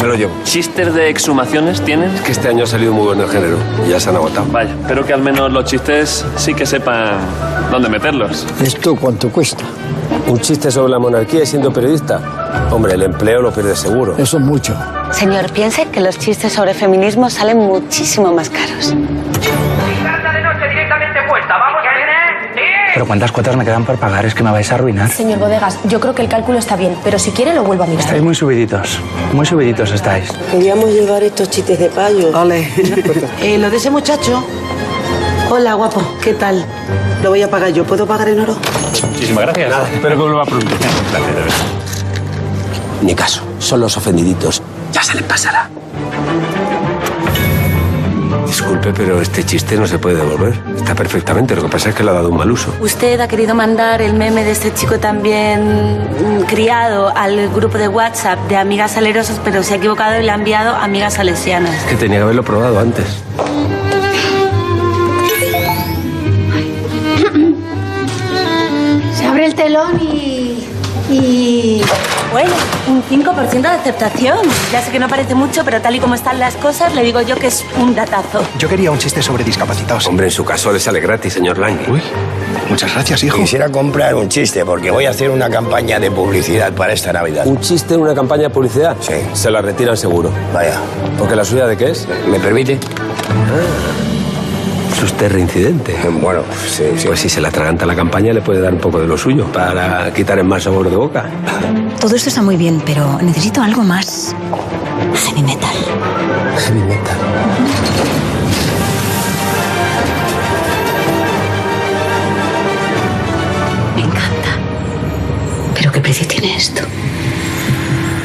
Me 0.00 0.06
lo 0.06 0.14
llevo. 0.14 0.32
¿Chistes 0.44 0.94
de 0.94 1.08
exhumaciones 1.08 1.80
tienen? 1.84 2.14
Es 2.14 2.20
que 2.20 2.30
este 2.30 2.46
año 2.46 2.62
ha 2.62 2.66
salido 2.68 2.92
muy 2.92 3.04
bueno 3.04 3.24
el 3.24 3.30
género 3.30 3.56
y 3.84 3.90
ya 3.90 3.98
se 3.98 4.10
han 4.10 4.16
agotado. 4.16 4.46
Vaya, 4.52 4.72
pero 4.86 5.04
que 5.04 5.12
al 5.12 5.22
menos 5.22 5.50
los 5.50 5.64
chistes 5.64 6.24
sí 6.36 6.54
que 6.54 6.64
sepan 6.64 7.18
dónde 7.72 7.88
meterlos. 7.88 8.46
¿Esto 8.62 8.94
cuánto 8.94 9.28
cuesta? 9.32 9.64
Un 10.28 10.38
chiste 10.38 10.70
sobre 10.70 10.92
la 10.92 11.00
monarquía 11.00 11.42
y 11.42 11.46
siendo 11.46 11.72
periodista. 11.72 12.68
Hombre, 12.70 12.94
el 12.94 13.02
empleo 13.02 13.42
lo 13.42 13.52
pierde 13.52 13.74
seguro. 13.74 14.14
Eso 14.16 14.38
es 14.38 14.44
mucho. 14.44 14.76
Señor, 15.10 15.50
piense 15.50 15.86
que 15.86 16.00
los 16.00 16.16
chistes 16.16 16.52
sobre 16.52 16.74
feminismo 16.74 17.28
salen 17.28 17.58
muchísimo 17.58 18.32
más 18.32 18.50
caros. 18.50 18.94
Pero 22.98 23.06
¿cuántas 23.06 23.30
cuotas 23.30 23.56
me 23.56 23.64
quedan 23.64 23.84
por 23.84 23.96
pagar? 23.96 24.26
Es 24.26 24.34
que 24.34 24.42
me 24.42 24.50
vais 24.50 24.72
a 24.72 24.74
arruinar. 24.74 25.08
Señor 25.08 25.38
Bodegas, 25.38 25.78
yo 25.84 26.00
creo 26.00 26.16
que 26.16 26.22
el 26.22 26.28
cálculo 26.28 26.58
está 26.58 26.74
bien, 26.74 26.96
pero 27.04 27.16
si 27.16 27.30
quiere 27.30 27.54
lo 27.54 27.62
vuelvo 27.62 27.84
a 27.84 27.86
mirar. 27.86 28.02
Estáis 28.02 28.24
muy 28.24 28.34
subiditos. 28.34 28.98
Muy 29.32 29.46
subiditos 29.46 29.92
estáis. 29.92 30.32
Queríamos 30.50 30.90
llevar 30.90 31.22
estos 31.22 31.48
chistes 31.48 31.78
de 31.78 31.90
payo. 31.90 32.36
Ole. 32.36 32.68
eh, 33.40 33.56
lo 33.56 33.70
de 33.70 33.76
ese 33.76 33.90
muchacho. 33.90 34.44
Hola, 35.48 35.74
guapo. 35.74 36.02
¿Qué 36.24 36.34
tal? 36.34 36.66
Lo 37.22 37.30
voy 37.30 37.40
a 37.40 37.48
pagar 37.48 37.72
yo. 37.72 37.84
¿Puedo 37.84 38.04
pagar 38.04 38.30
en 38.30 38.40
oro? 38.40 38.56
Muchísimas 39.12 39.44
gracias. 39.44 39.72
Espero 39.94 40.16
que 40.16 40.22
vuelva 40.22 40.44
pronto. 40.44 40.66
Un 40.66 40.78
placer, 41.10 41.34
de 41.36 41.40
verdad. 41.40 41.56
Ni 43.02 43.14
caso. 43.14 43.42
Son 43.60 43.78
los 43.78 43.96
ofendiditos. 43.96 44.60
Ya 44.90 45.04
se 45.04 45.14
les 45.14 45.22
pasará. 45.22 45.70
Disculpe, 48.78 49.02
pero 49.04 49.20
este 49.20 49.44
chiste 49.44 49.76
no 49.76 49.88
se 49.88 49.98
puede 49.98 50.16
devolver. 50.16 50.54
Está 50.76 50.94
perfectamente. 50.94 51.56
Lo 51.56 51.62
que 51.62 51.68
pasa 51.68 51.88
es 51.88 51.96
que 51.96 52.04
le 52.04 52.10
ha 52.10 52.14
dado 52.14 52.28
un 52.28 52.36
mal 52.36 52.48
uso. 52.50 52.72
Usted 52.80 53.18
ha 53.20 53.26
querido 53.26 53.54
mandar 53.54 54.00
el 54.02 54.14
meme 54.14 54.44
de 54.44 54.52
este 54.52 54.72
chico 54.72 55.00
también 55.00 55.98
mm, 55.98 56.42
criado 56.44 57.12
al 57.16 57.48
grupo 57.48 57.76
de 57.76 57.88
WhatsApp 57.88 58.38
de 58.48 58.56
amigas 58.56 58.92
salerosas, 58.92 59.40
pero 59.42 59.64
se 59.64 59.74
ha 59.74 59.76
equivocado 59.78 60.20
y 60.20 60.24
le 60.24 60.30
ha 60.30 60.34
enviado 60.34 60.76
amigas 60.76 61.14
salesianas. 61.14 61.74
Es 61.74 61.84
que 61.90 61.96
tenía 61.96 62.18
que 62.18 62.22
haberlo 62.22 62.44
probado 62.44 62.78
antes. 62.78 63.04
Se 69.14 69.24
abre 69.24 69.46
el 69.46 69.54
telón 69.56 70.00
y. 70.00 70.68
y. 71.10 71.82
Bueno, 72.32 72.50
un 72.88 73.02
5% 73.02 73.60
de 73.62 73.68
aceptación. 73.68 74.38
Ya 74.70 74.82
sé 74.82 74.90
que 74.90 74.98
no 74.98 75.08
parece 75.08 75.34
mucho, 75.34 75.64
pero 75.64 75.80
tal 75.80 75.94
y 75.96 75.98
como 75.98 76.14
están 76.14 76.38
las 76.38 76.56
cosas, 76.56 76.94
le 76.94 77.02
digo 77.02 77.22
yo 77.22 77.36
que 77.36 77.46
es 77.46 77.64
un 77.80 77.94
datazo. 77.94 78.42
Yo 78.58 78.68
quería 78.68 78.90
un 78.90 78.98
chiste 78.98 79.22
sobre 79.22 79.44
discapacitados. 79.44 80.06
Hombre, 80.06 80.26
en 80.26 80.32
su 80.32 80.44
caso 80.44 80.70
le 80.70 80.78
sale 80.78 81.00
gratis, 81.00 81.32
señor 81.32 81.58
Lang. 81.58 81.78
Uy, 81.88 82.02
muchas 82.68 82.92
gracias, 82.92 83.24
hijo. 83.24 83.38
Quisiera 83.38 83.70
comprar 83.70 84.14
un 84.14 84.28
chiste 84.28 84.64
porque 84.64 84.90
voy 84.90 85.06
a 85.06 85.10
hacer 85.10 85.30
una 85.30 85.48
campaña 85.48 85.98
de 85.98 86.10
publicidad 86.10 86.72
para 86.74 86.92
esta 86.92 87.12
Navidad. 87.12 87.46
¿Un 87.46 87.60
chiste 87.60 87.94
en 87.94 88.00
una 88.00 88.14
campaña 88.14 88.44
de 88.44 88.50
publicidad? 88.50 88.96
Sí. 89.00 89.14
Se 89.32 89.50
la 89.50 89.62
retiran 89.62 89.96
seguro. 89.96 90.30
Vaya. 90.52 90.74
¿Porque 91.18 91.34
la 91.34 91.44
suya 91.44 91.66
de 91.66 91.76
qué 91.76 91.90
es? 91.90 92.06
¿Me 92.28 92.38
permite? 92.38 92.78
¿Es 94.98 95.04
usted 95.04 95.30
reincidente? 95.30 95.94
Bueno, 96.20 96.42
sí, 96.66 96.82
sí. 96.96 97.06
Pues 97.06 97.20
si 97.20 97.28
se 97.28 97.40
la 97.40 97.50
atraganta 97.50 97.86
la 97.86 97.94
campaña 97.94 98.32
le 98.32 98.42
puede 98.42 98.60
dar 98.60 98.74
un 98.74 98.80
poco 98.80 98.98
de 98.98 99.06
lo 99.06 99.16
suyo 99.16 99.46
para 99.52 100.12
quitar 100.12 100.40
el 100.40 100.44
mal 100.44 100.60
sabor 100.60 100.90
de 100.90 100.96
boca. 100.96 101.30
Todo 102.00 102.16
esto 102.16 102.28
está 102.30 102.42
muy 102.42 102.56
bien, 102.56 102.82
pero 102.84 103.16
necesito 103.22 103.62
algo 103.62 103.84
más. 103.84 104.34
heavy 105.14 105.42
metal. 105.44 105.70
Heavy 106.58 106.80
metal. 106.80 107.16
Me 113.94 114.02
encanta. 114.02 114.50
¿Pero 115.76 115.92
qué 115.92 116.00
precio 116.00 116.26
tiene 116.26 116.56
esto? 116.56 116.82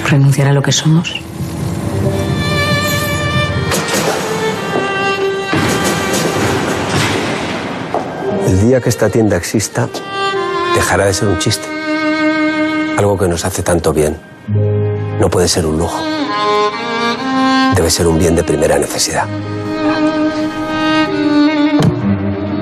¿Renunciar 0.09 0.47
a 0.47 0.53
lo 0.53 0.63
que 0.63 0.71
somos? 0.71 1.21
día 8.63 8.79
que 8.79 8.87
esta 8.87 9.09
tienda 9.09 9.35
exista, 9.35 9.89
dejará 10.73 11.05
de 11.05 11.13
ser 11.13 11.27
un 11.27 11.37
chiste. 11.37 11.67
Algo 12.97 13.17
que 13.17 13.27
nos 13.27 13.43
hace 13.43 13.61
tanto 13.61 13.91
bien. 13.91 14.17
No 15.19 15.29
puede 15.29 15.49
ser 15.49 15.65
un 15.65 15.77
lujo. 15.77 16.01
Debe 17.75 17.89
ser 17.89 18.07
un 18.07 18.17
bien 18.17 18.35
de 18.35 18.43
primera 18.43 18.77
necesidad. 18.77 19.25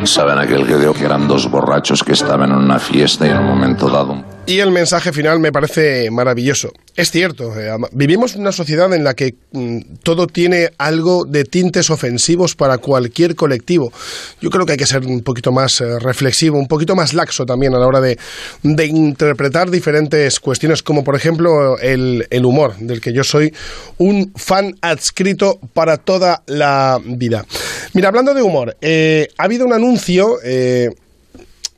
¿Saben 0.03 0.40
aquel 0.40 0.65
que 0.65 0.78
dio 0.78 0.94
que 0.94 1.06
eran 1.06 1.28
dos 1.28 1.49
borrachos 1.52 2.03
que 2.03 2.14
estaban 2.14 2.49
en 2.49 2.57
una 2.57 2.80
fiesta 2.80 3.28
y 3.28 3.30
en 3.30 3.38
un 3.38 3.45
momento 3.45 3.88
dado 3.88 4.23
y 4.52 4.60
el 4.60 4.69
mensaje 4.69 5.14
final 5.14 5.40
me 5.40 5.53
parece 5.53 6.11
maravilloso. 6.11 6.73
Es 6.98 7.10
cierto, 7.10 7.57
eh, 7.57 7.72
vivimos 7.94 8.36
una 8.36 8.52
sociedad 8.52 8.94
en 8.94 9.06
la 9.06 9.14
que 9.14 9.34
mm, 9.53 9.80
todo 10.03 10.28
tiene 10.28 10.72
algo 10.78 11.23
de 11.23 11.45
tintes 11.45 11.90
ofensivos 11.90 12.53
para 12.53 12.78
cualquier 12.80 13.36
colectivo. 13.36 13.94
Yo 14.41 14.49
creo 14.49 14.65
que 14.65 14.73
hay 14.73 14.78
que 14.78 14.86
ser 14.86 15.06
un 15.06 15.22
poquito 15.22 15.53
más 15.53 15.80
eh, 15.80 15.99
reflexivo, 15.99 16.60
un 16.60 16.68
poquito 16.68 16.98
más 16.98 17.14
laxo 17.14 17.45
también 17.45 17.73
a 17.76 17.80
la 17.80 17.88
hora 17.88 18.02
de, 18.02 18.18
interpretar 18.61 19.72
diferentes 19.72 20.41
cuestiones, 20.41 20.84
como 20.84 21.06
por 21.06 21.15
ejemplo 21.15 21.78
el, 21.80 22.28
el 22.30 22.45
humor, 22.45 22.76
del 22.76 22.99
que 22.99 23.14
yo 23.14 23.23
soy 23.23 23.53
un 23.99 24.34
fan 24.36 24.76
adscrito 24.82 25.61
para 25.73 25.95
toda 25.95 26.44
la 26.48 26.99
vida. 27.06 27.45
Mira, 27.94 28.10
hablando 28.10 28.34
de 28.34 28.41
humor, 28.41 28.76
eh, 28.82 29.30
ha 29.38 29.45
habido 29.45 29.65
un 29.65 29.72
anuncio... 29.72 30.40
eh, 30.44 30.90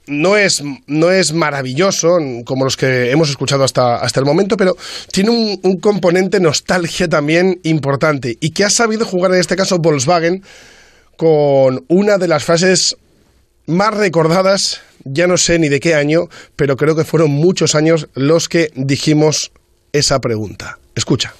no 0.07 0.37
es, 0.37 0.63
no 0.87 1.11
es 1.11 1.33
maravilloso 1.33 2.17
como 2.45 2.65
los 2.65 2.77
que 2.77 3.11
hemos 3.11 3.29
escuchado 3.29 3.63
hasta, 3.63 3.95
hasta 3.97 4.19
el 4.19 4.25
momento, 4.25 4.57
pero 4.57 4.75
tiene 5.11 5.29
un, 5.29 5.59
un 5.63 5.79
componente 5.79 6.39
nostalgia 6.39 7.07
también 7.07 7.59
importante 7.63 8.37
y 8.39 8.51
que 8.51 8.65
ha 8.65 8.69
sabido 8.69 9.05
jugar 9.05 9.33
en 9.33 9.39
este 9.39 9.55
caso 9.55 9.79
Volkswagen 9.79 10.43
con 11.17 11.85
una 11.87 12.17
de 12.17 12.27
las 12.27 12.43
frases 12.43 12.97
más 13.65 13.93
recordadas, 13.93 14.81
ya 15.05 15.27
no 15.27 15.37
sé 15.37 15.59
ni 15.59 15.69
de 15.69 15.79
qué 15.79 15.95
año, 15.95 16.27
pero 16.55 16.75
creo 16.75 16.95
que 16.95 17.05
fueron 17.05 17.31
muchos 17.31 17.75
años 17.75 18.09
los 18.13 18.49
que 18.49 18.71
dijimos 18.75 19.51
esa 19.93 20.19
pregunta. 20.19 20.79
Escucha. 20.95 21.33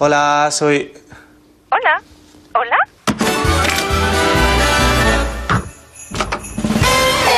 Hola, 0.00 0.48
soy... 0.52 0.92
hola, 1.70 2.00
hola. 2.54 2.76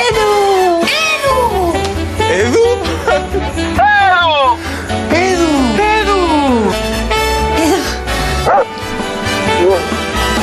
Edu, 0.02 0.28
Edu, 0.84 1.38
¿Edu? 2.28 2.58
Edu, 2.58 2.59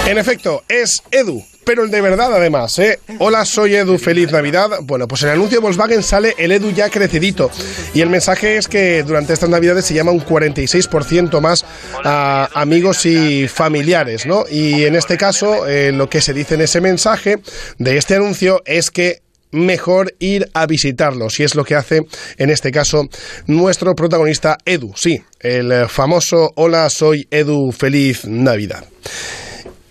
En 0.08 0.18
efecto, 0.18 0.64
es 0.70 1.04
Edu, 1.12 1.44
pero 1.66 1.84
el 1.84 1.92
de 1.92 2.00
verdad 2.00 2.34
además, 2.34 2.80
¿eh? 2.80 2.98
Hola, 3.20 3.44
soy 3.44 3.76
Edu, 3.76 3.98
feliz 3.98 4.32
Navidad. 4.32 4.70
Bueno, 4.84 5.06
pues 5.06 5.24
en 5.24 5.28
el 5.28 5.36
anuncio 5.36 5.58
de 5.58 5.64
Volkswagen 5.64 6.02
sale 6.02 6.34
el 6.38 6.54
Edu 6.54 6.72
ya 6.72 6.90
crecidito. 6.90 7.52
Y 7.94 8.00
el 8.00 8.10
mensaje 8.10 8.56
es 8.56 8.70
que 8.70 9.04
durante 9.04 9.34
estas 9.34 9.50
Navidades 9.50 9.84
se 9.84 9.94
llama 9.94 10.14
un 10.14 10.22
46% 10.22 11.42
más 11.42 11.66
a 12.06 12.48
amigos 12.54 13.06
y 13.06 13.50
familiares, 13.50 14.26
¿no? 14.26 14.46
Y 14.50 14.86
en 14.86 14.96
este 14.96 15.18
caso, 15.18 15.68
eh, 15.68 15.92
lo 15.92 16.10
que 16.10 16.22
se 16.22 16.32
dice 16.32 16.56
en 16.56 16.62
ese 16.62 16.80
mensaje 16.80 17.40
de 17.78 17.98
este 17.98 18.16
anuncio 18.16 18.62
es 18.66 18.92
que 18.92 19.24
mejor 19.52 20.16
ir 20.20 20.50
a 20.54 20.68
visitarlos 20.68 21.38
y 21.42 21.44
es 21.44 21.54
lo 21.54 21.66
que 21.66 21.76
hace 21.76 22.04
en 22.38 22.50
este 22.50 22.72
caso 22.72 23.10
nuestro 23.46 23.94
protagonista 23.94 24.58
Edu, 24.66 24.94
sí, 24.96 25.22
el 25.42 25.90
famoso 25.90 26.52
Hola, 26.56 26.90
soy 26.90 27.28
Edu, 27.30 27.74
feliz 27.74 28.24
Navidad. 28.24 28.86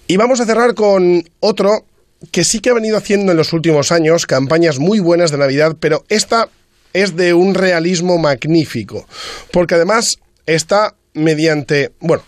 Y 0.09 0.16
vamos 0.16 0.41
a 0.41 0.47
cerrar 0.47 0.74
con 0.74 1.24
otro 1.41 1.85
que 2.31 2.45
sí 2.45 2.61
que 2.61 2.70
ha 2.70 2.74
venido 2.74 2.97
haciendo 2.97 3.33
en 3.33 3.39
los 3.39 3.53
últimos 3.53 3.93
años 3.93 4.27
campañas 4.27 4.78
muy 4.78 5.01
buenas 5.01 5.31
de 5.31 5.39
Navidad, 5.39 5.77
pero 5.81 6.05
esta 6.09 6.49
es 6.93 7.16
de 7.16 7.35
un 7.35 7.55
realismo 7.55 8.16
magnífico, 8.16 9.07
porque 9.53 9.74
además 9.74 10.19
está 10.47 10.95
mediante, 11.15 11.93
bueno, 12.01 12.23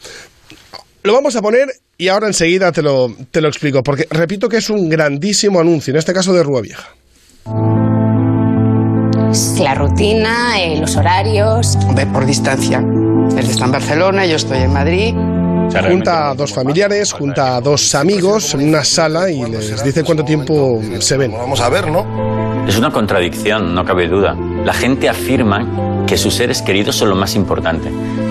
lo 1.05 1.13
vamos 1.13 1.37
a 1.37 1.43
poner 1.43 1.69
y 1.97 2.09
ahora 2.09 2.27
enseguida 2.27 2.73
te 2.73 2.83
lo, 2.83 3.15
te 3.31 3.41
lo 3.41 3.49
explico, 3.49 3.83
porque 3.83 4.07
repito 4.11 4.49
que 4.49 4.59
es 4.59 4.71
un 4.71 4.89
grandísimo 4.89 5.61
anuncio, 5.61 5.93
en 5.93 5.99
este 5.99 6.13
caso 6.13 6.33
de 6.33 6.43
Rúa 6.43 6.61
Vieja. 6.61 6.89
La 9.61 9.75
rutina, 9.75 10.61
eh, 10.61 10.79
los 10.81 10.97
horarios. 10.97 11.79
Ve 11.95 12.07
por 12.07 12.25
distancia. 12.25 12.79
Él 12.79 13.47
está 13.47 13.67
en 13.67 13.73
Barcelona, 13.73 14.27
yo 14.27 14.37
estoy 14.37 14.59
en 14.59 14.73
Madrid. 14.73 15.15
Junta 15.71 16.31
a 16.31 16.35
dos 16.35 16.53
familiares, 16.53 17.13
junta 17.13 17.57
a 17.57 17.61
dos 17.61 17.95
amigos 17.95 18.55
en 18.55 18.69
una 18.69 18.85
sala 18.85 19.31
y 19.31 19.45
les 19.45 19.83
dice 19.85 20.03
cuánto 20.03 20.25
tiempo 20.25 20.81
se 21.01 21.17
ven. 21.17 21.33
Vamos 21.33 21.61
a 21.61 21.69
ver, 21.69 21.91
¿no? 21.91 22.67
Es 22.67 22.77
una 22.77 22.91
contradicción, 22.91 23.75
no 23.75 23.85
cabe 23.85 24.09
duda. 24.09 24.37
La 24.65 24.73
gente 24.73 25.09
afirma 25.09 26.05
que 26.07 26.17
sus 26.17 26.35
seres 26.35 26.63
queridos 26.63 26.97
son 26.97 27.11
lo 27.11 27.17
más 27.17 27.35
importante, 27.35 27.91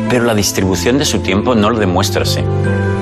pero 0.09 0.25
la 0.25 0.33
distribución 0.33 0.97
de 0.97 1.05
su 1.05 1.19
tiempo 1.19 1.55
no 1.55 1.69
lo 1.69 1.79
demuestra 1.79 2.23
así. 2.23 2.41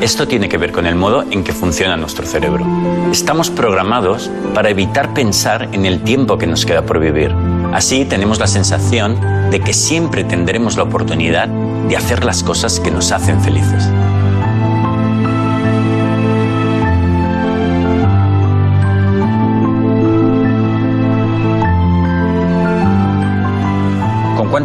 Esto 0.02 0.28
tiene 0.28 0.50
que 0.50 0.58
ver 0.58 0.72
con 0.72 0.86
el 0.86 0.96
modo 0.96 1.24
en 1.32 1.44
que 1.44 1.54
funciona 1.54 1.96
nuestro 1.96 2.26
cerebro. 2.26 2.66
Estamos 3.12 3.50
programados 3.50 4.30
para 4.54 4.70
evitar 4.70 5.14
pensar 5.14 5.70
en 5.72 5.86
el 5.86 6.04
tiempo 6.04 6.38
que 6.38 6.48
nos 6.48 6.66
queda 6.66 6.86
por 6.86 7.00
vivir. 7.00 7.34
Así 7.74 8.06
tenemos 8.06 8.40
la 8.40 8.48
sensación 8.48 9.18
de 9.50 9.62
que 9.62 9.74
siempre 9.74 10.24
tendremos 10.24 10.76
la 10.76 10.84
oportunidad 10.84 11.48
de 11.48 11.96
hacer 11.96 12.26
las 12.26 12.44
cosas 12.44 12.80
que 12.80 12.92
nos 12.92 13.12
hacen 13.12 13.42
felices. 13.42 13.90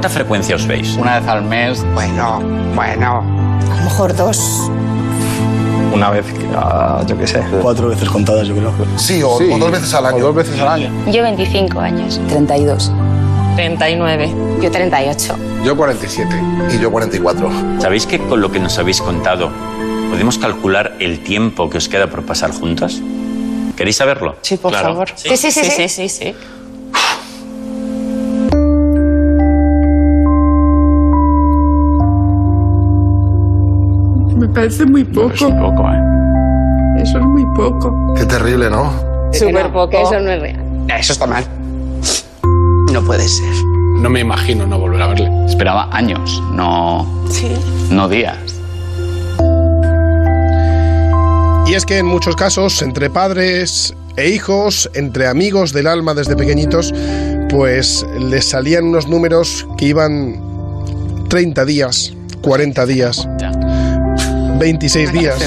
Cuánta 0.00 0.08
frecuencia 0.14 0.56
os 0.56 0.66
veis? 0.66 0.96
Una 0.96 1.20
vez 1.20 1.28
al 1.28 1.42
mes. 1.44 1.84
Bueno, 1.92 2.40
bueno. 2.74 3.18
A 3.70 3.76
lo 3.76 3.82
mejor 3.84 4.16
dos. 4.16 4.70
Una 5.92 6.08
vez, 6.08 6.24
ah, 6.56 7.02
yo 7.06 7.18
qué 7.18 7.26
sé, 7.26 7.42
cuatro 7.60 7.88
veces 7.88 8.08
contadas, 8.08 8.48
yo 8.48 8.54
creo. 8.54 8.72
Sí, 8.96 9.22
o, 9.22 9.28
o 9.32 9.58
dos 9.58 9.70
veces 9.70 9.92
al 9.92 10.06
año. 10.06 10.16
O 10.16 10.20
dos 10.28 10.36
veces 10.36 10.58
al 10.58 10.68
año. 10.68 10.90
Yo 11.12 11.22
25 11.22 11.80
años. 11.80 12.18
32. 12.30 12.90
39. 13.56 14.34
Yo 14.62 14.70
38. 14.70 15.36
Yo 15.66 15.76
47. 15.76 16.34
Y 16.74 16.78
yo 16.80 16.90
44. 16.90 17.50
¿Sabéis 17.80 18.06
que 18.06 18.18
con 18.20 18.40
lo 18.40 18.50
que 18.50 18.58
nos 18.58 18.78
habéis 18.78 19.02
contado 19.02 19.50
podemos 20.08 20.38
calcular 20.38 20.94
el 20.98 21.22
tiempo 21.22 21.68
que 21.68 21.76
os 21.76 21.90
queda 21.90 22.06
por 22.06 22.22
pasar 22.22 22.52
juntos? 22.52 23.02
¿Queréis 23.76 23.96
saberlo? 23.96 24.36
Sí, 24.40 24.56
por 24.56 24.70
Claro. 24.72 24.88
favor. 24.94 25.08
Sí, 25.14 25.36
sí, 25.36 25.50
sí. 25.50 25.60
sí, 25.64 25.88
sí, 25.90 26.08
sí. 26.08 26.24
Me 26.24 26.59
parece 34.54 34.86
muy 34.86 35.04
poco. 35.04 35.32
Es 35.32 35.42
poco, 35.42 35.88
¿eh? 35.90 37.02
Eso 37.02 37.18
es 37.18 37.24
muy 37.24 37.44
poco. 37.56 38.14
Qué 38.16 38.24
terrible, 38.26 38.70
¿no? 38.70 38.92
Súper 39.32 39.70
poco. 39.72 39.92
Eso 39.92 40.20
no 40.20 40.30
es 40.30 40.40
real. 40.40 40.60
Eso 40.98 41.12
está 41.12 41.26
mal. 41.26 41.44
No 42.92 43.02
puede 43.02 43.26
ser. 43.28 43.54
No 43.96 44.10
me 44.10 44.20
imagino 44.20 44.66
no 44.66 44.78
volver 44.78 45.02
a 45.02 45.06
verle. 45.08 45.30
Esperaba 45.46 45.88
años, 45.92 46.42
no, 46.52 47.06
Sí. 47.30 47.48
no 47.90 48.08
días. 48.08 48.36
Y 51.66 51.74
es 51.74 51.86
que 51.86 51.98
en 51.98 52.06
muchos 52.06 52.34
casos, 52.34 52.82
entre 52.82 53.10
padres 53.10 53.94
e 54.16 54.28
hijos, 54.30 54.90
entre 54.94 55.28
amigos 55.28 55.72
del 55.72 55.86
alma 55.86 56.14
desde 56.14 56.34
pequeñitos, 56.34 56.92
pues 57.48 58.04
les 58.18 58.48
salían 58.48 58.86
unos 58.86 59.06
números 59.06 59.66
que 59.78 59.86
iban 59.86 60.40
30 61.28 61.64
días, 61.64 62.12
40 62.42 62.86
días, 62.86 63.28
26 64.60 65.12
días. 65.12 65.42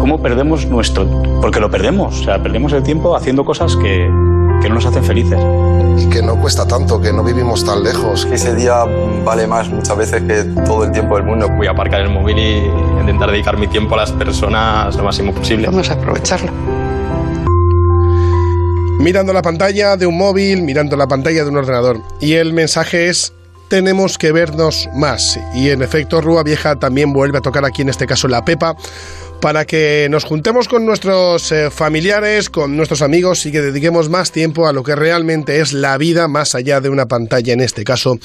¿Cómo 0.00 0.22
perdemos 0.22 0.64
nuestro...? 0.64 1.06
Porque 1.42 1.60
lo 1.60 1.70
perdemos, 1.70 2.20
o 2.20 2.24
sea, 2.24 2.42
perdemos 2.42 2.72
el 2.72 2.82
tiempo 2.82 3.14
haciendo 3.14 3.44
cosas 3.44 3.76
que, 3.76 4.10
que 4.62 4.68
no 4.68 4.76
nos 4.76 4.86
hacen 4.86 5.04
felices. 5.04 5.38
Y 5.98 6.08
que 6.08 6.22
no 6.22 6.40
cuesta 6.40 6.66
tanto, 6.66 7.00
que 7.02 7.12
no 7.12 7.22
vivimos 7.22 7.66
tan 7.66 7.84
lejos. 7.84 8.26
Ese 8.32 8.54
día 8.54 8.84
vale 9.24 9.46
más 9.46 9.68
muchas 9.68 9.96
veces 9.98 10.22
que 10.22 10.44
todo 10.64 10.84
el 10.84 10.92
tiempo 10.92 11.16
del 11.16 11.26
mundo. 11.26 11.50
Voy 11.50 11.66
a 11.66 11.72
aparcar 11.72 12.00
el 12.00 12.08
móvil 12.08 12.38
y 12.38 12.56
intentar 13.00 13.30
dedicar 13.30 13.58
mi 13.58 13.66
tiempo 13.66 13.94
a 13.94 13.98
las 13.98 14.12
personas 14.12 14.96
lo 14.96 15.04
máximo 15.04 15.34
posible. 15.34 15.66
Vamos 15.66 15.90
a 15.90 15.92
aprovecharlo. 15.92 16.50
Mirando 19.00 19.34
la 19.34 19.42
pantalla 19.42 19.98
de 19.98 20.06
un 20.06 20.16
móvil, 20.16 20.62
mirando 20.62 20.96
la 20.96 21.06
pantalla 21.06 21.44
de 21.44 21.50
un 21.50 21.58
ordenador. 21.58 22.00
Y 22.20 22.34
el 22.34 22.54
mensaje 22.54 23.08
es 23.08 23.34
tenemos 23.68 24.18
que 24.18 24.32
vernos 24.32 24.88
más. 24.94 25.38
Y 25.54 25.70
en 25.70 25.82
efecto, 25.82 26.20
Rúa 26.20 26.42
Vieja 26.42 26.76
también 26.76 27.12
vuelve 27.12 27.38
a 27.38 27.42
tocar 27.42 27.64
aquí, 27.64 27.82
en 27.82 27.88
este 27.88 28.06
caso, 28.06 28.28
la 28.28 28.44
Pepa, 28.44 28.76
para 29.40 29.64
que 29.64 30.08
nos 30.10 30.24
juntemos 30.24 30.68
con 30.68 30.84
nuestros 30.84 31.52
eh, 31.52 31.70
familiares, 31.70 32.50
con 32.50 32.76
nuestros 32.76 33.02
amigos 33.02 33.46
y 33.46 33.52
que 33.52 33.60
dediquemos 33.60 34.08
más 34.08 34.32
tiempo 34.32 34.66
a 34.66 34.72
lo 34.72 34.82
que 34.82 34.96
realmente 34.96 35.60
es 35.60 35.72
la 35.72 35.96
vida 35.96 36.28
más 36.28 36.54
allá 36.54 36.80
de 36.80 36.88
una 36.88 37.06
pantalla, 37.06 37.52
en 37.52 37.60
este 37.60 37.84
caso, 37.84 38.18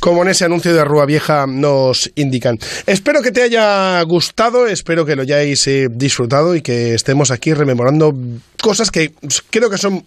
como 0.00 0.22
en 0.22 0.28
ese 0.28 0.44
anuncio 0.44 0.74
de 0.74 0.84
Rúa 0.84 1.06
Vieja 1.06 1.46
nos 1.46 2.10
indican. 2.16 2.58
Espero 2.86 3.22
que 3.22 3.32
te 3.32 3.42
haya 3.42 4.02
gustado, 4.02 4.66
espero 4.66 5.06
que 5.06 5.16
lo 5.16 5.22
hayáis 5.22 5.66
eh, 5.66 5.88
disfrutado 5.90 6.54
y 6.54 6.60
que 6.60 6.94
estemos 6.94 7.30
aquí 7.30 7.54
rememorando 7.54 8.14
cosas 8.60 8.90
que 8.90 9.12
creo 9.50 9.70
que 9.70 9.78
son 9.78 10.04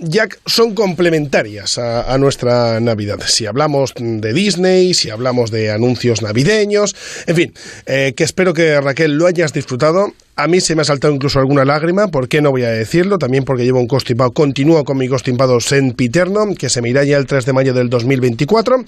ya 0.00 0.28
son 0.46 0.74
complementarias 0.74 1.78
a, 1.78 2.12
a 2.12 2.18
nuestra 2.18 2.80
Navidad. 2.80 3.20
Si 3.26 3.46
hablamos 3.46 3.94
de 3.96 4.32
Disney, 4.32 4.94
si 4.94 5.10
hablamos 5.10 5.50
de 5.50 5.70
anuncios 5.70 6.22
navideños, 6.22 6.96
en 7.26 7.36
fin, 7.36 7.54
eh, 7.86 8.14
que 8.16 8.24
espero 8.24 8.54
que 8.54 8.80
Raquel 8.80 9.16
lo 9.16 9.26
hayas 9.26 9.52
disfrutado. 9.52 10.12
A 10.36 10.46
mí 10.46 10.60
se 10.60 10.74
me 10.74 10.82
ha 10.82 10.84
saltado 10.86 11.12
incluso 11.12 11.38
alguna 11.38 11.66
lágrima, 11.66 12.08
¿por 12.08 12.28
qué 12.28 12.40
no 12.40 12.50
voy 12.50 12.62
a 12.62 12.70
decirlo? 12.70 13.18
También 13.18 13.44
porque 13.44 13.64
llevo 13.64 13.78
un 13.78 13.86
constipado, 13.86 14.32
continúo 14.32 14.84
con 14.84 14.96
mi 14.96 15.06
constipado 15.06 15.60
sempiterno, 15.60 16.54
que 16.58 16.70
se 16.70 16.80
me 16.80 16.88
irá 16.88 17.04
ya 17.04 17.18
el 17.18 17.26
3 17.26 17.44
de 17.44 17.52
mayo 17.52 17.74
del 17.74 17.90
2024, 17.90 18.84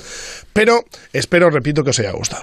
pero 0.55 0.85
espero, 1.13 1.51
repito, 1.51 1.85
que 1.85 1.91
os 1.91 1.99
haya 1.99 2.13
gustado. 2.13 2.43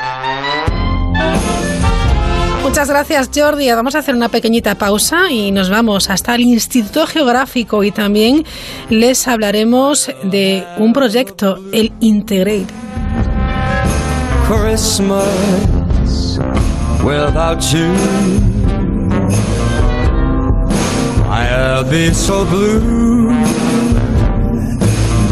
Muchas 2.69 2.87
gracias 2.87 3.31
Jordi. 3.33 3.67
Vamos 3.71 3.95
a 3.95 3.99
hacer 3.99 4.13
una 4.13 4.29
pequeñita 4.29 4.75
pausa 4.75 5.31
y 5.31 5.49
nos 5.49 5.71
vamos 5.71 6.11
hasta 6.11 6.35
el 6.35 6.41
Instituto 6.41 7.07
Geográfico 7.07 7.83
y 7.83 7.89
también 7.89 8.45
les 8.91 9.27
hablaremos 9.27 10.11
de 10.21 10.63
un 10.77 10.93
proyecto, 10.93 11.57
el 11.73 11.91
Integrate. 11.99 12.67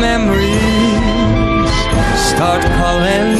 memories 0.00 1.70
start 2.30 2.62
calling. 2.78 3.38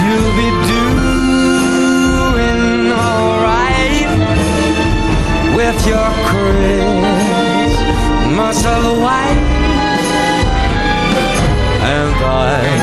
You'll 0.00 0.34
be 0.40 0.50
doing 0.72 2.62
alright 2.90 4.10
with 5.58 5.78
your 5.86 6.08
Christmas 6.30 7.38
of 8.64 8.82
white, 8.98 9.44
and 11.84 12.14
I 12.24 12.81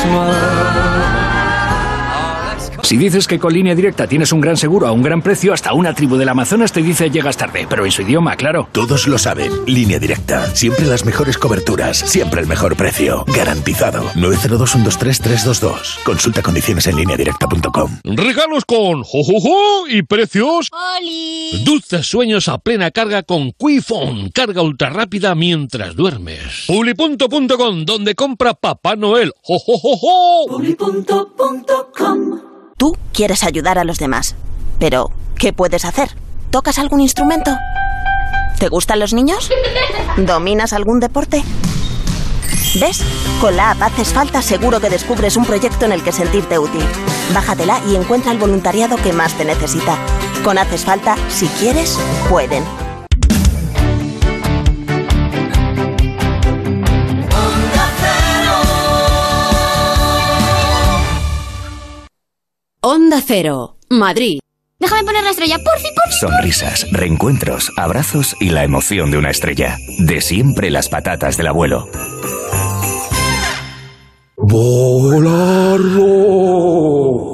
Christmas. 0.00 1.17
Si 2.88 2.96
dices 2.96 3.26
que 3.26 3.38
con 3.38 3.52
línea 3.52 3.74
directa 3.74 4.06
tienes 4.06 4.32
un 4.32 4.40
gran 4.40 4.56
seguro 4.56 4.86
a 4.86 4.92
un 4.92 5.02
gran 5.02 5.20
precio, 5.20 5.52
hasta 5.52 5.74
una 5.74 5.92
tribu 5.92 6.16
del 6.16 6.30
Amazonas 6.30 6.72
te 6.72 6.80
dice 6.80 7.10
llegas 7.10 7.36
tarde, 7.36 7.66
pero 7.68 7.84
en 7.84 7.92
su 7.92 8.00
idioma, 8.00 8.34
claro. 8.34 8.66
Todos 8.72 9.06
lo 9.06 9.18
saben. 9.18 9.52
Línea 9.66 9.98
directa. 9.98 10.46
Siempre 10.54 10.86
las 10.86 11.04
mejores 11.04 11.36
coberturas. 11.36 11.98
Siempre 11.98 12.40
el 12.40 12.46
mejor 12.46 12.76
precio. 12.76 13.26
Garantizado. 13.26 14.04
902-123-322. 14.14 16.02
Consulta 16.02 16.40
condiciones 16.40 16.86
en 16.86 16.96
lineadirecta.com. 16.96 17.90
Regalos 18.04 18.64
con 18.64 19.02
jojojo 19.02 19.86
y 19.86 20.00
precios. 20.04 20.70
Dulces 21.66 22.06
sueños 22.06 22.48
a 22.48 22.56
plena 22.56 22.90
carga 22.90 23.22
con 23.22 23.52
Quifon. 23.52 24.30
Carga 24.30 24.62
ultra 24.62 24.88
rápida 24.88 25.34
mientras 25.34 25.94
duermes. 25.94 26.64
Publipunto.com, 26.66 27.84
donde 27.84 28.14
compra 28.14 28.54
Papá 28.54 28.96
Noel. 28.96 29.34
¡Jojojojo! 29.42 30.46
Tú 32.78 32.96
quieres 33.12 33.42
ayudar 33.42 33.76
a 33.76 33.84
los 33.84 33.98
demás. 33.98 34.36
Pero, 34.78 35.10
¿qué 35.36 35.52
puedes 35.52 35.84
hacer? 35.84 36.16
¿Tocas 36.50 36.78
algún 36.78 37.00
instrumento? 37.00 37.58
¿Te 38.60 38.68
gustan 38.68 39.00
los 39.00 39.12
niños? 39.12 39.50
¿Dominas 40.16 40.72
algún 40.72 41.00
deporte? 41.00 41.42
¿Ves? 42.80 43.02
Con 43.40 43.56
la 43.56 43.72
app 43.72 43.82
Haces 43.82 44.12
Falta 44.12 44.42
seguro 44.42 44.80
que 44.80 44.90
descubres 44.90 45.36
un 45.36 45.44
proyecto 45.44 45.86
en 45.86 45.92
el 45.92 46.04
que 46.04 46.12
sentirte 46.12 46.60
útil. 46.60 46.84
Bájatela 47.34 47.80
y 47.88 47.96
encuentra 47.96 48.30
el 48.30 48.38
voluntariado 48.38 48.96
que 48.96 49.12
más 49.12 49.34
te 49.34 49.44
necesita. 49.44 49.98
Con 50.44 50.56
Haces 50.56 50.84
Falta, 50.84 51.16
si 51.28 51.48
quieres, 51.48 51.98
pueden. 52.30 52.62
Onda 63.00 63.22
Cero, 63.24 63.76
Madrid. 63.88 64.40
Déjame 64.80 65.04
poner 65.04 65.22
la 65.22 65.30
estrella, 65.30 65.58
por 65.58 65.78
fin, 65.78 65.92
por 65.94 66.12
Sonrisas, 66.12 66.84
reencuentros, 66.90 67.70
abrazos 67.76 68.34
y 68.40 68.48
la 68.48 68.64
emoción 68.64 69.12
de 69.12 69.18
una 69.18 69.30
estrella. 69.30 69.78
De 70.00 70.20
siempre 70.20 70.68
las 70.72 70.88
patatas 70.88 71.36
del 71.36 71.46
abuelo. 71.46 71.88
¡Volarlo! 74.36 76.06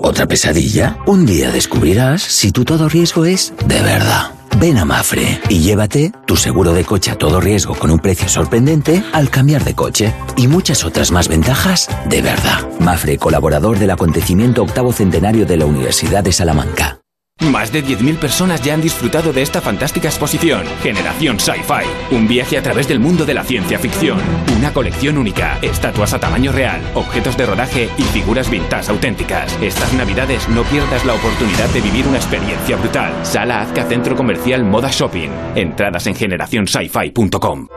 ¿Otra 0.02 0.26
pesadilla? 0.26 0.98
Un 1.06 1.24
día 1.24 1.50
descubrirás 1.50 2.20
si 2.20 2.52
tu 2.52 2.66
todo 2.66 2.90
riesgo 2.90 3.24
es 3.24 3.54
de 3.66 3.80
verdad. 3.80 4.32
Ven 4.60 4.78
a 4.78 4.84
Mafre 4.84 5.40
y 5.48 5.60
llévate 5.60 6.12
tu 6.26 6.36
seguro 6.36 6.72
de 6.72 6.84
coche 6.84 7.10
a 7.10 7.18
todo 7.18 7.40
riesgo 7.40 7.74
con 7.74 7.90
un 7.90 7.98
precio 7.98 8.28
sorprendente 8.28 9.02
al 9.12 9.30
cambiar 9.30 9.64
de 9.64 9.74
coche 9.74 10.14
y 10.36 10.48
muchas 10.48 10.84
otras 10.84 11.10
más 11.10 11.28
ventajas 11.28 11.88
de 12.08 12.22
verdad. 12.22 12.68
Mafre, 12.80 13.18
colaborador 13.18 13.78
del 13.78 13.90
acontecimiento 13.90 14.62
octavo 14.62 14.92
centenario 14.92 15.44
de 15.46 15.56
la 15.56 15.66
Universidad 15.66 16.22
de 16.22 16.32
Salamanca. 16.32 17.03
Más 17.40 17.72
de 17.72 17.84
10.000 17.84 18.16
personas 18.16 18.62
ya 18.62 18.74
han 18.74 18.80
disfrutado 18.80 19.32
de 19.32 19.42
esta 19.42 19.60
fantástica 19.60 20.08
exposición, 20.08 20.64
Generación 20.82 21.38
Sci-Fi. 21.38 22.14
Un 22.14 22.26
viaje 22.26 22.56
a 22.56 22.62
través 22.62 22.88
del 22.88 23.00
mundo 23.00 23.26
de 23.26 23.34
la 23.34 23.44
ciencia 23.44 23.78
ficción. 23.78 24.18
Una 24.56 24.72
colección 24.72 25.18
única, 25.18 25.58
estatuas 25.60 26.14
a 26.14 26.20
tamaño 26.20 26.52
real, 26.52 26.80
objetos 26.94 27.36
de 27.36 27.46
rodaje 27.46 27.88
y 27.98 28.02
figuras 28.02 28.48
vintage 28.48 28.90
auténticas. 28.90 29.56
Estas 29.60 29.92
navidades 29.94 30.48
no 30.48 30.62
pierdas 30.64 31.04
la 31.04 31.14
oportunidad 31.14 31.68
de 31.70 31.80
vivir 31.80 32.06
una 32.06 32.18
experiencia 32.18 32.76
brutal. 32.76 33.12
Sala 33.24 33.62
Azca 33.62 33.84
Centro 33.84 34.16
Comercial 34.16 34.64
Moda 34.64 34.90
Shopping. 34.90 35.30
Entradas 35.54 36.06
en 36.06 36.14
generacionsci-fi.com. 36.14 37.68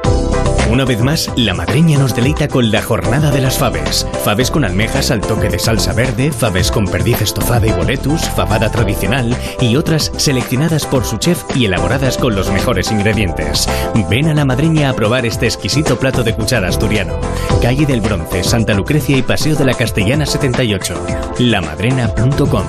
Una 0.69 0.83
vez 0.83 1.01
más, 1.01 1.31
la 1.37 1.53
madreña 1.53 1.97
nos 1.97 2.13
deleita 2.13 2.47
con 2.47 2.71
la 2.71 2.81
jornada 2.81 3.31
de 3.31 3.41
las 3.41 3.57
faves. 3.57 4.05
Faves 4.23 4.51
con 4.51 4.65
almejas 4.65 5.11
al 5.11 5.21
toque 5.21 5.49
de 5.49 5.59
salsa 5.59 5.93
verde, 5.93 6.31
faves 6.31 6.71
con 6.71 6.85
perdiz 6.85 7.21
estofada 7.21 7.65
y 7.65 7.71
boletus, 7.71 8.21
fabada 8.29 8.69
tradicional 8.69 9.35
y 9.61 9.75
otras 9.75 10.11
seleccionadas 10.17 10.85
por 10.85 11.05
su 11.05 11.17
chef 11.17 11.41
y 11.55 11.65
elaboradas 11.65 12.17
con 12.17 12.35
los 12.35 12.51
mejores 12.51 12.91
ingredientes. 12.91 13.67
Ven 14.09 14.27
a 14.27 14.33
la 14.33 14.45
madreña 14.45 14.89
a 14.89 14.93
probar 14.93 15.25
este 15.25 15.45
exquisito 15.45 15.97
plato 15.97 16.23
de 16.23 16.35
cuchara 16.35 16.67
asturiano. 16.67 17.17
Calle 17.61 17.85
del 17.85 18.01
Bronce, 18.01 18.43
Santa 18.43 18.73
Lucrecia 18.73 19.17
y 19.17 19.23
Paseo 19.23 19.55
de 19.55 19.65
la 19.65 19.73
Castellana 19.73 20.25
78. 20.25 20.93
lamadrena.com 21.39 22.65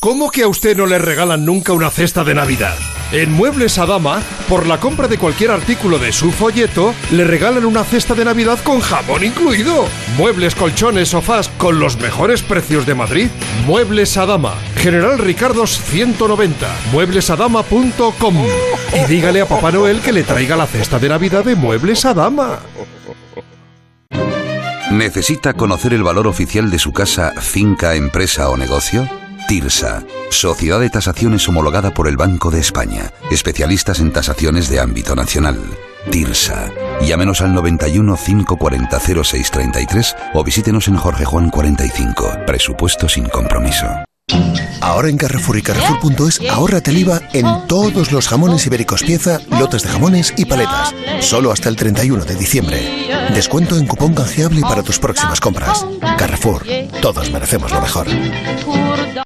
¿Cómo 0.00 0.30
que 0.30 0.44
a 0.44 0.48
usted 0.48 0.76
no 0.76 0.86
le 0.86 0.98
regalan 0.98 1.44
nunca 1.44 1.72
una 1.72 1.90
cesta 1.90 2.24
de 2.24 2.34
Navidad? 2.34 2.74
En 3.12 3.32
Muebles 3.32 3.76
Adama, 3.78 4.22
por 4.48 4.68
la 4.68 4.78
compra 4.78 5.08
de 5.08 5.18
cualquier 5.18 5.50
artículo 5.50 5.98
de 5.98 6.12
su 6.12 6.30
folleto, 6.30 6.94
le 7.10 7.24
regalan 7.24 7.64
una 7.64 7.82
cesta 7.82 8.14
de 8.14 8.24
Navidad 8.24 8.60
con 8.62 8.80
jamón 8.80 9.24
incluido. 9.24 9.88
Muebles, 10.16 10.54
colchones, 10.54 11.08
sofás 11.08 11.48
con 11.58 11.80
los 11.80 11.98
mejores 11.98 12.42
precios 12.42 12.86
de 12.86 12.94
Madrid. 12.94 13.28
Muebles 13.66 14.16
Adama, 14.16 14.54
General 14.76 15.18
Ricardos 15.18 15.80
190, 15.86 16.68
mueblesadama.com. 16.92 18.36
Y 18.94 19.04
dígale 19.08 19.40
a 19.40 19.46
Papá 19.46 19.72
Noel 19.72 20.00
que 20.00 20.12
le 20.12 20.22
traiga 20.22 20.56
la 20.56 20.68
cesta 20.68 21.00
de 21.00 21.08
Navidad 21.08 21.44
de 21.44 21.56
Muebles 21.56 22.04
Adama. 22.04 22.60
¿Necesita 24.92 25.54
conocer 25.54 25.94
el 25.94 26.04
valor 26.04 26.28
oficial 26.28 26.70
de 26.70 26.78
su 26.78 26.92
casa, 26.92 27.32
finca, 27.40 27.96
empresa 27.96 28.50
o 28.50 28.56
negocio? 28.56 29.08
TIRSA, 29.50 30.04
Sociedad 30.30 30.78
de 30.78 30.90
Tasaciones 30.90 31.48
homologada 31.48 31.90
por 31.90 32.06
el 32.06 32.16
Banco 32.16 32.52
de 32.52 32.60
España, 32.60 33.10
especialistas 33.32 33.98
en 33.98 34.12
tasaciones 34.12 34.68
de 34.68 34.78
ámbito 34.78 35.16
nacional. 35.16 35.58
TIRSA. 36.08 36.70
Llámenos 37.00 37.40
al 37.40 37.52
91 37.52 38.16
540 38.16 39.00
0633 39.00 40.16
o 40.34 40.44
visítenos 40.44 40.86
en 40.86 40.96
Jorge 40.96 41.24
Juan 41.24 41.50
45. 41.50 42.46
Presupuesto 42.46 43.08
sin 43.08 43.24
compromiso. 43.24 43.88
Ahora 44.80 45.08
en 45.08 45.16
Carrefour 45.16 45.58
y 45.58 45.62
Carrefour.es 45.62 46.40
ahórrate 46.48 46.92
el 46.92 46.98
IVA 46.98 47.20
en 47.32 47.66
todos 47.66 48.12
los 48.12 48.28
jamones 48.28 48.64
ibéricos 48.68 49.02
pieza, 49.02 49.40
lotes 49.58 49.82
de 49.82 49.88
jamones 49.88 50.32
y 50.36 50.44
paletas. 50.44 50.94
Solo 51.18 51.50
hasta 51.50 51.68
el 51.68 51.74
31 51.74 52.24
de 52.24 52.36
diciembre. 52.36 53.08
Descuento 53.34 53.76
en 53.76 53.88
cupón 53.88 54.14
canjeable 54.14 54.60
para 54.60 54.84
tus 54.84 55.00
próximas 55.00 55.40
compras. 55.40 55.84
Carrefour. 56.16 56.64
Todos 57.02 57.32
merecemos 57.32 57.72
lo 57.72 57.80
mejor. 57.80 58.06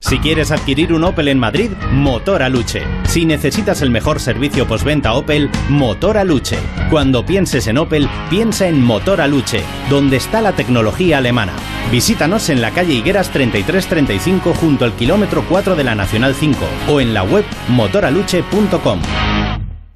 Si 0.01 0.19
quieres 0.19 0.51
adquirir 0.51 0.93
un 0.93 1.05
Opel 1.05 1.29
en 1.29 1.39
Madrid, 1.39 1.71
Motor 1.91 2.43
Aluche. 2.43 2.83
Si 3.05 3.25
necesitas 3.25 3.83
el 3.83 3.91
mejor 3.91 4.21
servicio 4.21 4.67
postventa 4.67 5.15
Opel, 5.15 5.51
Motor 5.69 6.19
Aluche. 6.19 6.59
Cuando 6.91 7.25
pienses 7.25 7.67
en 7.67 7.79
Opel, 7.79 8.09
piensa 8.31 8.69
en 8.69 8.83
Motor 8.83 9.21
Aluche, 9.21 9.63
donde 9.91 10.17
está 10.17 10.41
la 10.41 10.53
tecnología 10.53 11.19
alemana. 11.19 11.55
Visítanos 11.91 12.49
en 12.49 12.61
la 12.61 12.71
calle 12.71 12.95
Higueras 12.95 13.31
3335 13.31 14.55
junto 14.55 14.85
al 14.85 14.95
kilómetro 14.95 15.45
4 15.49 15.77
de 15.77 15.85
la 15.85 15.95
Nacional 15.95 16.35
5 16.35 16.59
o 16.89 17.01
en 17.01 17.15
la 17.15 17.23
web 17.23 17.45
motoraluche.com. 17.69 19.01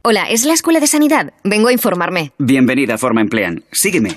Hola, 0.03 0.25
¿es 0.31 0.45
la 0.45 0.55
Escuela 0.55 0.81
de 0.81 0.87
Sanidad? 0.87 1.33
Vengo 1.45 1.69
a 1.69 1.73
informarme. 1.73 2.33
Bienvenida 2.39 2.95
a 2.95 2.99
Forma 2.99 3.21
Emplean. 3.21 3.63
Sígueme. 3.73 4.17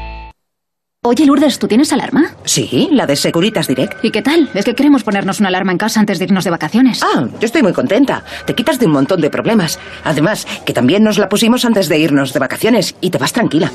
Oye, 1.03 1.25
Lourdes, 1.25 1.57
¿tú 1.57 1.67
tienes 1.67 1.91
alarma? 1.93 2.35
Sí, 2.45 2.87
la 2.91 3.07
de 3.07 3.15
Securitas 3.15 3.67
Direct. 3.67 4.05
¿Y 4.05 4.11
qué 4.11 4.21
tal? 4.21 4.51
Es 4.53 4.63
que 4.63 4.75
queremos 4.75 5.03
ponernos 5.03 5.39
una 5.39 5.49
alarma 5.49 5.71
en 5.71 5.79
casa 5.79 5.99
antes 5.99 6.19
de 6.19 6.25
irnos 6.25 6.43
de 6.43 6.51
vacaciones. 6.51 7.01
Ah, 7.01 7.27
yo 7.39 7.45
estoy 7.47 7.63
muy 7.63 7.73
contenta. 7.73 8.23
Te 8.45 8.53
quitas 8.53 8.77
de 8.77 8.85
un 8.85 8.91
montón 8.91 9.19
de 9.19 9.31
problemas. 9.31 9.79
Además, 10.03 10.45
que 10.63 10.73
también 10.73 11.01
nos 11.01 11.17
la 11.17 11.27
pusimos 11.27 11.65
antes 11.65 11.89
de 11.89 11.97
irnos 11.97 12.33
de 12.33 12.39
vacaciones 12.39 12.93
y 13.01 13.09
te 13.09 13.17
vas 13.17 13.33
tranquila. 13.33 13.71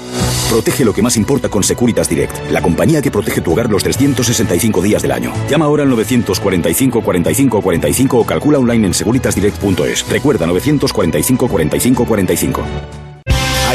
Protege 0.48 0.84
lo 0.84 0.94
que 0.94 1.02
más 1.02 1.16
importa 1.16 1.48
con 1.48 1.64
Securitas 1.64 2.08
Direct, 2.08 2.48
la 2.52 2.62
compañía 2.62 3.02
que 3.02 3.10
protege 3.10 3.40
tu 3.40 3.54
hogar 3.54 3.70
los 3.70 3.82
365 3.82 4.80
días 4.80 5.02
del 5.02 5.10
año. 5.10 5.32
Llama 5.50 5.64
ahora 5.64 5.82
al 5.82 5.90
945 5.90 7.00
45 7.02 7.60
45 7.60 8.18
o 8.18 8.24
calcula 8.24 8.60
online 8.60 8.86
en 8.86 8.94
securitasdirect.es. 8.94 10.08
Recuerda 10.08 10.46
945 10.46 11.48
45 11.48 12.04
45. 12.04 13.05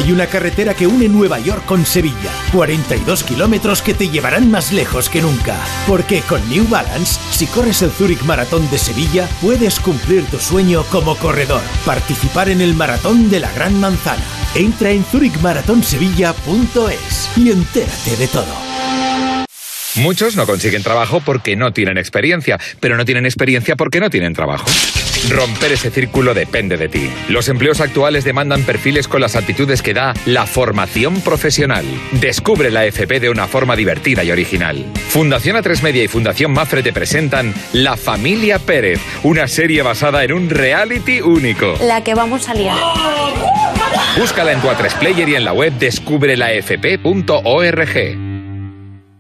Hay 0.01 0.11
una 0.11 0.25
carretera 0.25 0.73
que 0.73 0.87
une 0.87 1.07
Nueva 1.07 1.39
York 1.39 1.63
con 1.65 1.85
Sevilla. 1.85 2.31
42 2.53 3.23
kilómetros 3.23 3.83
que 3.83 3.93
te 3.93 4.09
llevarán 4.09 4.49
más 4.49 4.71
lejos 4.71 5.09
que 5.09 5.21
nunca. 5.21 5.55
Porque 5.87 6.21
con 6.21 6.41
New 6.49 6.67
Balance, 6.67 7.19
si 7.29 7.45
corres 7.45 7.83
el 7.83 7.91
Zurich 7.91 8.23
Maratón 8.23 8.67
de 8.71 8.79
Sevilla, 8.79 9.29
puedes 9.41 9.79
cumplir 9.79 10.25
tu 10.25 10.39
sueño 10.39 10.81
como 10.89 11.15
corredor. 11.17 11.61
Participar 11.85 12.49
en 12.49 12.61
el 12.61 12.73
Maratón 12.73 13.29
de 13.29 13.41
la 13.41 13.51
Gran 13.51 13.79
Manzana. 13.79 14.23
Entra 14.55 14.89
en 14.89 15.05
zurichmaratonsevilla.es 15.05 17.37
y 17.37 17.51
entérate 17.51 18.17
de 18.17 18.27
todo. 18.27 18.55
Muchos 19.97 20.35
no 20.35 20.47
consiguen 20.47 20.81
trabajo 20.81 21.21
porque 21.23 21.55
no 21.55 21.73
tienen 21.73 21.99
experiencia, 21.99 22.57
pero 22.79 22.97
no 22.97 23.05
tienen 23.05 23.25
experiencia 23.25 23.75
porque 23.75 23.99
no 23.99 24.09
tienen 24.09 24.33
trabajo. 24.33 24.65
Romper 25.29 25.73
ese 25.73 25.91
círculo 25.91 26.33
depende 26.33 26.77
de 26.77 26.89
ti. 26.89 27.09
Los 27.29 27.47
empleos 27.47 27.79
actuales 27.79 28.23
demandan 28.23 28.63
perfiles 28.63 29.07
con 29.07 29.21
las 29.21 29.35
aptitudes 29.35 29.81
que 29.81 29.93
da 29.93 30.13
la 30.25 30.45
formación 30.45 31.21
profesional. 31.21 31.85
Descubre 32.13 32.71
la 32.71 32.85
FP 32.85 33.19
de 33.19 33.29
una 33.29 33.47
forma 33.47 33.75
divertida 33.75 34.23
y 34.23 34.31
original. 34.31 34.83
Fundación 35.09 35.57
A3 35.57 35.83
Media 35.83 36.03
y 36.03 36.07
Fundación 36.07 36.51
Mafre 36.51 36.81
te 36.81 36.91
presentan 36.91 37.53
La 37.73 37.97
Familia 37.97 38.59
Pérez, 38.59 38.99
una 39.23 39.47
serie 39.47 39.81
basada 39.83 40.23
en 40.23 40.33
un 40.33 40.49
reality 40.49 41.21
único. 41.21 41.75
La 41.85 42.03
que 42.03 42.15
vamos 42.15 42.49
a 42.49 42.53
liar. 42.53 42.77
Búscala 44.17 44.51
en 44.51 44.61
tu 44.61 44.67
A3 44.67 44.99
Player 44.99 45.29
y 45.29 45.35
en 45.35 45.45
la 45.45 45.53
web 45.53 45.73
descubrelafp.org. 45.73 48.31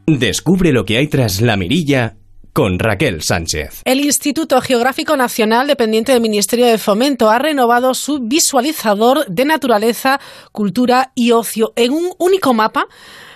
Descubre 0.07 0.71
lo 0.71 0.83
que 0.83 0.97
hay 0.97 1.07
tras 1.07 1.41
la 1.41 1.55
mirilla 1.55 2.15
con 2.53 2.79
Raquel 2.79 3.21
Sánchez. 3.21 3.81
El 3.85 3.99
Instituto 3.99 4.59
Geográfico 4.61 5.15
Nacional, 5.15 5.67
dependiente 5.67 6.11
del 6.11 6.21
Ministerio 6.21 6.65
de 6.65 6.77
Fomento, 6.77 7.29
ha 7.29 7.39
renovado 7.39 7.93
su 7.93 8.19
visualizador 8.21 9.25
de 9.27 9.45
naturaleza, 9.45 10.19
cultura 10.51 11.11
y 11.15 11.31
ocio 11.31 11.73
en 11.75 11.93
un 11.93 12.11
único 12.17 12.53
mapa 12.53 12.87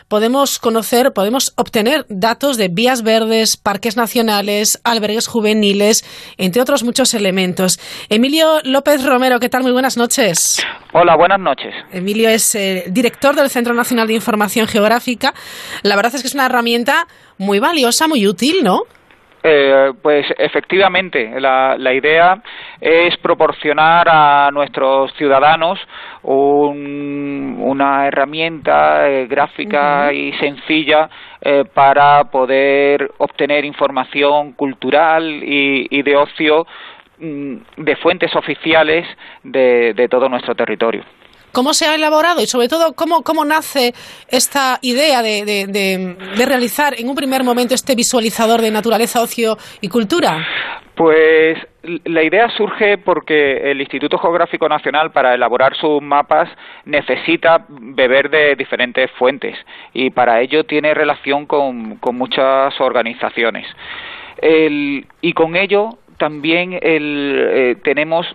podemos 0.07 0.59
conocer, 0.59 1.13
podemos 1.13 1.53
obtener 1.57 2.05
datos 2.09 2.57
de 2.57 2.67
vías 2.67 3.01
verdes, 3.01 3.57
parques 3.57 3.97
nacionales, 3.97 4.79
albergues 4.83 5.27
juveniles, 5.27 6.05
entre 6.37 6.61
otros 6.61 6.83
muchos 6.83 7.13
elementos. 7.13 7.79
Emilio 8.09 8.59
López 8.63 9.03
Romero, 9.03 9.39
¿qué 9.39 9.49
tal? 9.49 9.63
Muy 9.63 9.71
buenas 9.71 9.97
noches. 9.97 10.63
Hola, 10.93 11.15
buenas 11.17 11.39
noches. 11.39 11.73
Emilio 11.91 12.29
es 12.29 12.53
eh, 12.55 12.85
director 12.87 13.35
del 13.35 13.49
Centro 13.49 13.73
Nacional 13.73 14.07
de 14.07 14.13
Información 14.13 14.67
Geográfica. 14.67 15.33
La 15.81 15.95
verdad 15.95 16.15
es 16.15 16.21
que 16.21 16.27
es 16.27 16.35
una 16.35 16.45
herramienta 16.45 17.07
muy 17.37 17.59
valiosa, 17.59 18.07
muy 18.07 18.27
útil, 18.27 18.63
¿no? 18.63 18.83
Eh, 19.47 19.93
pues 20.01 20.25
efectivamente, 20.39 21.39
la, 21.39 21.75
la, 21.77 21.93
idea 21.93 22.41
es 22.81 23.15
proporcionar 23.17 24.07
a 24.09 24.49
nuestros 24.51 25.13
ciudadanos 25.13 25.79
un, 26.23 27.57
una 27.59 28.07
herramienta 28.07 29.07
eh, 29.07 29.27
gráfica 29.27 30.07
uh 30.07 30.09
-huh. 30.09 30.15
y 30.15 30.33
sencilla 30.39 31.07
eh, 31.41 31.63
para 31.71 32.23
poder 32.31 33.11
obtener 33.19 33.65
información 33.65 34.53
cultural 34.53 35.23
y, 35.43 35.85
y 35.91 36.01
de 36.01 36.15
ocio 36.15 36.65
mm, 37.19 37.55
de 37.77 37.95
fuentes 37.97 38.35
oficiales 38.35 39.05
de, 39.43 39.93
de 39.93 40.07
todo 40.07 40.27
nuestro 40.27 40.55
territorio 40.55 41.03
cómo 41.55 41.73
se 41.73 41.87
ha 41.87 41.95
elaborado 41.95 42.41
y 42.41 42.47
sobre 42.47 42.67
todo 42.67 42.93
cómo, 42.93 43.23
cómo 43.23 43.45
nace 43.45 43.93
esta 44.27 44.77
idea 44.81 45.21
de, 45.23 45.45
de, 45.45 45.65
de, 45.67 46.45
realizar 46.45 46.93
en 46.99 47.07
un 47.07 47.15
primer 47.15 47.43
momento 47.43 47.73
este 47.73 47.95
visualizador 47.95 48.61
de 48.61 48.71
naturaleza, 48.71 49.21
ocio 49.21 49.55
y 49.79 49.87
cultura? 49.87 50.45
Pues 50.95 51.57
la 52.03 52.23
idea 52.23 52.49
surge 52.49 52.97
porque 52.97 53.71
el 53.71 53.79
Instituto 53.79 54.17
Geográfico 54.17 54.67
Nacional 54.67 55.11
para 55.11 55.33
elaborar 55.33 55.75
sus 55.75 56.01
mapas 56.01 56.49
necesita 56.83 57.65
beber 57.69 58.29
de 58.29 58.55
diferentes 58.55 59.09
fuentes 59.11 59.57
y 59.93 60.09
para 60.09 60.41
ello 60.41 60.65
tiene 60.65 60.93
relación 60.93 61.45
con, 61.45 61.95
con 61.97 62.17
muchas 62.17 62.79
organizaciones. 62.81 63.65
El, 64.41 65.05
y 65.21 65.33
con 65.33 65.55
ello 65.55 65.89
también 66.17 66.79
el, 66.81 67.47
eh, 67.49 67.75
tenemos 67.83 68.25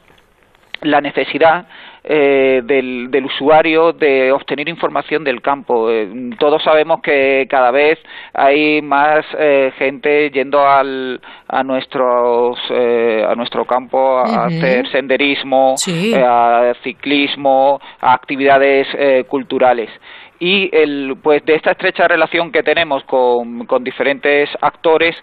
la 0.83 1.01
necesidad 1.01 1.67
eh, 2.05 2.63
del, 2.65 3.11
del, 3.11 3.27
usuario 3.27 3.93
de 3.93 4.33
obtener 4.33 4.69
información 4.69 5.25
del 5.25 5.43
campo. 5.43 5.91
Eh, 5.91 6.31
todos 6.39 6.63
sabemos 6.63 7.01
que 7.03 7.47
cada 7.49 7.71
vez 7.71 7.99
hay 8.33 8.81
más 8.83 9.25
eh, 9.39 9.73
gente 9.77 10.31
yendo 10.31 10.67
al, 10.67 11.21
a, 11.49 11.63
nuestros, 11.63 12.59
eh, 12.71 13.25
a 13.29 13.35
nuestro 13.35 13.65
campo 13.65 14.19
a 14.19 14.23
uh 14.23 14.27
-huh. 14.27 14.47
hacer 14.47 14.91
senderismo, 14.91 15.75
sí. 15.77 16.15
a 16.17 16.73
ciclismo, 16.83 17.81
a 18.01 18.15
actividades 18.15 18.87
culturales 19.29 19.91
y 20.39 20.71
el, 20.73 21.17
pues 21.23 21.45
de 21.45 21.55
esta 21.55 21.73
estrecha 21.73 22.09
relación 22.09 22.51
que 22.51 22.63
tenemos 22.63 23.05
con, 23.05 23.67
con 23.67 23.85
diferentes 23.85 24.49
actores 24.61 25.15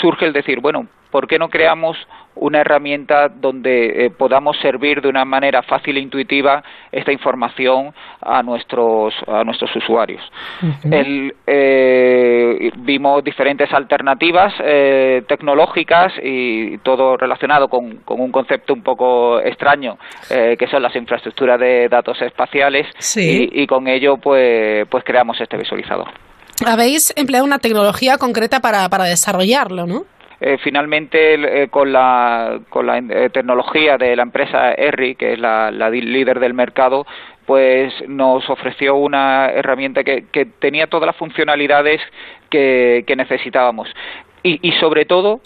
surge 0.00 0.26
el 0.26 0.32
decir 0.32 0.60
bueno 0.60 0.86
¿por 1.10 1.26
qué 1.26 1.38
no 1.38 1.48
creamos 1.48 1.96
una 2.36 2.60
herramienta 2.60 3.28
donde 3.28 4.06
eh, 4.06 4.10
podamos 4.10 4.56
servir 4.60 5.00
de 5.00 5.08
una 5.08 5.24
manera 5.24 5.62
fácil 5.62 5.96
e 5.96 6.00
intuitiva 6.00 6.62
esta 6.92 7.12
información 7.12 7.92
a 8.20 8.42
nuestros 8.42 9.14
a 9.26 9.42
nuestros 9.44 9.74
usuarios. 9.76 10.22
Uh 10.62 10.66
-huh. 10.66 10.94
El, 10.94 11.34
eh, 11.46 12.70
vimos 12.78 13.24
diferentes 13.24 13.72
alternativas 13.72 14.52
eh, 14.62 15.22
tecnológicas 15.26 16.12
y 16.22 16.78
todo 16.78 17.16
relacionado 17.16 17.68
con, 17.68 17.98
con, 18.04 18.20
un 18.20 18.30
concepto 18.30 18.72
un 18.74 18.82
poco 18.82 19.40
extraño 19.40 19.98
que 20.28 20.66
son 20.70 20.82
las 20.82 20.94
infraestructuras 20.96 21.58
de 21.60 21.88
datos 21.88 22.20
espaciales 22.20 22.86
sí. 22.98 23.48
y, 23.52 23.62
y, 23.62 23.66
con 23.66 23.86
ello 23.88 24.16
pues 24.16 24.86
pues 24.88 25.04
creamos 25.04 25.40
este 25.40 25.56
visualizador. 25.56 26.08
Habéis 26.64 27.12
empleado 27.16 27.44
una 27.44 27.58
tecnología 27.58 28.16
concreta 28.18 28.60
para, 28.60 28.88
para 28.88 29.04
desarrollarlo, 29.04 29.86
¿no? 29.86 30.04
Eh, 30.40 30.58
finalmente 30.62 31.62
eh, 31.62 31.68
con 31.68 31.92
la, 31.92 32.60
con 32.68 32.86
la 32.86 32.98
eh, 32.98 33.30
tecnología 33.30 33.96
de 33.96 34.14
la 34.14 34.22
empresa 34.22 34.72
ERRI, 34.72 35.14
que 35.14 35.32
es 35.32 35.38
la, 35.38 35.70
la, 35.70 35.88
líder 35.88 36.40
del 36.40 36.52
mercado, 36.52 37.06
pues 37.46 37.94
nos 38.06 38.48
ofreció 38.50 38.96
una 38.96 39.46
herramienta 39.46 40.04
que, 40.04 40.26
que 40.30 40.44
tenía 40.44 40.88
todas 40.88 41.06
las 41.06 41.16
funcionalidades 41.16 42.00
que, 42.50 43.04
que 43.06 43.16
necesitábamos. 43.16 43.88
Y, 44.48 44.70
sobre 44.78 45.06
todo 45.06 45.40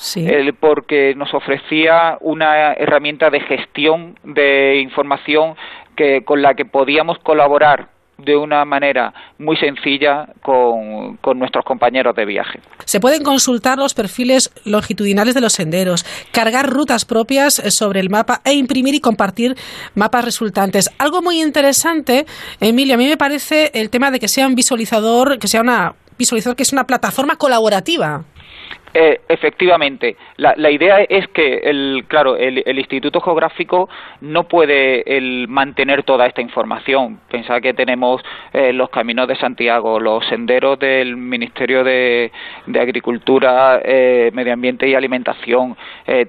porque 0.61 1.15
nos 1.17 1.33
ofrecía 1.33 2.19
una 2.21 2.75
herramienta 2.75 3.31
de 3.31 3.41
gestión 3.41 4.19
de 4.25 4.77
información 4.83 5.55
que, 5.97 6.23
con 6.23 6.43
la 6.43 6.53
que 6.53 6.67
podíamos 6.67 7.19
colaborar 7.21 7.89
de 8.25 8.37
una 8.37 8.65
manera 8.65 9.13
muy 9.39 9.57
sencilla 9.57 10.27
con, 10.43 11.17
con, 11.21 11.39
nuestros 11.39 11.65
compañeros 11.65 12.15
de 12.17 12.25
viaje. 12.25 12.61
Se 12.85 13.01
pueden 13.01 13.23
consultar 13.23 13.79
los 13.79 13.95
perfiles 13.95 14.51
longitudinales 14.65 15.35
de 15.35 15.41
los 15.41 15.53
senderos, 15.53 16.05
cargar 16.33 16.69
rutas 16.69 17.05
propias 17.05 17.55
sobre 17.55 18.01
el 18.01 18.11
mapa 18.11 18.41
e 18.45 18.53
imprimir 18.53 18.95
y 18.95 19.01
compartir 19.01 19.55
mapas 19.95 20.25
resultantes. 20.25 20.91
Algo 20.99 21.23
muy 21.23 21.41
interesante, 21.41 22.27
Emilio, 22.61 22.95
a 22.95 22.99
mí 22.99 23.07
me 23.07 23.17
parece 23.17 23.71
el 23.75 23.91
tema 23.91 24.11
de 24.11 24.19
que 24.19 24.29
sea 24.29 24.47
un 24.47 24.55
visualizador, 24.55 25.39
que 25.39 25.49
sea 25.49 25.61
una 25.61 25.95
visualizador 26.19 26.57
que 26.57 26.63
es 26.63 26.73
una 26.73 26.85
plataforma 26.85 27.37
colaborativa. 27.37 28.25
Eh, 28.93 29.21
efectivamente, 29.29 30.17
la, 30.37 30.55
la, 30.57 30.69
idea 30.69 31.03
es 31.03 31.29
que, 31.29 31.59
el, 31.59 32.05
claro, 32.09 32.37
el, 32.37 32.77
Instituto 32.77 33.21
Geográfico 33.21 33.89
no 34.21 34.45
puede 34.45 35.17
el, 35.17 35.47
mantener 35.47 36.03
toda 36.03 36.27
esta 36.27 36.41
información. 36.41 37.21
Pensad 37.31 37.61
que 37.61 37.73
tenemos 37.73 38.21
eh, 38.53 38.73
los 38.73 38.91
caminos 38.91 39.29
de 39.29 39.37
Santiago, 39.37 40.01
los 40.01 40.27
senderos 40.27 40.79
del 40.79 41.17
Ministerio 41.17 41.85
de, 41.85 42.33
Agricultura, 42.81 43.81
eh, 43.85 44.31
Medio 44.33 44.55
Ambiente 44.55 44.89
y 44.89 44.95
Alimentación, 44.95 45.77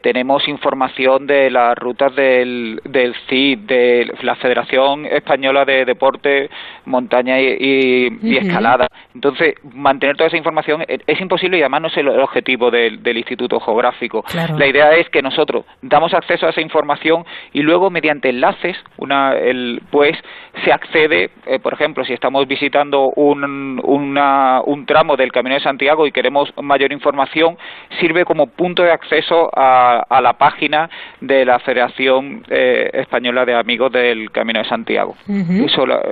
tenemos 0.02 0.48
información 0.48 1.26
de 1.26 1.50
las 1.50 1.76
rutas 1.78 2.16
del, 2.16 2.80
del 2.84 3.16
CID, 3.28 3.60
de 3.60 4.14
la 4.22 4.36
Federación 4.36 5.06
Española 5.06 5.66
de 5.66 5.86
Deporte, 5.86 6.50
Montaña 6.86 7.40
y, 7.40 8.38
Escalada. 8.38 8.88
Entonces, 9.16 9.56
mantener 9.74 10.18
toda 10.18 10.28
esa 10.28 10.38
información 10.38 10.84
es, 10.88 11.02
es 11.08 11.22
imposible 11.22 11.58
y 11.58 11.62
además 11.62 11.82
no 11.82 11.88
es 11.88 11.98
el 11.98 12.10
objetivo 12.10 12.51
del, 12.72 13.18
Instituto 13.18 13.60
Geográfico. 13.60 14.24
La 14.58 14.68
idea 14.68 14.92
es 14.96 15.10
que 15.10 15.22
nosotros 15.22 15.66
damos 15.82 16.14
acceso 16.14 16.48
a 16.48 16.50
esa 16.50 16.62
información 16.62 17.26
y 17.54 17.62
luego 17.62 17.90
mediante 17.90 18.30
enlaces, 18.30 18.78
una, 18.98 19.34
el, 19.34 19.82
pues 19.92 20.18
se 20.64 20.72
accede, 20.72 21.30
eh, 21.46 21.60
por 21.60 21.74
ejemplo, 21.74 22.04
si 22.04 22.14
estamos 22.14 22.48
visitando 22.48 23.12
un, 23.16 23.82
un 23.84 24.86
tramo 24.86 25.16
del 25.16 25.32
Camino 25.32 25.56
de 25.56 25.62
Santiago 25.62 26.08
y 26.08 26.12
queremos 26.12 26.52
mayor 26.62 26.92
información, 26.92 27.58
sirve 28.00 28.26
como 28.26 28.48
punto 28.48 28.84
de 28.84 28.92
acceso 28.92 29.50
a, 29.54 30.20
la 30.22 30.34
página 30.34 30.90
de 31.20 31.46
la 31.46 31.60
Federación 31.60 32.44
eh, 32.50 32.90
Española 32.94 33.46
de 33.46 33.56
Amigos 33.56 33.92
del 33.92 34.30
Camino 34.32 34.60
de 34.60 34.70
Santiago. 34.70 35.16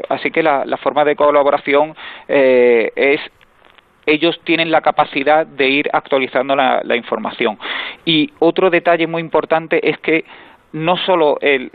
así 0.09 0.31
que 0.31 0.43
la, 0.43 0.65
forma 0.77 1.03
de 1.03 1.15
colaboración 1.15 1.93
eh, 2.27 2.91
es 2.95 3.19
ellos 4.10 4.40
tienen 4.44 4.72
la 4.72 4.81
capacidad 4.81 5.45
de 5.45 5.69
ir 5.69 5.90
actualizando 5.94 6.56
la, 6.56 6.95
información. 6.95 7.57
Y 8.06 8.31
otro 8.40 8.69
detalle 8.69 9.07
muy 9.07 9.22
importante 9.22 9.88
es 9.88 9.98
que 9.99 10.26
no 10.73 10.98
solo 10.98 11.38
el, 11.41 11.69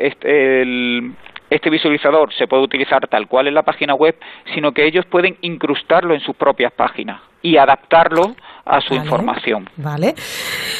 este 1.51 1.71
visualizador 1.71 2.33
se 2.35 2.47
puede 2.47 2.63
utilizar 2.63 3.07
tal 3.09 3.29
cual 3.29 3.47
en 3.47 3.55
la 3.55 3.63
página 3.63 3.95
web, 3.95 4.17
sino 4.55 4.73
que 4.73 4.85
ellos 4.85 5.07
pueden 5.07 5.37
incrustarlo 5.41 6.15
en 6.15 6.21
sus 6.21 6.37
propias 6.37 6.73
páginas 6.73 7.21
y 7.43 7.57
adaptarlo 7.57 8.35
a 8.67 8.81
su 8.81 8.95
información. 8.95 9.69
Vale. 9.77 10.15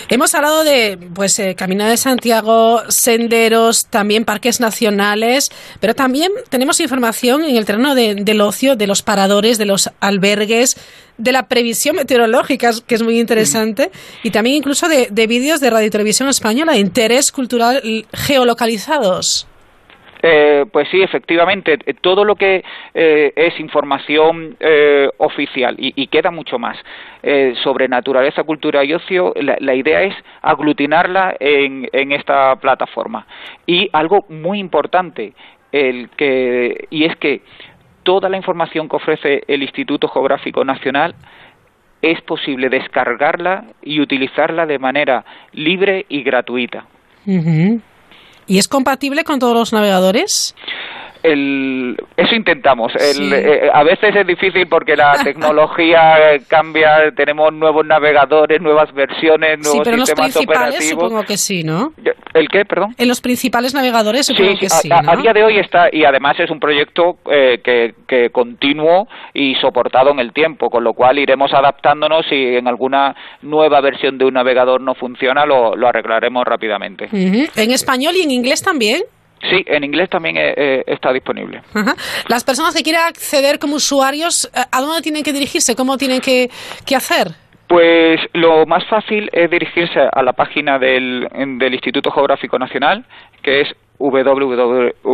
Hemos 0.09 0.35
hablado 0.35 0.65
de 0.65 0.99
pues 1.15 1.39
eh, 1.39 1.55
Camino 1.55 1.87
de 1.87 1.97
Santiago, 1.97 2.83
senderos, 2.89 3.87
también 3.87 4.25
parques 4.25 4.61
nacionales, 4.61 5.51
pero 5.81 5.95
también 5.95 6.33
tenemos 6.49 6.81
información 6.81 7.45
en 7.45 7.57
el 7.57 7.65
terreno 7.65 7.95
del 7.95 8.41
ocio, 8.41 8.77
de 8.77 8.87
los 8.87 9.03
paradores, 9.03 9.59
de 9.59 9.67
los 9.67 9.91
albergues, 10.01 10.77
de 11.19 11.33
la 11.33 11.47
previsión 11.47 11.97
meteorológica, 11.97 12.71
que 12.87 12.95
es 12.95 13.03
muy 13.03 13.21
interesante, 13.21 13.91
y 14.23 14.31
también 14.31 14.57
incluso 14.57 14.89
de, 14.89 15.09
de 15.11 15.27
vídeos 15.27 15.61
de 15.61 15.71
Radio 15.71 15.87
y 15.87 15.91
Televisión 15.91 16.29
Española, 16.29 16.77
interés 16.77 17.31
cultural 17.31 17.83
geolocalizados. 18.13 19.47
Eh, 20.27 20.65
pues 20.73 20.89
sí, 20.89 21.03
efectivamente, 21.03 21.77
eh, 21.85 21.93
todo 22.01 22.25
lo 22.25 22.35
que 22.35 22.65
eh, 22.95 23.33
es 23.37 23.61
información 23.61 24.57
oficial 25.19 25.75
y, 25.77 26.07
queda 26.07 26.31
mucho 26.31 26.59
más 26.59 26.79
sobre 27.63 27.89
naturaleza, 27.89 28.43
cultura 28.45 28.85
y 28.85 28.95
ocio, 28.95 29.35
la, 29.37 29.75
idea 29.75 30.03
es 30.03 30.15
aglutinarla 30.41 31.37
en, 31.41 32.13
esta 32.13 32.57
plataforma. 32.57 33.27
Y 33.67 33.91
algo 33.93 34.25
muy 34.29 34.59
importante, 34.61 35.35
el 35.73 36.09
que, 36.11 36.87
y 36.91 37.05
es 37.05 37.17
que 37.17 37.43
toda 38.03 38.29
la 38.29 38.37
información 38.37 38.89
que 38.89 38.97
ofrece 38.97 39.43
el 39.49 39.63
Instituto 39.63 40.09
Geográfico 40.09 40.65
Nacional 40.65 41.15
es 42.01 42.21
posible 42.23 42.69
descargarla 42.69 43.65
y 43.83 44.01
utilizarla 44.01 44.65
de 44.65 44.79
manera 44.79 45.25
libre 45.53 46.07
y 46.09 46.23
gratuita. 46.23 46.87
¿Y 48.47 48.59
es 48.59 48.69
compatible 48.69 49.25
con 49.25 49.39
todos 49.39 49.55
los 49.55 49.73
navegadores? 49.73 50.55
El, 51.25 51.97
eso 52.19 52.35
intentamos. 52.35 52.93
Eh, 53.01 53.71
a 53.73 53.83
veces 53.83 54.15
es 54.15 54.27
difícil 54.27 54.67
porque 54.69 54.95
la 54.95 55.15
tecnología 55.25 56.39
cambia, 56.47 57.11
tenemos 57.17 57.51
nuevos 57.51 57.87
navegadores, 57.87 58.61
nuevas 58.61 58.93
versiones, 58.93 59.59
nuevos 59.59 59.73
sí, 59.73 59.81
pero 59.83 60.05
sistemas 60.05 60.29
en 60.29 60.35
los 60.35 60.45
principales 60.45 60.91
supongo 60.91 61.23
que 61.23 61.39
sí, 61.39 61.65
¿no? 61.65 61.95
¿El 62.35 62.49
qué, 62.51 62.67
perdón? 62.67 62.95
En 62.99 63.09
los 63.09 63.23
principales 63.23 63.73
navegadores 63.73 64.27
supongo 64.27 64.59
que 64.59 64.69
sí. 64.69 64.91
A, 64.93 65.17
día 65.17 65.33
de 65.33 65.45
hoy 65.45 65.59
está, 65.59 65.89
y 65.91 66.05
además 66.05 66.39
es 66.39 66.51
un 66.51 66.61
proyecto 66.61 67.17
eh, 67.33 67.61
que, 67.65 67.95
que 68.07 68.29
continuo 68.29 69.09
y 69.33 69.55
soportado 69.55 70.11
en 70.11 70.19
el 70.19 70.35
tiempo, 70.35 70.69
con 70.69 70.85
lo 70.85 70.93
cual 70.93 71.19
iremos 71.19 71.55
adaptándonos 71.55 72.27
y 72.31 72.57
en 72.57 72.69
alguna 72.69 73.17
nueva 73.41 73.81
versión 73.81 74.19
de 74.19 74.27
un 74.27 74.35
navegador 74.35 74.83
no 74.83 74.95
funciona, 74.95 75.47
lo, 75.47 75.75
lo 75.75 75.89
arreglaremos 75.89 76.45
rápidamente. 76.45 77.09
¿En 77.13 77.71
español 77.71 78.15
y 78.17 78.23
en 78.25 78.31
inglés 78.31 78.63
también? 78.63 79.05
Sí, 79.51 79.65
en 79.67 79.85
inglés 79.85 80.09
también 80.09 80.37
eh, 80.37 80.55
eh, 80.57 80.85
está 80.87 81.13
disponible. 81.13 81.63
Las 82.29 82.45
personas 82.45 82.75
que 82.75 82.83
quieran 82.83 83.09
acceder 83.09 83.59
como 83.59 83.77
usuarios, 83.77 84.51
eh, 84.55 84.61
¿a 84.71 84.81
dónde 84.81 85.03
tienen 85.03 85.23
que 85.23 85.33
dirigirse? 85.33 85.77
¿Cómo 85.77 85.97
tienen 85.99 86.21
que, 86.21 86.49
hacer? 86.97 87.29
Pues 87.67 88.21
lo 88.33 88.67
más 88.67 88.87
fácil 88.87 89.29
es 89.33 89.51
dirigirse 89.51 90.01
a 90.13 90.23
la 90.23 90.33
página 90.33 90.79
del, 90.79 91.29
del 91.59 91.75
Instituto 91.75 92.11
Geográfico 92.11 92.59
Nacional, 92.59 93.05
que 93.43 93.63
es 93.63 93.69
www.ign.es 93.99 95.05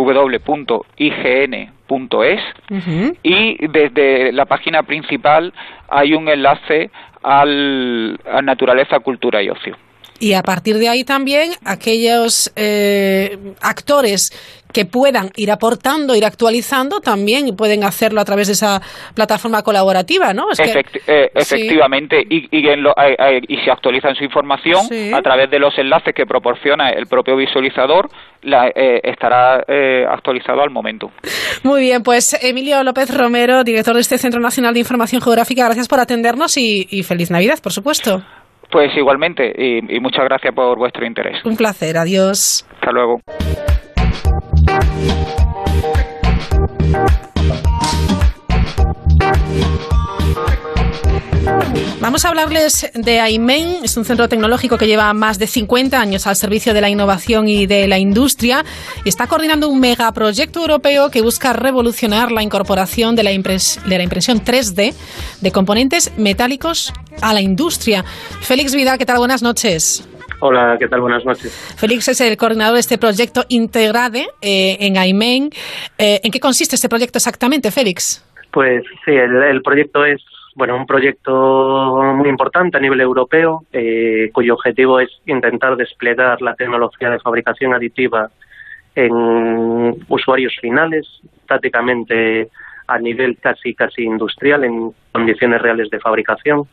y 3.23 3.67
desde 3.67 4.33
la 4.33 4.47
página 4.47 4.83
principal 4.83 5.53
hay 5.89 6.15
un 6.15 6.29
enlace 6.29 6.91
al, 7.23 8.19
a 8.31 8.43
Naturaleza, 8.43 8.99
Cultura 9.01 9.43
y 9.43 9.51
Ocio. 9.51 9.77
Y 10.21 10.35
a 10.35 10.43
partir 10.43 10.77
de 10.77 10.87
ahí 10.87 11.03
también 11.03 11.53
aquellos 11.65 12.53
eh, 12.55 13.39
actores 13.63 14.31
que 14.71 14.85
puedan 14.85 15.31
ir 15.35 15.51
aportando, 15.51 16.15
ir 16.15 16.27
actualizando, 16.27 17.01
también 17.01 17.57
pueden 17.57 17.83
hacerlo 17.85 18.21
a 18.21 18.25
través 18.25 18.47
de 18.49 18.53
esa 18.53 18.81
plataforma 19.15 19.63
colaborativa, 19.63 20.33
¿no? 20.35 20.45
Eh, 20.53 21.31
efectivamente, 21.35 22.23
y, 22.29 22.47
y, 22.55 23.65
se 23.65 23.71
actualizan 23.71 24.15
su 24.15 24.23
información 24.23 24.81
a 25.13 25.23
través 25.23 25.51
de 25.51 25.59
los 25.59 25.77
enlaces 25.79 26.15
que 26.15 26.27
proporciona 26.27 26.91
el 26.91 27.07
propio 27.07 27.35
visualizador, 27.35 28.11
la, 28.43 28.69
eh, 28.69 29.01
estará 29.03 29.65
actualizado 30.09 30.63
al 30.63 30.71
momento. 30.71 31.11
Muy 31.65 31.81
bien, 31.81 32.03
pues 32.03 32.39
Emilio 32.45 32.85
López 32.85 33.13
Romero, 33.17 33.65
director 33.65 33.95
de 33.95 34.03
este 34.03 34.19
Centro 34.19 34.41
Nacional 34.41 34.75
de 34.75 34.81
Información 34.81 35.23
Geográfica, 35.23 35.65
gracias 35.65 35.89
por 35.89 35.99
atendernos 35.99 36.57
y 36.59 37.03
feliz 37.03 37.31
Navidad, 37.31 37.59
por 37.61 37.73
supuesto. 37.73 38.23
Pues 38.71 38.97
igualmente, 38.97 39.53
y, 39.57 40.01
muchas 40.01 40.25
gracias 40.25 40.55
por 40.55 40.79
vuestro 40.79 41.05
interés. 41.05 41.45
Un 41.45 41.57
placer, 41.57 41.97
adiós. 41.97 42.67
Hasta 42.75 42.93
luego. 42.93 43.21
Vamos 52.01 52.25
a 52.25 52.31
hablarles 52.31 52.91
de 52.95 53.21
AIMEN, 53.21 53.85
es 53.85 53.95
un 53.99 54.07
centro 54.07 54.27
tecnológico 54.27 54.79
que 54.79 54.87
lleva 54.87 55.13
más 55.13 55.39
de 55.39 55.47
50 55.47 56.01
años 56.01 56.27
al 56.27 56.35
servicio 56.35 56.73
de 56.73 56.81
la 56.81 56.89
innovación 56.89 57.47
y 57.47 57.67
de 57.67 57.87
la 57.89 57.99
industria 57.99 58.65
y 59.05 59.11
está 59.11 59.27
coordinando 59.27 59.69
un 59.69 59.81
megaproyecto 59.81 60.61
europeo 60.61 61.11
que 61.11 61.21
busca 61.21 61.53
revolucionar 61.53 62.33
la 62.33 62.43
incorporación 62.43 63.17
de 63.17 63.23
la, 63.23 63.31
de 63.33 63.99
la 63.99 64.03
impresión 64.03 64.39
3D 64.39 64.95
de 65.43 65.53
componentes 65.53 66.11
metálicos 66.17 66.91
a 67.21 67.35
la 67.35 67.43
industria. 67.43 68.03
Félix 68.03 68.75
Vidal, 68.75 68.97
¿qué 68.97 69.05
tal? 69.05 69.19
Buenas 69.19 69.43
noches. 69.43 70.09
Hola, 70.41 70.77
¿qué 70.79 70.89
tal? 70.89 71.03
Buenas 71.03 71.27
noches. 71.27 71.53
Félix 71.77 72.09
es 72.09 72.23
el 72.23 72.39
coordinador 72.39 72.75
de 72.75 72.81
este 72.81 72.97
proyecto 72.97 73.45
Integrade 73.51 74.27
eh, 74.41 74.79
en 74.81 74.97
AIMEN. 74.97 75.51
Eh, 75.99 76.21
¿En 76.25 76.33
qué 76.33 76.41
consiste 76.41 76.77
este 76.77 76.89
proyecto 76.89 77.19
exactamente, 77.19 77.71
Félix? 77.71 78.25
Pues 78.53 78.85
sí, 79.05 79.13
el 79.13 79.61
proyecto 79.61 80.07
es 80.07 80.23
bueno, 80.61 80.77
un 80.77 80.85
proyecto 80.85 82.13
muy 82.15 82.29
importante 82.29 82.77
a 82.77 82.81
nivel 82.81 83.01
europeo, 83.01 83.65
eh, 83.73 84.29
cuyo 84.31 84.53
objetivo 84.53 85.01
es 85.01 85.09
intentar 85.25 85.75
desplegar 85.75 86.43
la 86.43 86.55
tecnología 86.55 87.09
de 87.09 87.19
fabricación 87.19 87.73
aditiva 87.73 88.29
en 88.95 89.97
usuarios 90.09 90.55
finales, 90.61 91.07
prácticamente 91.49 92.51
a 92.87 92.99
nivel 92.99 93.39
casi 93.39 93.73
casi 93.73 94.03
industrial, 94.03 94.65
en 94.65 94.93
condiciones 95.13 95.63
reales 95.63 95.89
de 95.89 95.99
fabricación. 95.99 96.65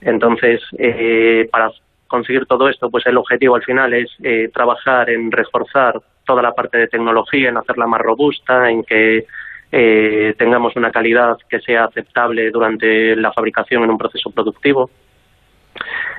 Entonces, 0.00 0.60
eh, 0.78 1.48
para 1.50 1.72
conseguir 2.06 2.46
todo 2.46 2.68
esto, 2.68 2.88
pues 2.88 3.04
el 3.06 3.16
objetivo 3.16 3.56
al 3.56 3.64
final 3.64 3.94
es 3.94 4.10
eh, 4.22 4.48
trabajar 4.54 5.10
en 5.10 5.32
reforzar 5.32 6.00
toda 6.24 6.40
la 6.40 6.52
parte 6.52 6.78
de 6.78 6.86
tecnología, 6.86 7.48
en 7.48 7.56
hacerla 7.56 7.88
más 7.88 8.00
robusta, 8.00 8.70
en 8.70 8.84
que 8.84 9.26
eh, 9.72 10.34
tengamos 10.38 10.76
una 10.76 10.90
calidad 10.90 11.36
que 11.48 11.60
sea 11.60 11.84
aceptable 11.84 12.50
durante 12.50 13.16
la 13.16 13.32
fabricación 13.32 13.84
en 13.84 13.90
un 13.90 13.98
proceso 13.98 14.30
productivo. 14.30 14.90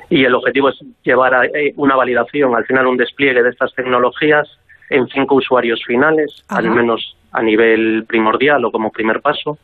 Y 0.10 0.24
el 0.24 0.36
objetivo 0.36 0.70
es 0.70 0.80
llevar 1.04 1.34
a 1.34 1.46
eh, 1.46 1.74
una 1.76 1.96
validación, 1.96 2.56
al 2.56 2.66
final 2.66 2.88
un 2.88 2.98
despliegue 2.98 3.44
de 3.44 3.50
estas 3.50 3.74
tecnologías 3.74 4.48
en 4.90 5.08
cinco 5.08 5.36
usuarios 5.36 5.84
finales, 5.86 6.44
al 6.48 6.70
menos 6.70 7.18
a 7.32 7.42
nivel 7.42 8.06
primordial 8.08 8.64
o 8.66 8.72
como 8.72 8.92
primer 8.92 9.22
paso. 9.22 9.58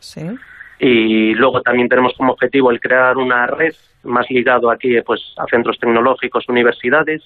Y 0.79 1.33
luego 1.35 1.61
también 1.61 1.87
tenemos 1.87 2.13
como 2.17 2.33
objetivo 2.33 2.71
el 2.71 2.81
crear 2.81 3.17
una 3.17 3.47
red 3.47 3.73
más 4.03 4.29
ligado 4.29 4.69
aquí 4.69 4.99
pues 5.01 5.21
a 5.37 5.45
centros 5.45 5.79
tecnológicos, 5.79 6.49
universidades, 6.49 7.23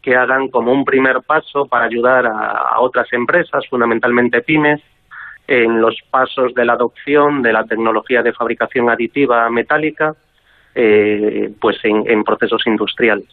que 0.00 0.16
hagan 0.16 0.48
como 0.48 0.72
un 0.72 0.84
primer 0.84 1.20
paso 1.22 1.66
para 1.66 1.84
ayudar 1.86 2.26
a, 2.26 2.80
otras 2.80 3.12
empresas, 3.12 3.66
fundamentalmente 3.68 4.40
pymes, 4.40 4.80
en 5.48 5.80
los 5.80 5.96
pasos 6.10 6.54
de 6.54 6.64
la 6.64 6.74
adopción 6.74 7.42
de 7.42 7.52
la 7.52 7.64
tecnología 7.64 8.22
de 8.22 8.32
fabricación 8.32 8.90
aditiva 8.90 9.48
metálica, 9.50 10.14
eh, 10.74 11.50
pues 11.60 11.76
en, 11.84 12.22
procesos 12.24 12.62
industriales. 12.66 13.28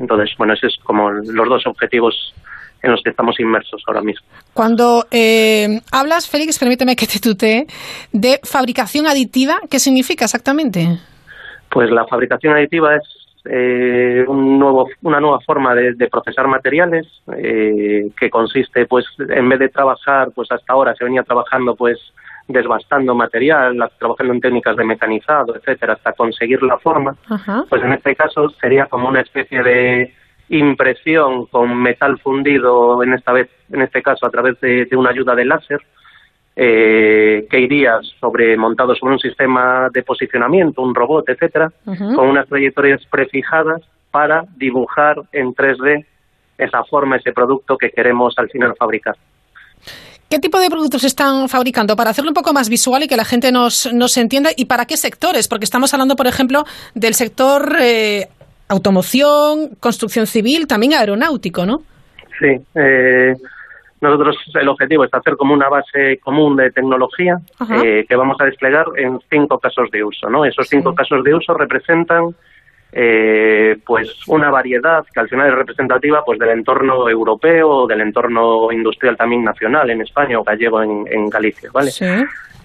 Entonces, 0.00 0.30
bueno, 0.38 0.54
esos 0.54 0.74
es 0.74 0.84
como 0.84 1.10
los 1.10 1.48
dos 1.48 1.66
objetivos 1.66 2.34
en 2.82 2.92
los 2.92 3.02
que 3.02 3.10
estamos 3.10 3.38
inmersos 3.40 3.82
ahora 3.86 4.02
mismo. 4.02 4.26
Cuando 4.54 5.06
eh, 5.10 5.80
hablas, 5.90 6.28
Félix, 6.28 6.58
permíteme 6.58 6.94
que 6.96 7.06
te 7.06 7.18
tutee, 7.18 7.66
de 8.12 8.40
fabricación 8.44 9.06
aditiva, 9.06 9.58
¿qué 9.68 9.78
significa 9.78 10.24
exactamente? 10.24 10.98
Pues 11.70 11.90
la 11.90 12.06
fabricación 12.06 12.54
aditiva 12.54 12.94
es 12.96 13.17
eh, 13.50 14.24
un 14.28 14.58
nuevo, 14.58 14.88
una 15.02 15.20
nueva 15.20 15.40
forma 15.40 15.74
de, 15.74 16.08
procesar 16.08 16.46
materiales 16.48 17.06
eh, 17.36 18.10
que 18.18 18.28
consiste, 18.28 18.86
pues, 18.86 19.06
en 19.18 19.48
vez 19.48 19.58
de 19.58 19.68
trabajar, 19.70 20.28
pues 20.34 20.50
hasta 20.52 20.72
ahora 20.72 20.94
se 20.94 21.04
venía 21.04 21.22
trabajando, 21.22 21.74
pues, 21.74 21.98
desbastando 22.46 23.14
material, 23.14 23.76
trabajando 23.98 24.34
en 24.34 24.40
técnicas 24.40 24.76
de 24.76 24.84
mecanizado, 24.84 25.54
etcétera, 25.56 25.94
hasta 25.94 26.12
conseguir 26.12 26.62
la 26.62 26.78
forma. 26.78 27.14
Pues 27.68 27.82
en 27.82 27.92
este 27.92 28.16
caso 28.16 28.48
sería 28.60 28.86
como 28.86 29.08
una 29.08 29.20
especie 29.20 29.62
de 29.62 30.14
impresión 30.48 31.46
con 31.46 31.76
metal 31.80 32.18
fundido, 32.18 33.02
en 33.02 33.12
esta 33.14 33.32
vez, 33.32 33.50
en 33.70 33.82
este 33.82 34.02
caso 34.02 34.26
a 34.26 34.30
través 34.30 34.58
de, 34.60 34.88
una 34.96 35.10
ayuda 35.10 35.34
de 35.34 35.44
láser, 35.44 35.80
eh, 36.60 37.46
que 37.48 37.60
iría 37.60 38.00
sobre 38.18 38.56
montado 38.56 38.92
sobre 38.96 39.12
un 39.12 39.20
sistema 39.20 39.88
de 39.94 40.02
posicionamiento, 40.02 40.82
un 40.82 40.92
robot, 40.92 41.28
etcétera, 41.28 41.70
con 41.84 42.28
unas 42.28 42.48
trayectorias 42.48 43.00
prefijadas 43.08 43.80
para 44.10 44.42
dibujar 44.56 45.18
en 45.30 45.54
3D 45.54 46.04
esa 46.58 46.82
forma, 46.82 47.14
ese 47.14 47.30
producto 47.30 47.76
que 47.76 47.90
queremos 47.90 48.34
al 48.38 48.50
final 48.50 48.74
fabricar. 48.76 49.14
¿Qué 50.28 50.40
tipo 50.40 50.58
de 50.58 50.68
productos 50.68 51.04
están 51.04 51.48
fabricando? 51.48 51.94
Para 51.94 52.10
hacerlo 52.10 52.30
un 52.30 52.34
poco 52.34 52.52
más 52.52 52.68
visual 52.68 53.04
y 53.04 53.06
que 53.06 53.16
la 53.16 53.24
gente 53.24 53.52
nos, 53.52 53.92
nos 53.94 54.16
entienda. 54.16 54.50
¿Y 54.56 54.64
para 54.64 54.84
qué 54.84 54.96
sectores? 54.96 55.46
Porque 55.46 55.64
estamos 55.64 55.94
hablando, 55.94 56.16
por 56.16 56.26
ejemplo, 56.26 56.64
del 56.96 57.14
sector 57.14 57.76
eh, 57.80 58.26
automoción, 58.68 59.76
construcción 59.78 60.26
civil, 60.26 60.66
también 60.66 60.94
aeronáutico, 60.94 61.64
¿no? 61.64 61.78
Sí. 62.40 62.48
Eh, 62.74 63.34
nosotros 64.00 64.36
el 64.54 64.68
objetivo 64.68 65.04
es 65.04 65.12
hacer 65.12 65.36
como 65.36 65.54
una 65.54 65.68
base 65.68 66.18
común 66.18 66.56
de 66.56 66.70
tecnología 66.70 67.36
eh, 67.82 68.04
que 68.08 68.16
vamos 68.16 68.36
a 68.40 68.44
desplegar 68.44 68.86
en 68.96 69.18
cinco 69.30 69.58
casos 69.58 69.90
de 69.90 70.04
uso, 70.04 70.28
¿no? 70.28 70.44
Esos 70.44 70.68
cinco 70.68 70.94
casos 70.94 71.22
de 71.24 71.34
uso 71.34 71.54
representan 71.54 72.34
eh, 72.92 73.76
pues 73.84 74.26
una 74.28 74.50
variedad 74.50 75.04
que 75.12 75.20
al 75.20 75.28
final 75.28 75.48
es 75.48 75.54
representativa 75.54 76.24
pues 76.24 76.38
del 76.38 76.50
entorno 76.50 77.08
europeo, 77.08 77.86
del 77.86 78.00
entorno 78.00 78.72
industrial 78.72 79.16
también 79.16 79.44
nacional 79.44 79.90
en 79.90 80.00
España 80.02 80.38
o 80.38 80.44
gallego 80.44 80.82
en, 80.82 81.04
en 81.10 81.28
Galicia, 81.28 81.70
¿vale? 81.72 81.90
Sí 81.90 82.06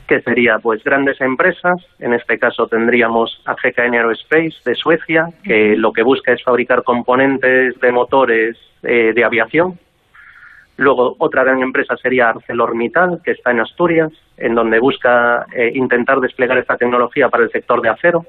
que 0.08 0.22
sería 0.22 0.60
pues 0.60 0.84
grandes 0.84 1.20
empresas, 1.22 1.78
en 2.00 2.14
este 2.14 2.38
caso 2.38 2.68
tendríamos 2.68 3.42
a 3.46 3.56
GKN 3.56 3.96
Aerospace 3.96 4.56
de 4.66 4.76
Suecia, 4.76 5.28
que 5.44 5.76
lo 5.78 5.94
que 5.94 6.04
busca 6.04 6.34
es 6.34 6.44
fabricar 6.44 6.84
componentes 6.84 7.80
de 7.80 7.92
motores 7.92 8.58
eh, 8.84 9.14
de 9.16 9.24
aviación. 9.24 9.80
Luego 10.78 11.16
otra 11.20 11.44
gran 11.44 11.62
empresa 11.62 11.96
sería 11.98 12.30
ArcelorMittal, 12.30 13.22
que 13.24 13.32
está 13.32 13.52
en 13.52 13.60
Asturias, 13.60 14.12
en 14.38 14.56
donde 14.56 14.80
busca 14.80 15.46
eh, 15.54 15.72
intentar 15.76 16.20
desplegar 16.20 16.58
esta 16.58 16.78
tecnología 16.78 17.30
para 17.30 17.44
el 17.44 17.52
sector 17.52 17.82
de 17.82 17.90
acero. 17.90 18.26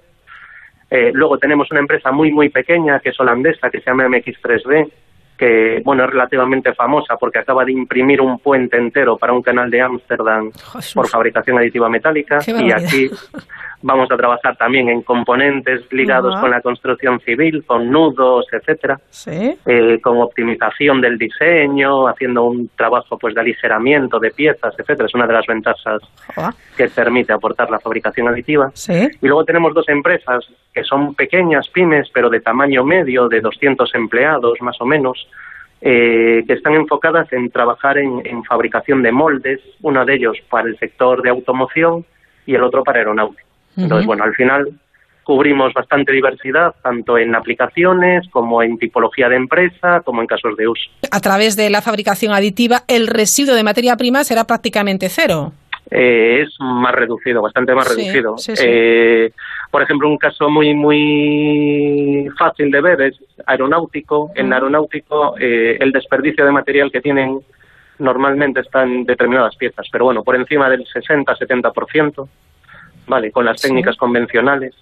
Eh, 0.90 1.10
luego 1.14 1.38
tenemos 1.38 1.70
una 1.70 1.80
empresa 1.80 2.12
muy 2.12 2.30
muy 2.30 2.50
pequeña 2.50 3.00
que 3.00 3.08
es 3.08 3.18
holandesa, 3.18 3.70
que 3.70 3.80
se 3.80 3.90
llama 3.90 4.06
MX3D, 4.06 4.90
que 5.38 5.80
bueno 5.84 6.04
es 6.04 6.10
relativamente 6.10 6.74
famosa 6.74 7.16
porque 7.16 7.38
acaba 7.38 7.64
de 7.64 7.72
imprimir 7.72 8.20
un 8.20 8.38
puente 8.38 8.76
entero 8.76 9.16
para 9.16 9.32
un 9.32 9.42
canal 9.42 9.70
de 9.70 9.80
Ámsterdam 9.80 10.50
por 10.94 11.08
fabricación 11.08 11.58
aditiva 11.58 11.88
metálica. 11.88 12.40
Y 12.46 12.70
aquí 12.70 13.10
vamos 13.84 14.10
a 14.10 14.16
trabajar 14.16 14.56
también 14.56 14.88
en 14.88 15.02
componentes 15.02 15.82
ligados 15.92 16.34
con 16.40 16.50
la 16.50 16.62
construcción 16.62 17.20
civil, 17.20 17.64
con 17.66 17.90
nudos, 17.90 18.46
etcétera, 18.50 18.98
eh, 19.26 20.00
con 20.02 20.22
optimización 20.22 21.02
del 21.02 21.18
diseño, 21.18 22.08
haciendo 22.08 22.44
un 22.44 22.70
trabajo 22.74 23.18
pues 23.18 23.34
de 23.34 23.42
aligeramiento 23.42 24.18
de 24.18 24.30
piezas, 24.30 24.74
etcétera. 24.78 25.06
Es 25.06 25.14
una 25.14 25.26
de 25.26 25.34
las 25.34 25.46
ventajas 25.46 26.00
que 26.74 26.88
permite 26.88 27.34
aportar 27.34 27.70
la 27.70 27.78
fabricación 27.78 28.26
aditiva. 28.28 28.72
Y 28.88 29.26
luego 29.26 29.44
tenemos 29.44 29.74
dos 29.74 29.88
empresas 29.90 30.46
que 30.72 30.82
son 30.82 31.14
pequeñas 31.14 31.68
pymes, 31.68 32.08
pero 32.12 32.30
de 32.30 32.40
tamaño 32.40 32.84
medio, 32.84 33.28
de 33.28 33.42
200 33.42 33.94
empleados 33.94 34.62
más 34.62 34.80
o 34.80 34.86
menos, 34.86 35.28
eh, 35.82 36.42
que 36.46 36.54
están 36.54 36.72
enfocadas 36.72 37.30
en 37.34 37.50
trabajar 37.50 37.98
en, 37.98 38.22
en 38.24 38.44
fabricación 38.44 39.02
de 39.02 39.12
moldes, 39.12 39.60
uno 39.82 40.06
de 40.06 40.14
ellos 40.14 40.38
para 40.48 40.68
el 40.68 40.78
sector 40.78 41.20
de 41.20 41.28
automoción 41.28 42.06
y 42.46 42.54
el 42.54 42.62
otro 42.62 42.82
para 42.82 43.00
aeronáutica. 43.00 43.44
Entonces, 43.76 44.06
bueno, 44.06 44.24
al 44.24 44.34
final 44.34 44.68
cubrimos 45.24 45.72
bastante 45.72 46.12
diversidad, 46.12 46.74
tanto 46.82 47.18
en 47.18 47.34
aplicaciones 47.34 48.28
como 48.30 48.62
en 48.62 48.78
tipología 48.78 49.28
de 49.28 49.36
empresa, 49.36 50.02
como 50.04 50.20
en 50.20 50.26
casos 50.26 50.56
de 50.56 50.68
uso. 50.68 50.90
A 51.10 51.20
través 51.20 51.56
de 51.56 51.70
la 51.70 51.80
fabricación 51.80 52.32
aditiva, 52.32 52.82
el 52.88 53.06
residuo 53.06 53.54
de 53.54 53.64
materia 53.64 53.96
prima 53.96 54.22
será 54.22 54.44
prácticamente 54.44 55.08
cero. 55.08 55.52
Eh, 55.90 56.42
es 56.42 56.54
más 56.60 56.94
reducido, 56.94 57.42
bastante 57.42 57.74
más 57.74 57.88
reducido. 57.88 58.36
Eh, 58.58 59.30
por 59.70 59.82
ejemplo, 59.82 60.08
un 60.08 60.16
caso 60.16 60.48
muy 60.48 60.74
muy 60.74 62.28
fácil 62.38 62.70
de 62.70 62.80
ver 62.80 63.00
es 63.02 63.18
aeronáutico. 63.46 64.30
En 64.34 64.52
aeronáutico, 64.52 65.36
eh, 65.38 65.76
el 65.80 65.92
desperdicio 65.92 66.44
de 66.44 66.52
material 66.52 66.90
que 66.90 67.00
tienen 67.00 67.38
normalmente 67.98 68.60
está 68.60 68.82
en 68.82 69.04
determinadas 69.04 69.56
piezas, 69.56 69.86
pero 69.92 70.06
bueno, 70.06 70.24
por 70.24 70.36
encima 70.36 70.68
del 70.68 70.84
60-70%. 70.84 72.28
¿Vale? 73.06 73.30
Con 73.30 73.44
las 73.44 73.60
técnicas 73.60 73.96
convencionales. 73.96 74.74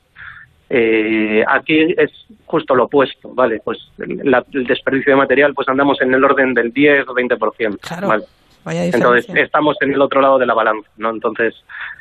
Eh, 0.69 1.45
aquí 1.47 1.95
es 1.99 2.11
justo 2.47 2.75
lo 2.75 2.85
opuesto, 2.85 3.29
¿vale? 3.35 3.61
Pues 3.63 3.79
el 3.99 4.67
desperdicio 4.67 5.13
de 5.13 5.17
material, 5.17 5.53
pues 5.55 5.69
andamos 5.69 6.01
en 6.01 6.15
el 6.15 6.25
orden 6.25 6.55
del 6.55 6.73
10 6.73 7.09
o 7.09 7.15
20%, 7.15 7.79
claro. 7.81 8.25
Entonces 8.65 9.29
estamos 9.35 9.77
en 9.81 9.93
el 9.93 10.01
otro 10.01 10.21
lado 10.21 10.39
de 10.39 10.47
la 10.47 10.55
balanza, 10.55 10.89
¿no? 10.97 11.11
Entonces 11.11 11.55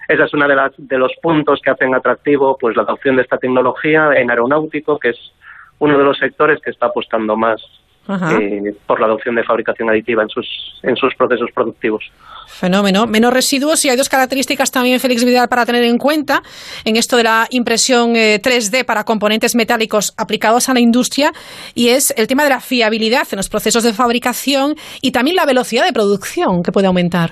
esa 0.08 0.26
es 0.26 0.34
una 0.34 0.48
de 0.48 0.56
las 0.56 0.72
de 0.78 0.98
los 0.98 1.12
puntos 1.22 1.60
que 1.62 1.72
hacen 1.72 1.96
atractivo, 1.96 2.58
pues 2.58 2.76
la 2.76 2.84
adopción 2.84 3.16
de 3.16 3.24
esta 3.24 3.38
tecnología 3.38 4.12
en 4.16 4.30
aeronáutico, 4.30 5.00
que 5.00 5.10
es 5.10 5.34
uno 5.80 5.98
de 5.98 6.04
los 6.04 6.18
sectores 6.18 6.62
que 6.62 6.70
está 6.70 6.88
apostando 6.88 7.36
más 7.36 7.62
eh, 8.10 8.74
por 8.88 9.00
la 9.00 9.06
adopción 9.06 9.36
de 9.36 9.44
fabricación 9.44 9.90
aditiva 9.90 10.24
en 10.24 10.30
sus, 10.30 10.80
en 10.84 10.96
sus 10.96 11.14
procesos 11.16 11.50
productivos. 11.54 12.04
Fenómeno. 12.48 13.06
Menos 13.06 13.32
residuos 13.32 13.86
y 13.86 13.90
hay 13.90 13.96
dos 13.96 14.10
características 14.10 14.72
también, 14.72 15.00
Félix 15.00 15.24
Vidal, 15.24 15.48
para 15.48 15.66
tener 15.66 15.84
en 15.84 15.98
cuenta 15.98 16.42
en 16.84 16.96
esto 16.98 17.16
de 17.16 17.24
la 17.24 17.48
impresión 17.52 18.14
3D 18.14 18.80
eh, 18.80 18.84
para 18.84 19.04
componentes 19.04 19.56
metálicos 19.56 20.14
aplicados 20.18 20.68
a 20.68 20.74
la 20.74 20.80
industria 20.80 21.32
y 21.76 21.90
es 21.90 22.14
el 22.18 22.28
tema 22.28 22.44
de 22.44 22.50
la 22.50 22.60
fiabilidad 22.60 23.28
en 23.32 23.38
los 23.38 23.50
procesos 23.50 23.84
de 23.84 23.94
fabricación 23.94 24.76
y 25.02 25.12
también 25.12 25.36
la 25.36 25.46
velocidad 25.46 25.86
de 25.86 25.94
producción 25.94 26.64
que 26.64 26.72
puede 26.72 26.88
aumentar. 26.88 27.32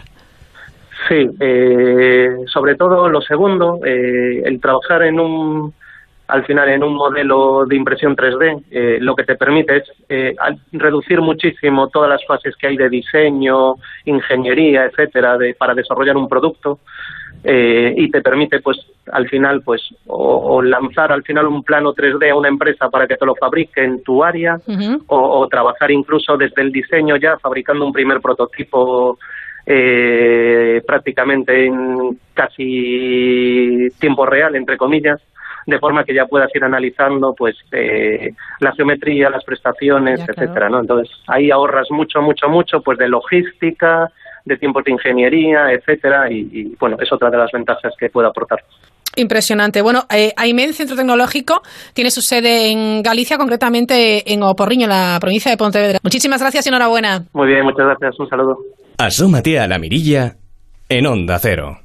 Sí, 1.07 1.27
eh, 1.39 2.29
sobre 2.45 2.75
todo 2.75 3.09
lo 3.09 3.21
segundo, 3.21 3.79
el 3.83 4.59
trabajar 4.61 5.03
en 5.03 5.19
un 5.19 5.73
al 6.29 6.45
final 6.45 6.69
en 6.69 6.83
un 6.83 6.93
modelo 6.93 7.65
de 7.65 7.75
impresión 7.75 8.15
3D, 8.15 8.63
eh, 8.69 8.97
lo 9.01 9.15
que 9.15 9.23
te 9.23 9.35
permite 9.35 9.77
es 9.77 9.83
eh, 10.07 10.35
reducir 10.73 11.21
muchísimo 11.21 11.87
todas 11.87 12.07
las 12.07 12.23
fases 12.25 12.55
que 12.55 12.67
hay 12.67 12.77
de 12.77 12.87
diseño, 12.87 13.73
ingeniería, 14.05 14.85
etcétera, 14.85 15.39
de, 15.39 15.55
para 15.55 15.73
desarrollar 15.73 16.15
un 16.15 16.29
producto. 16.29 16.79
Eh, 17.41 17.93
y 17.95 18.11
te 18.11 18.21
permite 18.21 18.59
pues 18.59 18.77
al 19.13 19.29
final 19.29 19.61
pues 19.63 19.81
o, 20.07 20.61
lanzar 20.61 21.13
al 21.13 21.23
final 21.23 21.47
un 21.47 21.63
plano 21.63 21.93
3D 21.93 22.29
a 22.29 22.35
una 22.35 22.49
empresa 22.49 22.89
para 22.89 23.07
que 23.07 23.15
te 23.15 23.25
lo 23.25 23.33
fabrique 23.33 23.81
en 23.81 24.03
tu 24.03 24.21
área 24.25 24.57
o, 25.07 25.47
trabajar 25.47 25.89
incluso 25.89 26.35
desde 26.35 26.61
el 26.61 26.69
diseño 26.69 27.15
ya 27.15 27.37
fabricando 27.37 27.85
un 27.85 27.93
primer 27.93 28.19
prototipo 28.19 29.17
prácticamente 30.85 31.67
en 31.67 32.19
casi 32.33 33.87
tiempo 34.01 34.25
real 34.25 34.57
entre 34.57 34.75
comillas 34.75 35.21
de 35.69 35.79
forma 35.79 36.03
que 36.03 36.13
ya 36.13 36.25
puedas 36.25 36.53
ir 36.55 36.63
analizando 36.63 37.33
pues 37.33 37.55
eh, 37.71 38.33
la 38.59 38.73
geometría, 38.73 39.29
las 39.29 39.43
prestaciones, 39.43 40.19
etcétera, 40.27 40.69
¿no? 40.69 40.79
Entonces 40.79 41.09
ahí 41.27 41.51
ahorras 41.51 41.87
mucho, 41.91 42.21
mucho, 42.21 42.49
mucho 42.49 42.81
pues 42.81 42.97
de 42.97 43.07
logística, 43.07 44.11
de 44.45 44.57
tiempos 44.57 44.83
de 44.83 44.91
ingeniería, 44.91 45.71
etcétera, 45.71 46.31
y, 46.31 46.75
bueno, 46.79 46.97
es 46.99 47.11
otra 47.11 47.29
de 47.29 47.37
las 47.37 47.51
ventajas 47.51 47.93
que 47.97 48.09
puede 48.09 48.27
aportar. 48.27 48.59
Impresionante. 49.15 49.81
Bueno, 49.81 50.05
eh, 50.09 50.33
AIMEN, 50.35 50.73
Centro 50.73 50.95
Tecnológico, 50.95 51.61
tiene 51.93 52.11
su 52.11 52.21
sede 52.21 52.71
en 52.71 53.03
Galicia, 53.03 53.37
concretamente 53.37 54.31
en 54.31 54.43
Oporriño, 54.43 54.85
en 54.85 54.91
la 54.91 55.17
provincia 55.19 55.51
de 55.51 55.57
Pontevedra. 55.57 55.99
Muchísimas 56.03 56.41
gracias 56.41 56.65
y 56.65 56.69
enhorabuena. 56.69 57.25
Muy 57.33 57.47
bien, 57.47 57.63
muchas 57.63 57.85
gracias. 57.85 58.19
Un 58.19 58.29
saludo. 58.29 58.59
Asómate 58.97 59.59
a 59.59 59.67
la 59.67 59.79
mirilla 59.79 60.35
en 60.89 61.05
Onda 61.05 61.37
Cero. 61.39 61.79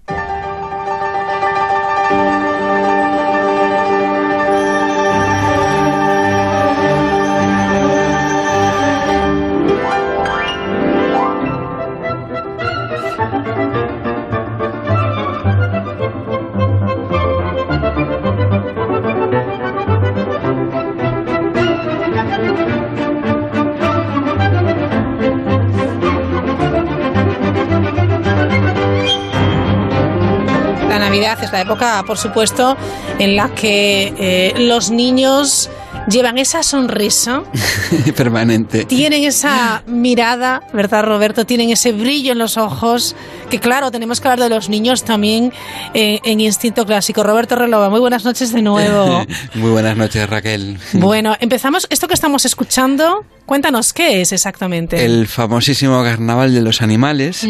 Es 31.44 31.52
la 31.52 31.60
época, 31.60 32.02
por 32.06 32.18
supuesto, 32.18 32.76
en 33.18 33.36
la 33.36 33.48
que 33.54 34.14
eh, 34.18 34.54
los 34.56 34.90
niños 34.90 35.70
llevan 36.08 36.38
esa 36.38 36.62
sonrisa 36.62 37.42
permanente. 38.16 38.84
Tienen 38.84 39.24
esa 39.24 39.82
mirada, 39.86 40.62
¿verdad, 40.72 41.04
Roberto? 41.04 41.46
Tienen 41.46 41.70
ese 41.70 41.92
brillo 41.92 42.32
en 42.32 42.38
los 42.38 42.56
ojos. 42.56 43.16
Que 43.50 43.60
claro, 43.60 43.90
tenemos 43.90 44.20
que 44.20 44.28
hablar 44.28 44.48
de 44.48 44.54
los 44.54 44.68
niños 44.68 45.04
también 45.04 45.52
eh, 45.94 46.20
en 46.24 46.40
Instinto 46.40 46.86
Clásico. 46.86 47.22
Roberto 47.22 47.56
Relova, 47.56 47.90
muy 47.90 48.00
buenas 48.00 48.24
noches 48.24 48.52
de 48.52 48.62
nuevo. 48.62 49.24
muy 49.54 49.70
buenas 49.70 49.96
noches, 49.96 50.28
Raquel. 50.28 50.78
Bueno, 50.94 51.36
empezamos. 51.40 51.86
Esto 51.90 52.08
que 52.08 52.14
estamos 52.14 52.44
escuchando, 52.44 53.24
cuéntanos 53.46 53.92
qué 53.92 54.20
es 54.22 54.32
exactamente. 54.32 55.04
El 55.04 55.26
famosísimo 55.26 56.02
Carnaval 56.02 56.54
de 56.54 56.62
los 56.62 56.82
Animales, 56.82 57.46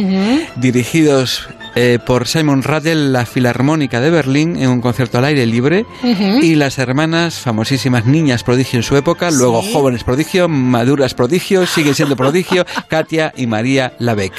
dirigidos 0.57 1.49
eh, 1.77 1.99
por 2.05 2.29
Simon 2.29 2.63
Rattle, 2.63 3.11
la 3.11 3.27
Filarmónica 3.27 4.01
de 4.01 4.11
Berlín, 4.11 4.57
en 4.57 4.71
un 4.71 4.81
concierto 4.81 5.19
al 5.19 5.25
aire 5.25 5.47
libre, 5.47 5.87
y 6.03 6.55
las 6.55 6.79
hermanas, 6.79 7.41
famosísimas 7.41 8.07
niñas 8.07 8.44
prodigio 8.45 8.79
en 8.79 8.83
su 8.83 8.97
época, 8.97 9.31
luego 9.31 9.63
jóvenes 9.63 10.05
prodigio, 10.05 10.49
maduras 10.49 11.15
prodigio, 11.15 11.67
siguen 11.67 11.95
siendo 11.95 12.17
prodigio, 12.17 12.65
Katia 12.89 13.33
y 13.37 13.47
María 13.47 13.95
Labec. 13.99 14.33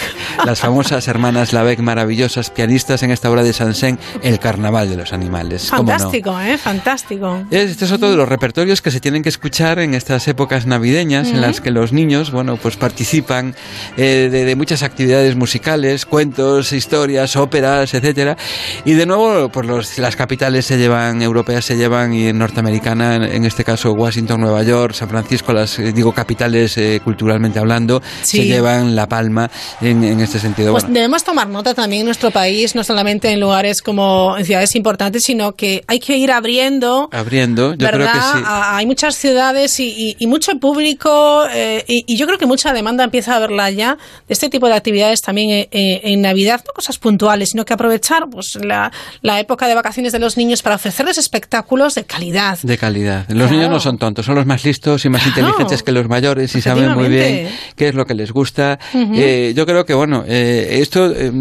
Las 0.46 0.60
famosas 0.60 1.08
hermanas 1.08 1.54
Labec, 1.54 1.80
maravillosas 1.80 2.50
pianistas 2.50 3.04
en 3.04 3.12
esta 3.12 3.30
obra 3.30 3.44
de 3.44 3.54
Sansen, 3.54 4.00
El 4.22 4.40
Carnaval 4.40 4.90
de 4.90 4.98
los 4.98 5.14
Animales. 5.14 5.70
Fantástico, 5.70 6.40
¿eh? 6.40 6.58
Fantástico. 6.58 7.44
Este 7.52 7.86
es 7.86 7.92
otro 7.92 8.10
de 8.10 8.16
los 8.16 8.30
repertorios 8.30 8.82
que 8.82 8.92
se 8.92 9.00
tienen 9.00 9.24
que 9.24 9.30
escuchar 9.30 9.80
en 9.80 9.94
estas 9.94 10.28
épocas 10.28 10.66
navideñas, 10.66 11.30
en 11.30 11.42
las 11.42 11.62
que 11.62 11.72
los 11.72 11.92
niños, 11.92 12.32
bueno, 12.32 12.58
pues 12.58 12.78
participan 12.78 13.56
eh, 13.98 14.30
de, 14.32 14.56
muchas 14.56 14.84
actividades 14.84 15.36
musicales, 15.36 16.06
cuentos, 16.06 16.72
historias, 16.72 17.36
óperas, 17.36 17.94
etcétera. 17.94 18.38
Y 18.86 18.94
de 18.94 19.06
nuevo, 19.06 19.50
pues 19.50 19.68
los, 19.68 19.98
las 19.98 20.16
capitales 20.16 20.66
se 20.66 20.78
llevan, 20.78 21.22
europeas 21.22 21.66
se 21.66 21.76
llevan, 21.76 22.14
y 22.14 22.32
norteamericana, 22.32 23.16
en 23.16 23.46
este 23.46 23.64
caso 23.64 23.95
Washington, 23.96 24.42
Nueva 24.42 24.64
York, 24.64 24.94
San 24.94 25.10
Francisco, 25.10 25.54
las 25.54 25.80
eh, 25.80 25.92
digo 25.92 26.12
capitales 26.12 26.78
eh, 26.78 27.02
culturalmente 27.04 27.60
hablando, 27.60 28.02
se 28.22 28.46
llevan 28.46 28.96
la 28.96 29.08
palma 29.08 29.50
en, 29.82 30.04
este 30.20 30.40
sentido. 30.40 30.72
Pues 30.72 30.86
debemos 30.88 31.24
tomar 31.24 31.48
nota 31.48 31.74
también 31.74 32.02
en 32.02 32.06
nuestro 32.06 32.32
país, 32.32 32.76
no 32.76 32.84
solamente 32.84 33.32
en 33.32 33.40
lugares 33.40 33.82
como 33.82 34.36
en 34.38 34.46
ciudades 34.46 34.76
importantes, 34.76 35.24
sino 35.24 35.54
que 35.54 35.84
hay 35.88 36.00
que 36.00 36.18
ir 36.18 36.32
abriendo. 36.32 37.10
Abriendo, 37.12 37.74
yo 37.74 37.88
creo 37.88 38.08
que 38.08 38.20
sí. 38.20 38.44
hay 38.46 38.86
muchas 38.86 39.16
ciudades 39.16 39.80
y, 39.80 40.16
mucho 40.28 40.52
público 40.60 41.46
eh, 41.54 41.84
y, 41.88 42.16
yo 42.16 42.26
creo 42.26 42.38
que 42.38 42.46
mucha 42.46 42.74
demanda 42.74 43.04
empieza 43.04 43.34
a 43.34 43.38
haberla 43.38 43.70
ya 43.72 43.98
de 44.28 44.34
este 44.34 44.50
tipo 44.50 44.68
de 44.68 44.74
actividades 44.74 45.22
también 45.22 45.68
en, 45.72 46.22
Navidad, 46.22 46.62
no 46.66 46.74
cosas 46.74 46.98
puntuales, 46.98 47.50
sino 47.52 47.66
que 47.66 47.74
aprovechar 47.74 48.28
pues 48.30 48.56
la, 48.56 48.92
la 49.22 49.40
época 49.40 49.68
de 49.68 49.76
vacaciones 49.76 50.12
de 50.12 50.20
los 50.20 50.38
niños 50.38 50.62
para 50.62 50.76
ofrecerles 50.76 51.18
espectáculos 51.18 51.96
de 51.96 52.04
calidad. 52.06 52.58
De 52.64 52.78
calidad. 52.78 53.26
Los 53.30 53.52
niños 53.52 53.70
no 53.70 53.80
son 53.86 54.00
tontos, 54.00 54.26
son 54.26 54.34
los 54.36 54.48
más 54.48 54.66
listos 54.66 55.06
y 55.06 55.10
más 55.10 55.26
inteligentes 55.28 55.84
que 55.84 55.92
los 55.92 56.10
mayores 56.10 56.56
y 56.56 56.62
saben 56.62 56.92
muy 56.94 57.08
bien 57.08 57.48
qué 57.76 57.90
es 57.90 57.96
lo 57.96 58.06
que 58.06 58.16
les 58.16 58.32
gusta. 58.32 58.80
Eh, 58.94 59.54
yo 59.56 59.66
creo 59.68 59.86
que, 59.86 59.94
bueno, 59.94 60.24
eh, 60.28 60.80
esto, 60.82 61.12
eh, 61.12 61.32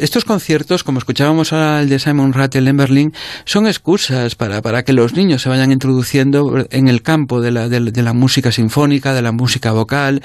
estos 0.00 0.24
conciertos, 0.24 0.82
como 0.82 0.98
escuchábamos 0.98 1.52
al 1.52 1.88
de 1.88 2.00
Simon 2.00 2.32
Rattle 2.32 2.68
en 2.68 2.76
Berlín, 2.76 3.12
son 3.44 3.68
excusas 3.68 4.34
para, 4.34 4.62
para 4.62 4.82
que 4.82 4.92
los 4.92 5.14
niños 5.14 5.42
se 5.42 5.48
vayan 5.48 5.70
introduciendo 5.70 6.66
en 6.70 6.88
el 6.88 7.02
campo 7.02 7.40
de 7.40 7.52
la, 7.52 7.68
de, 7.68 8.02
la 8.02 8.12
música 8.12 8.50
sinfónica, 8.50 9.14
de 9.14 9.22
la 9.22 9.30
música 9.30 9.70
vocal, 9.70 10.22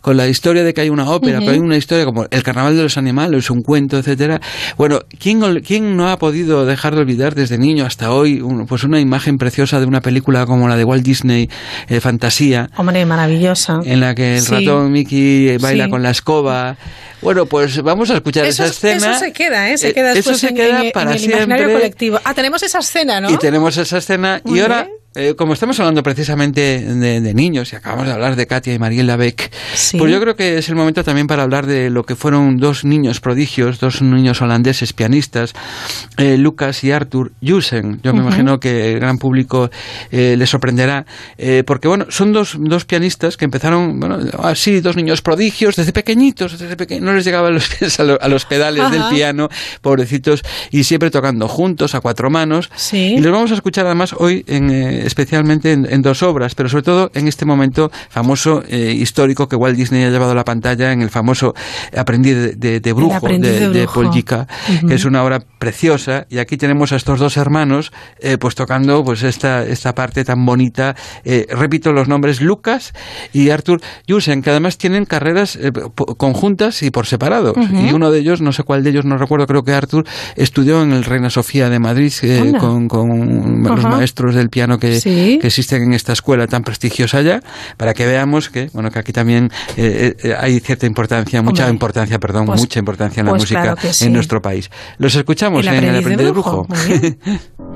con 0.00 0.16
la 0.16 0.28
historia 0.28 0.62
de 0.62 0.72
que 0.74 0.82
hay 0.82 0.90
una 0.90 1.10
ópera, 1.10 1.40
pero 1.40 1.50
hay 1.50 1.58
una 1.58 1.76
historia 1.76 2.04
como 2.04 2.26
El 2.30 2.42
Carnaval 2.44 2.76
de 2.76 2.84
los 2.84 2.96
Animales, 2.96 3.50
un 3.50 3.62
cuento, 3.62 3.98
etcétera. 3.98 4.40
Bueno, 4.78 5.00
¿quién, 5.18 5.40
¿quién 5.60 5.96
no 5.96 6.08
ha 6.08 6.18
podido 6.20 6.64
dejar 6.66 6.94
de 6.94 7.00
olvidar 7.00 7.34
desde 7.34 7.58
niño 7.58 7.84
hasta 7.84 8.12
hoy 8.12 8.40
pues 8.68 8.84
una 8.84 9.00
imagen 9.00 9.38
preciosa 9.38 9.80
de 9.80 9.86
una 9.86 10.00
película 10.00 10.46
como 10.46 10.68
la 10.68 10.76
de 10.76 10.84
Walt 10.84 11.02
Disney, 11.02 11.15
eh, 11.24 12.00
Fantasía. 12.00 12.70
Hombre, 12.76 13.04
maravillosa. 13.06 13.80
En 13.84 14.00
la 14.00 14.14
que 14.14 14.38
el 14.38 14.46
ratón 14.46 14.92
Mickey 14.92 15.56
baila 15.58 15.88
con 15.88 16.02
la 16.02 16.10
escoba. 16.10 16.76
Bueno, 17.22 17.46
pues 17.46 17.82
vamos 17.82 18.10
a 18.10 18.14
escuchar 18.14 18.44
esa 18.44 18.66
escena. 18.66 19.12
Eso 19.12 19.18
se 19.18 19.32
queda, 19.32 19.70
¿eh? 19.70 19.78
Se 19.78 19.92
queda 19.92 20.14
después 20.14 20.36
eso 20.36 20.48
se 20.48 20.54
queda 20.54 20.82
para 20.92 21.14
el 21.14 21.24
imaginario 21.24 21.72
colectivo. 21.72 22.20
Ah, 22.24 22.34
tenemos 22.34 22.62
esa 22.62 22.78
escena, 22.78 23.20
¿no? 23.20 23.30
Y 23.30 23.38
tenemos 23.38 23.76
esa 23.76 23.98
escena. 23.98 24.40
y 24.44 24.60
ahora 24.60 24.88
eh, 25.16 25.34
como 25.34 25.54
estamos 25.54 25.78
hablando 25.80 26.02
precisamente 26.02 26.80
de, 26.80 27.34
niños 27.34 27.72
y 27.72 27.76
acabamos 27.76 28.06
de 28.06 28.12
hablar 28.12 28.36
de 28.36 28.46
Katia 28.46 28.74
y 28.74 28.78
Mariela 28.78 29.16
Beck, 29.16 29.50
pues 29.98 30.12
yo 30.12 30.20
creo 30.20 30.36
que 30.36 30.58
es 30.58 30.68
el 30.68 30.76
momento 30.76 31.02
también 31.02 31.26
para 31.26 31.42
hablar 31.42 31.66
de 31.66 31.90
lo 31.90 32.04
que 32.04 32.16
fueron 32.16 32.56
dos 32.58 32.84
niños 32.84 33.20
prodigios, 33.20 33.80
dos 33.80 34.02
niños 34.02 34.40
holandeses 34.42 34.92
pianistas, 34.92 35.54
eh, 36.18 36.36
Lucas 36.36 36.84
y 36.84 36.92
Arthur 36.92 37.32
Jusen. 37.42 38.00
Yo 38.02 38.12
me 38.12 38.20
imagino 38.20 38.58
que 38.58 38.92
el 38.92 39.00
gran 39.00 39.18
público 39.18 39.70
eh, 40.10 40.36
les 40.36 40.50
sorprenderá, 40.50 41.06
porque 41.66 41.88
bueno, 41.88 42.06
son 42.10 42.32
dos, 42.32 42.56
dos 42.58 42.84
pianistas 42.84 43.36
que 43.36 43.44
empezaron, 43.44 43.98
bueno, 43.98 44.18
así, 44.42 44.80
dos 44.80 44.96
niños 44.96 45.22
prodigios 45.22 45.76
desde 45.76 45.92
pequeñitos, 45.92 46.58
desde 46.58 47.00
no 47.00 47.12
les 47.12 47.24
llegaban 47.24 47.54
los 47.54 47.68
pies 47.78 47.98
a, 48.00 48.04
los 48.04 48.44
pedales 48.44 48.90
del 48.90 49.02
piano, 49.10 49.48
pobrecitos, 49.80 50.42
y 50.70 50.84
siempre 50.84 51.10
tocando 51.10 51.48
juntos 51.48 51.94
a 51.94 52.00
cuatro 52.00 52.30
manos. 52.30 52.70
Y 52.92 53.20
los 53.20 53.32
vamos 53.32 53.50
a 53.50 53.54
escuchar 53.54 53.86
además 53.86 54.14
hoy 54.18 54.44
en 54.46 54.70
especialmente 55.06 55.72
en, 55.72 56.02
dos 56.02 56.22
obras, 56.22 56.54
pero 56.54 56.68
sobre 56.68 56.82
todo 56.82 57.10
en 57.14 57.28
este 57.28 57.44
momento 57.44 57.90
famoso 58.10 58.62
eh, 58.68 58.92
histórico 58.92 59.48
que 59.48 59.56
Walt 59.56 59.76
Disney 59.76 60.04
ha 60.04 60.10
llevado 60.10 60.32
a 60.32 60.34
la 60.34 60.44
pantalla 60.44 60.92
en 60.92 61.00
el 61.00 61.10
famoso 61.10 61.54
Aprendiz 61.96 62.58
de, 62.58 62.92
Brujo 62.92 63.26
de, 63.26 63.68
de, 63.70 63.86
Paul 63.86 64.10
que 64.88 64.94
es 64.94 65.04
una 65.04 65.22
obra 65.22 65.40
preciosa. 65.58 66.26
Y 66.28 66.38
aquí 66.38 66.56
tenemos 66.56 66.92
a 66.92 66.96
estos 66.96 67.20
dos 67.20 67.36
hermanos 67.36 67.92
eh, 68.20 68.36
pues 68.38 68.54
tocando 68.54 69.04
pues 69.04 69.22
esta, 69.22 69.64
esta 69.64 69.94
parte 69.94 70.24
tan 70.24 70.44
bonita. 70.44 70.96
Eh, 71.24 71.46
repito 71.50 71.92
los 71.92 72.08
nombres, 72.08 72.40
Lucas 72.40 72.92
y 73.32 73.50
Arthur 73.50 73.80
Jusen, 74.08 74.42
que 74.42 74.50
además 74.50 74.76
tienen 74.76 75.04
carreras 75.04 75.58
conjuntas 76.16 76.82
y 76.82 76.90
por 76.90 77.06
separado. 77.06 77.54
Y 77.70 77.92
uno 77.92 78.10
de 78.10 78.18
ellos, 78.18 78.40
no 78.40 78.52
sé 78.52 78.64
cuál 78.64 78.82
de 78.82 78.90
ellos, 78.90 79.04
no 79.04 79.16
recuerdo, 79.16 79.46
creo 79.46 79.62
que 79.62 79.72
Arthur 79.72 80.04
estudió 80.34 80.82
en 80.82 80.92
el 80.92 81.04
Reina 81.04 81.30
Sofía 81.30 81.70
de 81.70 81.78
Madrid 81.78 82.12
con, 82.58 82.88
con 82.88 83.62
los 83.62 83.82
maestros 83.84 84.34
del 84.34 84.50
piano 84.50 84.78
que, 84.78 84.95
que 85.02 85.46
existen 85.46 85.82
en 85.82 85.92
esta 85.92 86.12
escuela 86.12 86.46
tan 86.46 86.62
prestigiosa 86.62 87.22
ya, 87.22 87.40
para 87.76 87.94
que 87.94 88.06
veamos 88.06 88.50
que, 88.50 88.70
bueno, 88.72 88.90
que 88.90 88.98
aquí 88.98 89.12
también 89.12 89.50
eh, 89.76 90.14
eh, 90.22 90.34
hay 90.38 90.60
cierta 90.60 90.86
importancia, 90.86 91.42
mucha 91.42 91.68
importancia, 91.68 92.18
perdón, 92.18 92.46
pues 92.46 92.60
mucha 92.60 92.78
importancia 92.78 93.20
en 93.20 93.26
la 93.26 93.32
pues 93.32 93.42
música 93.42 93.76
en 94.00 94.12
nuestro 94.12 94.40
país. 94.42 94.70
Los 94.98 95.14
escuchamos 95.14 95.66
en 95.66 95.84
el 95.84 95.96
Aprendiz 95.96 96.26
de 96.26 96.32
Brujo. 96.32 96.66
cuando 96.66 97.75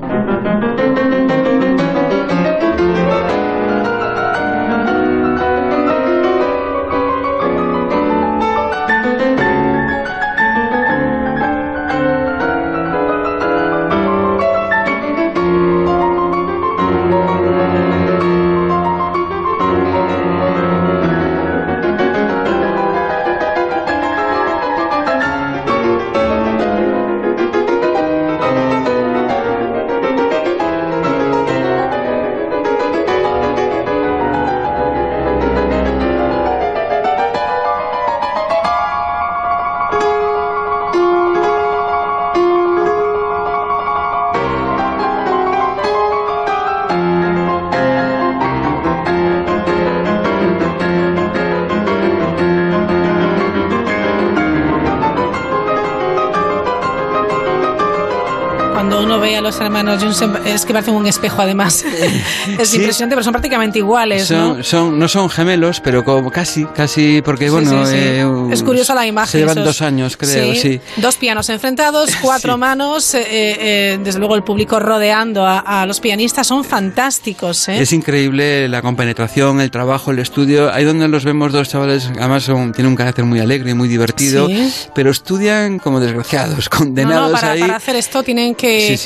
a 59.89 59.99
Johnson, 59.99 60.39
es 60.45 60.65
que 60.65 60.73
parecen 60.73 60.93
un 60.93 61.07
espejo 61.07 61.41
además. 61.41 61.83
es 62.59 62.73
impresionante, 62.73 63.15
pero 63.15 63.23
son 63.23 63.33
prácticamente 63.33 63.79
iguales. 63.79 64.29
¿no? 64.31 64.63
Son, 64.63 64.97
no 64.97 65.07
son 65.07 65.29
gemelos, 65.29 65.79
pero 65.79 66.03
como 66.03 66.31
casi, 66.31 66.65
casi, 66.65 67.21
porque 67.21 67.49
bueno. 67.49 67.83
Eh, 67.87 68.25
es 68.51 68.63
curiosa 68.63 68.93
la 68.95 69.05
imagen. 69.05 69.31
Se 69.31 69.37
llevan 69.39 69.63
dos 69.63 69.81
años, 69.81 70.17
creo, 70.17 70.53
sí. 70.55 70.79
Dos 70.97 71.17
pianos 71.17 71.49
enfrentados, 71.49 72.15
cuatro 72.21 72.57
manos, 72.57 73.13
eh, 73.13 73.25
eh, 73.29 73.99
desde 74.03 74.19
luego 74.19 74.35
el 74.35 74.43
público 74.43 74.79
rodeando 74.79 75.45
a, 75.45 75.85
los 75.85 75.99
pianistas, 75.99 76.47
son 76.47 76.63
fantásticos. 76.63 77.69
Es 77.69 77.93
increíble 77.93 78.67
la 78.67 78.81
compenetración, 78.81 79.61
el 79.61 79.71
trabajo, 79.71 80.11
el 80.11 80.19
estudio. 80.19 80.71
Ahí 80.71 80.83
donde 80.83 81.07
los 81.07 81.25
vemos 81.25 81.51
dos 81.51 81.69
chavales, 81.69 82.11
además 82.17 82.43
son, 82.43 82.71
tienen 82.71 82.91
un 82.91 82.95
carácter 82.95 83.25
muy 83.25 83.39
alegre, 83.39 83.73
muy 83.73 83.87
divertido, 83.87 84.47
pero 84.93 85.11
estudian 85.11 85.79
como 85.79 85.99
desgraciados, 85.99 86.69
condenados 86.69 87.31
para, 87.31 87.51
ahí. 87.51 87.61
Para 87.61 87.75
hacer 87.75 87.95
esto 87.95 88.23
tienen 88.23 88.55
que, 88.55 88.97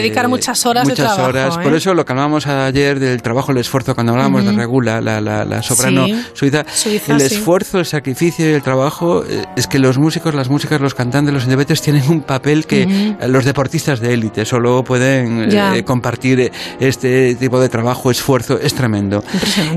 dedicar 0.00 0.28
muchas 0.28 0.64
horas 0.66 0.84
muchas 0.84 0.98
de 0.98 1.04
trabajo. 1.04 1.28
horas. 1.28 1.58
Por 1.58 1.74
eso 1.74 1.94
lo 1.94 2.04
que 2.04 2.12
hablábamos 2.12 2.46
ayer 2.46 2.98
del 2.98 3.22
trabajo, 3.22 3.52
el 3.52 3.58
esfuerzo, 3.58 3.94
cuando 3.94 4.12
hablábamos 4.12 4.44
de 4.44 4.52
Regula, 4.52 5.00
la, 5.00 5.20
la, 5.20 5.62
soprano 5.62 6.06
suiza, 6.32 6.64
el 7.08 7.20
esfuerzo, 7.20 7.78
el 7.78 7.86
sacrificio 7.86 8.48
y 8.48 8.52
el 8.52 8.62
trabajo 8.62 9.24
eh, 9.24 9.44
es 9.56 9.66
que 9.66 9.78
los 9.78 9.98
músicos, 9.98 10.34
las 10.34 10.48
músicas, 10.48 10.80
los 10.80 10.94
cantantes, 10.94 11.32
los 11.32 11.44
intérpretes 11.44 11.82
tienen 11.82 12.08
un 12.08 12.22
papel 12.22 12.66
que 12.66 13.16
los 13.26 13.44
deportistas 13.44 14.00
de 14.00 14.14
élite 14.14 14.44
solo 14.44 14.84
pueden 14.84 15.48
eh, 15.50 15.84
compartir 15.84 16.50
este 16.80 17.34
tipo 17.34 17.60
de 17.60 17.68
trabajo, 17.68 18.10
esfuerzo, 18.10 18.58
es 18.60 18.74
tremendo. 18.74 19.22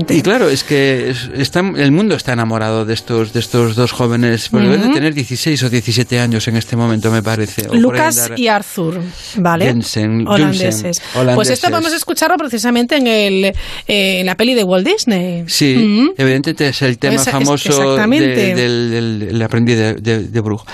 Y 0.08 0.22
claro, 0.22 0.48
es 0.48 0.64
que 0.64 1.14
está, 1.34 1.60
el 1.60 1.92
mundo 1.92 2.14
está 2.14 2.32
enamorado 2.32 2.84
de 2.84 2.94
estos, 2.94 3.32
de 3.32 3.40
estos 3.40 3.76
dos 3.76 3.92
jóvenes, 3.92 4.48
porque 4.48 4.68
deben 4.68 4.88
de 4.88 4.94
tener 4.94 5.14
16 5.14 5.62
o 5.62 5.70
17 5.70 6.20
años 6.20 6.48
en 6.48 6.56
este 6.56 6.76
momento, 6.76 7.10
me 7.10 7.22
parece. 7.22 7.68
Lucas 7.72 8.30
y 8.36 8.48
Arthur, 8.48 9.00
¿vale? 9.36 9.74
Holandeses. 10.26 11.02
Pues 11.34 11.50
esto 11.50 11.70
vamos 11.70 11.92
a 11.92 11.96
escucharlo 11.96 12.36
precisamente 12.36 12.96
en, 12.96 13.06
el, 13.06 13.44
eh, 13.44 14.20
en 14.20 14.26
la 14.26 14.36
peli 14.36 14.54
de 14.54 14.64
Walt 14.64 14.86
Disney. 14.86 15.44
Sí, 15.46 16.12
evidentemente 16.16 16.68
es 16.68 16.82
el 16.82 16.98
tema 16.98 17.18
famoso 17.18 17.96
del, 17.96 19.42
aprendiz 19.42 19.76
de, 19.76 19.94
de, 19.94 20.40
Brujo. 20.40 20.66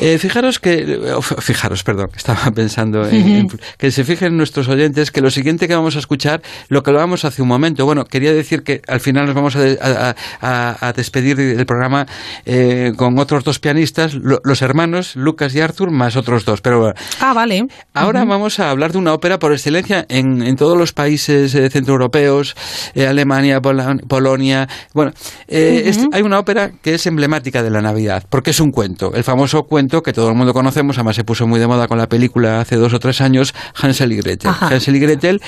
Eh, 0.00 0.18
fijaros 0.18 0.58
que, 0.58 1.00
fijaros, 1.40 1.82
perdón, 1.82 2.10
estaba 2.16 2.50
pensando 2.54 3.06
en, 3.08 3.48
que 3.78 3.90
se 3.90 4.04
fijen 4.04 4.36
nuestros 4.36 4.68
oyentes 4.68 5.10
que 5.10 5.20
lo 5.20 5.30
siguiente 5.30 5.68
que 5.68 5.74
vamos 5.74 5.96
a 5.96 5.98
escuchar, 5.98 6.42
lo 6.68 6.82
que 6.82 6.92
lo 6.92 6.98
vamos 6.98 7.24
hace 7.24 7.42
un 7.42 7.48
momento. 7.48 7.84
Bueno, 7.84 8.04
quería 8.04 8.32
decir 8.32 8.62
que 8.62 8.82
al 8.88 9.00
final 9.00 9.26
nos 9.26 9.34
vamos 9.34 9.56
a, 9.56 10.14
a, 10.40 10.92
despedir 10.92 11.36
del 11.36 11.66
programa 11.66 12.06
eh, 12.44 12.92
con 12.96 13.18
otros 13.18 13.44
dos 13.44 13.58
pianistas, 13.58 14.14
los 14.14 14.62
hermanos 14.62 15.16
Lucas 15.16 15.54
y 15.54 15.60
Arthur, 15.60 15.90
más 15.90 16.16
otros 16.16 16.44
dos. 16.44 16.60
Pero 16.60 16.94
ah, 17.20 17.34
vale. 17.34 17.66
Ahora 17.94 18.24
vamos 18.24 18.58
a 18.60 18.70
hablar 18.70 18.79
de 18.88 18.98
una 18.98 19.12
ópera 19.12 19.38
por 19.38 19.52
excelencia 19.52 20.06
en, 20.08 20.42
en 20.42 20.56
todos 20.56 20.76
los 20.76 20.92
países 20.92 21.54
eh, 21.54 21.68
centroeuropeos, 21.70 22.56
eh, 22.94 23.06
Alemania, 23.06 23.60
Polonia. 23.60 24.68
Bueno, 24.94 25.12
hay 25.48 26.22
una 26.22 26.38
ópera 26.38 26.72
que 26.82 26.94
es 26.94 27.06
emblemática 27.06 27.62
de 27.62 27.70
la 27.70 27.82
Navidad, 27.82 28.24
porque 28.28 28.50
es 28.50 28.60
un 28.60 28.70
cuento, 28.70 29.12
el 29.14 29.24
famoso 29.24 29.64
cuento 29.64 30.02
que 30.02 30.12
todo 30.12 30.30
el 30.30 30.34
mundo 30.34 30.52
conocemos, 30.52 30.96
además 30.96 31.16
se 31.16 31.24
puso 31.24 31.46
muy 31.46 31.60
de 31.60 31.66
moda 31.66 31.86
con 31.86 31.98
la 31.98 32.08
película 32.08 32.60
hace 32.60 32.76
dos 32.76 32.94
o 32.94 32.98
tres 32.98 33.20
años, 33.20 33.54
Hansel 33.74 34.12
y 34.12 34.16
Gretel. 34.16 34.50
Hansel 34.60 34.96
y 34.96 35.00
Gretel, 35.00 35.40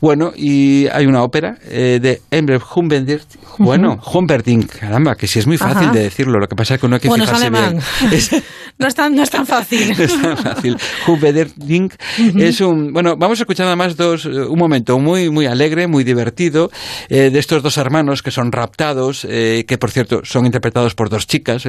bueno, 0.00 0.32
y 0.34 0.86
hay 0.88 1.06
una 1.06 1.22
ópera 1.22 1.58
de 1.70 2.22
Emre 2.30 2.58
bueno, 3.58 4.00
Humperdinck, 4.12 4.78
caramba, 4.78 5.14
que 5.16 5.26
sí 5.26 5.38
es 5.38 5.46
muy 5.46 5.58
fácil 5.58 5.92
de 5.92 6.00
decirlo, 6.00 6.38
lo 6.38 6.46
que 6.46 6.56
pasa 6.56 6.74
es 6.74 6.80
que 6.80 6.86
uno 6.86 6.96
hay 6.96 7.00
que 7.00 7.08
bueno, 7.08 7.24
fijarse 7.24 7.46
es 8.10 8.30
no, 8.78 8.86
es 8.86 8.94
tan, 8.94 9.14
no 9.14 9.22
es 9.22 9.30
tan 9.30 9.46
fácil. 9.46 9.94
no 9.98 10.04
es 10.04 10.22
tan 10.22 10.36
fácil. 10.36 10.76
Humperdinck 11.06 11.94
es 12.36 12.60
un, 12.60 12.69
bueno, 12.92 13.16
vamos 13.16 13.40
a 13.40 13.42
escuchar 13.42 13.66
nada 13.66 13.76
más 13.76 13.96
dos, 13.96 14.24
un 14.24 14.58
momento 14.58 14.98
muy, 14.98 15.30
muy 15.30 15.46
alegre, 15.46 15.86
muy 15.86 16.04
divertido, 16.04 16.70
de 17.08 17.38
estos 17.38 17.62
dos 17.62 17.76
hermanos 17.76 18.22
que 18.22 18.30
son 18.30 18.52
raptados, 18.52 19.22
que 19.22 19.78
por 19.78 19.90
cierto 19.90 20.20
son 20.24 20.46
interpretados 20.46 20.94
por 20.94 21.08
dos 21.08 21.26
chicas, 21.26 21.66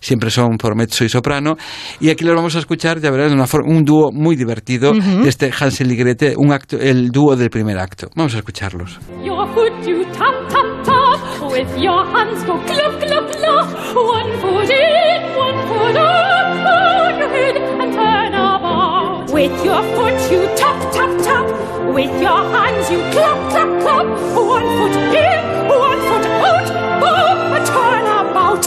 siempre 0.00 0.30
son 0.30 0.56
por 0.58 0.76
mezzo 0.76 1.04
y 1.04 1.08
soprano, 1.08 1.56
y 2.00 2.10
aquí 2.10 2.24
los 2.24 2.34
vamos 2.34 2.56
a 2.56 2.58
escuchar, 2.58 3.00
ya 3.00 3.10
verás, 3.10 3.32
una 3.32 3.46
un 3.64 3.84
dúo 3.84 4.10
muy 4.12 4.36
divertido, 4.36 4.92
de 4.92 5.28
este 5.28 5.50
Hansel 5.58 5.90
y 5.92 5.96
Gretel, 5.96 6.34
un 6.36 6.52
acto, 6.52 6.76
el 6.78 7.10
dúo 7.10 7.36
del 7.36 7.50
primer 7.50 7.78
acto. 7.78 8.08
Vamos 8.14 8.34
a 8.34 8.38
escucharlos. 8.38 8.98
Your 9.24 9.46
foot 9.54 9.86
you 9.86 10.04
tap, 10.12 10.34
tap, 10.48 10.84
tap, 10.84 11.50
with 11.50 11.68
your 11.78 12.04
hands 12.06 12.44
go 12.44 12.58
clup, 12.64 13.00
clup, 13.00 13.30
clup, 13.32 13.66
one 13.94 14.32
foot 14.40 14.70
in, 14.70 15.36
one 15.36 15.66
foot 15.68 15.96
up, 15.96 17.30
head 17.32 17.56
and 17.56 17.92
turn 17.92 18.34
about. 18.34 19.05
With 19.28 19.64
your 19.64 19.82
foot 19.96 20.30
you 20.30 20.46
tap, 20.56 20.80
tap, 20.94 21.10
tap, 21.22 21.46
with 21.92 22.10
your 22.22 22.42
hands 22.54 22.90
you 22.90 22.98
clap, 23.10 23.50
clap, 23.50 23.82
clap, 23.82 24.06
one 24.36 24.62
foot 24.78 24.96
in, 25.14 25.68
one 25.68 26.00
foot 26.08 26.26
out, 26.46 26.68
oh, 26.70 27.00
boom, 27.02 27.38
and 27.56 27.66
turn 27.66 28.04
about. 28.06 28.62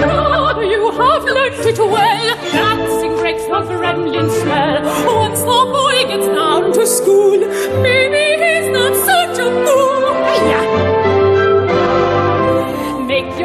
Brother, 0.00 0.64
you 0.72 0.90
have 0.90 1.24
learnt 1.24 1.66
it 1.66 1.78
well, 1.78 2.36
dancing 2.52 3.16
breaks 3.16 3.44
the 3.44 3.60
gremlin 3.68 4.30
smell. 4.40 4.82
Once 5.14 5.40
the 5.40 5.46
boy 5.46 6.08
gets 6.08 6.26
down 6.26 6.72
to 6.72 6.86
school, 6.86 7.38
maybe 7.82 8.42
he's 8.42 8.72
not 8.72 8.94
such 8.96 9.38
a 9.38 9.66
fool. 9.66 9.99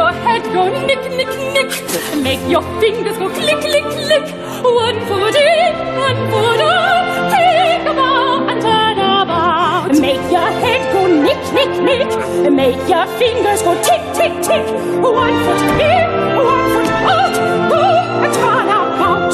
Your 0.06 0.14
head 0.26 0.44
go 0.54 0.64
nick, 0.86 1.04
nick, 1.18 1.32
nick. 1.56 1.72
Make 2.22 2.44
your 2.48 2.62
fingers 2.80 3.18
go 3.18 3.28
click, 3.30 3.60
click, 3.62 3.86
click. 4.06 4.26
One 4.64 5.00
foot 5.08 5.36
in, 5.36 5.74
one 6.08 6.22
foot 6.32 6.62
out. 6.62 7.06
Take 7.32 7.88
a 7.92 8.06
and 8.52 8.62
turn 8.66 9.00
about. 9.00 9.92
Make 10.06 10.26
your 10.36 10.52
head 10.64 10.84
go 10.94 11.02
nick, 11.26 11.42
nick, 11.58 11.74
nick. 11.90 12.12
Make 12.52 12.88
your 12.94 13.08
fingers 13.18 13.62
go 13.64 13.74
tick, 13.88 14.04
tick, 14.18 14.34
tick. 14.48 14.66
One 15.02 15.38
foot 15.46 15.64
in, 15.90 16.08
one 16.52 16.66
foot 16.74 16.90
out. 17.14 17.34
Go 17.72 17.84
and 18.26 18.34
turn 18.40 18.68
about. 18.78 19.34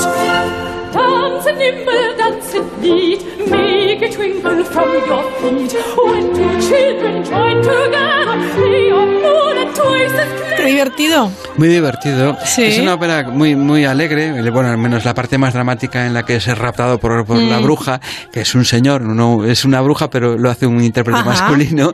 Dance 0.94 1.46
a 1.48 1.54
nimble, 1.62 2.18
dance 2.20 2.54
a 2.54 2.62
neat. 2.80 3.20
Make 3.52 3.81
a 4.00 4.10
twinkle 4.10 4.64
from 4.64 4.90
your 4.90 5.24
feet. 5.40 5.98
When 5.98 6.34
two 6.34 6.62
children 6.62 7.24
join 7.24 7.62
together, 7.62 8.38
they 8.56 8.92
are 8.92 9.06
more 9.06 9.54
than 9.54 9.74
twice 9.74 10.14
as. 10.14 10.42
Qué 10.62 10.68
divertido. 10.68 11.32
Muy 11.58 11.70
divertido. 11.70 12.38
Es 12.58 12.78
una 12.78 12.94
ópera 12.94 13.24
muy, 13.30 13.56
muy 13.56 13.86
alegre. 13.86 14.32
Bueno, 14.52 14.70
al 14.70 14.78
menos 14.78 15.06
la 15.06 15.14
parte 15.14 15.38
más 15.38 15.54
dramática 15.54 16.06
en 16.06 16.14
la 16.14 16.24
que 16.24 16.36
es 16.36 16.46
raptado 16.58 17.00
por, 17.00 17.26
por 17.26 17.38
la 17.38 17.60
mm. 17.60 17.64
bruja, 17.64 18.00
que 18.32 18.42
es 18.42 18.54
un 18.54 18.64
señor, 18.64 19.02
no 19.02 19.44
es 19.44 19.66
una 19.66 19.82
bruja, 19.82 20.10
pero 20.10 20.38
lo 20.38 20.52
hace 20.52 20.68
un 20.68 20.84
intérprete 20.84 21.24
masculino. 21.24 21.94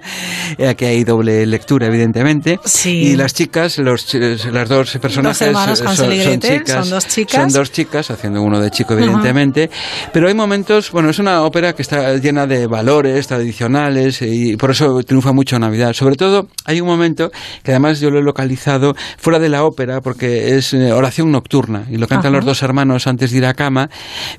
Aquí 0.68 0.86
hay 0.86 1.04
doble 1.06 1.46
lectura, 1.46 1.88
evidentemente. 1.88 2.60
Y 2.86 3.16
las 3.16 3.34
chicas, 3.34 3.78
los, 3.78 4.14
las 4.14 4.68
dos 4.68 4.98
personajes 4.98 5.38
son, 5.48 5.96
son, 5.96 6.40
chicas, 6.40 6.82
son 6.82 6.90
dos 6.90 7.08
chicas. 7.08 7.42
Son 7.42 7.62
dos 7.62 7.72
chicas, 7.72 8.12
haciendo 8.12 8.42
uno 8.42 8.60
de 8.60 8.70
chico, 8.70 8.94
evidentemente. 8.96 9.70
Pero 10.12 10.28
hay 10.28 10.34
momentos, 10.34 10.92
bueno, 10.92 11.10
es 11.10 11.20
una 11.20 11.44
ópera 11.44 11.74
que 11.74 11.82
está 11.88 12.18
llena 12.18 12.46
de 12.48 12.68
valores 12.68 13.28
tradicionales 13.28 14.22
y 14.22 14.58
por 14.58 14.72
eso 14.72 15.02
triunfa 15.04 15.32
mucho 15.32 15.58
Navidad. 15.58 15.94
Sobre 15.94 16.16
todo, 16.16 16.48
hay 16.66 16.82
un 16.82 16.88
momento 16.88 17.32
que 17.64 17.72
además 17.72 18.02
yo 18.02 18.10
lo 18.10 18.20
he 18.20 18.24
localizado 18.24 18.94
fuera 19.18 19.40
de 19.40 19.48
la 19.48 19.64
ópera 19.64 20.02
porque 20.02 20.58
es 20.58 20.74
eh, 20.74 20.92
oración 20.92 21.32
nocturna 21.32 21.86
y 21.90 21.96
lo 21.98 22.08
cantan 22.08 22.34
los 22.34 22.44
dos 22.44 22.62
hermanos 22.62 23.08
antes 23.08 23.32
de 23.32 23.38
ir 23.38 23.46
a 23.46 23.54
cama, 23.54 23.90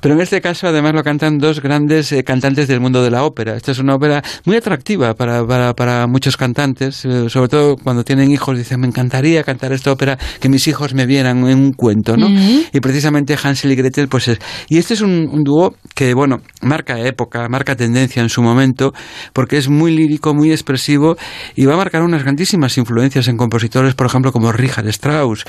pero 0.02 0.14
en 0.14 0.20
este 0.20 0.42
caso 0.42 0.68
además 0.68 0.92
lo 0.92 1.02
cantan 1.02 1.38
dos 1.38 1.62
grandes 1.62 2.12
eh, 2.12 2.22
cantantes 2.22 2.68
del 2.68 2.80
mundo 2.80 3.02
de 3.02 3.10
la 3.10 3.24
ópera. 3.24 3.56
Esta 3.56 3.72
es 3.72 3.78
una 3.78 3.94
ópera 3.94 4.22
muy 4.44 4.56
atractiva 4.56 5.14
para, 5.14 5.46
para, 5.46 5.72
para 5.72 6.06
muchos 6.06 6.36
cantantes, 6.36 7.04
eh, 7.06 7.30
sobre 7.30 7.48
todo 7.48 7.76
cuando 7.76 8.04
tienen 8.04 8.30
hijos, 8.30 8.58
dicen, 8.58 8.80
me 8.80 8.86
encantaría 8.86 9.42
cantar 9.42 9.72
esta 9.72 9.90
ópera, 9.90 10.18
que 10.38 10.50
mis 10.50 10.68
hijos 10.68 10.92
me 10.92 11.06
vieran 11.06 11.38
en 11.48 11.58
un 11.58 11.72
cuento, 11.72 12.16
¿no? 12.16 12.28
Y 12.72 12.80
precisamente 12.80 13.36
Hansel 13.42 13.72
y 13.72 13.76
Gretel, 13.76 14.08
pues 14.08 14.28
es. 14.28 14.38
Y 14.68 14.76
este 14.76 14.94
es 14.94 15.00
un, 15.00 15.28
un 15.32 15.44
dúo 15.44 15.74
que, 15.94 16.12
bueno, 16.12 16.42
marca 16.60 16.98
época, 16.98 17.37
marca 17.48 17.76
tendencia 17.76 18.22
en 18.22 18.28
su 18.28 18.42
momento, 18.42 18.92
porque 19.32 19.58
es 19.58 19.68
muy 19.68 19.94
lírico, 19.94 20.34
muy 20.34 20.50
expresivo 20.50 21.16
y 21.54 21.66
va 21.66 21.74
a 21.74 21.76
marcar 21.76 22.02
unas 22.02 22.22
grandísimas 22.22 22.76
influencias 22.78 23.28
en 23.28 23.36
compositores, 23.36 23.94
por 23.94 24.06
ejemplo, 24.06 24.32
como 24.32 24.50
Richard 24.52 24.88
Strauss. 24.88 25.44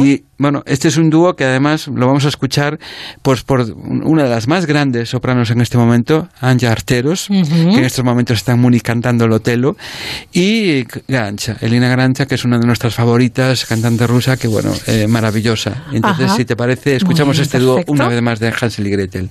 Y 0.00 0.24
bueno, 0.38 0.62
este 0.66 0.88
es 0.88 0.96
un 0.96 1.10
dúo 1.10 1.34
que 1.34 1.44
además 1.44 1.88
lo 1.88 2.06
vamos 2.06 2.24
a 2.24 2.28
escuchar 2.28 2.78
pues 3.22 3.42
por 3.42 3.60
una 3.60 4.24
de 4.24 4.30
las 4.30 4.48
más 4.48 4.66
grandes 4.66 5.10
sopranos 5.10 5.50
en 5.50 5.60
este 5.60 5.76
momento, 5.76 6.28
Anja 6.40 6.72
Arteros, 6.72 7.28
que 7.28 7.38
en 7.38 7.84
estos 7.84 8.04
momentos 8.04 8.38
están 8.38 8.60
muy 8.60 8.80
cantando 8.80 9.24
el 9.24 9.32
Otelo, 9.32 9.76
y 10.32 10.84
Grancha, 11.06 11.56
Elina 11.60 11.88
Grancha, 11.88 12.26
que 12.26 12.36
es 12.36 12.44
una 12.44 12.58
de 12.58 12.66
nuestras 12.66 12.94
favoritas, 12.94 13.66
cantante 13.66 14.06
rusa, 14.06 14.36
que 14.36 14.48
bueno, 14.48 14.72
eh, 14.86 15.06
maravillosa. 15.08 15.84
Entonces, 15.92 16.32
si 16.32 16.44
te 16.44 16.56
parece, 16.56 16.96
escuchamos 16.96 17.38
este 17.38 17.58
dúo 17.58 17.80
una 17.86 18.08
vez 18.08 18.22
más 18.22 18.38
de 18.38 18.52
Hansel 18.58 18.86
y 18.86 18.90
Gretel. 18.90 19.30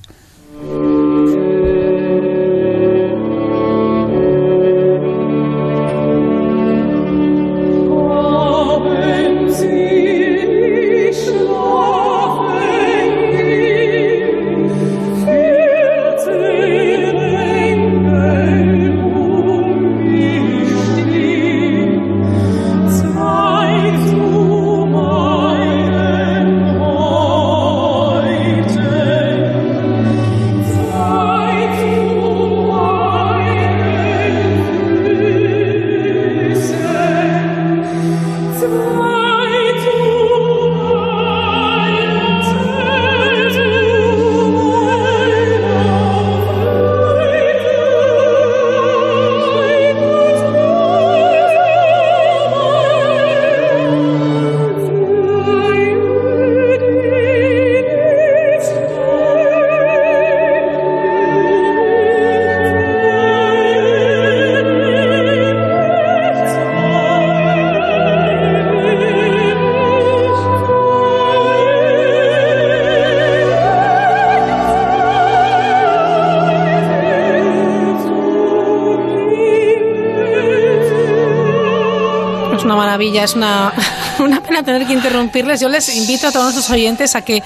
Maravilla, 83.07 83.23
es 83.23 83.35
una, 83.35 83.73
una 84.19 84.41
pena 84.41 84.63
tener 84.63 84.85
que 84.85 84.93
interrumpirles. 84.93 85.59
Yo 85.59 85.69
les 85.69 85.95
invito 85.95 86.27
a 86.27 86.31
todos 86.31 86.53
nuestros 86.53 86.69
oyentes 86.69 87.15
a 87.15 87.21
que 87.23 87.41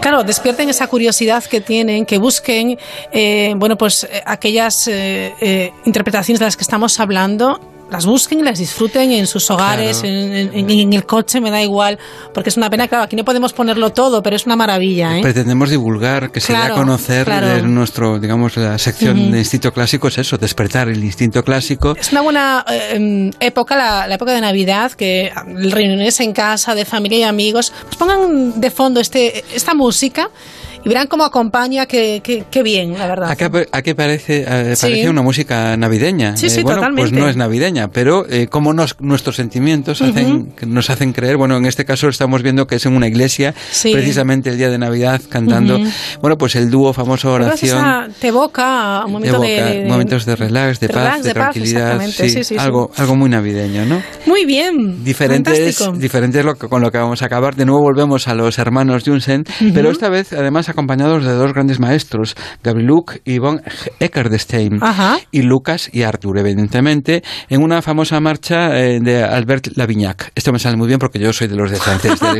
claro, 0.00 0.24
despierten 0.24 0.68
esa 0.68 0.86
curiosidad 0.86 1.44
que 1.44 1.60
tienen, 1.60 2.06
que 2.06 2.18
busquen, 2.18 2.78
eh, 3.12 3.52
bueno, 3.56 3.76
pues 3.76 4.04
eh, 4.04 4.22
aquellas 4.24 4.88
eh, 4.88 5.72
interpretaciones 5.84 6.38
de 6.38 6.46
las 6.46 6.56
que 6.56 6.62
estamos 6.62 6.98
hablando 7.00 7.69
las 7.90 8.06
busquen 8.06 8.40
y 8.40 8.42
las 8.42 8.58
disfruten 8.58 9.10
en 9.12 9.26
sus 9.26 9.50
hogares, 9.50 10.02
en, 10.04 10.92
el 10.92 11.06
coche, 11.06 11.40
me 11.40 11.50
da 11.50 11.62
igual, 11.62 11.98
porque 12.32 12.50
es 12.50 12.56
una 12.56 12.70
pena, 12.70 12.88
claro, 12.88 13.04
aquí 13.04 13.16
no 13.16 13.24
podemos 13.24 13.52
ponerlo 13.52 13.90
todo, 13.90 14.22
pero 14.22 14.36
es 14.36 14.46
una 14.46 14.56
maravilla. 14.56 15.18
¿eh? 15.18 15.22
Pretendemos 15.22 15.70
divulgar, 15.70 16.30
que 16.30 16.40
se 16.40 16.52
dé 16.52 16.58
a 16.58 16.70
conocer 16.70 17.28
de 17.28 17.62
nuestro, 17.62 18.18
digamos, 18.18 18.56
la 18.56 18.78
sección 18.78 19.30
de 19.30 19.38
instinto 19.38 19.72
clásico, 19.72 20.08
es 20.08 20.18
eso, 20.18 20.38
despertar 20.38 20.88
el 20.88 21.02
instinto 21.02 21.42
clásico. 21.44 21.94
Es 21.98 22.12
una 22.12 22.22
buena 22.22 22.64
eh, 22.70 23.30
época, 23.40 23.76
la, 23.76 24.14
época 24.14 24.32
de 24.32 24.40
Navidad, 24.40 24.92
que 24.92 25.32
reuniones 25.46 26.20
en 26.20 26.32
casa, 26.32 26.74
de 26.74 26.84
familia 26.84 27.18
y 27.18 27.22
amigos, 27.24 27.72
pues 27.84 27.96
pongan 27.96 28.60
de 28.60 28.70
fondo 28.70 29.00
este, 29.00 29.44
esta 29.54 29.74
música 29.74 30.30
y 30.84 30.88
verán 30.88 31.06
cómo 31.08 31.24
acompaña, 31.24 31.86
qué, 31.86 32.42
bien, 32.64 32.98
la 32.98 33.06
verdad. 33.06 33.30
¿A 33.30 33.36
qué, 33.82 33.94
parece, 33.94 34.44
eh, 34.46 34.74
parece 34.80 35.10
una 35.10 35.22
música 35.22 35.76
navideña? 35.76 36.36
Sí, 36.36 36.48
sí, 36.48 36.60
eh, 36.60 36.62
bueno, 36.62 36.82
Pues 36.96 37.12
no 37.12 37.28
es 37.28 37.36
navideña, 37.36 37.88
pero 37.88 38.26
eh, 38.28 38.46
cómo 38.48 38.72
nos, 38.72 38.96
nuestros 39.00 39.36
sentimientos 39.36 40.00
hacen, 40.00 40.54
nos 40.66 40.88
hacen 40.88 41.12
creer, 41.12 41.36
bueno, 41.36 41.56
en 41.56 41.66
este 41.66 41.84
caso 41.84 42.08
estamos 42.08 42.42
viendo 42.42 42.66
que 42.66 42.76
es 42.76 42.86
en 42.86 42.96
una 42.96 43.08
iglesia, 43.08 43.54
precisamente 43.82 44.50
el 44.50 44.58
día 44.58 44.70
de 44.70 44.78
Navidad, 44.78 45.20
cantando, 45.28 45.78
bueno, 46.22 46.38
pues 46.38 46.56
el 46.56 46.70
dúo 46.70 46.92
famoso 46.92 47.30
oración. 47.30 48.14
te 48.18 48.28
evoca 48.28 49.04
un 49.04 49.12
momento 49.12 49.40
de, 49.40 49.84
momentos 49.86 50.24
de 50.24 50.36
relax, 50.36 50.80
de, 50.80 50.88
paz, 50.88 51.22
de, 51.22 51.34
tranquilidad, 51.34 52.00
sí, 52.08 52.56
algo, 52.56 52.90
algo 52.96 53.16
muy 53.16 53.28
navideño, 53.28 53.84
¿no? 53.84 54.02
Muy 54.26 54.46
bien. 54.46 55.04
Diferentes, 55.04 55.78
diferentes 55.98 56.44
lo 56.44 56.56
con 56.56 56.80
lo 56.80 56.90
que 56.90 56.98
vamos 56.98 57.22
a 57.22 57.26
acabar. 57.26 57.54
De 57.54 57.66
nuevo 57.66 57.82
volvemos 57.82 58.28
a 58.28 58.34
los 58.34 58.58
hermanos 58.58 59.02
Junsen, 59.04 59.44
pero 59.74 59.90
esta 59.90 60.08
vez 60.08 60.32
además 60.32 60.69
acompañados 60.70 61.24
de 61.24 61.32
dos 61.32 61.52
grandes 61.52 61.78
maestros, 61.78 62.34
Gavriluk 62.62 63.18
y 63.24 63.38
von 63.38 63.62
Eckerstein, 63.98 64.80
y 65.30 65.42
Lucas 65.42 65.90
y 65.92 66.02
Arthur, 66.02 66.38
evidentemente, 66.38 67.22
en 67.48 67.62
una 67.62 67.82
famosa 67.82 68.20
marcha 68.20 68.78
eh, 68.80 69.00
de 69.00 69.22
Albert 69.22 69.76
Lavignac. 69.76 70.32
Esto 70.34 70.52
me 70.52 70.58
sale 70.58 70.76
muy 70.76 70.88
bien 70.88 70.98
porque 70.98 71.18
yo 71.18 71.32
soy 71.32 71.48
de 71.48 71.56
los 71.56 71.70
de 71.70 71.76
francés. 71.76 72.20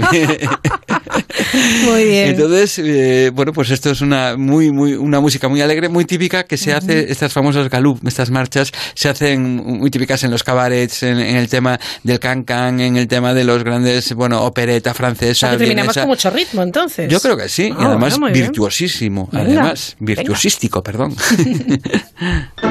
muy 1.85 2.05
bien. 2.05 2.31
Entonces, 2.31 2.79
eh, 2.79 3.31
bueno, 3.33 3.53
pues 3.53 3.71
esto 3.71 3.91
es 3.91 4.01
una 4.01 4.37
muy, 4.37 4.71
muy, 4.71 4.95
una 4.95 5.21
música 5.21 5.49
muy 5.49 5.61
alegre, 5.61 5.89
muy 5.89 6.05
típica 6.05 6.45
que 6.45 6.57
se 6.57 6.73
hace, 6.73 7.11
estas 7.11 7.33
famosas 7.33 7.69
galup, 7.69 8.07
estas 8.07 8.31
marchas, 8.31 8.73
se 8.95 9.09
hacen 9.09 9.57
muy 9.57 9.91
típicas 9.91 10.23
en 10.25 10.31
los 10.31 10.43
cabarets, 10.43 11.03
en, 11.03 11.19
el 11.19 11.49
tema 11.49 11.79
del 12.03 12.19
can-can, 12.19 12.81
en 12.81 12.97
el 12.97 13.09
tema 13.09 13.35
de 13.35 13.45
los 13.45 13.65
grandes, 13.65 14.15
bueno, 14.15 14.43
opereta 14.43 14.95
francesa. 14.95 15.57
terminamos 15.57 15.97
con 15.97 16.09
mucho 16.09 16.31
ritmo, 16.31 16.63
entonces. 16.63 17.11
Yo 17.11 17.21
creo 17.21 17.37
que 17.37 17.49
sí, 17.49 17.69
y 17.69 17.75
ah, 17.77 17.97
virtuosísimo, 18.29 19.29
además, 19.33 19.97
virtuosístico, 19.99 20.83
perdón. 20.83 21.15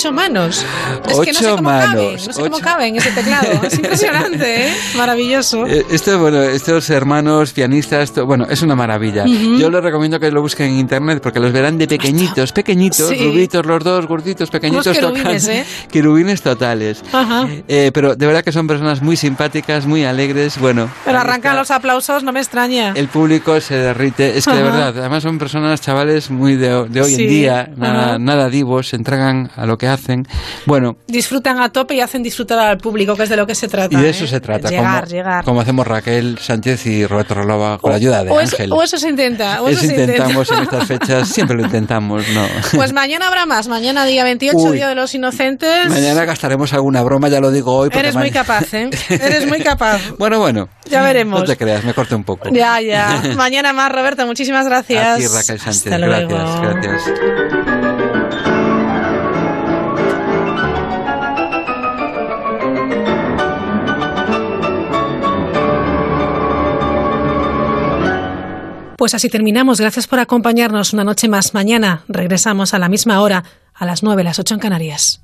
ocho 0.00 0.12
manos. 0.12 0.64
Es 1.06 1.12
ocho 1.12 1.22
que 1.22 1.32
no 1.32 1.38
sé 1.40 1.50
cómo 1.50 1.62
manos. 1.62 1.90
Cabe, 1.90 2.12
no 2.12 2.32
sé 2.32 2.42
cómo 2.42 2.58
cabe 2.60 2.86
en 2.86 2.96
ese 2.96 3.10
teclado. 3.10 3.60
Es 3.62 3.74
impresionante, 3.78 4.68
¿eh? 4.68 4.74
Maravilloso. 4.96 5.66
Eh, 5.66 5.84
esto, 5.90 6.18
bueno, 6.18 6.42
estos 6.42 6.88
hermanos 6.88 7.52
pianistas, 7.52 8.12
bueno, 8.14 8.46
es 8.48 8.62
una 8.62 8.74
maravilla. 8.74 9.26
Yo 9.26 9.70
les 9.70 9.82
recomiendo 9.82 10.18
que 10.18 10.30
lo 10.30 10.40
busquen 10.40 10.68
en 10.68 10.78
internet 10.78 11.20
porque 11.22 11.38
los 11.38 11.52
verán 11.52 11.76
de 11.76 11.86
pequeñitos, 11.86 12.52
pequeñitos, 12.52 13.10
rubitos 13.10 13.66
los 13.66 13.84
dos, 13.84 14.06
gorditos, 14.06 14.50
pequeñitos, 14.50 14.96
querubines, 14.96 15.48
¿eh? 15.48 15.66
querubines 15.90 16.40
totales. 16.40 17.02
Eh, 17.68 17.90
pero 17.92 18.16
de 18.16 18.26
verdad 18.26 18.42
que 18.42 18.52
son 18.52 18.66
personas 18.66 19.02
muy 19.02 19.16
simpáticas, 19.16 19.86
muy 19.86 20.04
alegres, 20.04 20.58
bueno. 20.58 20.88
Pero 21.04 21.18
arrancan 21.18 21.56
los 21.56 21.70
aplausos, 21.70 22.24
no 22.24 22.32
me 22.32 22.40
extraña. 22.40 22.92
El 22.96 23.08
público 23.08 23.60
se 23.60 23.74
derrite. 23.74 24.38
Es 24.38 24.46
que 24.46 24.54
de 24.54 24.62
verdad, 24.62 24.94
además 24.96 25.22
son 25.22 25.38
personas, 25.38 25.80
chavales, 25.82 26.30
muy 26.30 26.56
de, 26.56 26.74
hoy 26.74 27.14
en 27.14 27.28
día, 27.28 27.70
nada, 27.76 28.18
nada 28.18 28.48
divos, 28.48 28.88
se 28.88 28.96
entregan 28.96 29.50
a 29.56 29.66
lo 29.66 29.76
que 29.76 29.89
hacen. 29.90 30.26
Bueno. 30.66 30.96
Disfrutan 31.06 31.60
a 31.60 31.70
tope 31.70 31.94
y 31.94 32.00
hacen 32.00 32.22
disfrutar 32.22 32.58
al 32.58 32.78
público, 32.78 33.16
que 33.16 33.24
es 33.24 33.28
de 33.28 33.36
lo 33.36 33.46
que 33.46 33.54
se 33.54 33.68
trata. 33.68 33.98
Y 33.98 34.02
de 34.02 34.10
eso 34.10 34.24
¿eh? 34.24 34.28
se 34.28 34.40
trata. 34.40 34.68
Llegar, 34.68 35.04
como, 35.04 35.12
llegar. 35.12 35.44
Como 35.44 35.60
hacemos 35.60 35.86
Raquel 35.86 36.38
Sánchez 36.38 36.86
y 36.86 37.06
Roberto 37.06 37.34
Rolova 37.34 37.78
con 37.78 37.90
la 37.90 37.96
ayuda 37.96 38.24
de 38.24 38.34
Ángel. 38.34 38.72
o 38.72 38.82
eso 38.82 38.98
se 38.98 39.08
intenta. 39.08 39.62
O 39.62 39.68
eso, 39.68 39.84
intentamos 39.84 40.50
en 40.50 40.58
estas 40.62 40.86
fechas, 40.86 41.28
siempre 41.28 41.56
lo 41.56 41.64
intentamos, 41.64 42.28
¿no? 42.30 42.46
Pues 42.74 42.92
mañana 42.92 43.28
habrá 43.28 43.46
más. 43.46 43.68
Mañana, 43.68 44.04
día 44.04 44.24
28, 44.24 44.72
Día 44.72 44.88
de 44.88 44.94
los 44.94 45.14
Inocentes. 45.14 45.88
Mañana 45.88 46.24
gastaremos 46.24 46.72
alguna 46.72 47.02
broma, 47.02 47.28
ya 47.28 47.40
lo 47.40 47.50
digo 47.50 47.74
hoy. 47.74 47.90
Eres 47.92 48.14
muy 48.14 48.30
capaz, 48.30 48.72
¿eh? 48.74 48.90
Eres 49.08 49.46
muy 49.46 49.60
capaz. 49.60 50.00
bueno, 50.18 50.38
bueno. 50.38 50.68
Ya 50.86 51.02
veremos. 51.02 51.40
No 51.40 51.46
te 51.46 51.56
creas, 51.56 51.84
me 51.84 51.94
corto 51.94 52.16
un 52.16 52.24
poco. 52.24 52.48
Ya, 52.52 52.80
ya. 52.80 53.22
mañana 53.36 53.72
más, 53.72 53.92
Roberto. 53.92 54.26
Muchísimas 54.26 54.66
gracias. 54.66 55.06
A 55.06 55.16
ti, 55.16 55.26
Raquel 55.26 55.60
Sánchez. 55.60 55.84
gracias, 55.84 56.60
gracias. 56.60 57.79
Pues 69.00 69.14
así 69.14 69.30
terminamos. 69.30 69.80
Gracias 69.80 70.06
por 70.06 70.18
acompañarnos 70.18 70.92
una 70.92 71.04
noche 71.04 71.26
más. 71.26 71.54
Mañana 71.54 72.04
regresamos 72.06 72.74
a 72.74 72.78
la 72.78 72.90
misma 72.90 73.22
hora, 73.22 73.44
a 73.72 73.86
las 73.86 74.02
9, 74.02 74.22
las 74.22 74.38
8 74.38 74.56
en 74.56 74.60
Canarias. 74.60 75.22